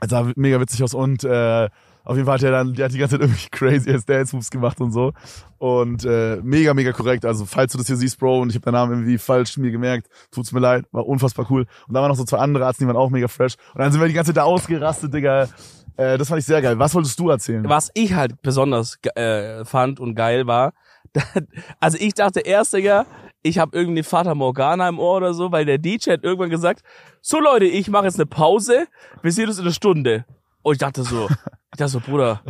es 0.00 0.10
sah 0.10 0.30
mega 0.36 0.60
witzig 0.60 0.82
aus 0.82 0.94
und 0.94 1.24
äh, 1.24 1.68
auf 2.04 2.16
jeden 2.16 2.26
Fall 2.26 2.34
hat 2.34 2.42
er 2.42 2.50
dann, 2.50 2.74
der 2.74 2.86
hat 2.86 2.92
die 2.92 2.98
ganze 2.98 3.18
Zeit 3.18 3.22
irgendwie 3.22 3.48
crazy 3.50 3.90
ass 3.90 4.04
Dance 4.04 4.34
Moves 4.34 4.50
gemacht 4.50 4.80
und 4.80 4.90
so. 4.90 5.12
Und 5.58 6.04
äh, 6.04 6.40
mega, 6.42 6.74
mega 6.74 6.92
korrekt. 6.92 7.24
Also 7.24 7.46
falls 7.46 7.72
du 7.72 7.78
das 7.78 7.86
hier 7.86 7.96
siehst, 7.96 8.18
Bro, 8.18 8.40
und 8.40 8.50
ich 8.50 8.56
habe 8.56 8.64
deinen 8.64 8.74
Namen 8.74 8.92
irgendwie 8.92 9.18
falsch 9.18 9.56
mir 9.56 9.70
gemerkt, 9.70 10.08
tut's 10.32 10.52
mir 10.52 10.60
leid, 10.60 10.84
war 10.90 11.06
unfassbar 11.06 11.46
cool. 11.50 11.66
Und 11.86 11.94
da 11.94 12.00
waren 12.00 12.08
noch 12.08 12.16
so 12.16 12.24
zwei 12.24 12.38
andere 12.38 12.66
Arzt, 12.66 12.80
die 12.80 12.86
waren 12.86 12.96
auch 12.96 13.10
mega 13.10 13.28
fresh. 13.28 13.54
Und 13.72 13.80
dann 13.80 13.92
sind 13.92 14.00
wir 14.00 14.08
die 14.08 14.14
ganze 14.14 14.30
Zeit 14.30 14.38
da 14.38 14.42
ausgerastet, 14.42 15.14
Digga. 15.14 15.48
Äh, 15.96 16.18
das 16.18 16.28
fand 16.28 16.40
ich 16.40 16.46
sehr 16.46 16.62
geil. 16.62 16.78
Was 16.78 16.94
wolltest 16.94 17.18
du 17.18 17.30
erzählen? 17.30 17.68
Was 17.68 17.90
ich 17.94 18.14
halt 18.14 18.40
besonders 18.42 18.98
äh, 19.14 19.64
fand 19.64 20.00
und 20.00 20.14
geil 20.14 20.46
war, 20.46 20.72
also 21.80 21.98
ich 22.00 22.14
dachte 22.14 22.40
erst, 22.40 22.72
Digga, 22.72 23.06
ich 23.42 23.58
habe 23.58 23.76
irgendwie 23.76 24.02
Vater 24.02 24.34
Morgana 24.34 24.88
im 24.88 24.98
Ohr 24.98 25.16
oder 25.16 25.34
so, 25.34 25.52
weil 25.52 25.64
der 25.64 25.78
DJ 25.78 26.12
hat 26.12 26.24
irgendwann 26.24 26.50
gesagt, 26.50 26.82
so 27.20 27.40
Leute, 27.40 27.64
ich 27.66 27.88
mache 27.88 28.04
jetzt 28.04 28.16
eine 28.16 28.26
Pause, 28.26 28.86
wir 29.20 29.32
sehen 29.32 29.48
uns 29.48 29.58
in 29.58 29.64
einer 29.64 29.74
Stunde. 29.74 30.24
Und 30.62 30.74
ich 30.74 30.78
dachte 30.78 31.02
so, 31.02 31.28
ich 31.28 31.78
dachte 31.78 31.88
so, 31.88 32.00
Bruder, 32.00 32.40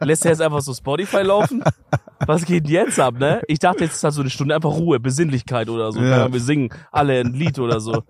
lässt 0.00 0.24
er 0.24 0.30
jetzt 0.30 0.40
einfach 0.40 0.60
so 0.60 0.72
Spotify 0.72 1.22
laufen? 1.22 1.64
Was 2.26 2.44
geht 2.44 2.64
denn 2.64 2.72
jetzt 2.72 3.00
ab, 3.00 3.18
ne? 3.18 3.42
Ich 3.48 3.58
dachte, 3.58 3.84
jetzt 3.84 3.96
ist 3.96 4.04
halt 4.04 4.14
so 4.14 4.20
eine 4.20 4.30
Stunde 4.30 4.54
einfach 4.54 4.70
Ruhe, 4.70 5.00
Besinnlichkeit 5.00 5.68
oder 5.68 5.90
so. 5.90 6.00
Ja. 6.00 6.32
Wir 6.32 6.40
singen 6.40 6.70
alle 6.92 7.20
ein 7.20 7.32
Lied 7.32 7.58
oder 7.58 7.80
so. 7.80 8.04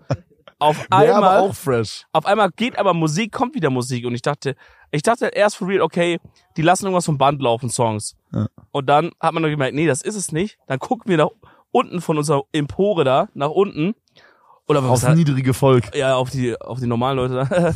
Auf 0.65 0.85
einmal 0.89 1.39
auch 1.39 1.55
fresh. 1.55 2.05
auf 2.11 2.25
einmal 2.25 2.49
geht 2.51 2.77
aber 2.77 2.93
Musik, 2.93 3.31
kommt 3.31 3.55
wieder 3.55 3.69
Musik 3.69 4.05
und 4.05 4.13
ich 4.15 4.21
dachte, 4.21 4.55
ich 4.91 5.01
dachte 5.01 5.27
erst 5.27 5.57
for 5.57 5.67
real, 5.67 5.81
okay, 5.81 6.19
die 6.57 6.61
lassen 6.61 6.85
irgendwas 6.85 7.05
vom 7.05 7.17
Band 7.17 7.41
laufen, 7.41 7.69
Songs. 7.69 8.15
Ja. 8.33 8.47
Und 8.71 8.87
dann 8.87 9.11
hat 9.19 9.33
man 9.33 9.43
noch 9.43 9.49
gemerkt, 9.49 9.75
nee, 9.75 9.87
das 9.87 10.01
ist 10.01 10.15
es 10.15 10.31
nicht. 10.31 10.57
Dann 10.67 10.79
gucken 10.79 11.09
wir 11.09 11.17
nach 11.17 11.29
unten 11.71 12.01
von 12.01 12.17
unserer 12.17 12.43
Empore 12.51 13.03
da, 13.03 13.29
nach 13.33 13.49
unten. 13.49 13.95
Oder 14.67 14.83
was 14.83 15.03
Aufs 15.03 15.15
niedrige 15.15 15.53
Volk. 15.53 15.95
ja, 15.95 16.15
auf 16.15 16.31
die, 16.31 16.59
auf 16.59 16.79
die 16.79 16.87
normalen 16.87 17.17
Leute 17.17 17.35
da. 17.35 17.73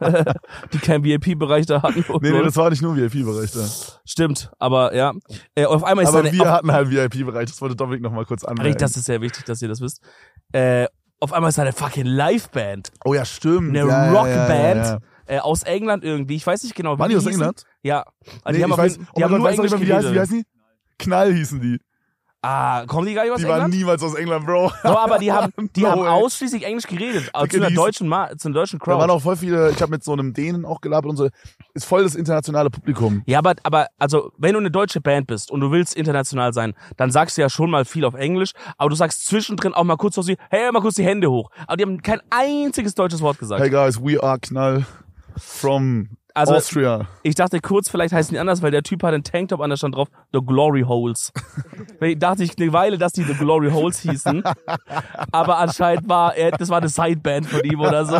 die 0.72 0.78
keinen 0.78 1.02
VIP-Bereich 1.02 1.64
da 1.64 1.80
hatten. 1.82 2.04
Nee, 2.20 2.30
nee, 2.30 2.42
das 2.42 2.56
war 2.56 2.68
nicht 2.68 2.82
nur 2.82 2.94
VIP-Bereich 2.94 3.52
da. 3.52 3.66
Stimmt, 4.04 4.50
aber 4.58 4.94
ja. 4.94 5.12
Äh, 5.54 5.64
auf 5.64 5.82
einmal 5.82 6.04
ist 6.04 6.10
Aber 6.10 6.22
da 6.22 6.28
eine, 6.28 6.36
wir 6.36 6.42
auf, 6.42 6.48
hatten 6.48 6.72
halt 6.72 6.90
VIP-Bereich. 6.90 7.48
Das 7.48 7.60
wollte 7.62 7.74
Dominik 7.74 8.02
noch 8.02 8.12
mal 8.12 8.26
kurz 8.26 8.44
anmerken. 8.44 8.66
Richtig, 8.66 8.80
das 8.80 8.96
ist 8.96 9.06
sehr 9.06 9.22
wichtig, 9.22 9.44
dass 9.46 9.62
ihr 9.62 9.68
das 9.68 9.80
wisst. 9.80 10.02
Äh, 10.52 10.86
auf 11.20 11.32
einmal 11.32 11.48
ist 11.48 11.58
da 11.58 11.62
eine 11.62 11.72
fucking 11.72 12.04
Liveband. 12.06 12.92
oh 13.04 13.14
ja, 13.14 13.24
stimmt. 13.24 13.70
Eine 13.76 13.88
ja, 13.88 14.10
Rockband 14.12 14.76
Ja, 14.84 14.92
ja, 14.92 14.98
Äh, 15.28 15.38
aus 15.40 15.62
England 15.64 16.04
irgendwie. 16.04 16.36
Ich 16.36 16.46
weiß 16.46 16.62
nicht 16.62 16.74
genau, 16.76 16.94
wie 16.96 16.98
Waren 17.00 17.10
die 17.10 17.16
aus 17.16 17.22
hießen. 17.24 17.40
England? 17.40 17.64
Ja. 17.82 18.04
Also 18.44 18.50
Nee, 18.50 18.56
die 18.58 18.62
haben, 18.64 18.70
ich 18.72 18.76
weiß, 18.78 18.98
oh 18.98 19.02
die 19.16 19.20
mein 19.20 19.22
haben 19.24 19.30
Gott, 19.30 19.38
nur 19.38 19.48
weißt 19.48 19.58
du 19.58 19.62
Englisch 19.62 19.80
nicht 19.80 19.88
wie 19.88 19.94
heißen, 19.94 20.14
wie 20.14 20.20
heißen 20.20 20.38
die? 20.38 20.44
Knall 20.98 21.32
hießen 21.34 21.60
die. 21.60 21.80
Ah, 22.48 22.84
kommen 22.86 23.06
die 23.06 23.14
gar 23.14 23.24
nicht 23.24 23.32
aus 23.32 23.38
Die 23.40 23.44
waren 23.44 23.54
England? 23.62 23.74
niemals 23.74 24.02
aus 24.04 24.14
England, 24.14 24.46
Bro. 24.46 24.70
No, 24.84 24.98
aber 24.98 25.18
die 25.18 25.32
haben, 25.32 25.52
die 25.74 25.80
No 25.82 25.90
haben 25.90 26.06
ausschließlich 26.06 26.64
Englisch 26.64 26.86
geredet. 26.86 27.28
Also 27.32 27.48
zu 27.48 27.56
einer 27.56 27.68
die 27.68 27.74
deutschen, 27.74 28.06
Ma 28.06 28.30
zu 28.38 28.46
einer 28.48 28.54
deutschen 28.54 28.78
Da 28.78 28.86
waren 28.86 28.98
Crowd. 29.00 29.12
auch 29.12 29.22
voll 29.22 29.36
viele, 29.36 29.70
ich 29.70 29.82
habe 29.82 29.90
mit 29.90 30.04
so 30.04 30.12
einem 30.12 30.32
Dänen 30.32 30.64
auch 30.64 30.80
gelabert 30.80 31.10
und 31.10 31.16
so. 31.16 31.28
Ist 31.74 31.84
voll 31.86 32.04
das 32.04 32.14
internationale 32.14 32.70
Publikum. 32.70 33.22
Ja, 33.26 33.38
aber, 33.40 33.54
aber, 33.64 33.88
also, 33.98 34.30
wenn 34.38 34.52
du 34.52 34.60
eine 34.60 34.70
deutsche 34.70 35.00
Band 35.00 35.26
bist 35.26 35.50
und 35.50 35.60
du 35.60 35.72
willst 35.72 35.94
international 35.96 36.52
sein, 36.52 36.74
dann 36.96 37.10
sagst 37.10 37.36
du 37.36 37.42
ja 37.42 37.50
schon 37.50 37.70
mal 37.70 37.84
viel 37.84 38.04
auf 38.04 38.14
Englisch, 38.14 38.52
aber 38.78 38.90
du 38.90 38.96
sagst 38.96 39.26
zwischendrin 39.26 39.74
auch 39.74 39.84
mal 39.84 39.96
kurz 39.96 40.14
so, 40.14 40.22
hey, 40.50 40.70
mal 40.70 40.80
kurz 40.80 40.94
die 40.94 41.04
Hände 41.04 41.30
hoch. 41.30 41.50
Aber 41.66 41.76
die 41.76 41.82
haben 41.82 42.00
kein 42.00 42.20
einziges 42.30 42.94
deutsches 42.94 43.20
Wort 43.22 43.38
gesagt. 43.38 43.60
Hey 43.60 43.70
guys, 43.70 44.00
we 44.00 44.22
are 44.22 44.38
Knall 44.38 44.86
from 45.36 46.10
Also- 46.36 46.54
Austria. 46.54 47.08
Ich 47.22 47.34
dachte 47.34 47.60
kurz, 47.60 47.88
vielleicht 47.88 48.12
heißen 48.12 48.32
die 48.34 48.38
anders, 48.38 48.62
weil 48.62 48.70
der 48.70 48.82
Typ 48.82 49.02
hat 49.02 49.14
einen 49.14 49.24
Tanktop 49.24 49.60
an, 49.60 49.70
da 49.70 49.76
stand 49.76 49.94
drauf, 49.94 50.08
The 50.32 50.40
Glory 50.44 50.82
Holes. 50.82 51.32
ich 52.00 52.18
dachte 52.18 52.44
ich 52.44 52.58
eine 52.58 52.72
Weile, 52.72 52.98
dass 52.98 53.12
die 53.12 53.22
The 53.22 53.34
Glory 53.34 53.70
Holes 53.70 54.00
hießen. 54.00 54.42
Aber 55.32 55.58
anscheinend 55.58 56.08
war 56.08 56.36
er, 56.36 56.50
das 56.52 56.68
war 56.68 56.78
eine 56.78 56.88
Sideband 56.88 57.46
von 57.46 57.64
ihm 57.64 57.80
oder 57.80 58.04
so. 58.04 58.18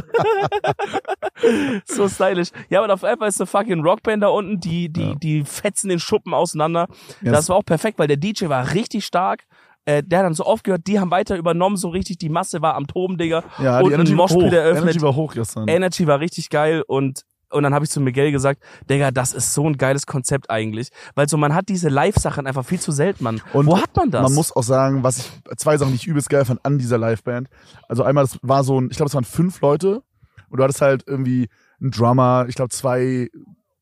so 1.84 2.08
stylisch. 2.08 2.48
Ja, 2.70 2.82
aber 2.82 2.92
auf 2.92 3.04
einmal 3.04 3.28
ist 3.28 3.40
eine 3.40 3.46
fucking 3.46 3.82
Rockband 3.82 4.22
da 4.22 4.28
unten, 4.28 4.60
die, 4.60 4.88
die, 4.88 5.16
die 5.16 5.44
fetzen 5.44 5.88
den 5.88 6.00
Schuppen 6.00 6.34
auseinander. 6.34 6.88
Ja, 7.22 7.32
das 7.32 7.48
war 7.48 7.56
auch 7.56 7.64
perfekt, 7.64 7.98
weil 7.98 8.08
der 8.08 8.16
DJ 8.16 8.48
war 8.48 8.72
richtig 8.72 9.04
stark. 9.04 9.44
Äh, 9.84 10.02
der 10.02 10.18
hat 10.18 10.26
dann 10.26 10.34
so 10.34 10.44
aufgehört, 10.44 10.82
die 10.86 10.98
haben 10.98 11.12
weiter 11.12 11.36
übernommen, 11.36 11.76
so 11.76 11.88
richtig, 11.88 12.18
die 12.18 12.28
Masse 12.28 12.60
war 12.60 12.74
am 12.74 12.88
Toben, 12.88 13.18
Digga. 13.18 13.44
Ja, 13.62 13.78
und 13.78 13.90
die 13.90 13.94
ein 13.94 14.00
Energy 14.00 14.18
war 14.18 14.28
hoch. 14.28 14.42
Energy 14.42 15.02
war 15.02 15.14
hoch 15.14 15.34
gestern. 15.34 15.68
Energy 15.68 16.06
war 16.06 16.18
richtig 16.18 16.50
geil 16.50 16.82
und 16.86 17.22
und 17.50 17.62
dann 17.62 17.74
habe 17.74 17.84
ich 17.84 17.90
zu 17.90 18.00
Miguel 18.00 18.32
gesagt, 18.32 18.62
Digga, 18.90 19.10
das 19.10 19.32
ist 19.32 19.54
so 19.54 19.66
ein 19.68 19.76
geiles 19.76 20.06
Konzept 20.06 20.50
eigentlich. 20.50 20.88
Weil 21.14 21.28
so, 21.28 21.36
man 21.36 21.54
hat 21.54 21.68
diese 21.68 21.88
Live-Sachen 21.88 22.46
einfach 22.46 22.64
viel 22.64 22.80
zu 22.80 22.92
selten, 22.92 23.24
Mann. 23.24 23.40
Und 23.52 23.66
Wo 23.66 23.80
hat 23.80 23.94
man 23.96 24.10
das? 24.10 24.22
Man 24.22 24.34
muss 24.34 24.54
auch 24.54 24.62
sagen, 24.62 25.02
was 25.02 25.18
ich, 25.18 25.30
zwei 25.56 25.76
Sachen, 25.78 25.90
die 25.90 25.96
ich 25.96 26.06
übelst 26.06 26.28
geil 26.28 26.44
fand 26.44 26.64
an 26.64 26.78
dieser 26.78 26.98
Liveband. 26.98 27.48
Also 27.88 28.02
einmal, 28.02 28.24
das 28.24 28.38
war 28.42 28.64
so 28.64 28.80
ein, 28.80 28.88
ich 28.90 28.96
glaube, 28.96 29.08
es 29.08 29.14
waren 29.14 29.24
fünf 29.24 29.60
Leute 29.60 30.02
und 30.48 30.58
du 30.58 30.64
hattest 30.64 30.80
halt 30.80 31.04
irgendwie 31.06 31.48
einen 31.80 31.90
Drummer, 31.90 32.46
ich 32.48 32.54
glaube 32.54 32.70
zwei 32.70 33.28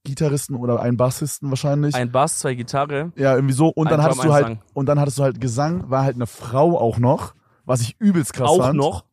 Gitarristen 0.05 0.55
oder 0.55 0.81
einen 0.81 0.97
Bassisten 0.97 1.49
wahrscheinlich. 1.49 1.95
ein 1.95 2.13
Bass, 2.13 2.39
zwei 2.39 2.55
Gitarre. 2.55 3.13
ja, 3.17 3.35
irgendwie 3.35 3.55
so. 3.55 3.69
Und 3.69 3.91
dann 3.91 4.01
Drum, 4.01 4.05
hattest 4.05 4.25
du 4.25 4.33
halt, 4.33 4.47
Gesang. 4.47 4.63
und 4.75 4.87
dann 4.87 5.01
hattest 5.01 5.19
du 5.19 5.23
halt 5.23 5.41
Gesang, 5.41 5.91
war 5.91 6.05
halt 6.05 6.17
eine 6.17 6.27
Frau 6.27 6.79
auch 6.79 6.99
noch, 6.99 7.35
was 7.65 7.81
ich 7.81 7.97
übelst 7.99 8.35
krass 8.35 8.51
auch 8.51 8.59
fand. 8.59 8.77
noch. 8.77 9.05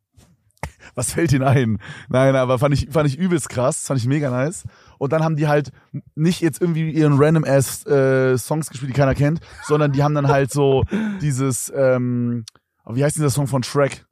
Was 0.96 1.14
fällt 1.14 1.32
ihnen 1.34 1.44
ein? 1.44 1.80
Nein, 2.10 2.36
aber 2.36 2.60
fand 2.60 2.74
ich, 2.74 2.90
fand 2.90 3.08
ich 3.08 3.18
übelst 3.18 3.50
krass, 3.50 3.86
fand 3.88 4.00
ich 4.00 4.08
mega 4.08 4.30
nice. 4.30 4.64
Und 4.98 5.14
dann 5.14 5.24
haben 5.24 5.36
die 5.36 5.48
halt 5.48 5.72
nicht 6.16 6.42
jetzt 6.42 6.62
irgendwie 6.62 6.92
ihren 6.92 7.14
random 7.18 7.44
ass 7.44 7.86
äh, 7.86 8.38
Songs 8.38 8.70
gespielt, 8.70 8.90
die 8.90 8.98
keiner 8.98 9.16
kennt, 9.16 9.40
sondern 9.64 9.92
die 9.92 10.04
haben 10.04 10.16
dann 10.16 10.28
halt 10.28 10.52
so 10.52 10.84
dieses, 11.22 11.72
ähm, 11.76 12.46
wie 12.86 13.04
heißt 13.04 13.16
dieser 13.16 13.30
Song 13.30 13.48
von 13.48 13.64
Shrek? 13.64 14.06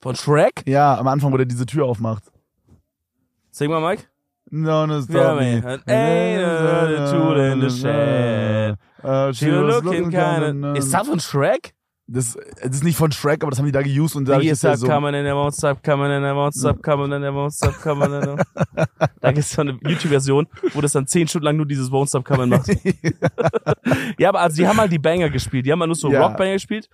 Von 0.00 0.14
Shrek? 0.14 0.62
Ja, 0.66 0.98
am 0.98 1.08
Anfang, 1.08 1.32
wo 1.32 1.36
der 1.36 1.46
diese 1.46 1.66
Tür 1.66 1.86
aufmacht. 1.86 2.24
Sing 3.50 3.70
mal, 3.70 3.80
Mike. 3.80 4.04
No, 4.50 4.86
no, 4.86 5.00
Yeah, 5.08 5.34
man. 5.34 5.80
Ain't 5.86 6.44
a 6.44 7.10
tool 7.10 7.36
in 7.40 7.60
the 7.60 7.70
shed. 7.70 8.76
Uh, 9.02 9.32
she 9.32 9.50
was 9.50 9.82
looking 9.82 10.10
kinda... 10.10 10.74
Ist 10.74 10.92
das 10.92 11.08
von 11.08 11.18
Shrek? 11.18 11.72
Das, 12.08 12.38
das 12.62 12.70
ist 12.76 12.84
nicht 12.84 12.96
von 12.96 13.10
Shrek, 13.10 13.42
aber 13.42 13.50
das 13.50 13.58
haben 13.58 13.66
die 13.66 13.72
da 13.72 13.82
geused 13.82 14.14
und 14.14 14.26
da 14.28 14.38
ist 14.38 14.62
ja 14.62 14.76
stop 14.76 14.76
so. 14.76 14.86
coming 14.94 15.14
and 15.16 15.26
I 15.26 15.32
won't 15.32 15.56
stop 15.56 15.82
coming 15.82 16.06
and 16.12 16.24
I 16.24 16.28
won't 16.28 16.56
stop 16.56 16.80
coming 16.80 17.12
and 17.12 17.24
I 17.24 17.28
won't 17.28 17.50
stop 17.52 17.74
coming 17.82 18.12
and 18.12 18.40
I 18.40 18.44
Da 19.20 19.32
gibt 19.32 19.44
es 19.44 19.50
so 19.50 19.62
eine 19.62 19.72
YouTube-Version, 19.82 20.46
wo 20.74 20.80
das 20.80 20.92
dann 20.92 21.08
zehn 21.08 21.26
Stunden 21.26 21.46
lang 21.46 21.56
nur 21.56 21.66
dieses 21.66 21.90
Won't 21.90 22.08
Stop 22.08 22.24
Coming 22.24 22.48
macht. 22.50 22.68
ja, 24.18 24.28
aber 24.28 24.40
also 24.40 24.56
die 24.56 24.66
haben 24.68 24.78
halt 24.78 24.92
die 24.92 24.98
Banger 24.98 25.30
gespielt. 25.30 25.66
Die 25.66 25.72
haben 25.72 25.80
halt 25.80 25.88
nur 25.88 25.96
so 25.96 26.10
Ja. 26.12 26.22
Rock-Banger 26.26 26.52
gespielt. 26.52 26.88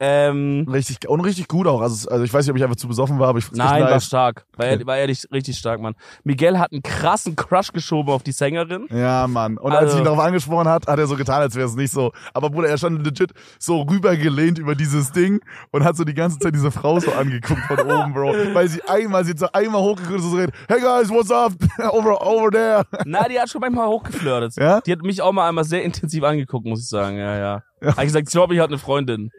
Ähm, 0.00 0.66
Richtig, 0.68 1.08
und 1.08 1.20
richtig 1.20 1.48
gut 1.48 1.66
auch. 1.66 1.80
Also, 1.80 2.08
also 2.10 2.24
ich 2.24 2.32
weiß 2.32 2.44
nicht, 2.46 2.50
ob 2.50 2.56
ich 2.56 2.62
einfach 2.64 2.76
zu 2.76 2.88
besoffen 2.88 3.18
war, 3.18 3.28
aber 3.28 3.38
ich 3.38 3.50
nein, 3.52 3.82
war 3.84 4.00
stark. 4.00 4.46
War, 4.56 4.66
Okay. 4.66 4.78
er, 4.80 4.86
war 4.86 4.96
ehrlich 4.96 5.26
richtig 5.32 5.56
stark, 5.58 5.80
Mann. 5.80 5.94
Miguel 6.24 6.58
hat 6.58 6.72
einen 6.72 6.82
krassen 6.82 7.36
Crush 7.36 7.72
geschoben 7.72 8.10
auf 8.12 8.22
die 8.22 8.32
Sängerin. 8.32 8.86
Ja, 8.90 9.26
Mann. 9.28 9.58
Und 9.58 9.72
als 9.72 9.82
Also- 9.82 9.94
ich 9.94 10.00
ihn 10.00 10.04
darauf 10.04 10.18
angesprochen 10.20 10.68
hat, 10.68 10.86
hat 10.86 10.98
er 10.98 11.06
so 11.06 11.16
getan, 11.16 11.40
als 11.42 11.54
wäre 11.54 11.66
es 11.68 11.74
nicht 11.76 11.92
so. 11.92 12.12
Aber 12.34 12.50
Bruder, 12.50 12.68
er 12.68 12.78
stand 12.78 13.04
legit 13.04 13.32
so 13.58 13.82
rübergelehnt 13.82 14.55
über 14.58 14.74
dieses 14.74 15.12
Ding 15.12 15.40
und 15.70 15.84
hat 15.84 15.96
so 15.96 16.04
die 16.04 16.14
ganze 16.14 16.38
Zeit 16.38 16.54
diese 16.54 16.70
Frau 16.70 16.98
so 17.00 17.12
angeguckt 17.12 17.60
von 17.62 17.80
oben, 17.80 18.12
Bro. 18.12 18.54
Weil 18.54 18.68
sie 18.68 18.82
einmal, 18.82 19.24
sie 19.24 19.32
hat 19.32 19.38
so 19.38 19.52
einmal 19.52 19.82
hochgeguckt 19.82 20.22
und 20.22 20.30
so 20.30 20.36
redet, 20.36 20.54
hey 20.68 20.80
guys, 20.80 21.10
what's 21.10 21.30
up? 21.30 21.52
over, 21.92 22.20
over 22.24 22.50
there. 22.50 22.84
Na, 23.04 23.28
die 23.28 23.38
hat 23.38 23.48
schon 23.48 23.60
manchmal 23.60 23.88
hochgeflirtet. 23.88 24.56
Ja? 24.56 24.80
Die 24.80 24.92
hat 24.92 25.02
mich 25.02 25.22
auch 25.22 25.32
mal 25.32 25.48
einmal 25.48 25.64
sehr 25.64 25.82
intensiv 25.82 26.22
angeguckt, 26.24 26.66
muss 26.66 26.80
ich 26.80 26.88
sagen. 26.88 27.18
Ja, 27.18 27.38
ja. 27.38 27.62
Hab 27.82 27.98
ich 27.98 28.06
gesagt, 28.06 28.28
ich 28.28 28.32
glaube, 28.32 28.54
ich 28.54 28.60
hatte 28.60 28.70
eine 28.70 28.78
Freundin. 28.78 29.30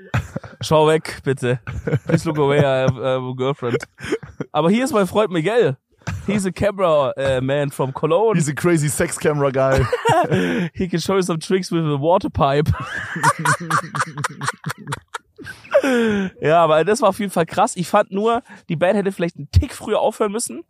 Schau 0.61 0.88
weg, 0.88 1.20
bitte. 1.24 1.59
Please 2.05 2.28
look 2.28 2.38
away, 2.38 2.59
I 2.59 2.86
have, 2.86 2.99
I 2.99 3.15
have 3.15 3.26
a 3.26 3.34
girlfriend. 3.36 3.84
Aber 4.51 4.70
hier 4.70 4.86
ist 4.86 4.93
mein 4.93 5.07
Freund 5.07 5.32
Miguel. 5.32 5.78
He's 6.26 6.45
a 6.45 6.51
camera 6.51 7.13
uh, 7.18 7.41
man 7.41 7.70
from 7.70 7.91
Cologne. 7.91 8.36
He's 8.36 8.47
a 8.47 8.53
crazy 8.53 8.88
sex 8.88 9.18
camera 9.18 9.51
guy. 9.51 9.84
He 10.74 10.88
can 10.88 10.99
show 10.99 11.15
you 11.15 11.22
some 11.22 11.39
tricks 11.39 11.72
with 11.72 11.89
a 11.89 11.97
water 11.97 12.30
pipe. 12.30 12.68
ja, 16.41 16.63
aber 16.63 16.83
das 16.83 17.01
war 17.01 17.09
auf 17.09 17.19
jeden 17.19 17.31
Fall 17.31 17.45
krass. 17.45 17.75
Ich 17.75 17.88
fand 17.88 18.11
nur, 18.11 18.41
die 18.69 18.75
Band 18.75 18.97
hätte 18.97 19.11
vielleicht 19.11 19.38
einen 19.38 19.49
Tick 19.51 19.73
früher 19.73 19.99
aufhören 19.99 20.31
müssen, 20.31 20.63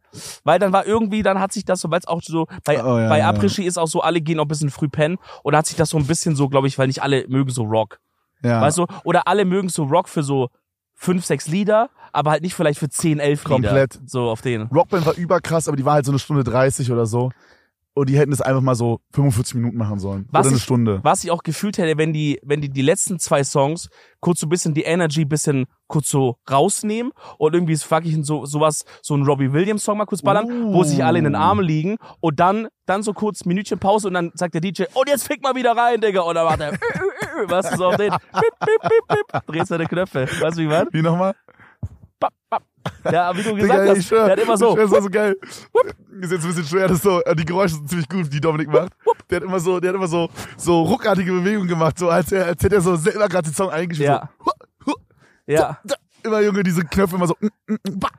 weil 0.43 0.59
dann 0.59 0.74
war 0.74 0.86
irgendwie, 0.86 1.24
dann 1.24 1.39
hat 1.39 1.51
sich 1.51 1.65
das 1.65 1.80
so, 1.82 1.91
weil 1.91 1.99
es 1.99 2.07
auch 2.07 2.22
so, 2.22 2.47
bei, 2.63 2.84
Oh, 2.84 2.97
ja, 2.97 3.09
bei 3.09 3.20
ja. 3.20 3.30
Après-Ski 3.30 3.63
ist 3.63 3.78
auch 3.78 3.88
so, 3.88 4.01
alle 4.01 4.22
gehen 4.22 4.39
auch 4.39 4.45
ein 4.45 4.47
bisschen 4.47 4.70
früh 4.70 4.89
pennen 4.89 5.18
und 5.43 5.53
da 5.53 5.59
hat 5.59 5.65
sich 5.65 5.76
das 5.78 5.89
so 5.89 5.97
ein 5.97 6.05
bisschen 6.07 6.36
so, 6.36 6.49
glaube 6.49 6.68
ich, 6.68 6.78
weil 6.78 6.88
nicht 6.88 7.01
alle 7.01 7.26
mögen 7.28 7.49
so 7.49 7.63
Rock. 7.63 7.99
Ja. 8.43 8.61
Weißt 8.61 8.78
du? 8.78 8.86
Oder 9.03 9.28
alle 9.28 9.45
mögen 9.45 9.70
so 9.70 9.84
Rock 9.84 10.09
für 10.09 10.24
so 10.24 10.49
fünf, 10.95 11.26
sechs 11.26 11.47
Lieder, 11.47 11.89
aber 12.11 12.32
halt 12.32 12.41
nicht 12.41 12.55
vielleicht 12.55 12.80
für 12.80 12.89
zehn, 12.89 13.20
elf 13.20 13.43
Lieder. 13.43 13.55
Komplett. 13.55 13.99
So 14.05 14.30
auf 14.30 14.41
den. 14.41 14.63
Rockband 14.63 15.05
war 15.05 15.15
überkrass, 15.15 15.68
aber 15.68 15.78
die 15.78 15.86
war 15.86 15.93
halt 15.93 16.05
so 16.05 16.11
eine 16.11 16.20
Stunde 16.20 16.43
30 16.43 16.91
oder 16.91 17.05
so. 17.05 17.32
Und 17.98 18.10
die 18.10 18.18
hätten 18.18 18.32
es 18.32 18.41
einfach 18.41 18.62
mal 18.62 18.76
so 18.76 19.00
45 19.14 19.56
Minuten 19.56 19.78
machen 19.78 19.98
sollen. 20.00 20.28
Was 20.32 20.41
oder 20.41 20.50
eine 20.50 20.58
ich- 20.58 20.64
Stunde. 20.64 21.00
Was 21.04 21.24
ich 21.24 21.32
auch 21.32 21.41
gefühlt 21.43 21.78
hätte, 21.80 21.98
wenn 21.98 22.14
die, 22.14 22.39
wenn 22.43 22.62
die 22.62 22.70
die 22.70 22.82
letzten 22.84 23.18
zwei 23.20 23.43
Songs 23.43 23.89
kurz 24.20 24.39
so 24.39 24.45
ein 24.45 24.50
bisschen 24.50 24.74
die 24.74 24.84
Energy 24.84 25.26
bisschen 25.26 25.66
kurz 25.88 26.10
so 26.10 26.38
rausnehmen 26.50 27.12
und 27.38 27.54
irgendwie 27.54 27.74
ist 27.74 27.84
fucking 27.84 28.24
so 28.24 28.45
sowas 28.45 28.84
so 29.02 29.16
ein 29.16 29.24
Robbie 29.24 29.52
Williams 29.54 29.84
Song 29.84 29.98
mal 29.98 30.06
kurz 30.06 30.22
ballern, 30.22 30.45
Uh. 30.50 30.74
wo 30.74 30.84
sich 30.84 31.04
alle 31.04 31.18
in 31.18 31.24
den 31.24 31.36
Armen 31.36 31.64
liegen 31.66 31.98
und 32.20 32.39
dann 32.39 32.68
dann 32.86 33.04
so 33.04 33.14
kurz 33.14 33.45
Minütchen 33.45 33.80
Pause 33.80 34.08
und 34.10 34.14
dann 34.14 34.32
sagt 34.34 34.54
der 34.54 34.62
DJ 34.62 34.84
und 34.93 35.08
jetzt 35.10 35.26
fick 35.28 35.41
mal 35.41 35.56
wieder 35.56 35.76
rein, 35.76 36.00
Digga 36.02 36.22
und 36.22 36.36
dann 36.36 36.45
macht 36.45 36.60
er 36.60 36.78
was 37.48 37.70
ist 37.72 37.78
so 37.78 37.86
auf 37.88 37.98
den 37.98 38.10
bip, 38.34 38.60
bip, 38.60 38.82
bip, 38.82 39.08
bip, 39.32 39.45
dreht 39.48 39.68
seine 39.68 39.86
Knöpfe, 39.86 40.28
weißt 40.39 40.58
du 40.58 40.62
wie 40.62 40.68
man? 40.68 40.88
Wie 40.91 41.02
nochmal? 41.02 41.34
Bap, 42.20 42.34
bap. 42.50 42.64
Ja, 43.12 43.36
wie 43.36 43.44
du 43.44 43.56
gesagt 43.56 43.82
Digga, 43.82 43.96
hast, 43.96 44.08
schwör, 44.08 44.26
der 44.26 44.38
hat 44.38 44.44
immer 44.44 44.58
so 44.58 44.76
das 44.76 44.92
war 44.92 45.02
so 45.02 45.10
geil. 45.10 45.36
Ist 46.20 46.32
jetzt 46.32 46.44
ein 46.44 46.48
bisschen 46.50 46.66
schwer, 46.66 46.88
das 46.88 47.02
so, 47.02 47.22
äh, 47.24 47.36
die 47.36 47.46
Geräusche 47.46 47.76
sind 47.76 47.90
ziemlich 47.90 48.10
gut, 48.10 48.32
die 48.34 48.42
Dominik 48.42 48.70
macht. 48.70 48.92
Der 49.30 49.38
hat 49.38 49.44
immer 49.44 49.60
so, 49.60 49.80
der 49.80 49.90
hat 49.90 49.96
immer 49.96 50.08
so, 50.08 50.30
so 50.58 50.82
ruckartige 50.84 51.32
Bewegungen 51.32 51.68
gemacht, 51.68 52.00
so 52.00 52.10
als, 52.10 52.32
er, 52.32 52.48
als 52.48 52.64
hätte 52.64 52.76
er 52.76 52.82
so 52.82 52.96
selber 52.96 53.28
gerade 53.28 53.50
den 53.50 53.54
Song 53.54 53.70
eingespielt. 53.70 54.10
Ja. 54.10 54.30
So, 54.86 54.94
ja, 55.46 55.78
immer 56.24 56.42
Junge, 56.42 56.64
diese 56.64 56.84
Knöpfe 56.84 57.16
immer 57.16 57.28
so. 57.28 57.36
mm, 57.40 57.48
mm, 57.68 57.74
mm, 57.74 58.00
bah. 58.00 58.10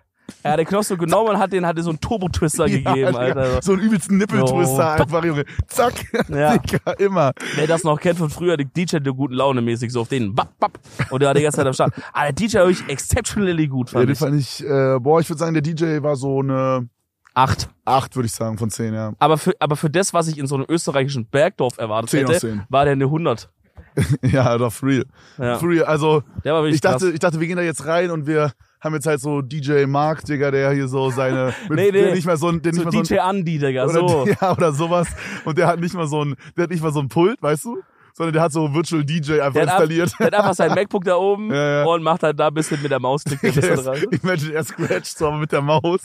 Er 0.42 0.52
hat 0.52 0.58
den 0.60 0.82
so 0.82 0.96
genommen 0.96 1.30
und 1.30 1.38
hat 1.38 1.52
den 1.52 1.66
hat 1.66 1.76
den 1.76 1.84
so 1.84 1.90
einen 1.90 2.00
Turbo 2.00 2.28
Twister 2.28 2.66
gegeben, 2.66 2.96
Ja, 2.96 3.08
Alter. 3.14 3.62
So 3.62 3.72
einen 3.72 3.82
übelsten 3.82 4.18
Nippeltwister 4.18 4.96
Jo. 4.96 5.02
einfach, 5.02 5.24
Junge. 5.24 5.44
Zack. 5.66 5.94
Ja. 6.28 6.58
Digga, 6.58 6.92
immer. 6.92 7.32
Wer 7.56 7.66
das 7.66 7.84
noch 7.84 7.98
kennt 8.00 8.18
von 8.18 8.30
früher, 8.30 8.56
die 8.56 8.66
DJ 8.66 8.98
der 8.98 9.12
guten 9.12 9.34
Laune 9.34 9.62
mäßig, 9.62 9.90
so 9.92 10.02
auf 10.02 10.08
den 10.08 10.34
bap, 10.34 10.50
bap, 10.58 10.78
und 11.10 11.20
der 11.20 11.28
war 11.28 11.34
die 11.34 11.42
ganze 11.42 11.56
Zeit 11.56 11.66
am 11.66 11.72
Start. 11.72 11.92
Aber 12.12 12.24
der 12.24 12.32
DJ 12.32 12.58
habe 12.58 12.70
ich 12.70 12.86
exceptionally 12.88 13.66
gut, 13.68 13.90
Ja, 13.92 13.98
fand 13.98 14.08
den 14.08 14.12
ich. 14.12 14.18
fand 14.18 14.40
ich, 14.40 14.64
äh, 14.64 14.98
boah, 15.00 15.20
ich 15.20 15.28
würde 15.30 15.38
sagen, 15.38 15.54
der 15.54 15.62
DJ 15.62 16.02
war 16.02 16.16
so 16.16 16.40
eine 16.40 16.88
Acht. 17.34 17.68
8, 17.84 18.16
würde 18.16 18.26
ich 18.26 18.32
sagen, 18.32 18.58
von 18.58 18.68
10, 18.70 18.94
ja. 18.94 19.12
Aber 19.20 19.38
für, 19.38 19.52
aber 19.60 19.76
für 19.76 19.88
das, 19.90 20.12
was 20.12 20.26
ich 20.28 20.38
in 20.38 20.46
so 20.48 20.56
einem 20.56 20.66
österreichischen 20.68 21.26
Bergdorf 21.26 21.78
erwartet 21.78 22.10
Zehn 22.10 22.24
aus 22.26 22.30
hätte, 22.34 22.40
zehn. 22.48 22.62
war 22.68 22.84
der 22.84 22.92
eine 22.94 23.04
100. 23.04 23.48
ja, 24.22 24.58
doch, 24.58 24.72
for 24.72 24.88
real. 24.88 25.04
Ja. 25.38 25.58
For 25.58 25.68
real. 25.68 25.84
Also, 25.84 26.22
Der 26.44 26.52
war 26.52 26.62
wirklich 26.62 26.76
ich 26.76 26.80
dachte, 26.80 27.04
krass. 27.06 27.14
ich 27.14 27.20
dachte, 27.20 27.38
wir 27.40 27.46
gehen 27.46 27.56
da 27.56 27.62
jetzt 27.62 27.86
rein 27.86 28.10
und 28.10 28.26
wir 28.26 28.52
haben 28.80 28.94
jetzt 28.94 29.06
halt 29.06 29.20
so 29.20 29.42
DJ 29.42 29.86
Mark, 29.86 30.24
Digga, 30.24 30.50
der 30.50 30.72
hier 30.72 30.88
so 30.88 31.10
seine, 31.10 31.54
mit, 31.68 31.78
Nee, 31.78 31.86
nee. 31.86 32.02
der 32.02 32.14
nicht 32.14 32.26
mal 32.26 32.36
so 32.36 32.48
ein, 32.48 32.62
der 32.62 32.72
nicht 32.72 32.80
So 32.80 32.84
mal 32.84 32.92
so 32.92 32.98
ein, 32.98 33.04
DJ 33.04 33.18
Andi, 33.18 33.58
Digga, 33.58 33.84
oder, 33.84 33.92
so. 33.92 34.26
ja, 34.40 34.52
oder 34.52 34.72
sowas. 34.72 35.08
Und 35.44 35.58
der 35.58 35.66
hat 35.66 35.80
nicht 35.80 35.94
mal 35.94 36.06
so 36.06 36.24
ein, 36.24 36.34
der 36.56 36.64
hat 36.64 36.70
nicht 36.70 36.82
mal 36.82 36.92
so 36.92 37.00
ein 37.00 37.08
Pult, 37.08 37.42
weißt 37.42 37.64
du? 37.64 37.78
Sondern 38.14 38.32
der 38.32 38.42
hat 38.42 38.52
so 38.52 38.74
Virtual 38.74 39.04
DJ 39.04 39.40
einfach 39.40 39.52
Der 39.52 39.62
hat, 39.62 39.68
ab, 39.68 39.80
installiert. 39.82 40.12
der 40.18 40.26
hat 40.26 40.34
einfach 40.34 40.54
sein 40.54 40.74
MacBook 40.74 41.04
da 41.04 41.14
oben 41.16 41.50
Ja, 41.54 41.80
ja. 41.80 41.84
und 41.84 42.02
macht 42.02 42.24
halt 42.24 42.40
da 42.40 42.48
ein 42.48 42.54
bisschen 42.54 42.82
mit 42.82 42.90
der 42.90 42.98
Maus 42.98 43.22
klickt 43.22 43.44
ein 43.44 43.54
bisschen 43.54 43.76
dran. 43.76 43.96
Imagine, 44.22 44.54
er 44.54 44.64
scratcht 44.64 45.16
so 45.18 45.28
aber 45.28 45.38
mit 45.38 45.52
der 45.52 45.62
Maus. 45.62 46.00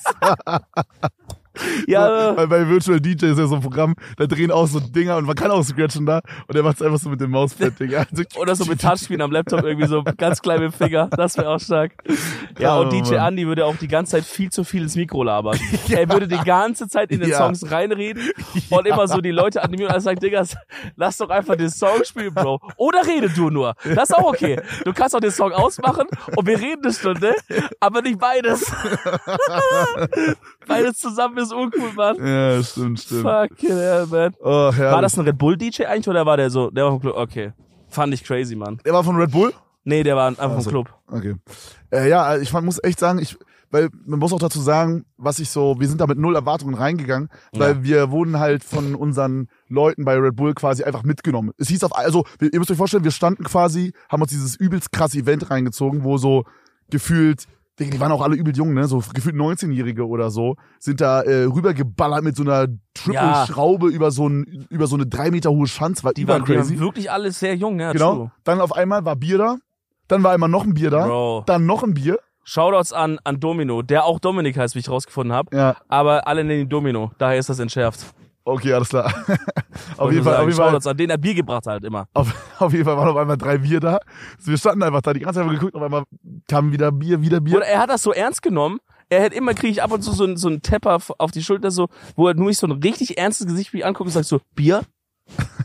Ja, 1.87 2.35
Weil 2.35 2.47
bei 2.47 2.67
Virtual 2.67 2.99
DJ 2.99 3.27
ist 3.27 3.37
ja 3.39 3.45
so 3.47 3.55
ein 3.55 3.61
Programm, 3.61 3.95
da 4.17 4.25
drehen 4.25 4.51
auch 4.51 4.67
so 4.67 4.79
Dinger 4.79 5.17
und 5.17 5.25
man 5.25 5.35
kann 5.35 5.51
auch 5.51 5.63
scratchen 5.63 6.05
da 6.05 6.21
und 6.47 6.55
er 6.55 6.63
macht 6.63 6.77
es 6.77 6.81
einfach 6.81 6.99
so 6.99 7.09
mit 7.09 7.19
dem 7.21 7.31
Mauspad, 7.31 7.79
Digga. 7.79 8.05
Also, 8.09 8.23
oder 8.39 8.55
so 8.55 8.65
mit 8.65 8.81
Touchscreen 8.81 9.21
am 9.21 9.31
Laptop 9.31 9.63
irgendwie 9.63 9.87
so 9.87 10.03
ganz 10.17 10.41
klein 10.41 10.61
mit 10.61 10.71
dem 10.71 10.77
Finger. 10.77 11.09
Das 11.09 11.37
wäre 11.37 11.49
auch 11.49 11.59
stark. 11.59 11.91
Ja, 12.57 12.77
und 12.77 12.91
DJ. 12.91 13.15
Andy 13.15 13.45
würde 13.47 13.65
auch 13.65 13.75
die 13.75 13.87
ganze 13.87 14.13
Zeit 14.13 14.23
viel 14.25 14.49
zu 14.51 14.63
viel 14.63 14.83
ins 14.83 14.95
Mikro 14.95 15.23
labern. 15.23 15.59
Er 15.89 16.09
würde 16.09 16.27
die 16.27 16.43
ganze 16.43 16.87
Zeit 16.87 17.11
in 17.11 17.19
den 17.19 17.29
Ja. 17.29 17.37
Songs 17.37 17.69
reinreden 17.69 18.23
und 18.69 18.87
immer 18.87 19.07
so 19.07 19.21
die 19.21 19.31
Leute 19.31 19.61
animieren 19.63 19.93
und 19.93 20.01
sagen, 20.01 20.19
Digga, 20.19 20.43
lass 20.95 21.17
doch 21.17 21.29
einfach 21.29 21.55
den 21.55 21.69
Song 21.69 22.03
spielen, 22.03 22.33
Bro. 22.33 22.59
Oder 22.77 23.05
rede 23.05 23.29
du 23.29 23.49
nur. 23.49 23.75
Das 23.83 24.09
ist 24.09 24.15
auch 24.15 24.29
okay. 24.29 24.59
Du 24.85 24.93
kannst 24.93 25.15
auch 25.15 25.19
den 25.19 25.31
Song 25.31 25.51
ausmachen 25.51 26.07
und 26.35 26.47
wir 26.47 26.59
reden 26.59 26.83
eine 26.83 26.93
Stunde, 26.93 27.35
aber 27.79 28.01
nicht 28.01 28.17
beides. 28.19 28.65
beides 30.67 30.97
zusammen 30.97 31.37
ist 31.37 31.42
uncool, 31.51 31.91
Mann. 31.95 32.15
Ja, 32.25 32.63
stimmt, 32.63 32.99
stimmt. 32.99 33.21
Fucking 33.23 33.69
hell, 33.69 34.05
man. 34.09 34.33
Oh, 34.39 34.71
herrlich. 34.73 34.79
War 34.93 35.01
das 35.01 35.17
ein 35.17 35.25
Red 35.25 35.37
Bull 35.37 35.57
DJ 35.57 35.85
eigentlich 35.85 36.07
oder 36.07 36.25
war 36.25 36.37
der 36.37 36.49
so, 36.49 36.69
der 36.69 36.85
war 36.85 36.91
vom 36.91 37.01
Club? 37.01 37.15
Okay. 37.17 37.53
Fand 37.89 38.13
ich 38.13 38.23
crazy, 38.23 38.55
Mann. 38.55 38.79
Der 38.85 38.93
war 38.93 39.03
von 39.03 39.15
Red 39.15 39.31
Bull? 39.31 39.53
Nee, 39.83 40.03
der 40.03 40.15
war 40.15 40.27
einfach 40.29 40.45
vom 40.47 40.55
Also. 40.55 40.69
Club. 40.69 40.93
Okay. 41.07 41.35
Äh, 41.91 42.09
ja, 42.09 42.37
ich 42.37 42.51
muss 42.53 42.79
echt 42.83 42.99
sagen, 42.99 43.19
ich, 43.19 43.37
weil 43.69 43.89
man 44.05 44.19
muss 44.19 44.31
auch 44.33 44.39
dazu 44.39 44.61
sagen, 44.61 45.05
was 45.17 45.39
ich 45.39 45.49
so, 45.49 45.79
wir 45.79 45.87
sind 45.87 45.99
da 45.99 46.07
mit 46.07 46.17
null 46.17 46.35
Erwartungen 46.35 46.73
reingegangen, 46.75 47.29
weil 47.51 47.71
Ja. 47.77 47.83
wir 47.83 48.11
wurden 48.11 48.39
halt 48.39 48.63
von 48.63 48.95
unseren 48.95 49.49
Leuten 49.67 50.05
bei 50.05 50.15
Red 50.17 50.35
Bull 50.35 50.53
quasi 50.53 50.83
einfach 50.83 51.03
mitgenommen. 51.03 51.51
Es 51.57 51.67
hieß 51.67 51.83
auf, 51.83 51.95
also 51.95 52.23
ihr 52.39 52.57
müsst 52.59 52.71
euch 52.71 52.77
vorstellen, 52.77 53.03
wir 53.03 53.11
standen 53.11 53.43
quasi, 53.43 53.93
haben 54.09 54.21
uns 54.21 54.31
dieses 54.31 54.55
übelst 54.55 54.91
krasse 54.91 55.17
Event 55.17 55.49
reingezogen, 55.49 56.03
wo 56.03 56.17
so 56.17 56.45
gefühlt 56.89 57.45
die 57.79 57.99
waren 57.99 58.11
auch 58.11 58.21
alle 58.21 58.35
übel 58.35 58.55
jung, 58.55 58.73
ne? 58.73 58.87
So 58.87 59.03
gefühlt 59.13 59.35
19-Jährige 59.35 60.07
oder 60.07 60.29
so, 60.29 60.55
sind 60.79 61.01
da 61.01 61.21
äh, 61.21 61.45
rübergeballert 61.45 62.23
mit 62.23 62.35
so 62.35 62.43
einer 62.43 62.67
Triple-Schraube 62.93 63.87
über 63.87 64.11
so 64.11 64.27
ein, 64.27 64.67
über 64.69 64.87
so 64.87 64.95
eine 64.95 65.07
drei 65.07 65.31
Meter 65.31 65.49
hohe 65.51 65.67
Schanz, 65.67 66.03
war 66.03 66.13
Die 66.13 66.27
waren, 66.27 66.45
die 66.45 66.55
waren 66.55 66.79
wirklich 66.79 67.11
alle 67.11 67.31
sehr 67.31 67.55
jung, 67.55 67.79
ja, 67.79 67.91
genau. 67.91 68.15
true. 68.15 68.31
Dann 68.43 68.61
auf 68.61 68.73
einmal 68.75 69.05
war 69.05 69.15
Bier 69.15 69.37
da, 69.37 69.57
dann 70.07 70.23
war 70.23 70.33
einmal 70.33 70.49
noch 70.49 70.65
ein 70.65 70.73
Bier 70.73 70.91
da, 70.91 71.07
Bro. 71.07 71.43
dann 71.47 71.65
noch 71.65 71.83
ein 71.83 71.93
Bier. 71.93 72.19
Shoutouts 72.43 72.91
an, 72.91 73.19
an 73.23 73.39
Domino, 73.39 73.81
der 73.81 74.03
auch 74.03 74.19
Dominik 74.19 74.57
heißt, 74.57 74.75
wie 74.75 74.79
ich 74.79 74.89
rausgefunden 74.89 75.33
habe. 75.33 75.55
Ja, 75.55 75.77
Aber 75.87 76.27
alle 76.27 76.43
nennen 76.43 76.61
ihn 76.63 76.69
Domino, 76.69 77.11
daher 77.17 77.39
ist 77.39 77.49
das 77.49 77.59
entschärft. 77.59 78.13
Okay, 78.45 78.73
alles 78.73 78.89
klar. 78.89 79.05
auf, 79.97 80.11
jeden 80.11 80.23
Fall, 80.23 80.33
auf, 80.35 80.39
sagen, 80.39 80.47
jeden 80.49 80.81
Fall, 80.81 80.91
an 80.91 80.97
den 80.97 81.09
er 81.09 81.17
Bier 81.17 81.33
gebracht 81.33 81.65
hat 81.67 81.83
immer. 81.83 82.07
auf, 82.13 82.33
auf 82.59 82.71
jeden 82.71 82.85
Fall 82.85 82.97
waren 82.97 83.09
auf 83.09 83.17
einmal 83.17 83.37
drei 83.37 83.57
Bier 83.57 83.79
da. 83.79 83.99
Wir 84.43 84.57
standen 84.57 84.83
einfach 84.83 85.01
da, 85.01 85.13
die 85.13 85.19
ganze 85.19 85.39
Zeit 85.39 85.47
haben 85.47 85.53
geguckt, 85.53 85.75
auf 85.75 85.81
einmal 85.81 86.03
kam 86.47 86.71
wieder 86.71 86.91
Bier, 86.91 87.21
wieder 87.21 87.39
Bier. 87.39 87.57
Oder 87.57 87.67
er 87.67 87.79
hat 87.79 87.89
das 87.89 88.01
so 88.01 88.13
ernst 88.13 88.41
genommen. 88.41 88.79
Er 89.09 89.21
hätte 89.21 89.35
immer, 89.35 89.53
kriege 89.53 89.71
ich 89.71 89.83
ab 89.83 89.91
und 89.91 90.01
zu 90.01 90.11
so, 90.11 90.35
so 90.35 90.47
einen 90.47 90.61
Tepper 90.61 90.99
auf 91.17 91.31
die 91.31 91.43
Schulter, 91.43 91.71
so, 91.71 91.87
wo 92.15 92.27
er 92.27 92.33
nur 92.33 92.47
nicht 92.47 92.57
so 92.57 92.67
ein 92.67 92.71
richtig 92.71 93.17
ernstes 93.17 93.45
Gesicht 93.47 93.73
mich 93.73 93.85
anguckt 93.85 94.07
und 94.07 94.13
sagt 94.13 94.25
so, 94.25 94.39
Bier? 94.55 94.81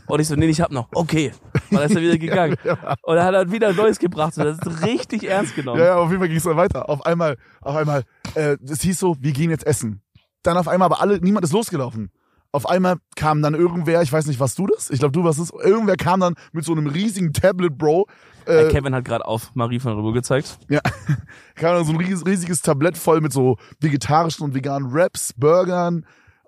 Und 0.07 0.19
ich 0.19 0.27
so, 0.27 0.35
nee, 0.35 0.47
ich 0.47 0.61
hab 0.61 0.71
noch. 0.71 0.87
Okay. 0.93 1.31
Und 1.53 1.77
dann 1.77 1.89
ist 1.89 1.95
er 1.95 2.01
wieder 2.01 2.17
gegangen. 2.19 2.57
Und 3.03 3.15
dann 3.15 3.25
hat 3.25 3.33
er 3.33 3.51
wieder 3.51 3.69
ein 3.69 3.75
neues 3.75 3.99
gebracht. 3.99 4.37
Und 4.37 4.45
das 4.45 4.59
ist 4.59 4.85
richtig 4.85 5.23
ernst 5.27 5.55
genommen. 5.55 5.79
Ja, 5.79 5.85
ja, 5.87 5.95
auf 5.97 6.09
jeden 6.09 6.19
Fall 6.19 6.27
ging 6.27 6.37
es 6.37 6.43
dann 6.43 6.57
weiter. 6.57 6.89
Auf 6.89 7.05
einmal, 7.05 7.37
auf 7.61 7.75
einmal, 7.75 8.03
äh, 8.35 8.57
es 8.67 8.81
hieß 8.81 8.99
so, 8.99 9.15
wir 9.19 9.31
gehen 9.31 9.49
jetzt 9.49 9.65
essen. 9.65 10.01
Dann 10.43 10.57
auf 10.57 10.67
einmal, 10.67 10.87
aber 10.87 11.01
alle, 11.01 11.19
niemand 11.19 11.43
ist 11.45 11.51
losgelaufen. 11.51 12.11
Auf 12.51 12.67
einmal 12.67 12.95
kam 13.15 13.41
dann 13.43 13.53
irgendwer, 13.53 14.01
ich 14.01 14.11
weiß 14.11 14.25
nicht, 14.25 14.39
was 14.39 14.55
du 14.55 14.65
das? 14.65 14.89
Ich 14.89 14.97
glaube, 14.99 15.11
du 15.11 15.23
warst 15.23 15.37
es. 15.39 15.51
Irgendwer 15.51 15.97
kam 15.97 16.19
dann 16.19 16.33
mit 16.51 16.65
so 16.65 16.71
einem 16.71 16.87
riesigen 16.87 17.31
Tablet, 17.31 17.77
Bro. 17.77 18.07
Äh, 18.47 18.63
Äh, 18.65 18.71
Kevin 18.71 18.95
hat 18.95 19.05
gerade 19.05 19.25
auf 19.25 19.51
Marie 19.53 19.79
von 19.79 19.93
Rübe 19.93 20.13
gezeigt. 20.13 20.57
ja, 20.67 20.79
kam 21.55 21.75
dann 21.75 21.85
so 21.85 21.91
ein 21.93 21.99
ries- 21.99 22.25
riesiges 22.25 22.61
Tablett 22.63 22.97
voll 22.97 23.21
mit 23.21 23.31
so 23.31 23.57
vegetarischen 23.79 24.43
und 24.45 24.55
veganen 24.55 24.91
Wraps, 24.91 25.33
Burgern, 25.37 26.05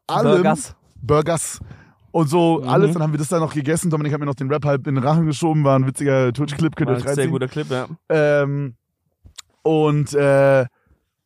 allem. 0.08 0.32
Burgers. 0.42 0.76
Burgers. 1.04 1.60
Und 2.12 2.28
so 2.30 2.60
Mhm. 2.62 2.68
alles, 2.70 2.94
dann 2.94 3.04
haben 3.04 3.14
wir 3.14 3.20
das 3.20 3.30
dann 3.30 3.40
noch 3.40 3.54
gegessen. 3.54 3.90
Dominik 3.92 4.12
hat 4.12 4.20
mir 4.20 4.26
noch 4.26 4.34
den 4.36 4.52
Rap 4.52 4.66
halb 4.66 4.88
in 4.88 4.96
den 4.96 5.04
Rachen 5.04 5.28
geschoben, 5.28 5.64
war 5.64 5.78
ein 5.78 5.86
witziger 5.86 6.34
Twitch-Clip, 6.34 6.76
könnt 6.76 6.90
ihr 6.90 6.96
euch 6.98 7.08
sehr 7.16 7.28
guter 7.28 7.48
Clip, 7.48 7.70
ja. 7.70 7.88
Ähm, 8.10 8.74
und, 9.62 10.14
äh, 10.14 10.66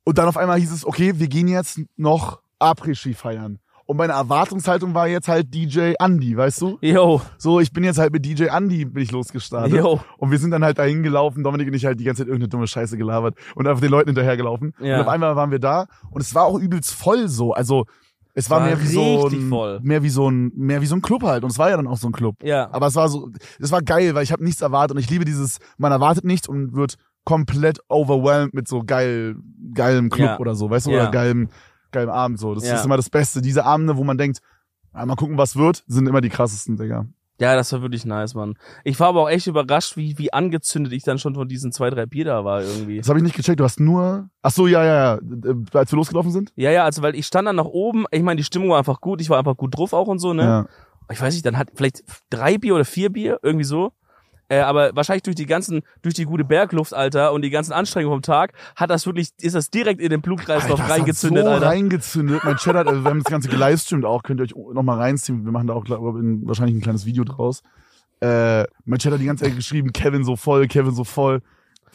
und 0.03 0.17
dann 0.17 0.27
auf 0.27 0.37
einmal 0.37 0.59
hieß 0.59 0.71
es, 0.71 0.85
okay, 0.85 1.13
wir 1.15 1.27
gehen 1.27 1.47
jetzt 1.47 1.79
noch 1.95 2.41
Après-Ski 2.59 3.13
feiern. 3.13 3.59
Und 3.87 3.97
meine 3.97 4.13
Erwartungshaltung 4.13 4.93
war 4.95 5.07
jetzt 5.07 5.27
halt 5.27 5.53
DJ 5.53 5.93
Andy, 5.99 6.35
weißt 6.35 6.61
du? 6.61 6.77
Yo, 6.81 7.21
So, 7.37 7.59
ich 7.59 7.71
bin 7.71 7.83
jetzt 7.83 7.99
halt 7.99 8.11
mit 8.13 8.25
DJ 8.25 8.45
Andy 8.45 8.85
bin 8.85 9.03
ich 9.03 9.11
losgestartet. 9.11 9.73
yo. 9.77 9.99
Und 10.17 10.31
wir 10.31 10.39
sind 10.39 10.49
dann 10.51 10.63
halt 10.63 10.79
dahin 10.79 11.03
gelaufen, 11.03 11.43
Dominik 11.43 11.67
und 11.67 11.73
ich 11.75 11.85
halt 11.85 11.99
die 11.99 12.03
ganze 12.03 12.23
Zeit 12.23 12.27
irgendeine 12.27 12.49
dumme 12.49 12.65
Scheiße 12.67 12.97
gelabert 12.97 13.35
und 13.53 13.67
einfach 13.67 13.81
den 13.81 13.91
Leuten 13.91 14.09
hinterhergelaufen. 14.09 14.73
Ja. 14.79 14.95
Und 14.95 15.01
auf 15.01 15.07
einmal 15.07 15.35
waren 15.35 15.51
wir 15.51 15.59
da 15.59 15.85
und 16.09 16.21
es 16.21 16.33
war 16.33 16.45
auch 16.45 16.57
übelst 16.59 16.93
voll 16.93 17.27
so. 17.27 17.53
Also 17.53 17.85
es 18.33 18.49
war, 18.49 18.59
War 18.59 18.67
mehr 18.67 18.81
wie 18.81 18.87
so 18.87 19.21
richtig 19.27 19.39
ein, 19.43 19.49
voll. 19.49 19.79
mehr 19.83 20.01
wie 20.03 20.09
so 20.09 20.29
ein 20.29 20.51
mehr 20.55 20.81
wie 20.81 20.87
so 20.87 20.95
ein 20.95 21.01
Club 21.01 21.23
halt 21.23 21.43
und 21.43 21.51
es 21.51 21.57
war 21.59 21.69
ja 21.69 21.77
dann 21.77 21.87
auch 21.87 21.97
so 21.97 22.07
ein 22.07 22.11
Club. 22.11 22.35
Ja. 22.43 22.67
Aber 22.73 22.87
es 22.87 22.95
war 22.95 23.07
so, 23.07 23.29
es 23.59 23.71
war 23.71 23.81
geil, 23.81 24.13
weil 24.15 24.23
ich 24.23 24.31
habe 24.31 24.43
nichts 24.43 24.61
erwartet 24.61 24.97
und 24.97 25.01
ich 25.03 25.09
liebe 25.09 25.25
dieses, 25.25 25.59
man 25.77 25.91
erwartet 25.91 26.25
nichts 26.25 26.49
und 26.49 26.73
wird 26.75 26.95
komplett 27.23 27.79
overwhelmed 27.87 28.53
mit 28.53 28.67
so 28.67 28.81
geil, 28.83 29.35
geilem 29.73 30.09
Club 30.09 30.27
Ja. 30.27 30.39
oder 30.39 30.53
so, 30.55 30.69
weißt 30.69 30.87
du, 30.87 30.91
Ja. 30.91 31.03
oder 31.03 31.11
geilem, 31.11 31.49
geilem 31.95 32.09
Abend 32.11 32.39
so. 32.39 32.53
Das 32.53 32.65
Ja. 32.67 32.75
ist 32.75 32.85
immer 32.85 32.97
das 32.97 33.09
Beste. 33.09 33.41
Diese 33.41 33.65
Abende, 33.65 33.97
wo 33.97 34.03
man 34.03 34.17
denkt, 34.17 34.39
ja, 34.93 35.05
mal 35.05 35.15
gucken, 35.15 35.37
was 35.37 35.55
wird, 35.55 35.83
sind 35.87 36.07
immer 36.07 36.21
die 36.21 36.29
krassesten, 36.29 36.77
Digga. 36.77 37.05
Ja, 37.37 37.53
das 37.55 37.73
war 37.73 37.81
wirklich 37.81 38.05
nice, 38.05 38.33
Mann. 38.33 38.53
Ich 38.85 38.97
war 39.01 39.09
aber 39.09 39.23
auch 39.23 39.29
echt 39.29 39.47
überrascht, 39.47 39.97
wie, 39.97 40.17
wie 40.17 40.31
angezündet 40.31 40.93
ich 40.93 41.03
dann 41.03 41.17
schon 41.19 41.35
von 41.35 41.49
diesen 41.49 41.73
zwei, 41.73 41.89
drei 41.89 42.05
Bier 42.05 42.23
da 42.23 42.45
war 42.45 42.61
irgendwie. 42.61 42.99
Das 42.99 43.09
habe 43.09 43.19
ich 43.19 43.23
nicht 43.23 43.35
gecheckt, 43.35 43.59
du 43.59 43.65
hast 43.65 43.81
nur, 43.81 44.29
ach 44.41 44.51
so, 44.51 44.67
ja, 44.67 44.85
ja, 44.85 44.95
ja, 44.95 45.15
äh, 45.15 45.55
als 45.73 45.91
wir 45.91 45.97
losgelaufen 45.97 46.31
sind? 46.31 46.53
Ja, 46.55 46.71
ja, 46.71 46.85
also 46.85 47.01
weil 47.01 47.13
ich 47.13 47.25
stand 47.25 47.45
dann 47.47 47.57
nach 47.57 47.65
oben, 47.65 48.05
ich 48.11 48.23
meine, 48.23 48.37
die 48.37 48.45
Stimmung 48.45 48.69
war 48.69 48.77
einfach 48.77 49.01
gut, 49.01 49.19
ich 49.19 49.29
war 49.29 49.37
einfach 49.37 49.57
gut 49.57 49.75
drauf 49.77 49.91
auch 49.91 50.07
und 50.07 50.19
so, 50.19 50.31
ne? 50.33 50.43
Ja. 50.43 50.65
Ich 51.11 51.21
weiß 51.21 51.33
nicht, 51.33 51.45
dann 51.45 51.57
hat 51.57 51.71
vielleicht 51.75 52.03
drei 52.29 52.57
Bier 52.57 52.73
oder 52.73 52.85
vier 52.85 53.11
Bier, 53.11 53.39
irgendwie 53.43 53.65
so. 53.65 53.91
Äh, 54.47 54.59
aber 54.59 54.95
wahrscheinlich 54.95 55.23
durch 55.23 55.35
die 55.35 55.45
ganzen, 55.45 55.81
durch 56.01 56.13
die 56.13 56.25
gute 56.25 56.43
Bergluft, 56.43 56.93
Alter, 56.93 57.33
und 57.33 57.41
die 57.41 57.49
ganzen 57.49 57.73
Anstrengungen 57.73 58.17
vom 58.17 58.21
Tag, 58.21 58.53
hat 58.75 58.89
das 58.89 59.05
wirklich, 59.05 59.29
ist 59.41 59.55
das 59.55 59.69
direkt 59.69 59.99
in 60.01 60.09
den 60.09 60.21
Blutkreislauf 60.21 60.79
Alter, 60.79 60.93
reingezündet, 60.93 61.45
so 61.45 61.49
Alter. 61.49 61.67
reingezündet. 61.67 62.43
Mein 62.43 62.57
Chat 62.57 62.75
hat, 62.75 62.87
also 62.87 63.03
wir 63.03 63.09
haben 63.09 63.23
das 63.23 63.31
Ganze 63.31 63.49
gelivestreamt 63.49 64.05
auch, 64.05 64.23
könnt 64.23 64.39
ihr 64.39 64.43
euch 64.43 64.73
noch 64.73 64.83
mal 64.83 64.97
reinziehen. 64.97 65.45
Wir 65.45 65.51
machen 65.51 65.67
da 65.67 65.73
auch 65.73 65.83
glaub, 65.83 66.15
ich, 66.15 66.21
ein, 66.21 66.47
wahrscheinlich 66.47 66.75
ein 66.75 66.81
kleines 66.81 67.05
Video 67.05 67.23
draus. 67.23 67.63
Äh, 68.21 68.65
mein 68.85 68.99
Chat 68.99 69.13
hat 69.13 69.19
die 69.19 69.25
ganze 69.25 69.45
Zeit 69.45 69.55
geschrieben, 69.55 69.91
Kevin 69.91 70.23
so 70.23 70.35
voll, 70.35 70.67
Kevin 70.67 70.93
so 70.93 71.03
voll. 71.03 71.41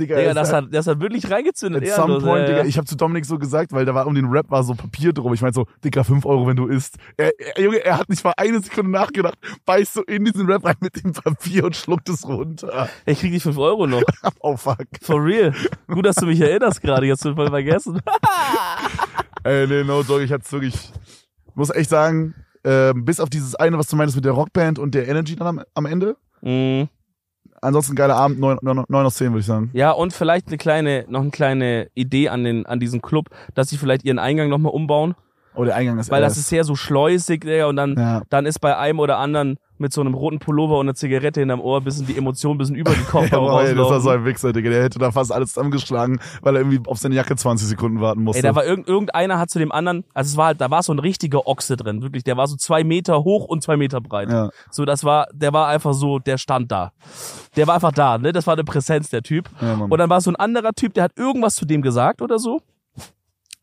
Digga, 0.01 0.17
Digga, 0.17 0.35
das 0.35 0.53
hat- 0.53 0.65
das 0.73 0.87
hat 0.89 1.01
wirklich 1.01 1.31
reingezündet. 1.31 1.83
At 1.83 1.95
some 1.95 2.19
point, 2.21 2.49
Digga, 2.49 2.65
ich 2.65 2.77
habe 2.79 2.87
zu 2.87 2.97
Dominik 2.97 3.25
so 3.27 3.39
gesagt, 3.39 3.71
weil 3.73 3.85
da 3.85 3.95
war 3.95 4.07
um 4.07 4.15
den 4.15 4.25
Rap 4.27 4.51
war 4.51 4.65
so 4.65 4.75
Papier 4.75 5.13
drum. 5.13 5.33
Ich 5.35 5.43
meinte 5.43 5.55
so, 5.55 5.67
Digga, 5.85 6.03
5 6.03 6.25
Euro, 6.27 6.47
wenn 6.49 6.57
du 6.57 6.67
isst. 6.67 6.97
Er, 7.17 7.31
er, 7.39 7.63
Junge, 7.63 7.85
er 7.85 7.99
hat 7.99 8.09
nicht 8.09 8.25
mal 8.25 8.33
eine 8.37 8.61
Sekunde 8.61 8.91
nachgedacht, 8.91 9.39
beißt 9.67 9.95
so 9.95 10.03
in 10.03 10.25
diesen 10.25 10.47
Rap 10.51 10.65
rein 10.65 10.75
mit 10.81 11.05
dem 11.05 11.13
Papier 11.13 11.65
und 11.65 11.77
schluckt 11.77 12.09
es 12.09 12.27
runter. 12.27 12.89
Ich 13.07 13.21
krieg 13.21 13.31
die 13.33 13.41
fünf 13.41 13.59
Euro 13.59 13.87
noch. 13.87 14.03
Oh 14.41 14.57
fuck. 14.57 14.79
For 15.03 15.23
real. 15.23 15.55
Gut, 15.87 16.07
dass 16.07 16.17
du 16.17 16.27
mich 16.27 16.41
erinnerst 16.41 16.81
gerade, 16.81 17.07
jetzt 17.07 17.23
voll 17.23 17.35
vergessen. 17.49 18.01
Ey, 19.45 19.67
nee, 19.67 19.85
no 19.85 20.03
joke, 20.03 20.23
ich 20.23 20.33
hatte 20.33 20.51
wirklich, 20.53 20.75
muss 21.55 21.71
echt 21.71 21.91
sagen, 21.91 22.35
äh, 22.63 22.93
bis 22.95 23.21
auf 23.21 23.31
dieses 23.31 23.55
eine, 23.55 23.79
was 23.79 23.87
du 23.89 23.97
meintest 23.97 24.17
mit 24.17 24.25
der 24.25 24.33
Rockband 24.33 24.79
und 24.79 24.95
der 24.95 25.09
Energy 25.09 25.37
dann 25.37 25.47
am, 25.59 25.63
am 25.75 25.87
Ende. 25.87 26.17
Mhm. 26.43 26.89
Ansonsten 27.63 27.95
geiler 27.95 28.17
Abend, 28.17 28.41
9, 28.41 28.59
9, 28.63 28.85
9 28.89 29.07
aus 29.07 29.17
10, 29.17 29.33
würde 29.33 29.41
ich 29.41 29.47
sagen. 29.47 29.71
Ja, 29.75 29.91
und 29.91 30.13
vielleicht 30.13 30.49
eine 30.49 30.57
kleine, 30.57 31.05
noch 31.09 31.21
eine 31.21 31.31
kleine 31.31 31.91
Idee 31.95 32.29
an 32.31 32.45
den, 32.45 32.65
an 32.67 32.81
diesen 32.81 33.03
Club, 33.03 33.27
dass 33.55 33.69
sie 33.69 33.77
vielleicht 33.77 34.05
ihren 34.05 34.19
Eingang 34.19 34.49
nochmal 34.49 34.73
umbauen. 34.73 35.15
Oh, 35.55 35.65
der 35.65 35.75
Eingang 35.75 35.99
ist 35.99 36.11
Weil 36.11 36.23
das 36.23 36.37
ist 36.37 36.49
sehr 36.49 36.63
so 36.65 36.77
schleusig, 36.77 37.41
Digga, 37.43 37.67
und 37.67 37.77
dann, 37.77 37.97
Ja. 37.99 38.23
dann 38.31 38.47
ist 38.47 38.61
bei 38.61 38.77
einem 38.77 39.01
oder 39.01 39.19
anderen 39.19 39.59
mit 39.79 39.93
so 39.93 40.01
einem 40.03 40.15
roten 40.15 40.39
Pullover 40.39 40.79
und 40.79 40.87
einer 40.87 40.95
Zigarette 40.95 41.41
hinterm 41.41 41.61
Ohr 41.61 41.81
bisschen 41.81 42.07
die 42.07 42.17
Emotion 42.17 42.55
ein 42.55 42.59
bisschen 42.59 42.77
übergekocht 42.77 43.31
Ja, 43.33 43.61
ey, 43.63 43.75
das 43.75 43.89
war 43.91 44.01
so 44.01 44.11
ein 44.11 44.25
Wichser, 44.27 44.53
Digga. 44.53 44.71
Der 44.71 44.83
hätte 44.85 44.99
da 44.99 45.11
fast 45.11 45.33
alles 45.33 45.55
zusammengeschlagen, 45.55 46.21
weil 46.43 46.55
er 46.55 46.61
irgendwie 46.61 46.81
auf 46.87 46.99
seine 46.99 47.15
Jacke 47.15 47.35
20 47.35 47.67
Sekunden 47.67 48.01
warten 48.01 48.23
musste. 48.23 48.39
Ey, 48.39 48.43
da 48.49 48.55
war 48.55 48.65
irgend, 48.65 48.87
irgendeiner 48.87 49.39
hat 49.39 49.51
zu 49.51 49.59
dem 49.59 49.73
anderen, 49.73 50.05
also 50.15 50.29
es 50.29 50.37
war 50.37 50.47
halt, 50.49 50.61
da 50.61 50.71
war 50.71 50.83
so 50.83 50.93
ein 50.93 50.99
richtiger 50.99 51.47
Ochse 51.47 51.77
drin, 51.77 52.03
wirklich, 52.03 52.23
der 52.25 52.37
war 52.37 52.47
so 52.47 52.57
zwei 52.57 52.85
Meter 52.85 53.25
hoch 53.25 53.47
und 53.47 53.63
zwei 53.63 53.77
Meter 53.77 54.01
breit. 54.01 54.29
ja. 54.31 54.51
So, 54.71 54.85
das 54.85 55.03
war, 55.03 55.27
der 55.33 55.53
war 55.53 55.67
einfach 55.69 55.95
so, 55.95 56.19
der 56.19 56.37
stand 56.39 56.71
da. 56.71 56.93
Der 57.57 57.67
war 57.67 57.75
einfach 57.75 57.93
da, 57.93 58.19
ne? 58.19 58.33
Das 58.33 58.47
war 58.47 58.55
eine 58.55 58.65
Präsenz, 58.65 59.09
der 59.11 59.23
Typ. 59.23 59.49
Ja. 59.61 59.75
Und 59.75 59.99
dann 59.99 60.11
war 60.11 60.21
so 60.21 60.31
ein 60.31 60.37
anderer 60.37 60.73
Typ, 60.75 60.95
der 60.95 61.05
hat 61.05 61.13
irgendwas 61.17 61.57
zu 61.57 61.65
dem 61.65 61.83
gesagt 61.83 62.23
oder 62.23 62.39
so. 62.39 62.61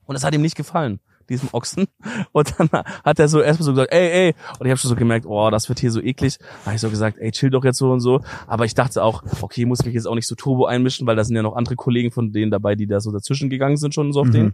Und 0.05 0.15
es 0.15 0.23
hat 0.23 0.33
ihm 0.33 0.41
nicht 0.41 0.55
gefallen, 0.55 0.99
diesem 1.29 1.49
Ochsen. 1.51 1.87
Und 2.31 2.53
dann 2.57 2.69
hat 3.03 3.19
er 3.19 3.27
so 3.27 3.41
erstmal 3.41 3.65
so 3.65 3.71
gesagt, 3.71 3.91
ey, 3.91 4.09
ey. 4.27 4.35
Und 4.59 4.65
ich 4.65 4.71
habe 4.71 4.77
schon 4.77 4.89
so 4.89 4.95
gemerkt, 4.95 5.25
oh, 5.27 5.49
das 5.49 5.69
wird 5.69 5.79
hier 5.79 5.91
so 5.91 6.01
eklig. 6.01 6.37
Da 6.39 6.65
habe 6.67 6.75
ich 6.75 6.81
so 6.81 6.89
gesagt, 6.89 7.17
ey, 7.19 7.31
chill 7.31 7.49
doch 7.49 7.63
jetzt 7.63 7.77
so 7.77 7.91
und 7.91 7.99
so. 7.99 8.21
Aber 8.47 8.65
ich 8.65 8.73
dachte 8.75 9.03
auch, 9.03 9.23
okay, 9.41 9.65
muss 9.65 9.83
mich 9.85 9.93
jetzt 9.93 10.07
auch 10.07 10.15
nicht 10.15 10.27
so 10.27 10.35
turbo 10.35 10.65
einmischen, 10.65 11.05
weil 11.07 11.15
da 11.15 11.23
sind 11.23 11.35
ja 11.35 11.41
noch 11.43 11.55
andere 11.55 11.75
Kollegen 11.75 12.11
von 12.11 12.31
denen 12.31 12.51
dabei, 12.51 12.75
die 12.75 12.87
da 12.87 12.99
so 12.99 13.11
dazwischen 13.11 13.49
gegangen 13.49 13.77
sind 13.77 13.93
schon 13.93 14.13
so 14.13 14.21
auf 14.21 14.27
Mhm. 14.27 14.31
den. 14.31 14.53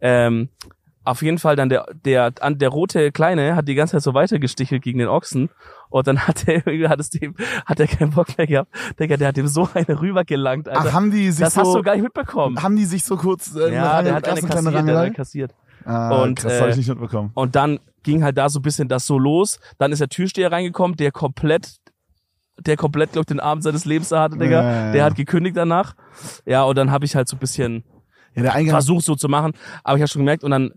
Ähm, 0.00 0.48
auf 1.02 1.22
jeden 1.22 1.38
Fall 1.38 1.56
dann 1.56 1.70
der, 1.70 1.86
der, 2.04 2.32
an, 2.40 2.58
der 2.58 2.68
rote 2.68 3.10
Kleine 3.10 3.56
hat 3.56 3.66
die 3.66 3.74
ganze 3.74 3.92
Zeit 3.92 4.02
so 4.02 4.12
weitergestichelt 4.12 4.82
gegen 4.82 4.98
den 4.98 5.08
Ochsen. 5.08 5.48
Und 5.88 6.06
dann 6.06 6.20
hat 6.20 6.46
er, 6.46 6.60
hat 6.90 7.00
es 7.00 7.08
dem, 7.10 7.34
hat 7.64 7.80
er 7.80 7.86
keinen 7.86 8.10
Bock 8.10 8.36
mehr 8.36 8.46
gehabt. 8.46 8.70
Digga, 9.00 9.16
der 9.16 9.28
hat 9.28 9.36
dem 9.38 9.48
so 9.48 9.66
eine 9.74 10.00
rübergelangt, 10.00 10.68
Alter. 10.68 10.88
Ach, 10.90 10.92
haben 10.92 11.10
die 11.10 11.30
sich 11.30 11.42
das 11.42 11.54
so, 11.54 11.62
hast 11.62 11.74
du 11.74 11.82
gar 11.82 11.94
nicht 11.94 12.04
mitbekommen. 12.04 12.62
haben 12.62 12.76
die 12.76 12.84
sich 12.84 13.02
so 13.04 13.16
kurz, 13.16 13.56
äh, 13.56 13.72
Ja, 13.74 14.02
der 14.02 14.14
hat 14.14 14.28
eine 14.28 14.42
kassiert, 14.42 14.74
der 14.86 14.98
hat 14.98 15.14
kassiert. 15.14 15.54
Ah, 15.84 16.22
Und, 16.22 16.44
hab 16.44 16.50
äh, 16.50 16.70
ich 16.70 16.76
nicht 16.76 16.88
mitbekommen. 16.88 17.30
Und 17.34 17.56
dann 17.56 17.80
ging 18.02 18.22
halt 18.22 18.36
da 18.38 18.48
so 18.48 18.58
ein 18.58 18.62
bisschen 18.62 18.88
das 18.88 19.06
so 19.06 19.18
los. 19.18 19.58
Dann 19.78 19.92
ist 19.92 20.00
der 20.00 20.08
Türsteher 20.08 20.52
reingekommen, 20.52 20.96
der 20.96 21.12
komplett, 21.12 21.76
der 22.58 22.76
komplett, 22.76 23.12
glaub 23.12 23.22
ich, 23.22 23.26
den 23.28 23.40
Abend 23.40 23.64
seines 23.64 23.84
Lebens 23.84 24.08
da 24.10 24.22
hatte, 24.22 24.36
Digga. 24.36 24.62
Ja, 24.62 24.70
ja, 24.70 24.86
ja. 24.86 24.92
Der 24.92 25.04
hat 25.04 25.14
gekündigt 25.16 25.56
danach. 25.56 25.94
Ja, 26.46 26.62
und 26.64 26.76
dann 26.76 26.90
habe 26.90 27.04
ich 27.04 27.14
halt 27.16 27.28
so 27.28 27.36
ein 27.36 27.40
bisschen 27.40 27.84
Ja, 28.34 28.42
der 28.42 28.54
Eingang, 28.54 28.72
versucht 28.72 29.04
so 29.04 29.14
zu 29.16 29.28
machen. 29.28 29.52
Aber 29.84 29.96
ich 29.96 30.02
habe 30.02 30.08
schon 30.08 30.20
gemerkt 30.20 30.44
und 30.44 30.50
dann, 30.50 30.72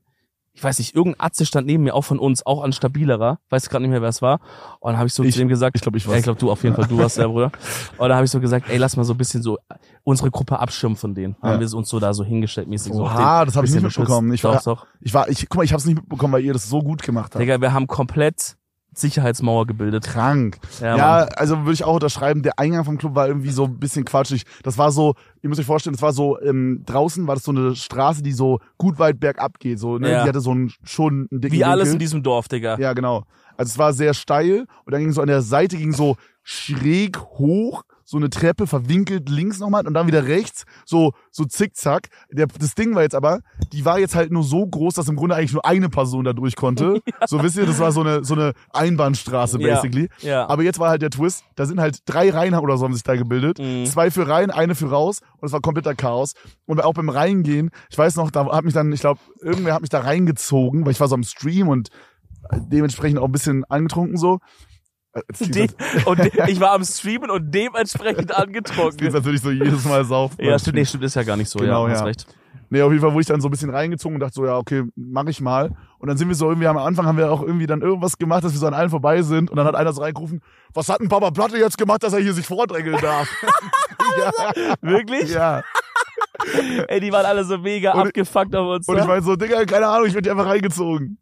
ich 0.55 0.63
weiß 0.63 0.77
nicht, 0.77 0.95
irgendein 0.95 1.19
Atze 1.25 1.45
stand 1.45 1.65
neben 1.65 1.83
mir, 1.83 1.95
auch 1.95 2.03
von 2.03 2.19
uns, 2.19 2.45
auch 2.45 2.63
an 2.63 2.71
stabilerer. 2.73 3.39
Weiß 3.49 3.69
gerade 3.69 3.81
nicht 3.81 3.91
mehr, 3.91 4.01
wer 4.03 4.09
es 4.09 4.21
war. 4.21 4.39
Und 4.79 4.91
dann 4.91 4.97
habe 4.97 5.07
ich 5.07 5.13
so 5.13 5.23
Ich- 5.23 5.33
zu 5.33 5.39
dem 5.39 5.47
gesagt, 5.47 5.75
ich 5.75 5.81
glaube, 5.81 5.97
ich 5.97 6.07
weiß. 6.07 6.17
ich 6.17 6.23
glaube, 6.23 6.39
du 6.39 6.51
auf 6.51 6.63
jeden 6.63 6.75
Fall, 6.75 6.85
du 6.87 6.97
warst 6.99 7.17
der 7.17 7.27
Bruder. 7.27 7.51
Und 7.97 8.09
da 8.09 8.15
habe 8.15 8.25
ich 8.25 8.31
so 8.31 8.39
gesagt, 8.39 8.69
ey, 8.69 8.77
lass 8.77 8.95
mal 8.95 9.03
so 9.03 9.13
ein 9.13 9.17
bisschen 9.17 9.41
so 9.41 9.57
unsere 10.03 10.29
Gruppe 10.29 10.59
abschirmen 10.59 10.95
von 10.95 11.15
denen. 11.15 11.35
Ja. 11.41 11.49
Haben 11.49 11.59
wir 11.59 11.73
uns 11.73 11.89
so 11.89 11.99
da 11.99 12.13
so 12.13 12.23
hingestellt 12.23 12.67
mäßig. 12.67 12.93
so 12.93 13.01
Oha, 13.03 13.41
den 13.43 13.47
das 13.47 13.55
habe 13.55 13.65
ich 13.65 13.73
nicht 13.73 13.83
mitbekommen. 13.83 14.31
Ich 14.33 14.41
doch, 14.41 14.53
war, 14.53 14.61
doch. 14.75 14.85
ich 15.01 15.13
war, 15.13 15.27
ich, 15.27 15.49
guck 15.49 15.57
mal, 15.57 15.63
ich 15.63 15.71
habe 15.73 15.79
es 15.79 15.85
nicht 15.85 15.95
mitbekommen, 15.95 16.33
weil 16.33 16.43
ihr 16.43 16.53
das 16.53 16.69
so 16.69 16.81
gut 16.81 17.01
gemacht 17.01 17.33
habt. 17.33 17.41
Digga, 17.41 17.59
wir 17.59 17.73
haben 17.73 17.87
komplett 17.87 18.55
Sicherheitsmauer 18.97 19.67
gebildet. 19.67 20.05
Krank. 20.05 20.57
Ja, 20.81 20.97
Ja, 20.97 21.17
also 21.35 21.59
würde 21.59 21.73
ich 21.73 21.83
auch 21.83 21.95
unterschreiben, 21.95 22.41
der 22.41 22.59
Eingang 22.59 22.85
vom 22.85 22.97
Club 22.97 23.15
war 23.15 23.27
irgendwie 23.27 23.51
so 23.51 23.65
ein 23.65 23.79
bisschen 23.79 24.05
quatschig. 24.05 24.43
Das 24.63 24.77
war 24.77 24.91
so, 24.91 25.15
ihr 25.41 25.49
müsst 25.49 25.59
euch 25.59 25.65
vorstellen, 25.65 25.93
das 25.93 26.01
war 26.01 26.13
so, 26.13 26.39
ähm, 26.41 26.83
draußen 26.85 27.25
war 27.27 27.35
das 27.35 27.43
so 27.43 27.51
eine 27.51 27.75
Straße, 27.75 28.23
die 28.23 28.31
so 28.31 28.59
gut 28.77 28.99
weit 28.99 29.19
bergab 29.19 29.59
geht. 29.59 29.79
So, 29.79 29.97
ne? 29.97 30.11
Ja. 30.11 30.23
Die 30.23 30.29
hatte 30.29 30.41
so 30.41 30.51
einen, 30.51 30.71
schon 30.83 31.27
einen 31.31 31.41
dicken 31.41 31.55
Wie 31.55 31.63
alles 31.63 31.91
in 31.91 31.99
diesem 31.99 32.23
Dorf, 32.23 32.47
Digga. 32.47 32.77
Ja, 32.77 32.93
genau. 32.93 33.23
Also 33.57 33.71
es 33.71 33.77
war 33.77 33.93
sehr 33.93 34.13
steil 34.13 34.65
und 34.85 34.91
dann 34.91 35.01
ging 35.01 35.11
so 35.11 35.21
an 35.21 35.27
der 35.27 35.41
Seite 35.41 35.77
ging 35.77 35.93
so 35.93 36.15
schräg 36.43 37.19
hoch, 37.19 37.83
so 38.13 38.19
eine 38.19 38.29
Treppe 38.29 38.67
verwinkelt 38.67 39.27
links 39.27 39.57
nochmal 39.57 39.87
und 39.87 39.95
dann 39.95 40.05
wieder 40.05 40.27
rechts, 40.27 40.65
so, 40.85 41.13
so 41.31 41.45
zickzack. 41.45 42.09
Der, 42.31 42.45
das 42.45 42.75
Ding 42.75 42.93
war 42.93 43.01
jetzt 43.01 43.15
aber, 43.15 43.39
die 43.71 43.85
war 43.85 43.97
jetzt 43.97 44.13
halt 44.13 44.31
nur 44.31 44.43
so 44.43 44.67
groß, 44.67 44.93
dass 44.93 45.07
im 45.07 45.15
Grunde 45.15 45.33
eigentlich 45.35 45.53
nur 45.53 45.65
eine 45.65 45.89
Person 45.89 46.23
da 46.23 46.33
durch 46.33 46.55
konnte. 46.55 47.01
So 47.25 47.41
wisst 47.41 47.57
ihr, 47.57 47.65
das 47.65 47.79
war 47.79 47.91
so 47.91 48.01
eine, 48.01 48.23
so 48.23 48.35
eine 48.35 48.53
Einbahnstraße 48.71 49.59
Ja. 49.59 49.75
basically. 49.75 50.09
Ja. 50.19 50.47
Aber 50.47 50.61
jetzt 50.61 50.77
war 50.77 50.89
halt 50.89 51.01
der 51.01 51.09
Twist, 51.09 51.43
da 51.55 51.65
sind 51.65 51.79
halt 51.79 51.99
drei 52.05 52.29
Reihen 52.29 52.53
oder 52.53 52.77
so 52.77 52.85
haben 52.85 52.93
sich 52.93 53.01
da 53.01 53.15
gebildet. 53.15 53.57
Mhm. 53.57 53.85
Zwei 53.87 54.11
für 54.11 54.27
rein, 54.27 54.51
eine 54.51 54.75
für 54.75 54.89
raus 54.91 55.21
und 55.39 55.47
es 55.47 55.51
war 55.53 55.61
kompletter 55.61 55.95
Chaos. 55.95 56.33
Und 56.67 56.83
auch 56.83 56.93
beim 56.93 57.09
Reingehen, 57.09 57.71
ich 57.89 57.97
weiß 57.97 58.15
noch, 58.17 58.29
da 58.29 58.45
hat 58.51 58.63
mich 58.63 58.75
dann, 58.75 58.91
ich 58.91 58.99
glaube, 58.99 59.19
irgendwer 59.41 59.73
hat 59.73 59.81
mich 59.81 59.89
da 59.89 60.01
reingezogen, 60.01 60.85
weil 60.85 60.91
ich 60.91 60.99
war 60.99 61.07
so 61.07 61.15
am 61.15 61.23
Stream 61.23 61.67
und 61.67 61.89
dementsprechend 62.69 63.17
auch 63.17 63.25
ein 63.25 63.31
bisschen 63.31 63.63
angetrunken 63.69 64.17
so. 64.17 64.39
Äh, 65.13 65.21
De 65.45 65.67
das- 65.67 66.05
und 66.05 66.19
ich 66.47 66.59
war 66.59 66.71
am 66.71 66.83
Streamen 66.83 67.29
und 67.29 67.51
dementsprechend 67.53 68.35
angetrunken. 68.35 69.11
natürlich 69.11 69.41
so 69.41 69.51
jedes 69.51 69.85
Mal 69.85 70.03
saufen. 70.05 70.43
Ja, 70.43 70.57
stimmt, 70.59 70.75
nee, 70.77 70.85
stimmt, 70.85 71.03
ist 71.03 71.15
ja 71.15 71.23
gar 71.23 71.37
nicht 71.37 71.49
so, 71.49 71.59
Genau, 71.59 71.87
ja, 71.87 71.93
hast 71.93 71.99
ja. 71.99 72.05
recht. 72.05 72.27
Nee, 72.69 72.81
auf 72.81 72.91
jeden 72.91 73.01
Fall 73.03 73.11
wurde 73.11 73.21
ich 73.21 73.27
dann 73.27 73.39
so 73.39 73.49
ein 73.49 73.51
bisschen 73.51 73.69
reingezogen 73.69 74.15
und 74.15 74.19
dachte 74.19 74.33
so, 74.33 74.45
ja, 74.45 74.57
okay, 74.57 74.83
mach 74.95 75.25
ich 75.27 75.41
mal. 75.41 75.69
Und 75.99 76.07
dann 76.07 76.17
sind 76.17 76.27
wir 76.27 76.35
so 76.35 76.49
irgendwie 76.49 76.65
am 76.65 76.77
Anfang 76.77 77.05
haben 77.05 77.17
wir 77.19 77.31
auch 77.31 77.43
irgendwie 77.43 77.67
dann 77.67 77.83
irgendwas 77.83 78.17
gemacht, 78.17 78.43
dass 78.43 78.51
wir 78.51 78.59
so 78.59 78.65
an 78.65 78.73
allen 78.73 78.89
vorbei 78.89 79.21
sind. 79.21 79.51
Und 79.51 79.57
dann 79.57 79.67
hat 79.67 79.75
einer 79.75 79.93
so 79.93 80.01
reingerufen, 80.01 80.41
was 80.73 80.89
hat 80.89 80.99
denn 80.99 81.07
Papa 81.07 81.29
Platte 81.29 81.57
jetzt 81.57 81.77
gemacht, 81.77 82.01
dass 82.01 82.13
er 82.13 82.19
hier 82.19 82.33
sich 82.33 82.47
vordrängeln 82.47 82.97
darf? 82.99 83.29
ja, 84.17 84.53
Wirklich? 84.81 85.31
ja. 85.31 85.61
Ey, 86.87 86.99
die 86.99 87.11
waren 87.11 87.25
alle 87.25 87.43
so 87.43 87.57
mega 87.57 87.93
Und- 87.93 88.07
abgefuckt 88.07 88.55
auf 88.55 88.67
uns. 88.75 88.87
Und 88.87 88.95
ich 88.95 89.01
ne? 89.01 89.07
meine 89.07 89.21
so, 89.21 89.35
Digga, 89.35 89.63
keine 89.65 89.87
Ahnung, 89.87 90.07
ich 90.07 90.13
werde 90.13 90.31
einfach 90.31 90.45
reingezogen. 90.47 91.17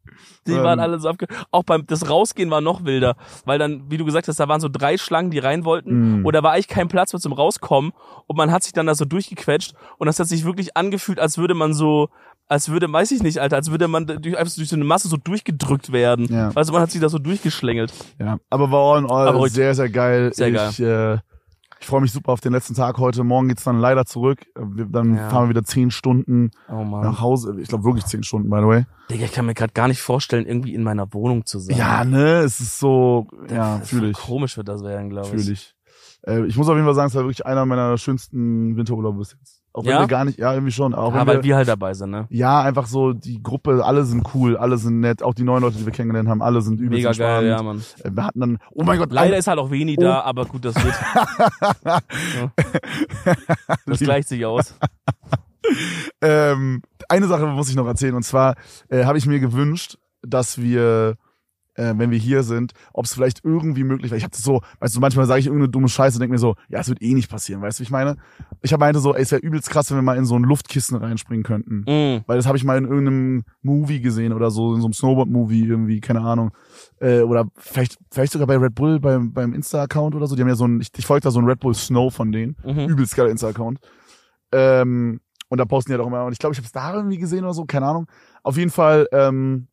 Die 0.48 0.54
ähm, 0.54 0.64
waren 0.64 0.80
alle 0.80 1.00
so 1.00 1.10
abge... 1.10 1.28
Auch 1.52 1.64
beim 1.64 1.86
das 1.88 2.10
Rausgehen 2.10 2.50
war 2.52 2.62
noch 2.62 2.84
wilder, 2.86 3.16
weil 3.46 3.60
dann, 3.60 3.84
wie 3.90 3.98
du 3.98 4.06
gesagt 4.06 4.28
hast, 4.28 4.40
da 4.40 4.48
waren 4.48 4.60
so 4.62 4.70
drei 4.70 4.98
Schlangen, 4.98 5.32
die 5.32 5.40
rein 5.40 5.66
wollten 5.66 6.22
Mm. 6.22 6.26
und 6.26 6.34
da 6.36 6.44
war 6.44 6.52
eigentlich 6.54 6.68
kein 6.68 6.88
Platz 6.88 7.14
mehr 7.14 7.20
zum 7.20 7.34
Rauskommen 7.34 7.92
und 8.28 8.38
man 8.38 8.52
hat 8.52 8.64
sich 8.64 8.74
dann 8.74 8.86
da 8.88 8.96
so 8.96 9.06
durchgequetscht 9.06 9.74
und 9.98 10.08
das 10.08 10.20
hat 10.20 10.28
sich 10.28 10.46
wirklich 10.46 10.76
angefühlt, 10.78 11.20
als 11.20 11.38
würde 11.38 11.54
man 11.54 11.74
so, 11.74 12.10
als 12.48 12.70
würde, 12.70 12.92
weiß 12.92 13.12
ich 13.12 13.24
nicht, 13.24 13.40
Alter, 13.40 13.56
als 13.58 13.72
würde 13.72 13.88
man 13.88 14.06
durch, 14.08 14.38
einfach 14.38 14.54
durch 14.56 14.70
so 14.70 14.76
eine 14.76 14.86
Masse 14.86 15.08
so 15.08 15.18
durchgedrückt 15.18 15.92
werden. 15.92 16.28
Ja. 16.30 16.52
Also 16.56 16.74
man 16.74 16.82
hat 16.82 16.92
sich 16.92 17.02
da 17.02 17.10
so 17.10 17.18
durchgeschlängelt. 17.20 17.94
Ja, 18.20 18.38
aber 18.50 18.72
war 18.72 18.94
all 18.96 19.00
in 19.04 19.10
all 19.10 19.28
Aber 19.28 19.48
sehr, 19.50 19.74
sehr 19.76 19.90
geil. 19.90 20.32
Sehr 20.34 20.50
ich 20.70 20.80
Äh, 20.80 21.18
ich 21.82 21.88
freue 21.88 22.02
mich 22.02 22.12
super 22.12 22.32
auf 22.32 22.40
den 22.42 22.54
letzten 22.54 22.76
Tag 22.76 22.98
heute. 23.00 23.24
Morgen 23.24 23.48
geht's 23.48 23.64
dann 23.64 23.80
leider 23.80 24.06
zurück. 24.06 24.46
Wir, 24.56 24.86
dann 24.86 25.16
Ja. 25.16 25.30
fahren 25.30 25.46
wir 25.46 25.50
wieder 25.50 25.64
zehn 25.64 25.90
Stunden 25.92 26.52
Oh 26.70 26.84
nach 26.86 27.20
Hause. 27.22 27.58
Ich 27.60 27.68
glaube 27.70 27.84
wirklich 27.84 28.06
zehn 28.06 28.24
Stunden, 28.24 28.50
by 28.50 28.58
the 28.62 28.68
way. 28.68 28.86
Digga, 29.10 29.26
ich 29.26 29.32
kann 29.32 29.46
mir 29.48 29.54
gerade 29.56 29.74
gar 29.74 29.88
nicht 29.88 30.02
vorstellen, 30.02 30.46
irgendwie 30.46 30.74
in 30.76 30.84
meiner 30.84 31.12
Wohnung 31.14 31.46
zu 31.46 31.60
sein. 31.60 31.76
Ja, 31.76 32.04
ne, 32.06 32.40
es 32.42 32.60
ist 32.60 32.80
so, 32.80 33.28
ja, 33.50 33.78
Das 33.78 33.84
ist 33.84 33.90
fühle 33.90 34.10
ich, 34.12 34.18
Komisch 34.18 34.56
wird 34.58 34.68
das 34.68 34.84
werden, 34.84 35.10
glaube 35.10 35.36
ich. 35.36 35.42
fühle 35.44 35.54
ich. 35.54 35.76
Äh, 36.28 36.46
ich 36.46 36.56
muss 36.56 36.70
auf 36.70 36.76
jeden 36.76 36.86
Fall 36.86 36.94
sagen, 36.94 37.08
es 37.08 37.16
war 37.16 37.24
wirklich 37.24 37.46
einer 37.46 37.66
meiner 37.66 37.98
schönsten 37.98 38.78
Winterurlaube 38.78 39.18
bis 39.18 39.32
jetzt. 39.38 39.61
Auch 39.74 39.86
wenn 39.86 39.92
Ja? 39.92 40.00
wir 40.02 40.08
gar 40.08 40.26
nicht, 40.26 40.38
ja, 40.38 40.54
irgendwie 40.54 40.74
schon. 40.74 40.94
Auch 40.94 41.16
Ja, 41.16 41.26
weil 41.26 41.38
wir, 41.38 41.44
wir 41.44 41.56
halt 41.56 41.68
dabei 41.70 41.94
sind, 41.94 42.10
ne? 42.12 42.28
ja, 42.30 42.62
einfach 42.62 42.88
so, 42.88 43.14
die 43.14 43.42
Gruppe, 43.42 43.86
alle 43.86 44.04
sind 44.04 44.28
cool, 44.36 44.58
alle 44.58 44.78
sind 44.78 45.00
nett. 45.00 45.24
Auch 45.24 45.34
die 45.34 45.44
neuen 45.44 45.62
Leute, 45.62 45.78
die 45.78 45.86
wir 45.86 45.94
kennengelernt 45.94 46.28
haben, 46.28 46.42
alle 46.42 46.62
sind 46.62 46.82
übelst 46.82 46.98
Mega 46.98 47.10
entspannt. 47.10 47.30
geil, 47.42 47.48
ja, 47.48 47.64
Mann. 47.64 47.82
Äh, 48.04 48.12
Wir 48.14 48.24
hatten 48.26 48.40
dann, 48.42 48.58
oh 48.72 48.84
mein 48.84 49.00
Gott, 49.00 49.12
Leider 49.14 49.34
ein- 49.34 49.40
ist 49.40 49.48
halt 49.48 49.60
auch 49.60 49.72
wenig 49.72 49.98
Oh. 49.98 50.02
da, 50.02 50.22
aber 50.22 50.46
gut, 50.46 50.66
das 50.66 50.76
wird. 50.76 50.94
ja. 51.86 52.52
Das 53.86 54.00
gleicht 54.00 54.28
sich 54.28 54.46
aus. 54.46 54.76
Ähm, 56.22 56.82
eine 57.08 57.28
Sache 57.28 57.46
muss 57.46 57.70
ich 57.70 57.76
noch 57.76 57.86
erzählen 57.88 58.16
und 58.16 58.24
zwar 58.24 58.56
äh, 58.90 59.06
habe 59.06 59.18
ich 59.18 59.26
mir 59.28 59.40
gewünscht, 59.40 59.98
dass 60.22 60.60
wir, 60.60 61.16
äh, 61.76 61.94
wenn 61.96 62.12
wir 62.12 62.18
hier 62.18 62.44
sind, 62.44 62.74
ob 62.94 63.06
es 63.06 63.14
vielleicht 63.14 63.44
irgendwie 63.44 63.84
möglich 63.84 64.12
wäre. 64.12 64.18
Ich 64.18 64.24
habe 64.24 64.32
das 64.32 64.44
so, 64.44 64.62
weißt 64.80 64.96
du, 64.96 65.00
manchmal 65.00 65.26
sage 65.26 65.40
ich 65.40 65.48
irgendeine 65.48 65.70
dumme 65.70 65.88
Scheiße 65.88 66.18
und 66.18 66.22
denke 66.22 66.34
mir 66.34 66.40
so, 66.40 66.56
ja, 66.70 66.80
es 66.80 66.90
wird 66.90 67.02
eh 67.02 67.14
nicht 67.14 67.30
passieren, 67.30 67.62
weißt 67.62 67.80
du, 67.80 67.82
wie 67.82 67.86
ich 67.86 67.92
meine? 67.92 68.18
Ich 68.62 68.74
habe 68.74 68.82
meinte 68.82 69.00
so, 69.00 69.16
ey, 69.16 69.22
es 69.22 69.32
wäre 69.32 69.42
übelst 69.42 69.70
krass, 69.70 69.90
wenn 69.90 69.98
wir 69.98 70.04
mal 70.04 70.18
in 70.18 70.26
so 70.26 70.36
ein 70.36 70.44
Luftkissen 70.44 70.98
reinspringen 70.98 71.44
könnten. 71.44 71.82
Mm. 71.82 72.24
Weil 72.28 72.38
das 72.38 72.46
habe 72.46 72.58
ich 72.58 72.64
mal 72.64 72.78
in 72.78 72.86
irgendeinem 72.86 73.44
Movie 73.62 74.02
gesehen 74.02 74.34
oder 74.34 74.52
so, 74.52 74.76
in 74.76 74.82
so 74.82 74.88
einem 74.88 74.94
Snowboard-Movie 74.94 75.66
irgendwie, 75.66 76.02
keine 76.02 76.22
Ahnung. 76.22 76.52
Äh, 77.00 77.22
oder 77.22 77.46
vielleicht, 77.58 77.98
vielleicht 78.12 78.34
sogar 78.34 78.48
bei 78.48 78.58
Red 78.58 78.76
Bull 78.76 79.00
beim, 79.00 79.34
beim 79.34 79.54
Insta-Account 79.54 80.16
oder 80.16 80.28
so. 80.28 80.36
Die 80.36 80.42
haben 80.42 80.50
ja 80.50 80.56
so 80.56 80.66
ein, 80.66 80.82
ich, 80.82 80.90
ich 80.96 81.06
folge 81.06 81.24
da 81.24 81.32
so 81.32 81.40
ein 81.40 81.46
Red 81.46 81.60
Bull 81.60 81.74
Snow 81.74 82.14
von 82.14 82.32
denen. 82.32 82.56
Mhm. 82.64 82.90
Übelst 82.90 83.16
geiler 83.16 83.30
Insta-Account. 83.30 83.80
Ähm, 84.52 85.22
und 85.50 85.58
da 85.58 85.66
posten 85.66 85.92
die 85.92 85.94
halt 85.96 86.04
auch 86.04 86.08
immer, 86.08 86.24
und 86.26 86.32
ich 86.32 86.40
glaube, 86.40 86.54
ich 86.54 86.60
habe 86.60 86.66
es 86.66 86.72
da 86.72 86.94
irgendwie 86.94 87.18
gesehen 87.18 87.44
oder 87.44 87.54
so, 87.54 87.66
keine 87.66 87.86
Ahnung. 87.86 88.08
Auf 88.44 88.58
jeden 88.58 88.72
Fall 88.72 89.08
ähm, 89.12 89.68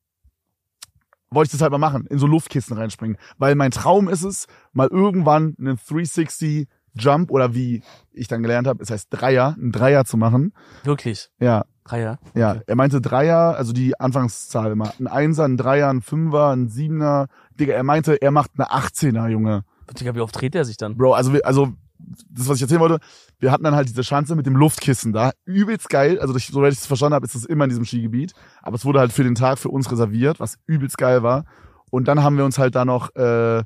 wollte 1.31 1.49
ich 1.49 1.53
das 1.53 1.62
halt 1.62 1.72
mal 1.72 1.79
machen, 1.79 2.07
in 2.07 2.18
so 2.18 2.26
Luftkissen 2.26 2.76
reinspringen. 2.76 3.18
Weil 3.39 3.55
mein 3.55 3.70
Traum 3.70 4.09
ist 4.09 4.22
es, 4.24 4.47
mal 4.72 4.89
irgendwann 4.89 5.55
einen 5.59 5.76
360 5.76 6.68
Jump 6.95 7.31
oder 7.31 7.55
wie 7.55 7.83
ich 8.12 8.29
dann 8.29 8.43
gelernt 8.43 8.66
habe, 8.66 8.83
es 8.83 8.91
heißt 8.91 9.09
Dreier, 9.11 9.55
einen 9.59 9.72
Dreier 9.72 10.05
zu 10.05 10.16
machen. 10.16 10.53
Wirklich. 10.85 11.31
Ja, 11.39 11.64
Dreier. 11.85 12.18
ja. 12.35 12.61
Er 12.66 12.76
meinte 12.76 13.01
Dreier, 13.01 13.57
also 13.57 13.72
die 13.72 13.99
Anfangszahl 13.99 14.72
immer. 14.72 14.93
Ein 14.99 15.07
Einser, 15.07 15.45
ein 15.45 15.57
Dreier, 15.57 15.89
ein 15.89 16.03
Fünfer, 16.03 16.51
ein 16.51 16.68
Siebener. 16.68 17.29
Digga, 17.59 17.74
er 17.74 17.85
meinte, 17.85 18.20
er 18.20 18.31
macht 18.31 18.51
eine 18.57 18.70
18er, 18.70 19.29
Junge. 19.29 19.64
Digga, 19.99 20.14
wie 20.14 20.20
oft 20.20 20.39
dreht 20.39 20.55
er 20.55 20.64
sich 20.64 20.76
dann? 20.76 20.97
Bro, 20.97 21.14
also, 21.14 21.33
also 21.45 21.72
das, 21.99 22.49
was 22.49 22.57
ich 22.57 22.62
erzählen 22.62 22.80
wollte, 22.80 22.99
wir 23.38 23.51
hatten 23.51 23.64
dann 23.64 23.74
halt 23.74 23.88
diese 23.88 24.05
Schanze 24.05 24.36
mit 24.36 24.46
dem 24.46 24.57
Luftkissen 24.57 25.12
da. 25.12 25.32
Übelst 25.44 25.88
geil. 25.88 26.18
Also, 26.20 26.32
durch, 26.32 26.46
soweit 26.46 26.72
ich 26.72 26.78
es 26.78 26.86
verstanden 26.86 27.14
habe, 27.14 27.26
ist 27.26 27.34
das 27.34 27.44
immer 27.44 27.64
in 27.64 27.70
diesem 27.70 27.84
Skigebiet. 27.84 28.32
Aber 28.62 28.76
es 28.76 28.84
wurde 28.84 29.01
halt 29.01 29.12
für 29.12 29.24
den 29.24 29.34
Tag 29.34 29.59
für 29.59 29.68
uns 29.68 29.90
reserviert, 29.90 30.40
was 30.40 30.59
übelst 30.66 30.99
geil 30.99 31.22
war. 31.22 31.44
Und 31.90 32.09
dann 32.09 32.22
haben 32.22 32.36
wir 32.36 32.44
uns 32.44 32.59
halt 32.59 32.74
da 32.74 32.84
noch, 32.84 33.14
äh, 33.16 33.59
äh, 33.59 33.64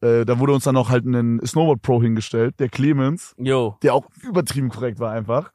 da 0.00 0.38
wurde 0.38 0.52
uns 0.52 0.64
dann 0.64 0.74
noch 0.74 0.88
halt 0.88 1.04
ein 1.04 1.40
Snowboard 1.44 1.82
Pro 1.82 2.00
hingestellt, 2.00 2.58
der 2.60 2.68
Clemens, 2.68 3.34
Jo. 3.38 3.76
der 3.82 3.94
auch 3.94 4.06
übertrieben 4.22 4.68
korrekt 4.70 4.98
war 4.98 5.12
einfach. 5.12 5.50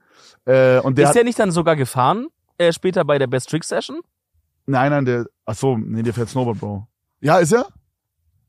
Äh, 0.46 0.80
und 0.80 0.98
der 0.98 1.08
ist 1.08 1.16
der 1.16 1.24
nicht 1.24 1.40
dann 1.40 1.52
sogar 1.52 1.76
gefahren? 1.76 2.28
Äh, 2.58 2.72
später 2.72 3.04
bei 3.06 3.18
der 3.18 3.28
Best 3.28 3.50
Trick 3.50 3.64
Session? 3.64 4.02
nein, 4.68 4.92
nein, 4.92 5.06
der, 5.06 5.26
ach 5.46 5.56
so, 5.56 5.78
nee, 5.78 6.02
der 6.04 6.14
fährt 6.14 6.30
Snowboard 6.30 6.60
Pro. 6.60 6.88
Ja, 7.22 7.38
ist 7.38 7.54
er? 7.54 7.68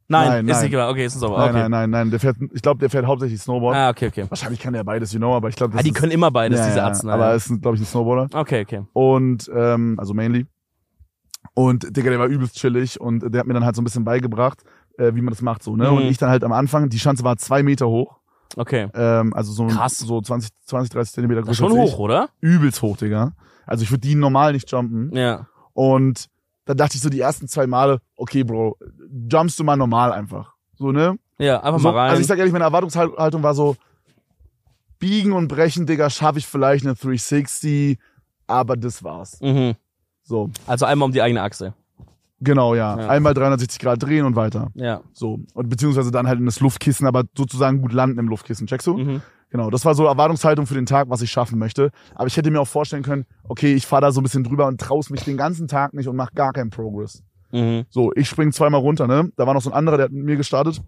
Nein, 0.08 0.28
Nein, 0.28 0.48
ist 0.48 0.52
nein. 0.54 0.62
nicht 0.62 0.70
gefahren. 0.70 0.90
Okay, 0.90 1.04
ist 1.06 1.16
ein 1.16 1.18
Sommer. 1.20 1.38
Nein, 1.38 1.48
Okay. 1.50 1.58
nein, 1.62 1.70
nein, 1.70 1.90
nein, 1.90 2.10
der 2.10 2.20
fährt, 2.20 2.36
ich 2.52 2.62
glaube, 2.62 2.78
der 2.78 2.90
fährt 2.90 3.06
hauptsächlich 3.06 3.40
Snowboard. 3.40 3.74
Ah, 3.76 3.90
okay, 3.90 4.06
okay. 4.08 4.24
Wahrscheinlich 4.28 4.60
kann 4.60 4.72
der 4.72 4.84
beides, 4.84 5.12
you 5.12 5.18
know, 5.18 5.34
aber 5.34 5.48
ich 5.48 5.56
glaube, 5.56 5.72
das 5.72 5.80
Ah, 5.80 5.82
die 5.82 5.90
ist, 5.90 5.96
können 5.96 6.12
immer 6.12 6.30
beides, 6.30 6.60
ja, 6.60 6.66
diese 6.66 6.82
Atzen. 6.84 7.10
aber 7.10 7.24
ja. 7.24 7.30
er 7.30 7.34
ist, 7.36 7.48
glaube 7.60 7.76
ich, 7.76 7.82
ein 7.82 7.86
Snowboarder. 7.86 8.38
Okay, 8.38 8.62
okay. 8.62 8.82
Und, 8.92 9.50
ähm, 9.54 9.96
also 9.98 10.14
mainly. 10.14 10.46
Und 11.54 11.96
Digga, 11.96 12.10
der 12.10 12.18
war 12.18 12.26
übelst 12.26 12.56
chillig 12.56 13.00
und 13.00 13.20
der 13.32 13.40
hat 13.40 13.46
mir 13.46 13.54
dann 13.54 13.64
halt 13.64 13.74
so 13.76 13.80
ein 13.82 13.84
bisschen 13.84 14.04
beigebracht, 14.04 14.62
äh, 14.98 15.14
wie 15.14 15.22
man 15.22 15.32
das 15.32 15.42
macht, 15.42 15.62
so, 15.62 15.74
ne? 15.76 15.90
Mhm. 15.90 15.96
Und 15.96 16.02
ich 16.04 16.18
dann 16.18 16.28
halt 16.30 16.44
am 16.44 16.52
Anfang, 16.52 16.88
die 16.88 16.98
Schanze 16.98 17.24
war 17.24 17.36
zwei 17.36 17.62
Meter 17.62 17.88
hoch, 17.88 18.16
Okay. 18.56 18.88
ähm, 18.94 19.32
also 19.34 19.52
so, 19.52 19.66
Krass. 19.66 19.98
so 19.98 20.20
20, 20.20 20.50
20, 20.66 20.90
30 20.92 21.14
Zentimeter 21.14 21.42
größer 21.42 21.54
schon 21.68 21.72
hoch, 21.72 21.98
oder? 21.98 22.28
Ich. 22.40 22.48
Übelst 22.48 22.80
hoch, 22.82 22.96
Digga. 22.96 23.32
Also 23.66 23.82
ich 23.82 23.90
würde 23.90 24.02
die 24.02 24.14
normal 24.14 24.52
nicht 24.52 24.70
jumpen. 24.70 25.10
Ja. 25.16 25.46
Und 25.72 26.26
dann 26.66 26.76
dachte 26.76 26.96
ich 26.96 27.00
so 27.02 27.08
die 27.08 27.20
ersten 27.20 27.48
zwei 27.48 27.66
Male, 27.66 28.00
okay, 28.16 28.44
Bro, 28.44 28.76
jumpst 29.32 29.58
du 29.58 29.64
mal 29.64 29.76
normal 29.76 30.12
einfach. 30.12 30.52
So, 30.76 30.92
ne? 30.92 31.18
Ja, 31.38 31.62
einfach 31.62 31.80
So, 31.80 31.90
mal 31.92 31.98
rein. 31.98 32.10
also 32.10 32.20
ich 32.20 32.26
sag 32.26 32.38
ehrlich, 32.38 32.52
meine 32.52 32.64
Erwartungshaltung 32.64 33.42
war 33.42 33.54
so, 33.54 33.76
biegen 34.98 35.32
und 35.32 35.48
brechen, 35.48 35.86
Digga, 35.86 36.10
schaffe 36.10 36.38
ich 36.38 36.46
vielleicht 36.46 36.84
eine 36.84 36.94
360, 36.94 37.98
aber 38.46 38.76
das 38.76 39.02
war's. 39.02 39.40
mhm. 39.40 39.74
So, 40.22 40.50
Also 40.66 40.86
einmal 40.86 41.06
um 41.06 41.12
die 41.12 41.22
eigene 41.22 41.40
Achse. 41.42 41.74
genau, 42.40 42.74
ja. 42.74 42.98
Ja. 42.98 43.08
Einmal 43.08 43.32
360 43.32 43.78
Grad 43.78 44.02
drehen 44.02 44.24
und 44.26 44.34
weiter. 44.34 44.72
Ja. 44.74 45.02
So. 45.12 45.38
Und 45.54 45.68
beziehungsweise 45.68 46.10
dann 46.10 46.26
halt 46.26 46.40
in 46.40 46.46
das 46.46 46.58
Luftkissen, 46.60 47.06
aber 47.06 47.24
sozusagen 47.36 47.80
gut 47.80 47.92
landen 47.92 48.18
im 48.18 48.26
Luftkissen. 48.28 48.66
Checkst 48.66 48.86
du? 48.88 48.96
Mhm. 48.96 49.22
Genau. 49.50 49.70
Das 49.70 49.84
war 49.84 49.94
so 49.94 50.04
Erwartungshaltung 50.04 50.66
für 50.66 50.74
den 50.74 50.86
Tag, 50.86 51.08
was 51.08 51.22
ich 51.22 51.30
schaffen 51.30 51.58
möchte. 51.58 51.90
Aber 52.14 52.26
ich 52.26 52.36
hätte 52.36 52.50
mir 52.50 52.60
auch 52.60 52.68
vorstellen 52.68 53.02
können, 53.02 53.26
okay, 53.44 53.74
ich 53.74 53.86
fahre 53.86 54.02
da 54.02 54.12
so 54.12 54.20
ein 54.20 54.24
bisschen 54.24 54.44
drüber 54.44 54.66
und 54.66 54.80
traust 54.80 55.10
mich 55.10 55.22
den 55.22 55.36
ganzen 55.36 55.68
Tag 55.68 55.94
nicht 55.94 56.08
und 56.08 56.16
mach 56.16 56.32
gar 56.32 56.52
keinen 56.52 56.70
Progress. 56.70 57.22
Mhm. 57.52 57.84
So, 57.88 58.12
ich 58.14 58.28
spring 58.28 58.52
zweimal 58.52 58.80
runter, 58.80 59.06
ne? 59.06 59.30
Da 59.36 59.46
war 59.46 59.54
noch 59.54 59.62
so 59.62 59.70
ein 59.70 59.76
anderer, 59.76 59.96
der 59.96 60.04
hat 60.04 60.12
mit 60.12 60.24
mir 60.24 60.36
gestartet. 60.36 60.82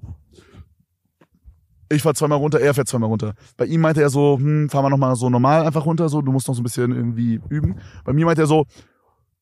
Ich 1.90 2.02
fahr 2.02 2.14
zweimal 2.14 2.38
runter, 2.38 2.60
er 2.60 2.74
fährt 2.74 2.88
zweimal 2.88 3.08
runter. 3.08 3.34
Bei 3.56 3.64
ihm 3.64 3.80
meinte 3.80 4.02
er 4.02 4.10
so, 4.10 4.36
hm, 4.38 4.68
fahr 4.68 4.82
mal 4.82 4.90
nochmal 4.90 5.16
so 5.16 5.30
normal 5.30 5.64
einfach 5.64 5.86
runter, 5.86 6.08
so, 6.08 6.20
du 6.20 6.32
musst 6.32 6.46
noch 6.48 6.54
so 6.54 6.60
ein 6.60 6.64
bisschen 6.64 6.92
irgendwie 6.92 7.40
üben. 7.48 7.80
Bei 8.04 8.12
mir 8.12 8.26
meinte 8.26 8.42
er 8.42 8.46
so, 8.46 8.66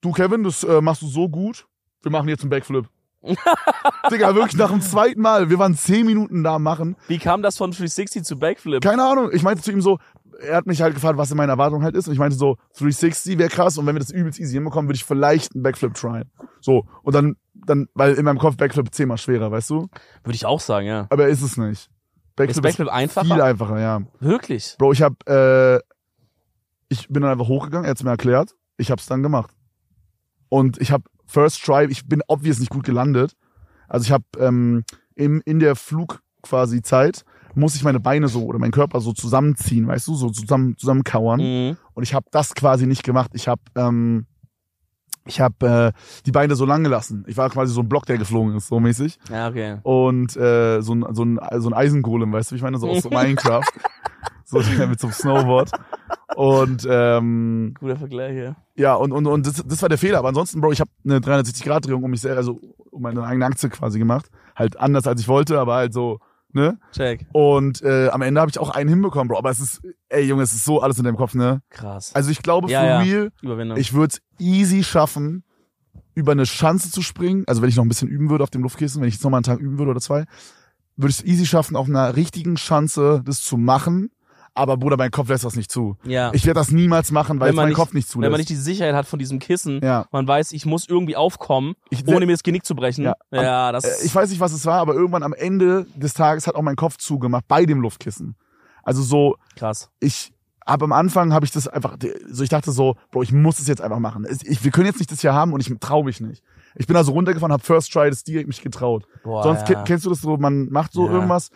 du 0.00 0.12
Kevin, 0.12 0.44
das 0.44 0.62
äh, 0.62 0.80
machst 0.80 1.02
du 1.02 1.08
so 1.08 1.28
gut, 1.28 1.66
wir 2.02 2.12
machen 2.12 2.28
jetzt 2.28 2.42
einen 2.42 2.50
Backflip. 2.50 2.88
Digga, 4.10 4.34
wirklich 4.34 4.56
nach 4.56 4.70
dem 4.70 4.80
zweiten 4.80 5.20
Mal, 5.20 5.50
wir 5.50 5.58
waren 5.58 5.74
zehn 5.74 6.06
Minuten 6.06 6.44
da 6.44 6.58
machen. 6.58 6.96
Wie 7.08 7.18
kam 7.18 7.42
das 7.42 7.56
von 7.56 7.70
360 7.70 8.24
zu 8.24 8.38
Backflip? 8.38 8.82
Keine 8.82 9.04
Ahnung, 9.04 9.30
ich 9.32 9.42
meinte 9.42 9.62
zu 9.62 9.72
ihm 9.72 9.80
so, 9.80 9.98
er 10.40 10.56
hat 10.56 10.66
mich 10.66 10.82
halt 10.82 10.94
gefragt, 10.94 11.18
was 11.18 11.30
in 11.30 11.36
meiner 11.36 11.52
Erwartung 11.52 11.82
halt 11.82 11.94
ist. 11.94 12.06
Und 12.06 12.12
ich 12.12 12.18
meinte 12.18 12.36
so, 12.36 12.56
360 12.78 13.38
wäre 13.38 13.48
krass 13.48 13.78
und 13.78 13.86
wenn 13.86 13.94
wir 13.94 14.00
das 14.00 14.10
übelst 14.10 14.38
easy 14.38 14.54
hinbekommen, 14.54 14.88
würde 14.88 14.96
ich 14.96 15.04
vielleicht 15.04 15.54
einen 15.54 15.62
Backflip 15.62 15.94
tryen. 15.94 16.30
So, 16.60 16.86
und 17.02 17.14
dann, 17.14 17.36
dann, 17.54 17.88
weil 17.94 18.14
in 18.14 18.24
meinem 18.24 18.38
Kopf 18.38 18.56
Backflip 18.56 18.92
zehnmal 18.92 19.18
schwerer, 19.18 19.50
weißt 19.50 19.70
du? 19.70 19.88
Würde 20.24 20.34
ich 20.34 20.46
auch 20.46 20.60
sagen, 20.60 20.86
ja. 20.86 21.06
Aber 21.10 21.28
ist 21.28 21.42
es 21.42 21.56
nicht. 21.56 21.90
Ist 22.38 22.62
Backflip 22.62 22.88
einfacher? 22.88 23.26
viel 23.26 23.40
einfacher, 23.40 23.80
ja. 23.80 24.02
Wirklich? 24.20 24.76
Bro, 24.78 24.92
ich 24.92 25.02
hab, 25.02 25.26
äh, 25.28 25.78
ich 26.88 27.08
bin 27.08 27.22
dann 27.22 27.32
einfach 27.32 27.48
hochgegangen, 27.48 27.86
er 27.86 27.90
hat's 27.90 28.02
mir 28.02 28.10
erklärt, 28.10 28.54
ich 28.76 28.90
hab's 28.90 29.06
dann 29.06 29.22
gemacht. 29.22 29.50
Und 30.48 30.80
ich 30.80 30.92
hab 30.92 31.02
First 31.26 31.64
Try, 31.64 31.86
ich 31.90 32.06
bin 32.06 32.22
obvious 32.28 32.58
nicht 32.58 32.70
gut 32.70 32.84
gelandet. 32.84 33.36
Also 33.88 34.04
ich 34.04 34.12
hab 34.12 34.22
ähm, 34.38 34.84
im, 35.14 35.42
in 35.44 35.58
der 35.58 35.76
Flug 35.76 36.22
quasi 36.42 36.82
Zeit, 36.82 37.24
muss 37.54 37.74
ich 37.74 37.84
meine 37.84 38.00
Beine 38.00 38.28
so 38.28 38.44
oder 38.44 38.58
meinen 38.58 38.72
Körper 38.72 39.00
so 39.00 39.12
zusammenziehen, 39.12 39.86
weißt 39.86 40.06
du, 40.08 40.14
so 40.14 40.30
zusammen 40.30 40.76
zusammenkauern. 40.76 41.40
Mhm. 41.40 41.76
Und 41.94 42.02
ich 42.02 42.14
habe 42.14 42.26
das 42.30 42.54
quasi 42.54 42.86
nicht 42.86 43.02
gemacht. 43.02 43.30
Ich 43.34 43.48
habe 43.48 43.62
ähm, 43.74 44.26
ich 45.26 45.40
habe 45.40 45.92
äh, 45.96 46.22
die 46.24 46.30
Beine 46.30 46.54
so 46.54 46.64
lang 46.64 46.84
gelassen. 46.84 47.24
Ich 47.26 47.36
war 47.36 47.50
quasi 47.50 47.72
so 47.72 47.80
ein 47.80 47.88
Block, 47.88 48.06
der 48.06 48.18
geflogen 48.18 48.56
ist, 48.56 48.68
so 48.68 48.80
mäßig. 48.80 49.18
Ja, 49.30 49.48
okay. 49.48 49.78
Und 49.82 50.36
äh, 50.36 50.80
so, 50.80 50.94
ein, 50.94 51.04
so, 51.12 51.24
ein, 51.24 51.40
so 51.58 51.68
ein 51.68 51.74
Eisengolem, 51.74 52.32
weißt 52.32 52.50
du, 52.50 52.54
wie 52.54 52.56
ich 52.58 52.62
meine, 52.62 52.78
so 52.78 52.88
aus 52.88 53.04
Minecraft. 53.10 53.64
so 54.60 54.86
mit 54.86 55.00
so 55.00 55.06
einem 55.06 55.14
Snowboard. 55.14 55.72
Und 56.36 56.86
ähm, 56.88 57.74
Guter 57.78 57.96
Vergleich, 57.96 58.36
ja. 58.36 58.56
ja, 58.76 58.94
und, 58.94 59.12
und, 59.12 59.26
und 59.26 59.46
das, 59.46 59.64
das 59.66 59.82
war 59.82 59.88
der 59.88 59.98
Fehler. 59.98 60.18
Aber 60.18 60.28
ansonsten, 60.28 60.60
Bro, 60.60 60.72
ich 60.72 60.80
habe 60.80 60.90
eine 61.04 61.18
360-Grad-Drehung 61.18 62.02
um 62.02 62.10
mich 62.10 62.20
selber, 62.20 62.38
also 62.38 62.60
um 62.90 63.02
meine 63.02 63.22
eigene 63.24 63.46
Aktie 63.46 63.68
quasi 63.68 63.98
gemacht. 63.98 64.26
Halt 64.54 64.78
anders, 64.78 65.06
als 65.06 65.20
ich 65.20 65.28
wollte, 65.28 65.58
aber 65.58 65.74
halt 65.74 65.92
so 65.92 66.20
ne? 66.56 66.78
Check. 66.92 67.26
Und 67.32 67.82
äh, 67.82 68.08
am 68.08 68.22
Ende 68.22 68.40
habe 68.40 68.50
ich 68.50 68.58
auch 68.58 68.70
einen 68.70 68.88
hinbekommen, 68.88 69.28
Bro. 69.28 69.38
Aber 69.38 69.50
es 69.50 69.60
ist, 69.60 69.82
ey 70.08 70.24
Junge, 70.24 70.42
es 70.42 70.52
ist 70.52 70.64
so 70.64 70.80
alles 70.80 70.98
in 70.98 71.04
deinem 71.04 71.16
Kopf, 71.16 71.34
ne? 71.34 71.62
Krass. 71.70 72.12
Also 72.14 72.30
ich 72.30 72.42
glaube, 72.42 72.68
Ja, 72.70 72.80
for 72.80 72.88
ja. 72.88 72.98
real, 72.98 73.78
ich 73.78 73.92
würde 73.92 74.14
es 74.14 74.22
easy 74.44 74.82
schaffen, 74.82 75.44
über 76.14 76.32
eine 76.32 76.46
Schanze 76.46 76.90
zu 76.90 77.02
springen. 77.02 77.44
Also 77.46 77.62
wenn 77.62 77.68
ich 77.68 77.76
noch 77.76 77.84
ein 77.84 77.88
bisschen 77.88 78.08
üben 78.08 78.30
würde 78.30 78.42
auf 78.42 78.50
dem 78.50 78.62
Luftkissen, 78.62 79.00
wenn 79.00 79.08
ich 79.08 79.14
jetzt 79.14 79.22
noch 79.22 79.30
mal 79.30 79.36
einen 79.36 79.44
Tag 79.44 79.60
üben 79.60 79.78
würde 79.78 79.92
oder 79.92 80.00
zwei, 80.00 80.24
würde 80.96 81.10
ich 81.10 81.18
es 81.18 81.24
easy 81.24 81.46
schaffen, 81.46 81.76
auf 81.76 81.88
einer 81.88 82.16
richtigen 82.16 82.56
Schanze 82.56 83.22
das 83.24 83.42
zu 83.42 83.56
machen. 83.56 84.10
Aber 84.56 84.76
Bruder, 84.78 84.96
mein 84.96 85.10
Kopf 85.10 85.28
lässt 85.28 85.44
das 85.44 85.54
nicht 85.54 85.70
zu. 85.70 85.96
ja. 86.04 86.30
Ich 86.32 86.46
werde 86.46 86.58
das 86.58 86.70
niemals 86.70 87.10
machen, 87.12 87.38
weil 87.40 87.52
mein 87.52 87.68
nicht- 87.68 87.76
Kopf 87.76 87.92
nicht 87.92 88.08
zulässt. 88.08 88.24
Wenn 88.24 88.32
man 88.32 88.38
nicht 88.40 88.48
die 88.48 88.54
Sicherheit 88.56 88.94
hat 88.94 89.06
von 89.06 89.18
diesem 89.18 89.38
Kissen, 89.38 89.80
ja. 89.82 90.06
man 90.12 90.26
weiß, 90.26 90.52
ich 90.52 90.64
muss 90.66 90.88
irgendwie 90.88 91.14
aufkommen, 91.16 91.74
Ich, 91.90 92.06
ohne 92.08 92.24
mir 92.26 92.32
das 92.32 92.42
Genick 92.42 92.64
zu 92.64 92.74
brechen. 92.74 93.04
Ja. 93.04 93.14
Ja, 93.30 93.70
das 93.72 93.84
Äh, 93.84 94.06
ich 94.06 94.14
weiß 94.14 94.30
nicht, 94.30 94.40
was 94.40 94.52
es 94.52 94.64
war, 94.64 94.80
aber 94.80 94.94
irgendwann 94.94 95.22
am 95.22 95.34
Ende 95.34 95.86
des 95.94 96.14
Tages 96.14 96.46
hat 96.46 96.54
auch 96.54 96.62
mein 96.62 96.76
Kopf 96.76 96.96
zugemacht 96.96 97.44
bei 97.48 97.66
dem 97.66 97.80
Luftkissen. 97.82 98.34
Also 98.82 99.02
so, 99.02 99.36
krass. 99.56 99.90
ich 100.00 100.32
habe 100.66 100.84
am 100.86 100.92
Anfang 100.92 101.32
habe 101.32 101.44
ich 101.44 101.52
das 101.52 101.68
einfach 101.68 101.96
so 102.30 102.42
ich 102.42 102.48
dachte 102.48 102.72
so, 102.72 102.96
Bro, 103.12 103.22
ich 103.22 103.32
muss 103.32 103.58
es 103.60 103.68
jetzt 103.68 103.80
einfach 103.82 103.98
machen. 104.00 104.26
Ich, 104.42 104.64
wir 104.64 104.70
können 104.72 104.86
jetzt 104.86 104.98
nicht 104.98 105.12
das 105.12 105.20
hier 105.20 105.32
haben 105.34 105.52
und 105.52 105.60
ich 105.60 105.72
traue 105.80 106.04
mich 106.04 106.20
nicht. 106.20 106.42
Ich 106.74 106.86
bin 106.86 106.96
also 106.96 107.12
runtergefahren, 107.12 107.52
habe 107.52 107.62
First 107.62 107.92
Try 107.92 108.10
das 108.10 108.24
direkt 108.24 108.48
mich 108.48 108.62
getraut. 108.62 109.06
Boah, 109.22 109.42
Sonst 109.42 109.68
ja. 109.68 109.76
ke- 109.76 109.84
kennst 109.84 110.04
du 110.06 110.10
das 110.10 110.20
so, 110.22 110.36
man 110.38 110.68
macht 110.70 110.92
so 110.92 111.06
Ja. 111.06 111.12
irgendwas, 111.12 111.50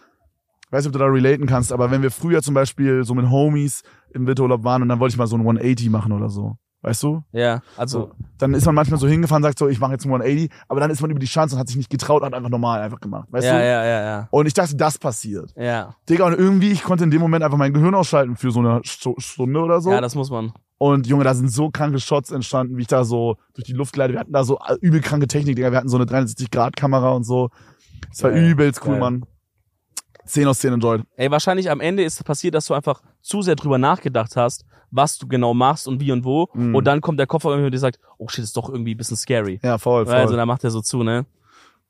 weiß 0.71 0.85
nicht, 0.85 0.89
ob 0.89 0.93
du 0.93 0.99
da 0.99 1.07
relaten 1.07 1.47
kannst, 1.47 1.73
aber 1.73 1.91
wenn 1.91 2.03
wir 2.03 2.11
früher 2.11 2.43
zum 2.43 2.55
Beispiel 2.55 3.05
so 3.05 3.15
mit 3.15 3.29
Homies 3.31 3.83
im 4.13 4.27
Winterurlaub 4.27 4.65
waren 4.65 4.83
und 4.83 4.89
dann 4.89 5.01
wollte 5.01 5.13
ich 5.15 5.19
mal 5.19 5.27
so 5.27 5.37
ein 5.37 5.41
180 5.41 5.91
machen 5.91 6.13
oder 6.13 6.29
so, 6.29 6.57
weißt 6.83 7.03
du? 7.03 7.23
Ja, 7.33 7.61
also, 7.77 8.11
Dann 8.39 8.55
ist 8.55 8.65
man 8.67 8.75
manchmal 8.75 8.99
so 8.99 9.07
hingefahren, 9.07 9.43
sagt 9.43 9.59
so, 9.59 9.69
ich 9.69 9.79
mache 9.81 9.93
jetzt 9.93 10.05
ein 10.07 10.11
180, 10.13 10.51
aber 10.69 10.81
dann 10.81 10.91
ist 10.91 11.01
man 11.03 11.11
über 11.11 11.21
die 11.21 11.27
Chance 11.27 11.55
und 11.55 11.61
hat 11.61 11.69
sich 11.69 11.77
nicht 11.77 11.91
getraut 11.91 12.23
und 12.23 12.27
hat 12.27 12.35
einfach 12.35 12.51
normal 12.51 12.81
einfach 12.81 13.01
gemacht, 13.01 13.29
weißt 13.31 13.47
ja, 13.47 13.59
du? 13.59 13.65
ja, 13.65 13.85
ja, 13.85 14.01
ja. 14.03 14.29
Und 14.31 14.47
ich 14.47 14.55
dachte, 14.55 14.77
das 14.77 14.99
passiert. 14.99 15.53
Ja, 15.57 15.95
Digga, 16.09 16.27
und 16.27 16.39
irgendwie, 16.39 16.71
ich 16.71 16.83
konnte 16.83 17.05
in 17.05 17.11
dem 17.11 17.21
Moment 17.21 17.45
einfach 17.45 17.59
mein 17.59 17.73
Gehirn 17.73 17.95
ausschalten 17.95 18.37
für 18.37 18.51
so 18.51 18.61
eine 18.61 18.81
Stu- 18.85 19.15
Stunde 19.19 19.61
oder 19.61 19.81
so. 19.81 19.91
ja, 19.91 20.01
das 20.01 20.15
muss 20.15 20.31
man. 20.31 20.53
und 20.79 21.07
Junge, 21.07 21.25
da 21.25 21.35
sind 21.35 21.51
so 21.53 21.69
kranke 21.71 21.99
Shots 22.01 22.31
entstanden, 22.31 22.77
wie 22.79 22.83
ich 22.83 22.87
da 22.89 23.05
so 23.05 23.37
durch 23.55 23.67
die 23.67 23.73
Luft 23.75 23.93
gleite. 23.93 24.15
Wir 24.15 24.21
hatten 24.21 24.33
da 24.33 24.45
so 24.45 24.59
übel 24.81 25.01
kranke 25.03 25.27
Technik, 25.29 25.57
Digga. 25.57 25.71
Wir 25.73 25.79
hatten 25.79 25.89
so 25.91 25.99
eine 25.99 26.07
360-Grad-Kamera 26.07 27.11
und 27.11 27.25
so. 27.25 27.51
Das 28.09 28.23
war 28.23 28.31
Geil, 28.31 28.51
übelst 28.51 28.81
cool, 28.85 28.93
geil. 28.93 29.01
Mann. 29.01 29.25
10 30.33 30.47
aus 30.47 30.59
10 30.61 30.75
enjoyed. 30.75 31.03
Ey, 31.17 31.31
wahrscheinlich 31.31 31.71
am 31.71 31.81
Ende 31.81 32.03
ist 32.03 32.25
passiert, 32.25 32.55
dass 32.55 32.67
du 32.67 32.75
einfach 32.75 33.03
zu 33.21 33.43
sehr 33.43 33.57
drüber 33.57 33.79
nachgedacht 33.79 34.37
hast, 34.37 34.65
was 34.91 35.19
du 35.19 35.27
genau 35.27 35.55
machst 35.55 35.87
und 35.87 36.01
wie 36.01 36.13
und 36.13 36.25
wo. 36.25 36.49
Mhm. 36.55 36.75
Und 36.75 36.85
dann 36.85 37.01
kommt 37.01 37.19
der 37.19 37.27
Kopf 37.27 37.45
irgendwie 37.45 37.67
und 37.67 37.73
dir 37.73 37.79
sagt, 37.79 37.99
oh 38.19 38.29
shit, 38.29 38.45
ist 38.45 38.57
doch 38.57 38.69
irgendwie 38.69 38.95
ein 38.95 38.97
bisschen 38.97 39.17
scary. 39.17 39.61
Ja, 39.63 39.79
voll, 39.79 40.07
voll. 40.07 40.15
Also, 40.15 40.37
dann 40.37 40.49
macht 40.49 40.65
er 40.65 40.71
so 40.71 40.81
zu, 40.81 41.03
ne? 41.03 41.27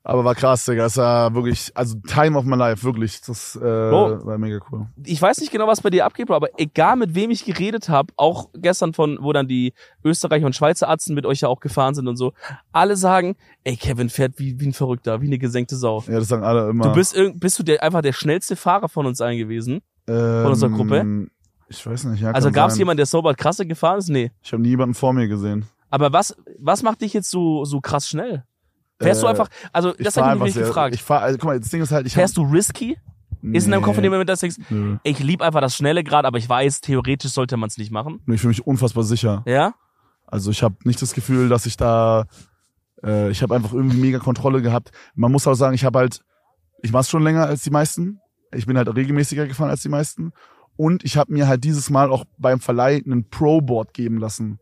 Aber 0.03 0.25
war 0.25 0.33
krass, 0.33 0.65
Digga. 0.65 0.85
Es 0.85 0.97
war 0.97 1.33
wirklich, 1.35 1.71
also 1.75 1.95
Time 2.07 2.37
of 2.37 2.45
my 2.45 2.55
life, 2.55 2.83
wirklich. 2.83 3.21
Das 3.21 3.55
äh, 3.55 3.59
Bro. 3.59 4.25
war 4.25 4.37
mega 4.39 4.59
cool. 4.71 4.87
Ich 5.05 5.21
weiß 5.21 5.39
nicht 5.39 5.51
genau, 5.51 5.67
was 5.67 5.81
bei 5.81 5.91
dir 5.91 6.05
abgeht, 6.05 6.27
Bro, 6.27 6.35
aber 6.35 6.47
egal 6.57 6.95
mit 6.95 7.13
wem 7.13 7.29
ich 7.29 7.45
geredet 7.45 7.87
habe, 7.87 8.11
auch 8.17 8.49
gestern 8.55 8.93
von, 8.93 9.19
wo 9.21 9.31
dann 9.31 9.47
die 9.47 9.73
Österreicher 10.03 10.47
und 10.47 10.55
Schweizer 10.55 10.89
Arzten 10.89 11.13
mit 11.13 11.25
euch 11.25 11.41
ja 11.41 11.49
auch 11.49 11.59
gefahren 11.59 11.93
sind 11.93 12.07
und 12.07 12.17
so, 12.17 12.33
alle 12.71 12.97
sagen, 12.97 13.35
ey, 13.63 13.75
Kevin 13.75 14.09
fährt 14.09 14.39
wie, 14.39 14.59
wie 14.59 14.67
ein 14.67 14.73
Verrückter, 14.73 15.21
wie 15.21 15.27
eine 15.27 15.37
gesenkte 15.37 15.75
Sau. 15.75 16.03
Ja, 16.07 16.17
das 16.17 16.29
sagen 16.29 16.43
alle 16.43 16.69
immer. 16.69 16.85
Du 16.85 16.93
bist, 16.93 17.15
bist 17.35 17.59
du 17.59 17.63
der, 17.63 17.83
einfach 17.83 18.01
der 18.01 18.13
schnellste 18.13 18.55
Fahrer 18.55 18.89
von 18.89 19.05
uns 19.05 19.21
allen 19.21 19.37
gewesen? 19.37 19.81
ähm, 20.07 20.45
unserer 20.45 20.69
Gruppe? 20.69 21.27
Ich 21.69 21.85
weiß 21.85 22.05
nicht, 22.05 22.21
ja. 22.21 22.31
Also 22.31 22.51
gab 22.51 22.69
es 22.69 22.77
jemanden, 22.77 22.97
der 22.97 23.05
sober 23.05 23.33
krasse 23.33 23.65
gefahren 23.65 23.99
ist? 23.99 24.09
Nee. 24.09 24.31
Ich 24.41 24.51
habe 24.51 24.61
nie 24.61 24.69
jemanden 24.69 24.93
vor 24.93 25.13
mir 25.13 25.27
gesehen. 25.27 25.65
Aber 25.89 26.11
was, 26.11 26.35
was 26.59 26.83
macht 26.83 27.01
dich 27.01 27.13
jetzt 27.13 27.29
so, 27.29 27.65
so 27.65 27.81
krass 27.81 28.07
schnell? 28.07 28.43
Fährst 29.01 29.21
du 29.21 29.27
Äh, 29.27 29.29
einfach, 29.31 29.47
also 29.73 29.93
das 29.93 30.17
habe 30.17 30.37
ich 30.37 30.43
mich 30.43 30.53
sehr- 30.53 30.67
gefragt. 30.67 30.95
Ich 30.95 31.03
fahr, 31.03 31.21
also, 31.21 31.37
guck 31.37 31.47
mal, 31.47 31.59
das 31.59 31.69
Ding 31.69 31.81
ist 31.81 31.91
halt, 31.91 32.05
ich 32.07 32.13
Fährst 32.13 32.37
du 32.37 32.43
risky? 32.43 32.97
Ist 33.43 33.65
in 33.65 33.71
deinem 33.71 33.81
Kopf 33.81 33.97
in 33.97 34.03
dem 34.03 34.11
Moment, 34.11 34.29
dass 34.29 34.39
du 34.41 34.47
denkst, 34.47 34.69
Nö. 34.69 34.97
ich 35.03 35.17
lieb 35.19 35.41
einfach 35.41 35.61
das 35.61 35.75
Schnelle 35.75 36.03
gerade, 36.03 36.27
aber 36.27 36.37
ich 36.37 36.47
weiß, 36.47 36.81
theoretisch 36.81 37.31
sollte 37.31 37.57
man 37.57 37.69
es 37.69 37.77
nicht 37.79 37.91
machen. 37.91 38.19
Ich 38.27 38.39
fühle 38.39 38.49
mich 38.49 38.67
unfassbar 38.67 39.03
sicher. 39.03 39.41
Ja? 39.47 39.73
Also 40.27 40.51
ich 40.51 40.61
habe 40.61 40.75
nicht 40.83 41.01
das 41.01 41.13
Gefühl, 41.13 41.49
dass 41.49 41.65
ich 41.65 41.75
da, 41.75 42.25
äh, 43.03 43.31
ich 43.31 43.41
habe 43.41 43.55
einfach 43.55 43.73
irgendwie 43.73 43.97
mega 43.97 44.19
Kontrolle 44.19 44.61
gehabt. 44.61 44.91
Man 45.15 45.31
muss 45.31 45.47
auch 45.47 45.55
sagen, 45.55 45.73
ich 45.73 45.83
habe 45.85 45.97
halt, 45.97 46.21
ich 46.83 46.91
mach's 46.91 47.09
schon 47.09 47.23
länger 47.23 47.47
als 47.47 47.63
die 47.63 47.71
meisten. 47.71 48.19
Ich 48.53 48.67
bin 48.67 48.77
halt 48.77 48.93
regelmäßiger 48.95 49.47
gefahren 49.47 49.71
als 49.71 49.81
die 49.81 49.89
meisten. 49.89 50.33
Und 50.77 51.03
ich 51.03 51.17
habe 51.17 51.33
mir 51.33 51.47
halt 51.47 51.63
dieses 51.63 51.89
Mal 51.89 52.11
auch 52.11 52.25
beim 52.37 52.59
Verleih 52.59 53.01
einen 53.03 53.27
Pro-Board 53.29 53.93
geben 53.95 54.17
lassen. 54.19 54.59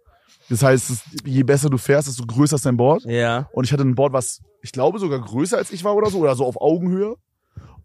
Das 0.49 0.63
heißt, 0.63 0.91
je 1.25 1.43
besser 1.43 1.69
du 1.69 1.77
fährst, 1.77 2.07
desto 2.07 2.25
größer 2.25 2.55
ist 2.55 2.65
dein 2.65 2.77
Board. 2.77 3.03
Ja. 3.05 3.47
Und 3.53 3.65
ich 3.65 3.71
hatte 3.71 3.83
ein 3.83 3.95
Board, 3.95 4.13
was 4.13 4.41
ich 4.61 4.71
glaube 4.71 4.99
sogar 4.99 5.19
größer 5.19 5.57
als 5.57 5.71
ich 5.71 5.83
war 5.83 5.95
oder 5.95 6.09
so, 6.09 6.19
oder 6.19 6.35
so 6.35 6.45
auf 6.45 6.59
Augenhöhe. 6.59 7.15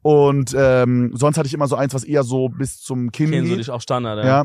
Und 0.02 0.54
ähm, 0.56 1.12
sonst 1.14 1.38
hatte 1.38 1.46
ich 1.46 1.54
immer 1.54 1.66
so 1.66 1.76
eins, 1.76 1.94
was 1.94 2.04
eher 2.04 2.24
so 2.24 2.48
bis 2.48 2.80
zum 2.80 3.10
Kinn 3.10 3.30
Kennen 3.30 3.48
so 3.48 3.56
dich 3.56 3.70
auch 3.70 3.80
Standard, 3.80 4.18
ja. 4.18 4.42
Ja. 4.42 4.44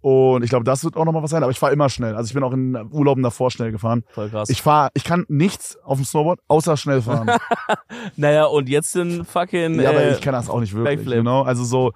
Und 0.00 0.44
ich 0.44 0.50
glaube, 0.50 0.64
das 0.64 0.84
wird 0.84 0.96
auch 0.96 1.06
nochmal 1.06 1.22
was 1.22 1.30
sein, 1.30 1.42
aber 1.42 1.50
ich 1.50 1.62
war 1.62 1.72
immer 1.72 1.88
schnell. 1.88 2.14
Also 2.14 2.28
ich 2.28 2.34
bin 2.34 2.42
auch 2.42 2.52
in 2.52 2.76
Urlauben 2.90 3.22
davor 3.22 3.50
schnell 3.50 3.72
gefahren. 3.72 4.04
Voll 4.10 4.28
krass. 4.28 4.50
Ich 4.50 4.60
fahr, 4.60 4.90
ich 4.92 5.02
kann 5.02 5.24
nichts 5.28 5.78
auf 5.82 5.96
dem 5.96 6.04
Snowboard, 6.04 6.40
außer 6.46 6.76
schnell 6.76 7.00
fahren. 7.00 7.30
naja, 8.16 8.44
und 8.44 8.68
jetzt 8.68 8.92
sind 8.92 9.24
fucking, 9.26 9.80
ja, 9.80 9.88
aber 9.88 10.02
äh, 10.02 10.12
ich 10.12 10.20
kann 10.20 10.34
das 10.34 10.50
auch 10.50 10.60
nicht 10.60 10.74
wirklich. 10.74 10.98
Backflip. 10.98 11.18
Genau. 11.20 11.42
Also 11.42 11.64
so, 11.64 11.92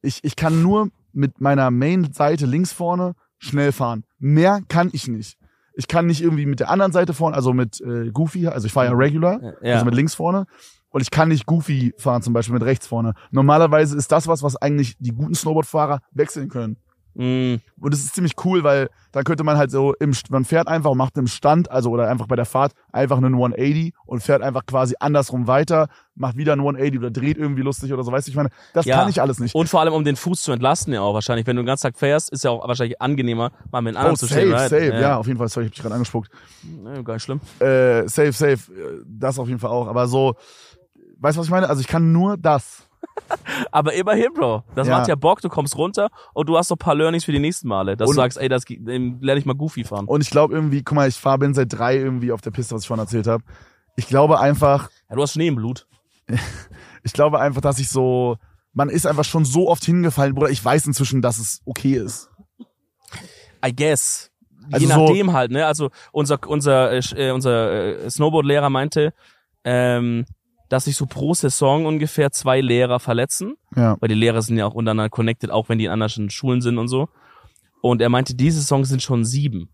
ich, 0.00 0.18
ich 0.24 0.34
kann 0.34 0.60
nur 0.60 0.88
mit 1.12 1.40
meiner 1.40 1.70
Main-Seite 1.70 2.46
links 2.46 2.72
vorne 2.72 3.14
schnell 3.42 3.72
fahren. 3.72 4.04
Mehr 4.18 4.60
kann 4.68 4.90
ich 4.92 5.08
nicht. 5.08 5.38
Ich 5.74 5.88
kann 5.88 6.06
nicht 6.06 6.22
irgendwie 6.22 6.46
mit 6.46 6.60
der 6.60 6.70
anderen 6.70 6.92
Seite 6.92 7.14
vorne, 7.14 7.34
also 7.34 7.52
mit 7.52 7.80
äh, 7.80 8.10
Goofy, 8.10 8.46
also 8.46 8.66
ich 8.66 8.72
fahre 8.72 8.88
ja 8.88 8.92
Regular, 8.92 9.40
ja. 9.62 9.74
also 9.74 9.84
mit 9.86 9.94
links 9.94 10.14
vorne. 10.14 10.46
Und 10.90 11.00
ich 11.00 11.10
kann 11.10 11.28
nicht 11.28 11.46
Goofy 11.46 11.94
fahren, 11.96 12.22
zum 12.22 12.34
Beispiel 12.34 12.52
mit 12.52 12.62
rechts 12.62 12.86
vorne. 12.86 13.14
Normalerweise 13.30 13.96
ist 13.96 14.12
das 14.12 14.28
was, 14.28 14.42
was 14.42 14.56
eigentlich 14.56 14.96
die 14.98 15.12
guten 15.12 15.34
Snowboardfahrer 15.34 16.00
wechseln 16.12 16.50
können. 16.50 16.76
Mm, 17.14 17.56
Und 17.80 17.92
es 17.92 18.00
ist 18.04 18.14
ziemlich 18.14 18.32
cool, 18.44 18.64
weil 18.64 18.88
dann 19.12 19.24
könnte 19.24 19.44
man 19.44 19.58
halt 19.58 19.70
so 19.70 19.92
im, 20.00 20.14
man 20.30 20.44
fährt 20.46 20.66
einfach 20.68 20.90
und 20.92 20.98
macht 20.98 21.16
im 21.18 21.26
Stand, 21.26 21.70
also 21.70 21.90
oder 21.90 22.08
einfach 22.08 22.26
bei 22.26 22.36
der 22.36 22.46
Fahrt 22.46 22.72
einfach 22.90 23.18
einen 23.18 23.34
180 23.34 23.92
und 24.06 24.22
fährt 24.22 24.40
einfach 24.42 24.64
quasi 24.64 24.94
andersrum 24.98 25.46
weiter, 25.46 25.88
macht 26.14 26.36
wieder 26.36 26.52
einen 26.52 26.62
180 26.62 26.98
oder 26.98 27.10
dreht 27.10 27.36
irgendwie 27.36 27.60
lustig 27.62 27.92
oder 27.92 28.02
so, 28.02 28.12
weißt 28.12 28.26
du, 28.28 28.30
ich 28.30 28.36
meine, 28.36 28.48
das 28.72 28.86
Ja. 28.86 29.00
kann 29.00 29.10
ich 29.10 29.20
alles 29.20 29.38
nicht. 29.40 29.54
Und 29.54 29.68
vor 29.68 29.80
allem, 29.80 29.92
um 29.92 30.04
den 30.04 30.16
Fuß 30.16 30.40
zu 30.42 30.52
entlasten 30.52 30.94
ja 30.94 31.02
auch 31.02 31.12
wahrscheinlich. 31.14 31.46
Wenn 31.46 31.56
du 31.56 31.62
den 31.62 31.66
ganzen 31.66 31.82
Tag 31.82 31.98
fährst, 31.98 32.30
ist 32.32 32.44
ja 32.44 32.50
auch 32.50 32.66
wahrscheinlich 32.66 33.00
angenehmer, 33.02 33.50
mal 33.70 33.82
mit 33.82 33.96
einem 33.96 33.98
anderen 33.98 34.14
Oh, 34.14 34.16
zu 34.16 34.26
safe, 34.26 34.40
stehen, 34.40 34.52
right? 34.54 34.70
safe, 34.70 35.00
ja. 35.00 35.16
auf 35.18 35.26
jeden 35.26 35.38
Fall, 35.38 35.48
sorry, 35.48 35.66
ich 35.66 35.70
hab 35.70 35.74
dich 35.74 35.82
gerade 35.82 35.94
angespuckt. 35.96 36.30
ja. 36.84 37.02
Gar 37.02 37.14
nicht 37.14 37.22
schlimm. 37.24 37.40
Äh, 37.58 38.08
safe, 38.08 38.32
safe, 38.32 38.52
äh, 38.72 39.02
das 39.06 39.38
auf 39.38 39.48
jeden 39.48 39.60
Fall 39.60 39.70
auch, 39.70 39.88
aber 39.88 40.06
so, 40.08 40.34
weißt 41.18 41.36
du, 41.36 41.40
was 41.40 41.46
ich 41.46 41.50
meine? 41.52 41.68
Also 41.68 41.80
ich 41.82 41.88
kann 41.88 42.12
nur 42.12 42.36
das. 42.38 42.88
Aber 43.70 43.92
immerhin, 43.94 44.32
Bro. 44.34 44.64
Das 44.74 44.88
Ja. 44.88 44.98
macht 44.98 45.08
ja 45.08 45.14
Bock, 45.14 45.40
du 45.40 45.48
kommst 45.48 45.76
runter 45.76 46.08
und 46.34 46.48
du 46.48 46.56
hast 46.56 46.70
noch 46.70 46.76
ein 46.76 46.78
paar 46.78 46.94
Learnings 46.94 47.24
für 47.24 47.32
die 47.32 47.38
nächsten 47.38 47.68
Male. 47.68 47.96
Dass 47.96 48.08
Und- 48.08 48.16
du 48.16 48.20
sagst, 48.22 48.38
ey, 48.38 48.48
das 48.48 48.64
ähm, 48.68 49.18
lerne 49.20 49.38
ich 49.38 49.46
mal 49.46 49.54
Goofy 49.54 49.84
fahren. 49.84 50.06
Und 50.06 50.20
ich 50.22 50.30
glaube 50.30 50.54
irgendwie, 50.54 50.82
guck 50.82 50.96
mal, 50.96 51.08
ich 51.08 51.16
fahr, 51.16 51.38
bin 51.38 51.54
seit 51.54 51.72
drei 51.72 51.96
irgendwie 51.96 52.32
auf 52.32 52.40
der 52.40 52.50
Piste, 52.50 52.74
was 52.74 52.82
ich 52.82 52.88
vorhin 52.88 53.04
erzählt 53.04 53.26
habe. 53.26 53.44
Ich 53.96 54.06
glaube 54.08 54.40
einfach, 54.40 54.90
Ja, 55.10 55.16
du 55.16 55.22
hast 55.22 55.32
Schnee 55.34 55.48
im 55.48 55.56
Blut. 55.56 55.86
ich 57.04 57.12
glaube 57.12 57.40
einfach, 57.40 57.60
dass 57.60 57.78
ich 57.78 57.88
so, 57.88 58.36
man 58.72 58.88
ist 58.88 59.06
einfach 59.06 59.24
schon 59.24 59.44
so 59.44 59.68
oft 59.68 59.84
hingefallen, 59.84 60.34
Bruder, 60.34 60.50
ich 60.50 60.64
weiß 60.64 60.86
inzwischen, 60.86 61.20
dass 61.22 61.38
es 61.38 61.60
okay 61.66 61.94
ist. 61.94 62.30
I 63.64 63.74
guess. 63.74 64.30
Also 64.70 64.86
Je 64.86 64.92
so- 64.92 65.00
nachdem 65.06 65.32
halt, 65.32 65.50
ne? 65.50 65.66
Also 65.66 65.90
unser 66.12 66.38
unser 66.46 66.92
äh, 66.92 67.00
äh, 67.16 67.30
unser 67.32 68.04
äh, 68.04 68.10
Snowboard-Lehrer 68.10 68.70
meinte, 68.70 69.12
ähm, 69.64 70.24
dass 70.72 70.84
sich 70.84 70.96
so 70.96 71.06
pro 71.06 71.34
Saison 71.34 71.86
ungefähr 71.86 72.30
zwei 72.32 72.60
Lehrer 72.60 72.98
verletzen, 72.98 73.54
Ja. 73.76 73.96
weil 74.00 74.08
die 74.08 74.14
Lehrer 74.14 74.40
sind 74.42 74.56
ja 74.56 74.66
auch 74.66 74.74
untereinander 74.74 75.10
connected, 75.10 75.50
auch 75.50 75.68
wenn 75.68 75.78
die 75.78 75.84
in 75.84 75.90
anderen 75.90 76.30
Schulen 76.30 76.62
sind 76.62 76.78
und 76.78 76.88
so. 76.88 77.08
Und 77.82 78.00
er 78.00 78.08
meinte, 78.08 78.34
diese 78.34 78.60
Saison 78.60 78.84
sind 78.84 79.02
schon 79.02 79.24
sieben. 79.24 79.68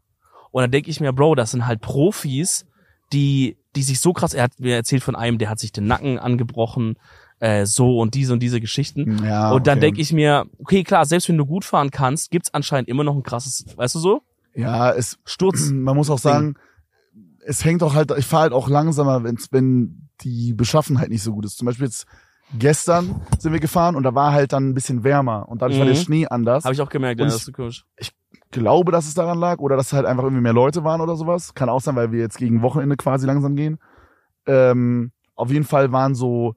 Und 0.50 0.62
dann 0.62 0.70
denke 0.70 0.90
ich 0.90 1.00
mir, 1.00 1.12
Bro, 1.12 1.34
das 1.34 1.50
sind 1.52 1.66
halt 1.66 1.80
Profis, 1.80 2.66
die 3.12 3.56
die 3.76 3.82
sich 3.82 4.00
so 4.00 4.12
krass. 4.12 4.34
Er 4.34 4.44
hat 4.44 4.58
mir 4.58 4.74
erzählt 4.74 5.04
von 5.04 5.14
einem, 5.14 5.38
der 5.38 5.50
hat 5.50 5.60
sich 5.60 5.70
den 5.70 5.86
Nacken 5.86 6.18
angebrochen, 6.18 6.96
äh, 7.38 7.64
so 7.64 8.00
und 8.00 8.14
diese 8.14 8.32
und 8.32 8.40
diese 8.42 8.60
Geschichten. 8.60 9.24
ja 9.24 9.52
und 9.52 9.68
dann 9.68 9.78
okay. 9.78 9.86
denke 9.86 10.00
ich 10.00 10.12
mir, 10.12 10.46
okay, 10.58 10.82
klar, 10.82 11.04
selbst 11.04 11.28
wenn 11.28 11.38
du 11.38 11.46
gut 11.46 11.64
fahren 11.64 11.90
kannst, 11.90 12.30
gibt's 12.32 12.52
anscheinend 12.52 12.88
immer 12.88 13.04
noch 13.04 13.14
ein 13.14 13.22
krasses, 13.22 13.64
weißt 13.76 13.94
du 13.94 13.98
so? 14.00 14.22
Ja, 14.54 14.90
es, 14.90 15.18
Sturz. 15.24 15.70
man 15.70 15.94
muss 15.94 16.10
auch 16.10 16.18
sagen, 16.18 16.56
es 17.46 17.64
hängt 17.64 17.82
auch 17.84 17.94
halt, 17.94 18.10
ich 18.18 18.26
fahre 18.26 18.44
halt 18.44 18.52
auch 18.52 18.68
langsamer, 18.68 19.22
wenn's, 19.22 19.52
wenn 19.52 20.07
die 20.22 20.52
Beschaffenheit 20.54 21.08
nicht 21.08 21.22
so 21.22 21.32
gut 21.32 21.44
ist. 21.44 21.58
Zum 21.58 21.66
Beispiel 21.66 21.86
jetzt 21.86 22.06
gestern 22.58 23.20
sind 23.38 23.52
wir 23.52 23.60
gefahren 23.60 23.94
und 23.96 24.02
da 24.04 24.14
war 24.14 24.32
halt 24.32 24.52
dann 24.52 24.70
ein 24.70 24.74
bisschen 24.74 25.04
wärmer 25.04 25.48
und 25.48 25.60
dadurch 25.62 25.78
war 25.78 25.84
Mhm. 25.86 25.90
der 25.90 25.96
Schnee 25.96 26.26
anders. 26.26 26.64
Habe 26.64 26.74
ich 26.74 26.80
auch 26.80 26.88
gemerkt, 26.88 27.20
ja, 27.20 27.26
das 27.26 27.36
ich- 27.42 27.48
ist 27.48 27.52
komisch. 27.54 27.84
glaube, 28.50 28.92
dass 28.92 29.06
es 29.06 29.14
daran 29.14 29.38
lag 29.38 29.58
oder 29.58 29.76
dass 29.76 29.92
halt 29.92 30.06
einfach 30.06 30.22
irgendwie 30.24 30.42
mehr 30.42 30.54
Leute 30.54 30.82
waren 30.84 31.00
oder 31.02 31.16
sowas. 31.16 31.52
Kann 31.54 31.68
auch 31.68 31.80
sein, 31.82 31.96
weil 31.96 32.10
wir 32.12 32.20
jetzt 32.20 32.38
gegen 32.38 32.62
Wochenende 32.62 32.96
quasi 32.96 33.26
langsam 33.26 33.54
gehen. 33.56 33.78
Ähm, 34.46 35.12
auf 35.34 35.50
jeden 35.50 35.64
Fall 35.66 35.92
waren 35.92 36.14
so 36.14 36.54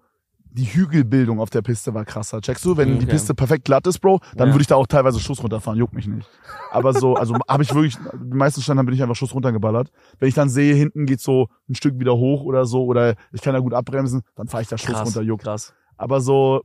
die 0.53 0.65
Hügelbildung 0.65 1.39
auf 1.39 1.49
der 1.49 1.61
Piste 1.61 1.93
war 1.93 2.03
krasser. 2.05 2.41
Checkst 2.41 2.65
du, 2.65 2.75
wenn 2.77 2.99
die 2.99 3.05
Okay. 3.05 3.13
Piste 3.15 3.33
perfekt 3.33 3.65
glatt 3.65 3.87
ist, 3.87 3.99
Bro, 3.99 4.19
dann 4.35 4.49
Ja. 4.49 4.53
würde 4.53 4.61
ich 4.61 4.67
da 4.67 4.75
auch 4.75 4.87
teilweise 4.87 5.19
Schuss 5.19 5.41
runterfahren, 5.41 5.79
juckt 5.79 5.93
mich 5.93 6.07
nicht. 6.07 6.29
Aber 6.71 6.93
so, 6.93 7.15
also 7.15 7.35
habe 7.47 7.63
ich 7.63 7.73
wirklich, 7.73 7.97
die 7.97 8.35
meisten 8.35 8.61
Standern 8.61 8.85
bin 8.85 8.93
ich 8.95 9.01
einfach 9.01 9.15
Schuss 9.15 9.33
runtergeballert. 9.33 9.91
Wenn 10.19 10.27
ich 10.29 10.35
dann 10.35 10.49
sehe, 10.49 10.73
hinten 10.75 11.05
geht 11.05 11.21
so 11.21 11.47
ein 11.69 11.75
Stück 11.75 11.99
wieder 11.99 12.15
hoch 12.17 12.43
oder 12.43 12.65
so 12.65 12.83
oder 12.85 13.15
ich 13.31 13.41
kann 13.41 13.53
da 13.53 13.59
gut 13.59 13.73
abbremsen, 13.73 14.21
dann 14.35 14.47
fahre 14.47 14.63
ich 14.63 14.69
da 14.69 14.77
Schuss 14.77 14.95
Krass, 14.95 15.05
runter, 15.05 15.21
juckt. 15.21 15.43
krass. 15.43 15.73
Aber 15.97 16.19
so, 16.21 16.61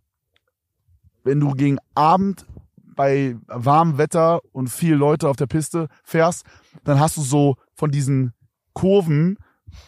wenn 1.25 1.41
du 1.41 1.53
gegen 1.53 1.79
Abend 1.95 2.47
bei 2.97 3.37
warmem 3.47 3.99
Wetter 3.99 4.41
und 4.53 4.69
viel 4.69 4.95
Leute 4.95 5.29
auf 5.29 5.37
der 5.37 5.47
Piste 5.47 5.89
fährst, 6.03 6.45
dann 6.85 6.99
hast 6.99 7.17
du 7.17 7.21
so 7.23 7.57
von 7.75 7.91
diesen 7.91 8.33
Kurven, 8.73 9.37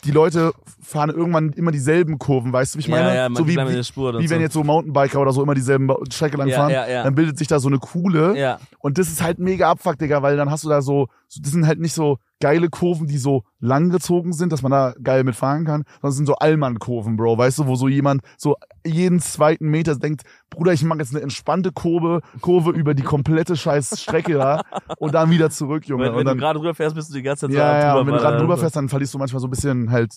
die 0.05 0.11
Leute 0.11 0.53
fahren 0.83 1.11
irgendwann 1.11 1.53
immer 1.53 1.71
dieselben 1.71 2.19
Kurven, 2.19 2.53
weißt 2.53 2.75
du, 2.75 2.79
wie 2.79 2.81
ich 2.81 2.89
meine? 2.89 3.09
ja, 3.09 3.29
ja, 3.29 3.29
so 3.35 3.47
wie, 3.47 3.57
wie, 3.57 3.85
Spur 3.85 4.19
wie 4.19 4.31
wenn 4.31 4.41
jetzt 4.41 4.55
so 4.55 4.65
Mountainbiker 4.65 5.21
oder 5.21 5.33
so 5.33 5.43
immer 5.43 5.55
dieselben 5.55 5.91
Strecke 6.11 6.37
lang 6.37 6.49
Ja, 6.49 6.57
fahren, 6.57 6.71
ja, 6.71 6.89
ja. 6.89 7.03
dann 7.03 7.15
bildet 7.15 7.37
sich 7.37 7.49
da 7.49 7.59
so 7.59 7.69
eine 7.69 7.79
Kuhle 7.79 8.39
ja. 8.39 8.59
und 8.79 8.99
das 8.99 9.09
ist 9.09 9.23
halt 9.23 9.39
mega 9.39 9.71
abfuck, 9.71 9.99
Digga, 9.99 10.23
weil 10.23 10.37
dann 10.37 10.51
hast 10.51 10.65
du 10.65 10.69
da 10.69 10.81
so 10.81 11.09
das 11.37 11.53
sind 11.53 11.67
halt 11.67 11.81
nicht 11.81 11.93
so 11.93 12.19
geile 12.41 12.69
Kurven, 12.69 13.07
die 13.07 13.19
so 13.19 13.45
lang 13.61 13.91
gezogen 13.91 14.33
sind, 14.33 14.53
dass 14.53 14.63
man 14.63 14.71
da 14.71 14.95
geil 15.03 15.25
mitfahren 15.25 15.65
kann, 15.65 15.85
sondern 15.95 16.11
es 16.11 16.17
sind 16.17 16.27
so 16.27 16.37
Allmann-Kurven, 16.37 17.17
Bro, 17.17 17.37
weißt 17.39 17.59
du, 17.59 17.67
wo 17.67 17.75
so 17.75 17.89
jemand 17.89 18.23
so 18.37 18.57
jeden 18.87 19.21
zweiten 19.21 19.69
Meter 19.69 19.97
denkt, 19.97 20.23
Bruder, 20.51 20.73
ich 20.73 20.85
mache 20.85 21.01
jetzt 21.01 21.15
eine 21.15 21.23
entspannte 21.23 21.73
Kurve, 21.73 22.21
Kurve 22.41 22.71
über 22.71 22.95
die 22.95 23.03
komplette 23.03 23.57
scheiß 23.57 24.01
Strecke 24.01 24.35
da 24.35 24.63
und 24.99 25.15
dann 25.15 25.31
wieder 25.31 25.51
zurück, 25.51 25.87
Junge. 25.87 26.05
Wenn, 26.05 26.11
und 26.13 26.19
wenn 26.19 26.27
dann, 26.27 26.37
du 26.37 26.43
gerade 26.43 26.59
drüber 26.59 26.75
fährst, 26.75 26.95
bist 26.95 27.11
du 27.11 27.15
die 27.15 27.23
ganze 27.23 27.47
Zeit 27.47 27.53
so 27.53 27.59
ja, 27.59 27.71
am 27.71 27.75
ja, 27.75 27.89
drüber 27.89 28.01
und 28.01 28.07
wenn 28.07 28.15
du 28.15 28.21
gerade 28.21 28.39
drüber 28.39 28.57
fährst, 28.57 28.77
dann 28.77 28.89
verlierst 28.89 29.15
du 29.15 29.19
manchmal 29.19 29.41
so 29.41 29.49
ein 29.49 29.51
bisschen 29.51 29.91
halt 29.91 30.13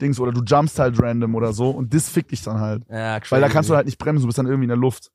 Dings 0.00 0.18
oder 0.20 0.32
du 0.32 0.42
jumpst 0.42 0.78
halt 0.78 1.00
random 1.00 1.34
oder 1.34 1.52
so 1.52 1.70
und 1.70 1.94
das 1.94 2.08
fickt 2.08 2.30
dich 2.32 2.42
dann 2.42 2.60
halt. 2.60 2.82
Ja, 2.88 3.18
Weil 3.30 3.40
da 3.40 3.46
crazy. 3.46 3.52
kannst 3.52 3.70
du 3.70 3.76
halt 3.76 3.86
nicht 3.86 3.98
bremsen, 3.98 4.22
du 4.22 4.26
bist 4.26 4.38
dann 4.38 4.46
irgendwie 4.46 4.64
in 4.64 4.70
der 4.70 4.76
Luft. 4.76 5.10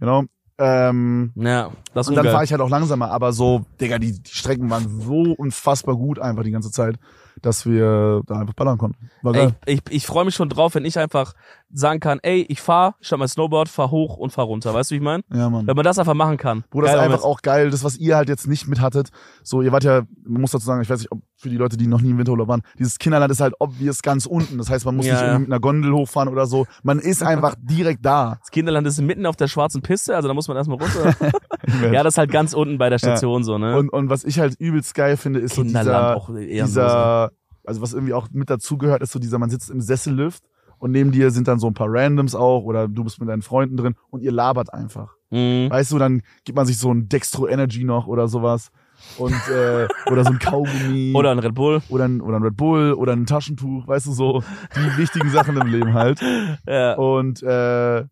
You 0.00 0.06
know? 0.06 0.24
Ähm, 0.60 1.32
Ja, 1.36 1.70
das 1.94 2.08
und 2.08 2.14
dann 2.14 2.26
fahre 2.26 2.44
ich 2.44 2.52
halt 2.52 2.60
auch 2.60 2.68
langsamer, 2.68 3.10
aber 3.10 3.32
so, 3.32 3.64
Digga, 3.80 3.98
die, 3.98 4.12
die 4.12 4.30
Strecken 4.30 4.68
waren 4.68 5.00
so 5.00 5.32
unfassbar 5.32 5.96
gut 5.96 6.18
einfach 6.18 6.42
die 6.42 6.50
ganze 6.50 6.70
Zeit, 6.70 6.96
dass 7.42 7.66
wir 7.66 8.22
da 8.26 8.40
einfach 8.40 8.54
ballern 8.54 8.78
konnten. 8.78 9.10
Ey, 9.24 9.48
ich, 9.66 9.78
ich, 9.88 9.94
ich 9.94 10.06
freue 10.06 10.24
mich 10.24 10.34
schon 10.34 10.48
drauf, 10.48 10.74
wenn 10.74 10.84
ich 10.84 10.98
einfach 10.98 11.34
sagen 11.72 12.00
kann, 12.00 12.18
ey, 12.22 12.44
ich 12.48 12.60
fahr, 12.60 12.96
ich 13.00 13.10
hab 13.12 13.18
mein 13.18 13.28
Snowboard, 13.28 13.68
fahr 13.68 13.90
hoch 13.90 14.16
und 14.16 14.32
fahr 14.32 14.44
runter. 14.46 14.74
Weißt 14.74 14.90
du, 14.90 14.94
wie 14.94 14.98
ich 14.98 15.02
meine? 15.02 15.22
Ja, 15.32 15.48
Mann. 15.48 15.66
Wenn 15.66 15.76
man 15.76 15.84
das 15.84 15.98
einfach 15.98 16.14
machen 16.14 16.36
kann. 16.36 16.64
Bruder, 16.70 16.88
das 16.88 16.96
ist 16.96 17.02
einfach 17.02 17.22
auch 17.22 17.42
geil, 17.42 17.70
das, 17.70 17.84
was 17.84 17.96
ihr 17.96 18.16
halt 18.16 18.28
jetzt 18.28 18.48
nicht 18.48 18.66
mit 18.66 18.80
hattet. 18.80 19.10
So, 19.42 19.62
ihr 19.62 19.72
wart 19.72 19.84
ja, 19.84 20.02
man 20.24 20.40
muss 20.40 20.50
dazu 20.50 20.66
sagen, 20.66 20.82
ich 20.82 20.90
weiß 20.90 21.00
nicht, 21.00 21.12
ob 21.12 21.20
für 21.36 21.48
die 21.48 21.56
Leute, 21.56 21.76
die 21.76 21.86
noch 21.86 22.02
nie 22.02 22.10
im 22.10 22.18
Winterurlaub 22.18 22.48
waren, 22.48 22.62
dieses 22.78 22.98
Kinderland 22.98 23.32
ist 23.32 23.40
halt 23.40 23.54
obvious 23.60 24.02
ganz 24.02 24.26
unten. 24.26 24.58
Das 24.58 24.68
heißt, 24.68 24.84
man 24.84 24.96
muss 24.96 25.06
Ja, 25.06 25.14
nicht 25.14 25.22
ja. 25.22 25.38
mit 25.38 25.48
einer 25.48 25.60
Gondel 25.60 25.92
hochfahren 25.92 26.28
oder 26.28 26.46
so. 26.46 26.66
Man 26.82 26.98
ist 26.98 27.22
einfach 27.22 27.54
direkt 27.60 28.04
da. 28.04 28.36
Das 28.40 28.50
Kinderland 28.50 28.86
ist 28.86 29.00
mitten 29.00 29.24
auf 29.24 29.36
der 29.36 29.48
schwarzen 29.48 29.80
Piste, 29.80 30.14
also 30.14 30.28
da 30.28 30.34
muss 30.34 30.48
man 30.48 30.56
erstmal 30.56 30.78
runter. 30.78 31.14
ja, 31.92 32.02
das 32.02 32.14
ist 32.14 32.18
halt 32.18 32.30
ganz 32.30 32.52
unten 32.52 32.78
bei 32.78 32.90
der 32.90 32.98
Station 32.98 33.44
so, 33.44 33.56
ne? 33.58 33.76
Und, 33.78 33.88
und 33.90 34.10
was 34.10 34.24
ich 34.24 34.38
halt 34.38 34.54
übelst 34.58 34.94
geil 34.94 35.16
finde, 35.16 35.40
ist 35.40 35.54
so 35.54 35.62
Kinderland 35.62 35.88
dieser, 35.88 36.16
auch 36.16 36.30
eher 36.30 36.64
dieser, 36.64 37.29
also 37.64 37.80
was 37.80 37.92
irgendwie 37.92 38.14
auch 38.14 38.28
mit 38.32 38.50
dazugehört, 38.50 39.02
ist 39.02 39.12
so 39.12 39.18
dieser, 39.18 39.38
man 39.38 39.50
sitzt 39.50 39.70
im 39.70 39.80
Sessellift 39.80 40.44
und 40.78 40.90
neben 40.92 41.12
dir 41.12 41.30
sind 41.30 41.46
dann 41.48 41.58
so 41.58 41.66
ein 41.66 41.74
paar 41.74 41.88
Randoms 41.90 42.34
auch 42.34 42.64
oder 42.64 42.88
du 42.88 43.04
bist 43.04 43.20
mit 43.20 43.28
deinen 43.28 43.42
Freunden 43.42 43.76
drin 43.76 43.94
und 44.10 44.22
ihr 44.22 44.32
labert 44.32 44.72
einfach. 44.72 45.14
Mhm. 45.30 45.68
Weißt 45.70 45.92
du, 45.92 45.98
dann 45.98 46.22
gibt 46.44 46.56
man 46.56 46.66
sich 46.66 46.78
so 46.78 46.92
ein 46.92 47.08
Dextro 47.08 47.46
Energy 47.46 47.84
noch 47.84 48.06
oder 48.06 48.28
sowas 48.28 48.70
und 49.18 49.34
äh, 49.48 49.86
oder 50.10 50.24
so 50.24 50.30
ein 50.30 50.38
Kaugummi 50.38 51.12
Oder 51.14 51.30
ein 51.30 51.38
Red 51.38 51.54
Bull. 51.54 51.80
oder 51.88 52.04
ein, 52.04 52.20
oder 52.20 52.36
ein 52.38 52.42
Red 52.42 52.56
Bull 52.56 52.92
oder 52.94 53.12
ein 53.12 53.26
Taschentuch, 53.26 53.86
weißt 53.86 54.06
du 54.06 54.12
so, 54.12 54.42
die 54.74 54.96
wichtigen 54.98 55.30
Sachen 55.30 55.56
im 55.56 55.66
Leben 55.68 55.94
halt. 55.94 56.20
Ja. 56.66 56.94
Und 56.94 57.42
äh, 57.42 58.04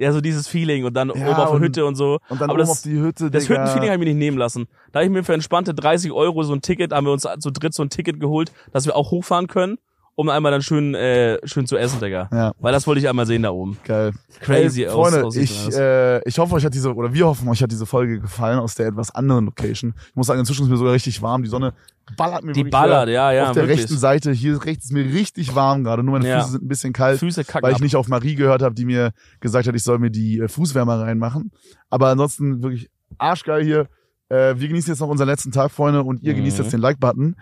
ja, 0.00 0.12
so 0.12 0.20
dieses 0.20 0.48
Feeling 0.48 0.84
und 0.84 0.94
dann 0.94 1.08
Ja, 1.08 1.14
oben 1.14 1.34
auf 1.40 1.50
der 1.50 1.60
Hütte 1.60 1.84
und 1.86 1.94
so. 1.94 2.18
und 2.30 2.40
dann 2.40 2.50
Aber 2.50 2.54
oben 2.54 2.58
das- 2.60 2.70
auf 2.70 2.82
die 2.82 2.98
Hütte, 2.98 3.30
Das 3.30 3.44
Digga. 3.44 3.60
Hüttenfeeling 3.60 3.90
habe 3.90 3.94
ich 3.94 3.98
mir 4.00 4.14
nicht 4.14 4.18
nehmen 4.18 4.38
lassen. 4.38 4.66
Da 4.92 5.00
habe 5.00 5.04
ich 5.06 5.12
mir 5.12 5.22
für 5.22 5.34
entspannte 5.34 5.74
30 5.74 6.10
Euro 6.10 6.42
so 6.42 6.52
ein 6.54 6.62
Ticket, 6.62 6.92
haben 6.92 7.06
wir 7.06 7.12
uns 7.12 7.26
zu 7.40 7.50
dritt 7.50 7.74
so 7.74 7.82
ein 7.82 7.90
Ticket 7.90 8.18
geholt, 8.18 8.50
dass 8.72 8.86
wir 8.86 8.96
auch 8.96 9.10
hochfahren 9.10 9.46
können, 9.46 9.78
um 10.20 10.28
einmal 10.28 10.52
dann 10.52 10.62
schön, 10.62 10.94
äh, 10.94 11.38
schön 11.46 11.66
zu 11.66 11.76
essen, 11.76 11.98
Digga. 12.00 12.28
Ja. 12.32 12.52
Weil 12.58 12.72
das 12.72 12.86
wollte 12.86 13.00
ich 13.00 13.08
einmal 13.08 13.26
sehen 13.26 13.42
da 13.42 13.50
oben. 13.50 13.78
Geil. 13.84 14.12
Crazy 14.40 14.82
Ey, 14.82 14.88
aus- 14.88 14.94
Freunde, 14.94 15.24
Aussicht 15.26 15.52
ich, 15.52 15.58
und 15.66 15.74
alles. 15.74 16.22
äh, 16.24 16.28
ich 16.28 16.38
hoffe, 16.38 16.54
euch 16.54 16.64
hat 16.64 16.74
diese, 16.74 16.94
oder 16.94 17.12
wir 17.12 17.26
hoffen, 17.26 17.48
euch 17.48 17.62
hat 17.62 17.70
diese 17.72 17.86
Folge 17.86 18.20
gefallen 18.20 18.58
aus 18.58 18.74
der 18.74 18.88
etwas 18.88 19.10
anderen 19.14 19.46
Location. 19.46 19.94
Ich 20.10 20.14
muss 20.16 20.26
sagen, 20.26 20.38
inzwischen 20.40 20.64
ist 20.64 20.68
mir 20.68 20.76
sogar 20.76 20.92
richtig 20.92 21.20
warm. 21.22 21.42
Die 21.42 21.48
Sonne 21.48 21.72
ballert 22.16 22.44
mir 22.44 22.52
Die 22.52 22.64
ballert, 22.64 23.08
ja, 23.08 23.32
ja, 23.32 23.46
Auf 23.48 23.52
der 23.52 23.62
wirklich. 23.64 23.80
rechten 23.80 23.96
Seite, 23.98 24.32
hier 24.32 24.64
rechts 24.64 24.86
ist 24.86 24.92
mir 24.92 25.04
richtig 25.04 25.54
warm 25.54 25.84
gerade. 25.84 26.02
Nur 26.02 26.12
meine 26.18 26.28
Ja. 26.28 26.40
Füße 26.40 26.52
sind 26.52 26.64
ein 26.64 26.68
bisschen 26.68 26.92
kalt, 26.92 27.18
Füße 27.18 27.44
kacken 27.44 27.62
weil 27.66 27.72
ich 27.74 27.80
nicht 27.80 27.96
auf 27.96 28.08
Marie 28.08 28.34
gehört 28.34 28.62
habe, 28.62 28.74
die 28.74 28.84
mir 28.84 29.12
gesagt 29.40 29.66
hat, 29.66 29.74
ich 29.74 29.82
soll 29.82 29.98
mir 29.98 30.10
die 30.10 30.38
äh, 30.40 30.48
Fußwärmer 30.48 31.00
reinmachen. 31.00 31.50
Aber 31.88 32.08
ansonsten 32.08 32.62
wirklich 32.62 32.90
arschgeil 33.18 33.62
hier. 33.64 33.86
Äh, 34.28 34.54
wir 34.60 34.68
genießen 34.68 34.92
jetzt 34.92 35.00
noch 35.00 35.08
unseren 35.08 35.28
letzten 35.28 35.50
Tag, 35.50 35.70
Freunde, 35.72 36.02
und 36.04 36.22
ihr 36.22 36.32
Mhm. 36.32 36.36
genießt 36.38 36.58
jetzt 36.58 36.72
den 36.72 36.80
Like-Button. 36.80 37.34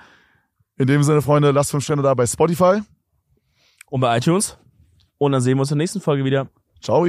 In 0.79 0.87
dem 0.87 1.03
Sinne, 1.03 1.21
Freunde, 1.23 1.51
lasst 1.51 1.73
fünf 1.73 1.85
Sterne 1.85 2.03
da 2.03 2.15
bei 2.15 2.27
Spotify. 2.27 2.81
Und 3.91 4.01
bei 4.01 4.17
iTunes. 4.17 4.57
Und 5.19 5.33
dann 5.33 5.41
sehen 5.41 5.57
wir 5.57 5.63
uns 5.63 5.73
in 5.73 5.79
der 5.79 5.83
nächsten 5.83 6.01
Folge 6.01 6.25
wieder. 6.25 6.49
Ciao. 6.81 7.05